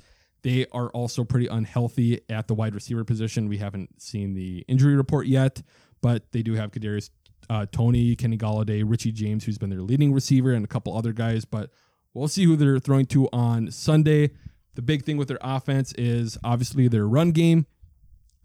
They 0.46 0.64
are 0.70 0.90
also 0.90 1.24
pretty 1.24 1.48
unhealthy 1.48 2.20
at 2.30 2.46
the 2.46 2.54
wide 2.54 2.76
receiver 2.76 3.02
position. 3.02 3.48
We 3.48 3.58
haven't 3.58 4.00
seen 4.00 4.34
the 4.34 4.64
injury 4.68 4.94
report 4.94 5.26
yet, 5.26 5.60
but 6.00 6.30
they 6.30 6.42
do 6.42 6.54
have 6.54 6.70
Kadarius 6.70 7.10
uh, 7.50 7.66
Toney, 7.72 8.14
Kenny 8.14 8.38
Golladay, 8.38 8.84
Richie 8.86 9.10
James, 9.10 9.44
who's 9.44 9.58
been 9.58 9.70
their 9.70 9.82
leading 9.82 10.12
receiver, 10.12 10.52
and 10.52 10.64
a 10.64 10.68
couple 10.68 10.96
other 10.96 11.12
guys. 11.12 11.44
But 11.44 11.70
we'll 12.14 12.28
see 12.28 12.44
who 12.44 12.54
they're 12.54 12.78
throwing 12.78 13.06
to 13.06 13.28
on 13.32 13.72
Sunday. 13.72 14.30
The 14.76 14.82
big 14.82 15.04
thing 15.04 15.16
with 15.16 15.26
their 15.26 15.40
offense 15.40 15.92
is 15.94 16.38
obviously 16.44 16.86
their 16.86 17.08
run 17.08 17.32
game. 17.32 17.66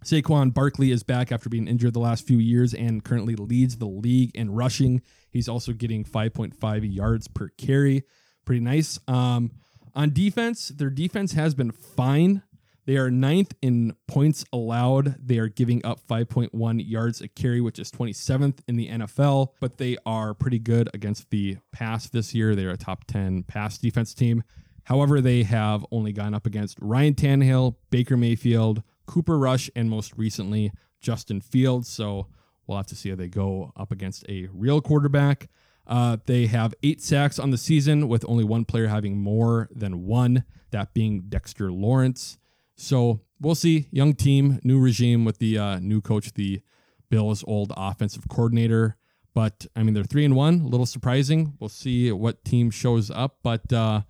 Saquon 0.03 0.55
Barkley 0.55 0.89
is 0.89 1.03
back 1.03 1.31
after 1.31 1.49
being 1.49 1.67
injured 1.67 1.93
the 1.93 1.99
last 1.99 2.25
few 2.25 2.39
years 2.39 2.73
and 2.73 3.03
currently 3.03 3.35
leads 3.35 3.77
the 3.77 3.85
league 3.85 4.31
in 4.33 4.49
rushing. 4.49 5.03
He's 5.29 5.47
also 5.47 5.71
getting 5.71 6.03
5.5 6.03 6.95
yards 6.95 7.27
per 7.27 7.49
carry. 7.49 8.05
Pretty 8.43 8.61
nice. 8.61 8.97
Um, 9.07 9.51
on 9.95 10.13
defense, 10.13 10.69
their 10.69 10.89
defense 10.89 11.33
has 11.33 11.53
been 11.53 11.71
fine. 11.71 12.43
They 12.85 12.93
They 12.93 12.97
are 12.97 13.11
ninth 13.11 13.53
in 13.61 13.95
points 14.07 14.43
allowed. 14.51 15.15
They 15.25 15.37
are 15.37 15.47
giving 15.47 15.85
up 15.85 15.99
5.1 16.05 16.83
yards 16.85 17.21
a 17.21 17.27
carry, 17.27 17.61
which 17.61 17.79
is 17.79 17.91
27th 17.91 18.59
in 18.67 18.75
the 18.75 18.89
NFL, 18.89 19.49
but 19.59 19.77
they 19.77 19.97
are 20.05 20.33
pretty 20.33 20.59
good 20.59 20.89
against 20.93 21.29
the 21.29 21.57
pass 21.71 22.09
this 22.09 22.33
year. 22.33 22.55
They're 22.55 22.71
a 22.71 22.77
top 22.77 23.05
10 23.05 23.43
pass 23.43 23.77
defense 23.77 24.13
team. 24.13 24.43
However, 24.83 25.21
they 25.21 25.43
have 25.43 25.85
only 25.91 26.11
gone 26.11 26.33
up 26.33 26.45
against 26.45 26.79
Ryan 26.81 27.13
Tannehill, 27.13 27.75
Baker 27.91 28.17
Mayfield, 28.17 28.83
Cooper 29.05 29.37
Rush, 29.37 29.69
and 29.75 29.89
most 29.89 30.17
recently, 30.17 30.71
Justin 30.99 31.39
Fields. 31.39 31.87
So 31.87 32.27
we'll 32.67 32.77
have 32.77 32.87
to 32.87 32.95
see 32.95 33.09
how 33.09 33.15
they 33.15 33.29
go 33.29 33.71
up 33.77 33.91
against 33.91 34.25
a 34.27 34.49
real 34.51 34.81
quarterback. 34.81 35.49
Uh, 35.91 36.15
they 36.25 36.45
have 36.45 36.73
eight 36.83 37.01
sacks 37.01 37.37
on 37.37 37.51
the 37.51 37.57
season, 37.57 38.07
with 38.07 38.23
only 38.25 38.45
one 38.45 38.63
player 38.63 38.87
having 38.87 39.17
more 39.17 39.67
than 39.75 40.05
one, 40.05 40.45
that 40.71 40.93
being 40.93 41.23
Dexter 41.27 41.69
Lawrence. 41.69 42.37
So 42.77 43.19
we'll 43.41 43.55
see. 43.55 43.89
Young 43.91 44.13
team, 44.13 44.61
new 44.63 44.79
regime 44.79 45.25
with 45.25 45.39
the 45.39 45.57
uh, 45.57 45.79
new 45.79 45.99
coach, 45.99 46.31
the 46.33 46.61
Bills' 47.09 47.43
old 47.45 47.73
offensive 47.75 48.29
coordinator. 48.29 48.95
But 49.33 49.65
I 49.75 49.83
mean, 49.83 49.93
they're 49.93 50.05
three 50.05 50.23
and 50.23 50.33
one, 50.33 50.61
a 50.61 50.67
little 50.67 50.85
surprising. 50.85 51.57
We'll 51.59 51.67
see 51.67 52.09
what 52.13 52.45
team 52.45 52.71
shows 52.71 53.11
up. 53.11 53.39
But 53.43 53.73
uh, 53.73 54.03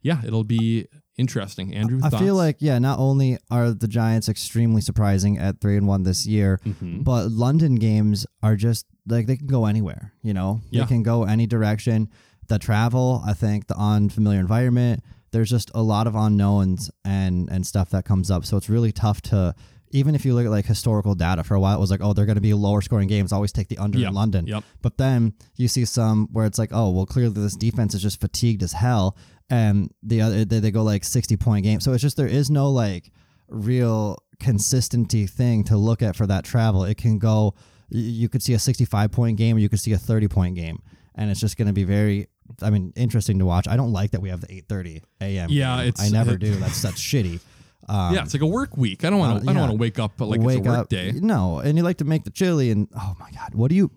yeah, 0.00 0.22
it'll 0.24 0.42
be 0.42 0.86
interesting. 1.18 1.74
Andrew, 1.74 2.00
I 2.02 2.08
thoughts? 2.10 2.22
feel 2.22 2.34
like 2.34 2.56
yeah, 2.60 2.78
not 2.78 2.98
only 2.98 3.38
are 3.50 3.72
the 3.72 3.88
Giants 3.88 4.28
extremely 4.28 4.80
surprising 4.80 5.38
at 5.38 5.60
three 5.60 5.76
and 5.76 5.86
one 5.86 6.02
this 6.02 6.26
year, 6.26 6.60
Mhm. 6.64 7.04
but 7.04 7.30
London 7.30 7.76
games 7.76 8.26
are 8.42 8.56
just 8.56 8.86
like 9.06 9.26
they 9.26 9.36
can 9.36 9.46
go 9.46 9.66
anywhere. 9.66 10.12
You 10.22 10.34
know, 10.34 10.60
Yeah. 10.70 10.82
they 10.82 10.88
can 10.88 11.02
go 11.02 11.24
any 11.24 11.46
direction. 11.46 12.08
The 12.48 12.58
travel, 12.58 13.22
I 13.26 13.32
think, 13.32 13.66
the 13.66 13.76
unfamiliar 13.78 14.40
environment. 14.40 15.02
There's 15.32 15.50
just 15.50 15.70
a 15.74 15.82
lot 15.82 16.06
of 16.06 16.14
unknowns 16.14 16.90
and 17.04 17.48
and 17.50 17.66
stuff 17.66 17.90
that 17.90 18.04
comes 18.04 18.30
up. 18.30 18.44
So 18.44 18.56
it's 18.56 18.68
really 18.68 18.92
tough 18.92 19.20
to. 19.22 19.54
Even 19.92 20.16
if 20.16 20.24
you 20.26 20.34
look 20.34 20.44
at 20.44 20.50
like 20.50 20.66
historical 20.66 21.14
data, 21.14 21.44
for 21.44 21.54
a 21.54 21.60
while 21.60 21.76
it 21.76 21.80
was 21.80 21.92
like, 21.92 22.00
oh, 22.02 22.12
they're 22.12 22.26
going 22.26 22.34
to 22.34 22.40
be 22.40 22.52
lower 22.52 22.82
scoring 22.82 23.06
games. 23.06 23.32
Always 23.32 23.52
take 23.52 23.68
the 23.68 23.78
under 23.78 23.98
Yep. 23.98 24.08
in 24.08 24.14
London. 24.14 24.46
Yep. 24.46 24.64
But 24.82 24.98
then 24.98 25.32
you 25.56 25.68
see 25.68 25.84
some 25.84 26.26
where 26.32 26.44
it's 26.44 26.58
like, 26.58 26.70
oh, 26.72 26.90
well, 26.90 27.06
clearly 27.06 27.40
this 27.40 27.54
defense 27.54 27.94
is 27.94 28.02
just 28.02 28.20
fatigued 28.20 28.64
as 28.64 28.72
hell, 28.72 29.16
and 29.50 29.90
the 30.02 30.20
other 30.22 30.44
they, 30.44 30.60
they 30.60 30.70
go 30.70 30.82
like 30.82 31.04
sixty 31.04 31.36
point 31.36 31.64
game. 31.64 31.80
So 31.80 31.92
it's 31.92 32.02
just 32.02 32.16
there 32.16 32.26
is 32.26 32.50
no 32.50 32.70
like 32.70 33.10
real 33.48 34.18
consistency 34.40 35.26
thing 35.26 35.64
to 35.64 35.76
look 35.76 36.02
at 36.02 36.16
for 36.16 36.26
that 36.26 36.44
travel. 36.44 36.84
It 36.84 36.96
can 36.96 37.18
go. 37.18 37.54
You 37.88 38.28
could 38.28 38.42
see 38.42 38.52
a 38.54 38.58
sixty-five 38.58 39.12
point 39.12 39.36
game, 39.38 39.56
or 39.56 39.58
you 39.60 39.68
could 39.68 39.78
see 39.80 39.92
a 39.92 39.98
thirty-point 39.98 40.56
game, 40.56 40.82
and 41.14 41.30
it's 41.30 41.40
just 41.40 41.56
going 41.56 41.68
to 41.68 41.72
be 41.74 41.84
very. 41.84 42.26
I 42.62 42.70
mean, 42.70 42.92
interesting 42.96 43.38
to 43.40 43.46
watch. 43.46 43.66
I 43.68 43.76
don't 43.76 43.92
like 43.92 44.12
that 44.12 44.20
we 44.22 44.28
have 44.30 44.40
the 44.40 44.52
eight 44.52 44.66
thirty 44.68 45.02
a.m. 45.20 45.48
Yeah, 45.50 45.78
game. 45.78 45.88
it's- 45.88 46.04
I 46.06 46.10
never 46.12 46.32
it- 46.34 46.40
do. 46.40 46.54
That's 46.56 46.80
that's 46.82 47.00
shitty. 47.00 47.40
Um, 47.88 48.14
yeah, 48.14 48.22
it's 48.22 48.34
like 48.34 48.42
a 48.42 48.46
work 48.46 48.76
week. 48.76 49.04
I 49.04 49.10
don't 49.10 49.18
want 49.20 49.42
to. 49.42 49.48
uh, 49.48 49.50
I 49.50 49.52
don't 49.54 49.62
want 49.62 49.72
to 49.72 49.78
wake 49.78 49.98
up 50.00 50.12
but 50.16 50.26
like 50.26 50.40
wake 50.40 50.58
it's 50.58 50.66
a 50.66 50.70
work 50.70 50.78
up. 50.80 50.88
day. 50.88 51.12
No, 51.14 51.58
and 51.60 51.76
you 51.78 51.84
like 51.84 51.98
to 51.98 52.04
make 52.04 52.24
the 52.24 52.30
chili, 52.30 52.70
and 52.72 52.88
oh 52.98 53.14
my 53.20 53.30
god, 53.32 53.54
what 53.54 53.68
do 53.68 53.74
you? 53.76 53.90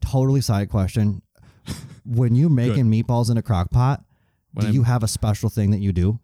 Totally 0.00 0.40
side 0.42 0.68
question. 0.70 1.20
when 2.04 2.34
you're 2.34 2.50
making 2.64 2.86
meatballs 2.86 3.30
in 3.30 3.36
a 3.38 3.42
crock 3.42 3.70
pot, 3.70 4.02
do 4.58 4.66
I'm- 4.66 4.74
you 4.74 4.82
have 4.84 5.02
a 5.02 5.08
special 5.08 5.48
thing 5.50 5.70
that 5.72 5.80
you 5.80 5.92
do? 5.92 6.20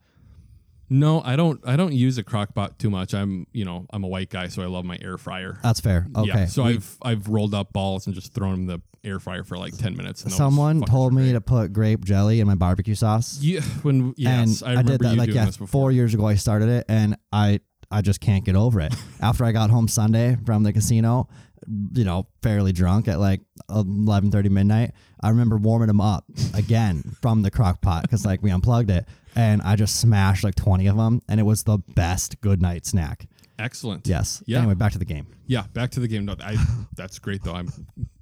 No, 0.93 1.22
I 1.24 1.37
don't. 1.37 1.61
I 1.64 1.76
don't 1.76 1.93
use 1.93 2.18
a 2.18 2.24
crock 2.24 2.53
pot 2.53 2.76
too 2.81 2.91
much. 2.91 3.14
I'm, 3.14 3.47
you 3.53 3.64
know, 3.64 3.87
I'm 3.93 4.03
a 4.03 4.09
white 4.09 4.28
guy, 4.28 4.49
so 4.49 4.61
I 4.61 4.66
love 4.66 4.85
my 4.85 4.99
air 5.01 5.16
fryer. 5.18 5.57
That's 5.62 5.78
fair. 5.78 6.09
Okay. 6.16 6.26
Yeah, 6.26 6.47
so 6.47 6.64
We- 6.64 6.70
I've 6.74 6.99
I've 7.03 7.28
rolled 7.28 7.55
up 7.55 7.72
balls 7.72 8.07
and 8.07 8.14
just 8.14 8.35
thrown 8.35 8.51
them 8.53 8.61
in 8.62 8.66
the 8.66 9.09
air 9.09 9.20
fryer 9.20 9.45
for 9.45 9.57
like 9.57 9.76
ten 9.78 9.97
minutes. 9.97 10.24
someone 10.35 10.83
told 10.83 11.14
me 11.14 11.22
great. 11.26 11.33
to 11.35 11.41
put 11.41 11.72
grape 11.72 12.05
jelly 12.05 12.41
in 12.41 12.49
my 12.49 12.57
barbecue 12.57 12.97
sauce. 12.97 13.39
Yeah, 13.41 13.61
when 13.83 14.14
yes, 14.16 14.62
and 14.62 14.68
I, 14.68 14.70
remember 14.72 14.93
did 14.93 15.01
that 15.03 15.16
like 15.16 15.31
yeah, 15.33 15.49
four 15.51 15.93
years 15.93 16.12
ago. 16.12 16.26
I 16.26 16.35
started 16.35 16.68
it, 16.68 16.87
and 16.89 17.16
I 17.33 17.61
I 17.89 18.03
just 18.03 18.20
can't 18.20 18.45
get 18.45 18.57
over 18.57 18.81
it. 18.81 18.93
After 19.20 19.45
I 19.45 19.53
got 19.53 19.70
home 19.70 19.87
Sunday 19.87 20.39
from 20.45 20.64
the 20.64 20.72
casino, 20.72 21.28
you 21.93 22.05
know, 22.05 22.27
fairly 22.43 22.73
drunk 22.73 23.09
at 23.09 23.21
like 23.21 23.41
eleven 23.68 24.31
thirty 24.31 24.49
midnight, 24.49 24.93
I 25.21 25.29
remember 25.31 25.57
warming 25.57 25.89
them 25.89 26.01
up 26.01 26.25
again 26.55 27.16
from 27.21 27.43
the 27.43 27.51
crock 27.51 27.81
pot 27.81 28.03
because 28.03 28.25
like 28.25 28.43
we 28.43 28.51
unplugged 28.51 28.91
it, 28.91 29.07
and 29.37 29.62
I 29.62 29.77
just 29.77 30.01
smashed 30.01 30.45
like 30.45 30.55
twenty 30.55 30.87
of 30.87 30.97
them, 30.97 31.23
and 31.29 31.39
it 31.41 31.45
was 31.45 31.62
the 31.64 31.79
best 31.95 32.41
good 32.41 32.61
night 32.61 32.87
snack. 32.87 33.27
Excellent. 33.59 34.07
Yes. 34.07 34.43
Yeah. 34.47 34.59
Anyway, 34.59 34.75
back 34.75 34.93
to 34.93 34.99
the 34.99 35.05
game. 35.05 35.27
Yeah, 35.47 35.64
back 35.75 35.91
to 35.93 36.01
the 36.01 36.09
game. 36.09 36.25
No, 36.25 36.35
I, 36.43 36.57
that's 36.95 37.18
great 37.18 37.43
though. 37.43 37.55
I'm 37.55 37.71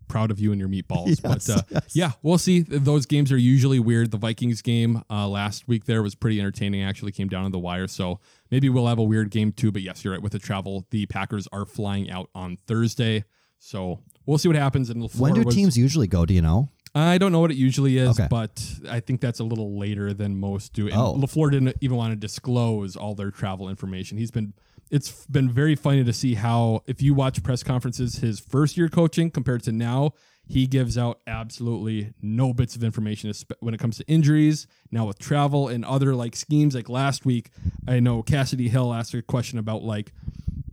proud 0.08 0.30
of 0.30 0.40
you 0.40 0.50
and 0.52 0.58
your 0.58 0.68
meatballs. 0.68 1.22
but 1.22 1.48
uh, 1.48 1.62
yes. 1.70 1.94
yeah, 1.94 2.12
we'll 2.22 2.38
see. 2.38 2.60
Those 2.60 3.06
games 3.06 3.30
are 3.30 3.36
usually 3.36 3.78
weird. 3.78 4.10
The 4.10 4.16
Vikings 4.16 4.62
game 4.62 5.02
uh, 5.08 5.28
last 5.28 5.68
week 5.68 5.84
there 5.84 6.02
was 6.02 6.14
pretty 6.14 6.40
entertaining. 6.40 6.82
Actually, 6.82 7.12
came 7.12 7.28
down 7.28 7.44
to 7.44 7.50
the 7.50 7.58
wire. 7.58 7.86
So 7.86 8.18
maybe 8.50 8.68
we'll 8.68 8.86
have 8.86 8.98
a 8.98 9.04
weird 9.04 9.30
game 9.30 9.52
too. 9.52 9.70
But 9.70 9.82
yes, 9.82 10.04
you're 10.04 10.14
right. 10.14 10.22
With 10.22 10.32
the 10.32 10.38
travel, 10.38 10.86
the 10.90 11.06
Packers 11.06 11.46
are 11.52 11.64
flying 11.64 12.10
out 12.10 12.30
on 12.34 12.56
Thursday. 12.66 13.24
So 13.58 14.00
we'll 14.26 14.38
see 14.38 14.48
what 14.48 14.56
happens. 14.56 14.90
And 14.90 15.08
When 15.18 15.34
do 15.34 15.44
teams 15.44 15.76
usually 15.76 16.06
go? 16.06 16.24
Do 16.26 16.34
you 16.34 16.42
know? 16.42 16.68
I 16.94 17.18
don't 17.18 17.32
know 17.32 17.40
what 17.40 17.50
it 17.50 17.56
usually 17.56 17.98
is, 17.98 18.18
Okay. 18.18 18.26
but 18.30 18.64
I 18.88 19.00
think 19.00 19.20
that's 19.20 19.40
a 19.40 19.44
little 19.44 19.78
later 19.78 20.14
than 20.14 20.40
most 20.40 20.72
do. 20.72 20.86
And 20.86 20.96
Oh. 20.96 21.14
LaFleur 21.16 21.50
didn't 21.50 21.76
even 21.80 21.96
want 21.96 22.12
to 22.12 22.16
disclose 22.16 22.96
all 22.96 23.14
their 23.14 23.30
travel 23.30 23.68
information. 23.68 24.18
He's 24.18 24.30
been 24.30 24.54
it's 24.90 25.26
been 25.26 25.50
very 25.50 25.74
funny 25.74 26.02
to 26.02 26.12
see 26.14 26.32
how 26.32 26.82
if 26.86 27.02
you 27.02 27.12
watch 27.12 27.42
press 27.42 27.62
conferences 27.62 28.16
his 28.16 28.40
first 28.40 28.78
year 28.78 28.88
coaching 28.88 29.30
compared 29.30 29.62
to 29.64 29.70
now, 29.70 30.12
he 30.46 30.66
gives 30.66 30.96
out 30.96 31.20
absolutely 31.26 32.14
no 32.22 32.54
bits 32.54 32.74
of 32.74 32.82
information 32.82 33.30
when 33.60 33.74
it 33.74 33.80
comes 33.80 33.98
to 33.98 34.06
injuries. 34.08 34.66
Now 34.90 35.06
with 35.06 35.18
travel 35.18 35.68
and 35.68 35.84
other 35.84 36.14
like 36.14 36.34
schemes, 36.34 36.74
like 36.74 36.88
last 36.88 37.26
week, 37.26 37.50
I 37.86 38.00
know 38.00 38.22
Cassidy 38.22 38.70
Hill 38.70 38.94
asked 38.94 39.12
a 39.12 39.20
question 39.20 39.58
about 39.58 39.82
like 39.82 40.10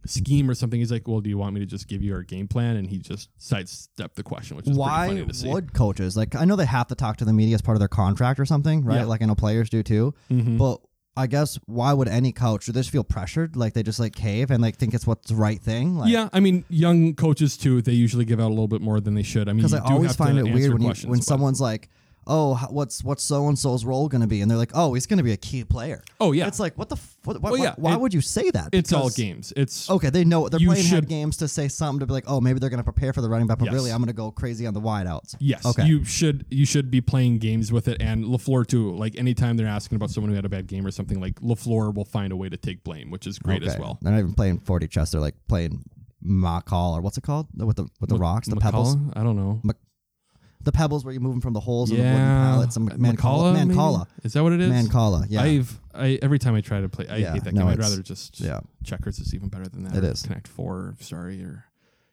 scheme 0.05 0.49
or 0.49 0.53
something. 0.55 0.79
He's 0.79 0.91
like, 0.91 1.07
"Well, 1.07 1.21
do 1.21 1.29
you 1.29 1.37
want 1.37 1.53
me 1.53 1.59
to 1.61 1.65
just 1.65 1.87
give 1.87 2.01
you 2.03 2.13
our 2.13 2.23
game 2.23 2.47
plan?" 2.47 2.75
And 2.77 2.89
he 2.89 2.97
just 2.97 3.29
sidestepped 3.37 4.15
the 4.15 4.23
question, 4.23 4.57
which 4.57 4.65
is 4.65 4.69
pretty 4.69 4.79
Why 4.79 5.07
funny 5.07 5.25
to 5.25 5.33
see. 5.33 5.49
would 5.49 5.73
coaches 5.73 6.15
like? 6.17 6.35
I 6.35 6.45
know 6.45 6.55
they 6.55 6.65
have 6.65 6.87
to 6.87 6.95
talk 6.95 7.17
to 7.17 7.25
the 7.25 7.33
media 7.33 7.55
as 7.55 7.61
part 7.61 7.75
of 7.75 7.79
their 7.79 7.87
contract 7.87 8.39
or 8.39 8.45
something, 8.45 8.83
right? 8.83 8.97
Yeah. 8.97 9.05
Like 9.05 9.21
I 9.21 9.25
know 9.25 9.35
players 9.35 9.69
do 9.69 9.83
too. 9.83 10.13
Mhm. 10.31 10.57
But 10.57 10.81
I 11.17 11.27
guess 11.27 11.57
why 11.65 11.93
would 11.93 12.09
any 12.09 12.31
coach? 12.33 12.65
Do 12.65 12.73
they 12.73 12.81
just 12.81 12.89
feel 12.89 13.03
pressured? 13.05 13.55
Like 13.55 13.73
they 13.73 13.83
just 13.83 13.99
like 14.01 14.13
cave 14.13 14.51
and 14.51 14.61
like 14.61 14.75
think 14.75 14.93
it's 14.93 15.07
what's 15.07 15.29
the 15.29 15.35
right 15.35 15.61
thing? 15.61 15.97
Like, 15.97 16.11
yeah, 16.11 16.27
I 16.33 16.41
mean, 16.41 16.65
young 16.69 17.13
coaches 17.15 17.55
too. 17.55 17.81
They 17.81 17.93
usually 17.93 18.25
give 18.25 18.39
out 18.41 18.47
a 18.47 18.49
little 18.49 18.67
bit 18.67 18.81
more 18.81 18.99
than 18.99 19.13
they 19.13 19.23
should. 19.23 19.47
I 19.47 19.53
mean, 19.53 19.59
Because 19.59 19.73
I 19.73 19.77
you 19.77 19.87
do 19.87 19.93
always 19.93 20.07
have 20.11 20.17
to 20.17 20.23
find 20.23 20.37
it 20.37 20.41
answer 20.41 20.53
weird 20.53 20.73
when 20.73 20.81
you, 20.81 20.87
questions, 20.89 21.09
when 21.09 21.19
but- 21.19 21.25
someone's 21.25 21.61
like, 21.61 21.89
"Oh, 22.27 22.55
what's 22.69 23.03
what's 23.03 23.23
so 23.23 23.47
and 23.47 23.57
so's 23.57 23.85
role 23.85 24.07
going 24.09 24.21
to 24.21 24.27
be?" 24.27 24.41
and 24.41 24.49
they're 24.49 24.57
like, 24.57 24.71
"Oh, 24.73 24.93
he's 24.93 25.05
going 25.05 25.17
to 25.17 25.23
be 25.23 25.31
a 25.31 25.37
key 25.37 25.63
player." 25.63 26.03
Oh 26.19 26.31
yeah, 26.31 26.47
It's 26.47 26.59
like 26.59 26.77
what 26.77 26.89
the 26.89 26.95
f- 26.95 27.17
what, 27.23 27.41
what, 27.41 27.51
Well, 27.53 27.61
yeah, 27.61 27.73
why 27.77 27.93
it- 27.93 27.99
would 28.01 28.13
you 28.13 28.21
say 28.21 28.49
that? 28.51 28.69
it's 28.71 28.93
all 28.93 29.09
games. 29.09 29.51
It's 29.55 29.89
Okay, 29.89 30.09
they 30.09 30.23
know 30.25 30.47
they're 30.49 30.59
playing 30.59 30.83
head 30.85 30.97
should- 31.03 31.07
games 31.09 31.37
to 31.37 31.47
say 31.47 31.67
something 31.67 31.99
to 32.01 32.05
be 32.05 32.13
like, 32.13 32.25
"Oh, 32.27 32.39
maybe 32.41 32.59
they're 32.59 32.69
going 32.69 32.79
to 32.79 32.83
prepare 32.83 33.13
for 33.13 33.21
the 33.21 33.29
running 33.29 33.47
back," 33.47 33.59
but 33.59 33.65
Yes. 33.65 33.73
really, 33.73 33.91
I'm 33.91 33.99
going 33.99 34.07
to 34.07 34.13
go 34.13 34.31
crazy 34.31 34.65
on 34.67 34.73
the 34.73 34.81
wideouts. 34.81 35.35
Yes, 35.39 35.65
Okay. 35.65 35.85
you 35.85 36.03
should 36.03 36.45
you 36.49 36.65
should 36.65 36.89
be 36.91 37.01
playing 37.01 37.39
games 37.39 37.71
with 37.71 37.87
it, 37.87 37.97
and 38.01 38.25
LaFleur 38.25 38.65
too. 38.67 38.95
Like 38.95 39.17
anytime 39.17 39.57
they're 39.57 39.67
asking 39.67 39.95
about 39.95 40.09
someone 40.11 40.29
who 40.29 40.35
had 40.35 40.45
a 40.45 40.49
bad 40.49 40.67
game 40.67 40.85
or 40.85 40.91
something, 40.91 41.19
like 41.19 41.39
LaFleur 41.41 41.93
will 41.93 42.05
find 42.05 42.31
a 42.31 42.35
way 42.35 42.49
to 42.49 42.57
take 42.57 42.83
blame, 42.83 43.11
which 43.11 43.25
is 43.27 43.39
great 43.39 43.63
as 43.63 43.77
well. 43.77 43.97
They're 44.01 44.11
not 44.13 44.19
even 44.19 44.33
playing 44.33 44.59
4D 44.61 44.87
chess. 44.89 45.11
They're 45.11 45.21
like 45.21 45.35
playing 45.47 45.83
mock 46.27 46.65
call 46.65 46.97
or 46.97 47.01
what's 47.01 47.17
it 47.17 47.23
called 47.23 47.47
with 47.55 47.75
the 47.77 47.83
with 48.01 48.09
the 48.09 48.15
Mc- 48.15 48.21
rocks, 48.21 48.47
the 48.47 48.55
McCullough? 48.55 48.61
pebbles, 48.61 48.97
I 49.13 49.23
don't 49.23 49.35
know. 49.35 49.61
The 50.65 50.71
pebbles 50.71 51.05
where 51.05 51.13
you 51.13 51.19
move 51.19 51.31
them 51.33 51.41
from 51.41 51.53
the 51.53 51.59
holes 51.59 51.91
in 51.91 51.97
the 51.97 52.03
wooden 52.03 52.17
yeah, 52.17 52.43
pallets. 52.51 52.75
And 52.75 52.89
Mancala, 52.91 53.53
maybe? 53.53 53.73
Mancala, 53.75 54.07
Is 54.23 54.33
that 54.33 54.43
what 54.43 54.51
it 54.51 54.59
is? 54.61 54.71
Mancala. 54.71 55.25
Yeah, 55.29 55.41
I've 55.43 55.79
I 55.93 56.19
every 56.21 56.39
time 56.39 56.55
I 56.55 56.61
try 56.61 56.81
to 56.81 56.89
play, 56.89 57.07
I 57.07 57.17
Yeah, 57.17 57.33
hate 57.33 57.43
that 57.45 57.53
no, 57.53 57.61
game. 57.61 57.67
I'd 57.69 57.73
it's- 57.75 57.89
rather 57.91 58.01
just 58.01 58.39
yeah. 58.41 58.59
checkers 58.83 59.19
is 59.19 59.33
even 59.33 59.47
better 59.49 59.67
than 59.67 59.83
that. 59.85 59.95
It 59.95 60.03
or 60.03 60.11
is. 60.11 60.23
Connect 60.23 60.47
Four, 60.47 60.95
sorry, 60.99 61.41
or 61.43 61.65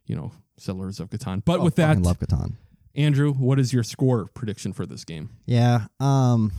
you 0.06 0.14
know, 0.16 0.32
Settlers 0.58 1.00
of 1.00 1.10
Catan. 1.10 1.42
But 1.44 1.60
Oh, 1.60 1.64
with 1.64 1.76
that, 1.76 1.88
fucking 1.88 2.02
love 2.04 2.18
Catan. 2.18 2.52
Andrew, 2.94 3.32
what 3.32 3.58
is 3.58 3.72
your 3.72 3.82
score 3.82 4.26
prediction 4.26 4.72
for 4.74 4.84
this 4.84 5.04
game? 5.04 5.30
Yeah. 5.46 5.86
Um, 5.98 6.52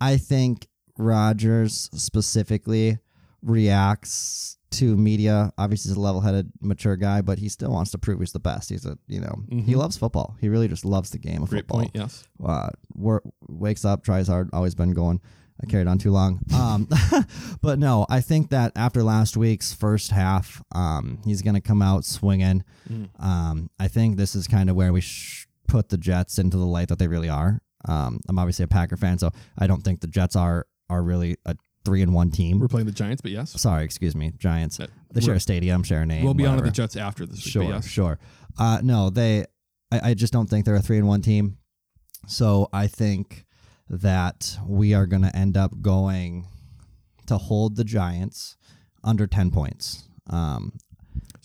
I 0.00 0.16
think 0.16 0.68
Rodgers 0.96 1.90
specifically 1.92 2.98
reacts 3.42 4.55
to 4.72 4.96
media. 4.96 5.52
Obviously, 5.58 5.90
he's 5.90 5.96
a 5.96 6.00
level-headed, 6.00 6.50
mature 6.60 6.96
guy, 6.96 7.20
but 7.22 7.38
he 7.38 7.48
still 7.48 7.70
wants 7.70 7.90
to 7.92 7.98
prove 7.98 8.18
he's 8.20 8.32
the 8.32 8.40
best. 8.40 8.68
He's 8.70 8.84
a, 8.84 8.98
you 9.06 9.20
know, 9.20 9.42
he 9.48 9.72
Mhm. 9.72 9.76
loves 9.76 9.96
football. 9.96 10.36
He 10.40 10.48
really 10.48 10.68
just 10.68 10.84
loves 10.84 11.10
the 11.10 11.18
game 11.18 11.42
of 11.42 11.50
Great 11.50 11.60
football. 11.60 11.80
point. 11.80 11.90
Yes. 11.94 12.24
uh, 12.44 12.68
work, 12.94 13.22
wakes 13.48 13.84
up, 13.84 14.02
tries 14.02 14.28
hard, 14.28 14.50
always 14.52 14.74
been 14.74 14.92
going. 14.92 15.20
I 15.62 15.66
carried 15.66 15.86
on 15.86 15.96
too 15.98 16.10
long. 16.10 16.40
Um, 16.52 16.86
but 17.62 17.78
no, 17.78 18.04
I 18.10 18.20
think 18.20 18.50
that 18.50 18.72
after 18.76 19.02
last 19.02 19.36
week's 19.38 19.72
first 19.72 20.10
half, 20.10 20.62
um, 20.72 21.20
he's 21.24 21.40
going 21.42 21.54
to 21.54 21.60
come 21.62 21.80
out 21.80 22.04
swinging. 22.04 22.62
Mm. 22.90 23.08
Um, 23.18 23.70
I 23.80 23.88
think 23.88 24.16
this 24.18 24.34
is 24.34 24.46
kind 24.46 24.68
of 24.68 24.76
where 24.76 24.92
we 24.92 25.00
sh- 25.00 25.46
put 25.66 25.88
the 25.88 25.96
Jets 25.96 26.38
into 26.38 26.58
the 26.58 26.66
light 26.66 26.88
that 26.88 26.98
they 26.98 27.08
really 27.08 27.30
are. 27.30 27.62
Um, 27.86 28.20
I'm 28.28 28.38
obviously 28.38 28.64
a 28.64 28.68
Packer 28.68 28.96
fan, 28.98 29.16
so 29.18 29.30
I 29.56 29.66
don't 29.66 29.82
think 29.82 30.00
the 30.00 30.08
Jets 30.08 30.36
are 30.36 30.66
are 30.90 31.02
really 31.02 31.36
a 31.46 31.56
three 31.86 32.02
and 32.02 32.12
one 32.12 32.30
team. 32.30 32.58
We're 32.58 32.68
playing 32.68 32.86
the 32.86 32.92
Giants, 32.92 33.22
but 33.22 33.30
yes, 33.30 33.58
Sorry, 33.58 33.84
excuse 33.84 34.14
me, 34.14 34.32
Giants. 34.36 34.78
Uh, 34.78 34.88
They 35.12 35.20
share 35.22 35.34
a 35.34 35.40
stadium, 35.40 35.82
share 35.82 36.02
a 36.02 36.06
name. 36.06 36.24
we'll 36.24 36.34
be 36.34 36.44
on 36.44 36.56
with 36.56 36.64
the 36.66 36.70
Jets 36.70 36.96
after 36.96 37.24
this 37.24 37.44
week. 37.44 37.52
Sure, 37.52 37.62
yes. 37.62 37.86
sure. 37.86 38.18
Uh, 38.58 38.80
no, 38.82 39.08
they. 39.08 39.46
I, 39.92 40.10
I 40.10 40.14
just 40.14 40.32
don't 40.32 40.50
think 40.50 40.66
they're 40.66 40.74
a 40.74 40.82
three 40.82 40.98
and 40.98 41.06
one 41.06 41.22
team. 41.22 41.58
So 42.26 42.68
I 42.72 42.88
think 42.88 43.46
that 43.88 44.58
we 44.66 44.94
are 44.94 45.06
going 45.06 45.22
to 45.22 45.34
end 45.34 45.56
up 45.56 45.80
going 45.80 46.46
to 47.26 47.38
hold 47.38 47.76
the 47.76 47.84
Giants 47.84 48.56
under 49.04 49.26
10 49.26 49.52
points 49.52 50.08
um, 50.28 50.72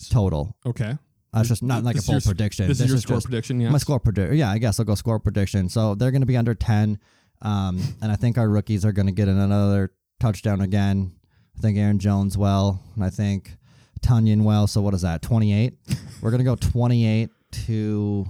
total. 0.09 0.57
Okay. 0.65 0.97
That's 1.33 1.47
just 1.47 1.63
not 1.63 1.83
like 1.83 1.95
a 1.95 1.97
This 1.97 2.03
is 2.03 2.07
full 2.07 2.15
your 2.15 2.21
prediction. 2.21 2.67
This, 2.67 2.81
is 2.81 2.89
your 2.89 2.97
score 2.97 3.17
just 3.17 3.27
prediction. 3.27 3.63
My 3.71 3.77
score 3.77 3.99
prediction. 3.99 4.35
Yeah, 4.37 4.49
I 4.49 4.57
guess 4.57 4.79
I'll 4.79 4.85
go 4.85 4.95
score 4.95 5.19
prediction. 5.19 5.69
So 5.69 5.95
they're 5.95 6.11
going 6.11 6.23
to 6.23 6.27
be 6.27 6.35
under 6.35 6.55
10. 6.55 6.99
Um, 7.41 7.79
and 8.01 8.11
I 8.11 8.15
think 8.15 8.37
our 8.37 8.49
rookies 8.49 8.83
are 8.85 8.91
going 8.91 9.05
to 9.05 9.13
get 9.13 9.27
in 9.27 9.37
another 9.37 9.93
touchdown 10.21 10.61
again. 10.61 11.11
I 11.57 11.61
think 11.61 11.77
Aaron 11.77 11.99
Jones 11.99 12.37
well. 12.37 12.81
And 12.95 13.03
I 13.03 13.09
think 13.09 13.57
Tonyan 14.01 14.43
well. 14.43 14.67
So 14.67 14.81
what 14.81 14.93
is 14.93 15.01
that? 15.01 15.21
28? 15.21 15.73
We're 16.21 16.31
going 16.31 16.39
to 16.39 16.45
go 16.45 16.55
28 16.55 17.29
to 17.67 18.25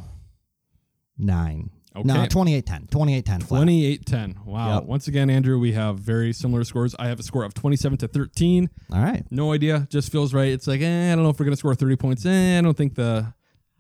9. 1.18 1.70
No, 2.04 2.14
Okay. 2.20 2.28
28 2.30 2.66
10. 2.66 2.88
28 2.90 3.26
10. 3.26 3.40
28 3.42 4.06
10. 4.06 4.40
Wow. 4.46 4.76
Yep. 4.76 4.84
Once 4.86 5.08
again, 5.10 5.30
Andrew, 5.30 5.60
we 5.60 5.74
have 5.74 6.00
very 6.00 6.32
similar 6.32 6.64
scores. 6.64 6.96
I 6.98 7.08
have 7.10 7.20
a 7.20 7.24
score 7.24 7.44
of 7.44 7.54
27 7.54 7.98
to 8.00 8.08
13. 8.08 8.70
All 8.94 9.02
right. 9.04 9.26
No 9.30 9.52
idea. 9.52 9.88
Just 9.92 10.10
feels 10.10 10.34
right. 10.34 10.48
It's 10.54 10.68
like, 10.68 10.80
eh, 10.80 11.12
I 11.12 11.16
don't 11.16 11.24
know 11.26 11.30
if 11.32 11.38
we're 11.40 11.46
going 11.46 11.54
to 11.54 11.60
score 11.60 11.76
30 11.76 11.98
points. 11.98 12.26
Eh, 12.26 12.58
I 12.58 12.62
don't 12.62 12.78
think 12.78 12.96
the 12.96 13.34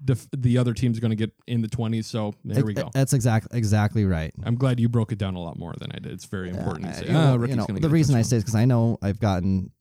def- 0.04 0.28
the 0.32 0.58
other 0.58 0.74
team's 0.74 1.00
going 1.00 1.12
to 1.12 1.16
get 1.16 1.32
in 1.48 1.62
the 1.62 1.68
20s. 1.68 2.06
So 2.06 2.34
there 2.44 2.66
we 2.66 2.74
go. 2.74 2.90
That's 2.94 3.14
exactly 3.14 3.58
exactly 3.58 4.06
right. 4.06 4.34
I'm 4.44 4.56
glad 4.56 4.80
you 4.80 4.90
broke 4.90 5.12
it 5.12 5.18
down 5.18 5.36
a 5.36 5.40
lot 5.42 5.58
more 5.58 5.74
than 5.78 5.92
I 5.92 6.00
did. 6.00 6.12
It's 6.12 6.26
very 6.26 6.50
important 6.50 6.88
to 6.88 6.94
say. 6.94 7.06
ah, 7.14 7.34
you 7.34 7.56
know, 7.56 7.66
the 7.68 7.90
reason 7.90 8.16
I 8.16 8.22
say 8.22 8.38
is 8.38 8.44
because 8.44 8.56
I 8.56 8.66
know 8.66 8.98
I've 9.02 9.20
gotten 9.20 9.72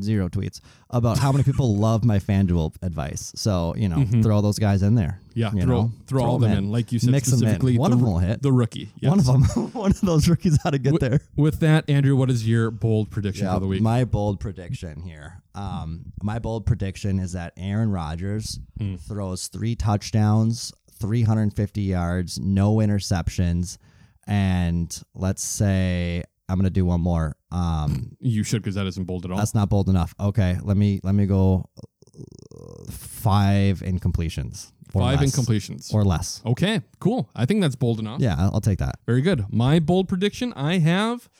zero 0.00 0.28
tweets 0.28 0.60
about 0.90 1.18
how 1.18 1.32
many 1.32 1.44
people 1.44 1.76
love 1.88 2.04
my 2.04 2.18
FanDuel 2.18 2.74
advice. 2.82 3.32
So 3.36 3.74
you 3.76 3.88
know, 3.88 4.04
throw 4.22 4.40
those 4.40 4.58
guys 4.58 4.82
in 4.82 4.94
there. 4.94 5.18
Mm-hmm. 5.20 5.38
Yeah, 5.38 5.50
throw, 5.64 5.82
know, 5.82 5.92
throw 6.06 6.22
all 6.24 6.34
'em 6.36 6.50
them 6.50 6.58
in. 6.64 6.70
Like 6.70 6.92
you 6.92 6.98
said 6.98 7.10
Mix 7.10 7.28
in. 7.32 7.38
specifically, 7.38 7.78
One 7.78 7.90
the, 7.90 7.96
of 7.96 8.00
them 8.02 8.10
will 8.12 8.18
hit. 8.18 8.42
The 8.42 8.52
rookie. 8.52 8.90
One 9.02 9.18
of 9.18 9.24
them, 9.26 9.42
one 9.72 9.90
of 9.92 10.00
those 10.02 10.28
rookies 10.28 10.58
ought 10.64 10.70
to 10.70 10.78
get 10.78 11.00
there. 11.00 11.20
With 11.36 11.60
that, 11.60 11.88
Andrew, 11.88 12.14
what 12.16 12.28
is 12.30 12.46
your 12.46 12.70
bold 12.70 13.10
prediction 13.10 13.46
Yeah, 13.46 13.54
for 13.54 13.60
the 13.60 13.66
week? 13.66 13.80
my 13.82 14.04
bold 14.04 14.40
prediction 14.40 15.00
here. 15.02 15.42
Um, 15.54 16.12
my 16.22 16.38
bold 16.38 16.66
prediction 16.66 17.18
is 17.18 17.32
that 17.32 17.52
Aaron 17.56 17.90
Rodgers 17.90 18.58
Hmm. 18.78 18.96
throws 18.96 19.48
three 19.48 19.74
touchdowns, 19.74 20.72
350 21.00 21.80
yards, 21.82 22.38
no 22.38 22.76
interceptions, 22.76 23.78
and 24.26 25.02
let's 25.14 25.42
say 25.42 26.22
I'm 26.48 26.58
gonna 26.58 26.70
do 26.70 26.84
one 26.84 27.00
more. 27.00 27.36
Um, 27.52 28.16
you 28.18 28.44
should, 28.44 28.62
because 28.62 28.76
that 28.76 28.86
isn't 28.86 29.04
bold 29.04 29.24
at 29.24 29.30
all. 29.30 29.36
That's 29.36 29.54
not 29.54 29.68
bold 29.68 29.88
enough. 29.88 30.14
Okay, 30.18 30.56
let 30.62 30.76
me 30.76 31.00
let 31.02 31.14
me 31.14 31.26
go 31.26 31.68
uh, 31.76 32.90
five 32.90 33.80
incompletions. 33.80 34.72
Five 34.90 35.20
less. 35.20 35.36
incompletions. 35.36 35.94
or 35.94 36.04
less. 36.04 36.42
okay, 36.44 36.82
cool. 36.98 37.30
I 37.34 37.46
think 37.46 37.62
that's 37.62 37.76
bold 37.76 37.98
enough. 37.98 38.20
Yeah, 38.20 38.36
I'll, 38.38 38.54
I'll 38.54 38.60
take 38.60 38.78
that. 38.78 38.96
Very 39.06 39.22
good. 39.22 39.46
My 39.50 39.78
bold 39.78 40.08
prediction 40.08 40.52
I 40.54 40.78
have, 40.78 41.30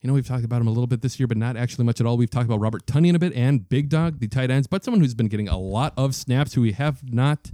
you 0.00 0.08
know, 0.08 0.14
we've 0.14 0.26
talked 0.26 0.44
about 0.44 0.60
him 0.60 0.66
a 0.66 0.70
little 0.70 0.86
bit 0.88 1.00
this 1.00 1.18
year, 1.20 1.26
but 1.26 1.36
not 1.36 1.56
actually 1.56 1.84
much 1.84 2.00
at 2.00 2.06
all. 2.06 2.16
We've 2.16 2.30
talked 2.30 2.46
about 2.46 2.60
Robert 2.60 2.86
Tonyan 2.86 3.14
a 3.14 3.18
bit 3.18 3.32
and 3.34 3.68
Big 3.68 3.88
Dog, 3.88 4.18
the 4.18 4.26
tight 4.28 4.50
ends, 4.50 4.66
but 4.66 4.84
someone 4.84 5.00
who's 5.00 5.14
been 5.14 5.28
getting 5.28 5.48
a 5.48 5.58
lot 5.58 5.92
of 5.96 6.14
snaps 6.14 6.54
who 6.54 6.60
we 6.62 6.72
have 6.72 7.02
not, 7.12 7.50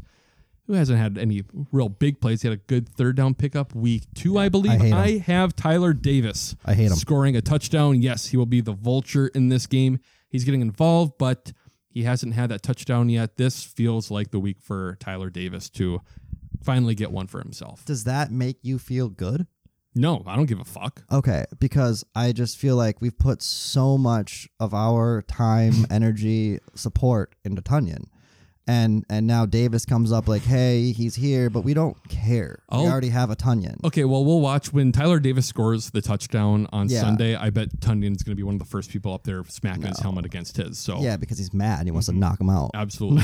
who 0.67 0.73
hasn't 0.75 0.99
had 0.99 1.19
any 1.19 1.43
real 1.73 1.89
big 1.89 2.21
plays. 2.21 2.43
He 2.43 2.49
had 2.49 2.59
a 2.59 2.63
good 2.63 2.89
third 2.89 3.17
down 3.17 3.35
pickup 3.35 3.75
week 3.75 4.05
two, 4.15 4.39
I 4.39 4.49
believe. 4.49 4.81
I. 4.81 4.97
I 4.97 5.19
have 5.19 5.55
Tyler 5.55 5.93
Davis. 5.93 6.57
I 6.65 6.75
hate 6.75 6.87
him. 6.87 6.97
Scoring 6.97 7.37
a 7.37 7.43
touchdown. 7.43 8.01
Yes, 8.03 8.27
he 8.29 8.37
will 8.37 8.47
be 8.47 8.61
the 8.61 8.73
vulture 8.73 9.29
in 9.29 9.49
this 9.49 9.67
game. 9.67 10.01
He's 10.29 10.45
getting 10.45 10.63
involved, 10.63 11.15
but 11.19 11.53
he 11.89 12.03
hasn't 12.03 12.35
had 12.35 12.51
that 12.51 12.63
touchdown 12.63 13.09
yet. 13.09 13.37
This 13.37 13.63
feels 13.63 14.11
like 14.11 14.31
the 14.31 14.41
week 14.41 14.61
for 14.61 14.97
Tyler 15.01 15.31
Davis 15.31 15.69
to 15.71 16.01
finally 16.63 16.95
get 16.95 17.13
one 17.13 17.27
for 17.27 17.41
himself. 17.41 17.85
Does 17.85 18.05
that 18.05 18.33
make 18.33 18.59
you 18.63 18.79
feel 18.79 19.09
good? 19.09 19.47
No, 19.95 20.25
I 20.27 20.35
don't 20.35 20.47
give 20.47 20.59
a 20.59 20.65
fuck. 20.65 21.05
Okay, 21.13 21.45
because 21.61 22.05
I 22.17 22.33
just 22.33 22.59
feel 22.59 22.75
like 22.75 23.01
we've 23.01 23.17
put 23.17 23.43
so 23.43 23.97
much 23.97 24.49
of 24.59 24.75
our 24.75 25.23
time, 25.23 25.87
energy, 25.91 26.59
support 26.75 27.37
into 27.45 27.63
Tonyan. 27.63 28.07
And 28.67 29.05
and 29.11 29.27
now 29.27 29.45
Davis 29.45 29.85
comes 29.85 30.11
up 30.11 30.27
like, 30.27 30.41
hey, 30.43 30.93
he's 30.93 31.15
here, 31.15 31.51
but 31.51 31.61
we 31.65 31.75
don't 31.75 31.97
care. 32.09 32.61
we 32.73 32.79
I'll- 32.79 32.87
already 32.87 33.11
have 33.11 33.31
a 33.31 33.37
Tonyan. 33.37 33.83
Okay, 33.85 34.05
well, 34.05 34.25
we'll 34.25 34.41
watch 34.41 34.73
when 34.73 34.91
Tyler 34.91 35.21
Davis 35.21 35.45
scores 35.47 35.91
the 35.91 36.01
touchdown 36.01 36.67
on 36.73 36.89
Yeah. 36.89 37.03
Sunday. 37.03 37.37
I 37.37 37.51
bet 37.51 37.79
Tonyan's 37.81 38.23
going 38.23 38.33
to 38.33 38.37
be 38.37 38.43
one 38.43 38.55
of 38.55 38.59
the 38.61 38.65
first 38.67 38.91
people 38.91 39.13
up 39.13 39.25
there 39.25 39.45
smacking 39.49 39.85
his 39.87 39.99
helmet 40.01 40.25
against 40.25 40.57
his. 40.57 40.79
So, 40.79 41.01
Yeah, 41.03 41.19
because 41.19 41.37
he's 41.37 41.53
mad 41.53 41.81
and 41.81 41.89
he 41.89 41.91
wants 41.93 42.07
to 42.07 42.13
knock 42.15 42.41
him 42.41 42.49
out. 42.49 42.71
absolutely. 42.75 43.23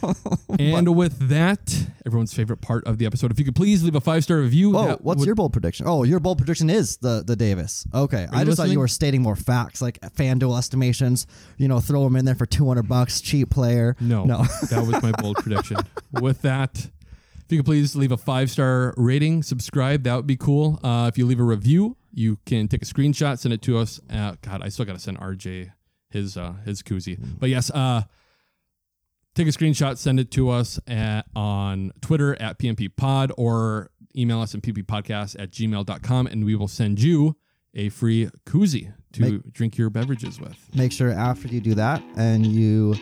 and 0.58 0.96
with 0.96 1.28
that, 1.28 1.86
everyone's 2.04 2.34
favorite 2.34 2.60
part 2.60 2.84
of 2.86 2.98
the 2.98 3.06
episode, 3.06 3.30
if 3.30 3.38
you 3.38 3.44
could 3.44 3.54
please 3.54 3.82
leave 3.84 3.94
a 3.94 4.00
five 4.00 4.24
star 4.24 4.38
review. 4.38 4.76
Oh, 4.76 4.86
that 4.88 5.04
what's 5.04 5.20
would- 5.20 5.26
your 5.26 5.34
bold 5.34 5.52
prediction? 5.52 5.86
Oh, 5.88 6.02
your 6.02 6.20
bold 6.20 6.38
prediction 6.38 6.68
is 6.70 6.96
the 6.98 7.22
the 7.24 7.36
Davis. 7.36 7.86
Okay, 7.94 8.26
I 8.32 8.40
you 8.40 8.44
just 8.46 8.56
thought 8.56 8.62
listening? 8.64 8.72
you 8.72 8.78
were 8.80 8.88
stating 8.88 9.22
more 9.22 9.36
facts, 9.36 9.80
like 9.80 10.00
FanDuel 10.00 10.58
estimations. 10.58 11.26
You 11.58 11.68
know, 11.68 11.80
throw 11.80 12.06
him 12.06 12.16
in 12.16 12.24
there 12.24 12.34
for 12.34 12.46
two 12.46 12.66
hundred 12.66 12.88
bucks, 12.88 13.20
cheap 13.20 13.50
player. 13.50 13.94
No, 14.00 14.24
no. 14.24 14.38
that 14.70 14.79
was 14.86 15.02
my 15.02 15.12
bold 15.12 15.36
prediction. 15.36 15.76
With 16.12 16.42
that, 16.42 16.78
if 16.78 17.46
you 17.50 17.58
could 17.58 17.66
please 17.66 17.96
leave 17.96 18.12
a 18.12 18.16
five 18.16 18.50
star 18.50 18.94
rating, 18.96 19.42
subscribe, 19.42 20.04
that 20.04 20.14
would 20.14 20.26
be 20.26 20.36
cool. 20.36 20.78
Uh, 20.82 21.08
if 21.12 21.18
you 21.18 21.26
leave 21.26 21.40
a 21.40 21.44
review, 21.44 21.96
you 22.12 22.38
can 22.46 22.68
take 22.68 22.82
a 22.82 22.86
screenshot, 22.86 23.38
send 23.38 23.52
it 23.54 23.62
to 23.62 23.78
us. 23.78 24.00
Uh, 24.10 24.34
God, 24.42 24.62
I 24.62 24.68
still 24.68 24.84
got 24.84 24.94
to 24.94 24.98
send 24.98 25.18
RJ 25.18 25.72
his 26.10 26.36
uh, 26.36 26.54
his 26.64 26.82
koozie. 26.82 27.18
But 27.38 27.50
yes, 27.50 27.70
uh, 27.70 28.02
take 29.34 29.46
a 29.46 29.50
screenshot, 29.50 29.96
send 29.96 30.20
it 30.20 30.30
to 30.32 30.50
us 30.50 30.78
at, 30.86 31.22
on 31.34 31.92
Twitter 32.00 32.40
at 32.40 32.58
PMP 32.58 32.90
Pod 32.94 33.32
or 33.36 33.90
email 34.16 34.40
us 34.40 34.54
at 34.54 34.62
pppodcast 34.62 35.36
at 35.38 35.50
gmail.com 35.50 36.26
and 36.26 36.44
we 36.44 36.54
will 36.54 36.68
send 36.68 37.00
you 37.00 37.36
a 37.74 37.88
free 37.90 38.28
koozie 38.44 38.92
to 39.12 39.20
Make- 39.22 39.52
drink 39.52 39.78
your 39.78 39.90
beverages 39.90 40.40
with. 40.40 40.56
Make 40.74 40.92
sure 40.92 41.10
after 41.10 41.48
you 41.48 41.60
do 41.60 41.74
that 41.74 42.02
and 42.16 42.44
you 42.44 42.96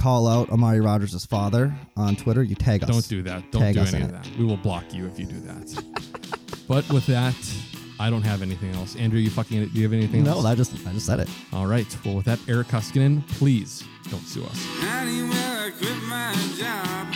call 0.00 0.26
out 0.26 0.50
Amari 0.50 0.80
Rodgers' 0.80 1.24
father 1.26 1.74
on 1.96 2.16
Twitter, 2.16 2.42
you 2.42 2.54
tag 2.54 2.82
us. 2.82 2.88
Don't 2.88 3.08
do 3.08 3.22
that. 3.22 3.50
Don't 3.52 3.62
Tag 3.62 3.74
do 3.74 3.80
us 3.82 3.92
any 3.92 4.04
in 4.04 4.10
of 4.10 4.16
it. 4.16 4.22
that. 4.24 4.38
We 4.38 4.44
will 4.44 4.56
block 4.56 4.92
you 4.94 5.06
if 5.06 5.18
you 5.18 5.26
do 5.26 5.38
that. 5.40 5.84
but 6.68 6.88
with 6.90 7.06
that, 7.06 7.34
I 7.98 8.08
don't 8.10 8.22
have 8.22 8.40
anything 8.42 8.74
else. 8.74 8.96
Andrew, 8.96 9.18
you 9.20 9.28
fucking 9.30 9.68
do 9.68 9.70
you 9.78 9.82
have 9.84 9.92
anything 9.92 10.24
No, 10.24 10.32
else? 10.32 10.44
I 10.46 10.54
just 10.54 10.72
I 10.86 10.92
just 10.92 11.06
said 11.06 11.20
it. 11.20 11.28
All 11.52 11.66
right. 11.66 11.86
Well, 12.04 12.14
with 12.16 12.24
that, 12.26 12.38
Eric 12.48 12.68
Koskinen, 12.68 13.26
please 13.28 13.84
don't 14.10 14.22
sue 14.26 14.44
us. 14.44 14.66
Honey, 14.80 15.22
well, 15.22 15.66
I 15.66 15.70
quit 15.70 16.02
my 16.08 16.32
job. 16.56 17.06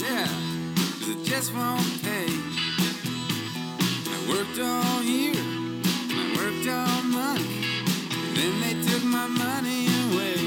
Yeah, 0.00 0.26
'cause 0.74 1.08
it 1.08 1.24
just 1.24 1.54
won't 1.54 2.02
pay. 2.02 2.26
I 4.10 4.18
worked 4.28 4.58
all 4.58 5.02
year, 5.02 5.34
I 5.36 6.34
worked 6.36 6.68
all 6.68 7.02
month. 7.04 7.46
Then 8.34 8.60
they 8.60 8.74
took 8.90 9.04
my 9.04 9.26
money 9.28 9.86
away. 10.10 10.37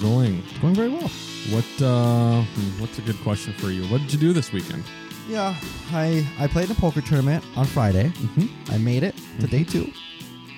Going? 0.00 0.42
Going 0.60 0.74
very 0.74 0.88
well. 0.88 1.10
What? 1.50 1.64
Uh, 1.82 2.42
hmm, 2.42 2.80
what's 2.80 2.98
a 2.98 3.02
good 3.02 3.18
question 3.22 3.52
for 3.54 3.70
you? 3.70 3.84
What 3.86 4.00
did 4.02 4.12
you 4.12 4.18
do 4.18 4.32
this 4.32 4.52
weekend? 4.52 4.84
Yeah, 5.28 5.54
I 5.92 6.26
I 6.38 6.46
played 6.48 6.66
in 6.70 6.76
a 6.76 6.80
poker 6.80 7.00
tournament 7.00 7.44
on 7.56 7.64
Friday. 7.66 8.04
Mm-hmm. 8.08 8.72
I 8.72 8.78
made 8.78 9.02
it 9.02 9.14
to 9.40 9.46
day 9.46 9.64
two, 9.64 9.92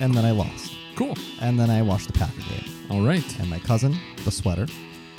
and 0.01 0.15
then 0.15 0.25
I 0.25 0.31
lost. 0.31 0.75
Cool. 0.97 1.15
And 1.41 1.59
then 1.59 1.71
I 1.71 1.83
watched 1.83 2.07
the 2.07 2.13
Packer 2.19 2.41
game. 2.49 2.65
All 2.91 3.03
right. 3.03 3.25
And 3.41 3.49
my 3.49 3.59
cousin, 3.59 3.97
the 4.25 4.31
sweater, 4.31 4.67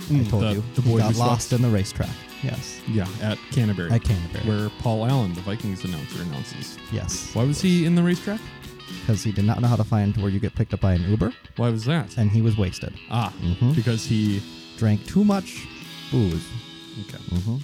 Mm, 0.10 0.26
I 0.26 0.30
told 0.30 0.44
the- 0.44 0.52
you, 0.52 0.64
the 0.76 0.82
he 0.82 0.92
boy 0.92 1.00
got 1.00 1.16
lost 1.16 1.54
in 1.54 1.62
the 1.62 1.70
racetrack. 1.70 2.10
Yes. 2.44 2.82
Yeah, 2.90 3.08
at 3.22 3.38
Canterbury. 3.52 3.90
At 3.90 4.04
Canterbury. 4.04 4.44
Where 4.46 4.70
Paul 4.80 5.06
Allen, 5.06 5.34
the 5.34 5.40
Vikings 5.42 5.86
announcer, 5.86 6.22
announces. 6.22 6.78
Yes. 6.92 7.34
Why 7.34 7.46
was 7.46 7.62
he 7.62 7.86
in 7.86 7.96
the 7.96 8.04
racetrack? 8.04 8.42
Because 9.04 9.22
he 9.22 9.34
did 9.34 9.44
not 9.44 9.60
know 9.62 9.68
how 9.68 9.76
to 9.76 9.84
find 9.84 10.16
where 10.18 10.30
you 10.32 10.40
get 10.40 10.56
picked 10.56 10.74
up 10.74 10.80
by 10.80 10.94
an 10.94 11.04
Uber, 11.10 11.34
Why 11.58 11.70
was 11.70 11.84
that? 11.86 12.18
and 12.18 12.32
he 12.32 12.42
was 12.42 12.56
wasted. 12.58 12.94
Ah, 13.12 13.34
Mhm. 13.42 13.76
because 13.76 14.06
he. 14.06 14.42
Drank 14.78 15.06
too 15.06 15.24
much 15.24 15.68
booze. 16.12 16.44
Okay. 17.02 17.18
Mm-hmm. 17.36 17.58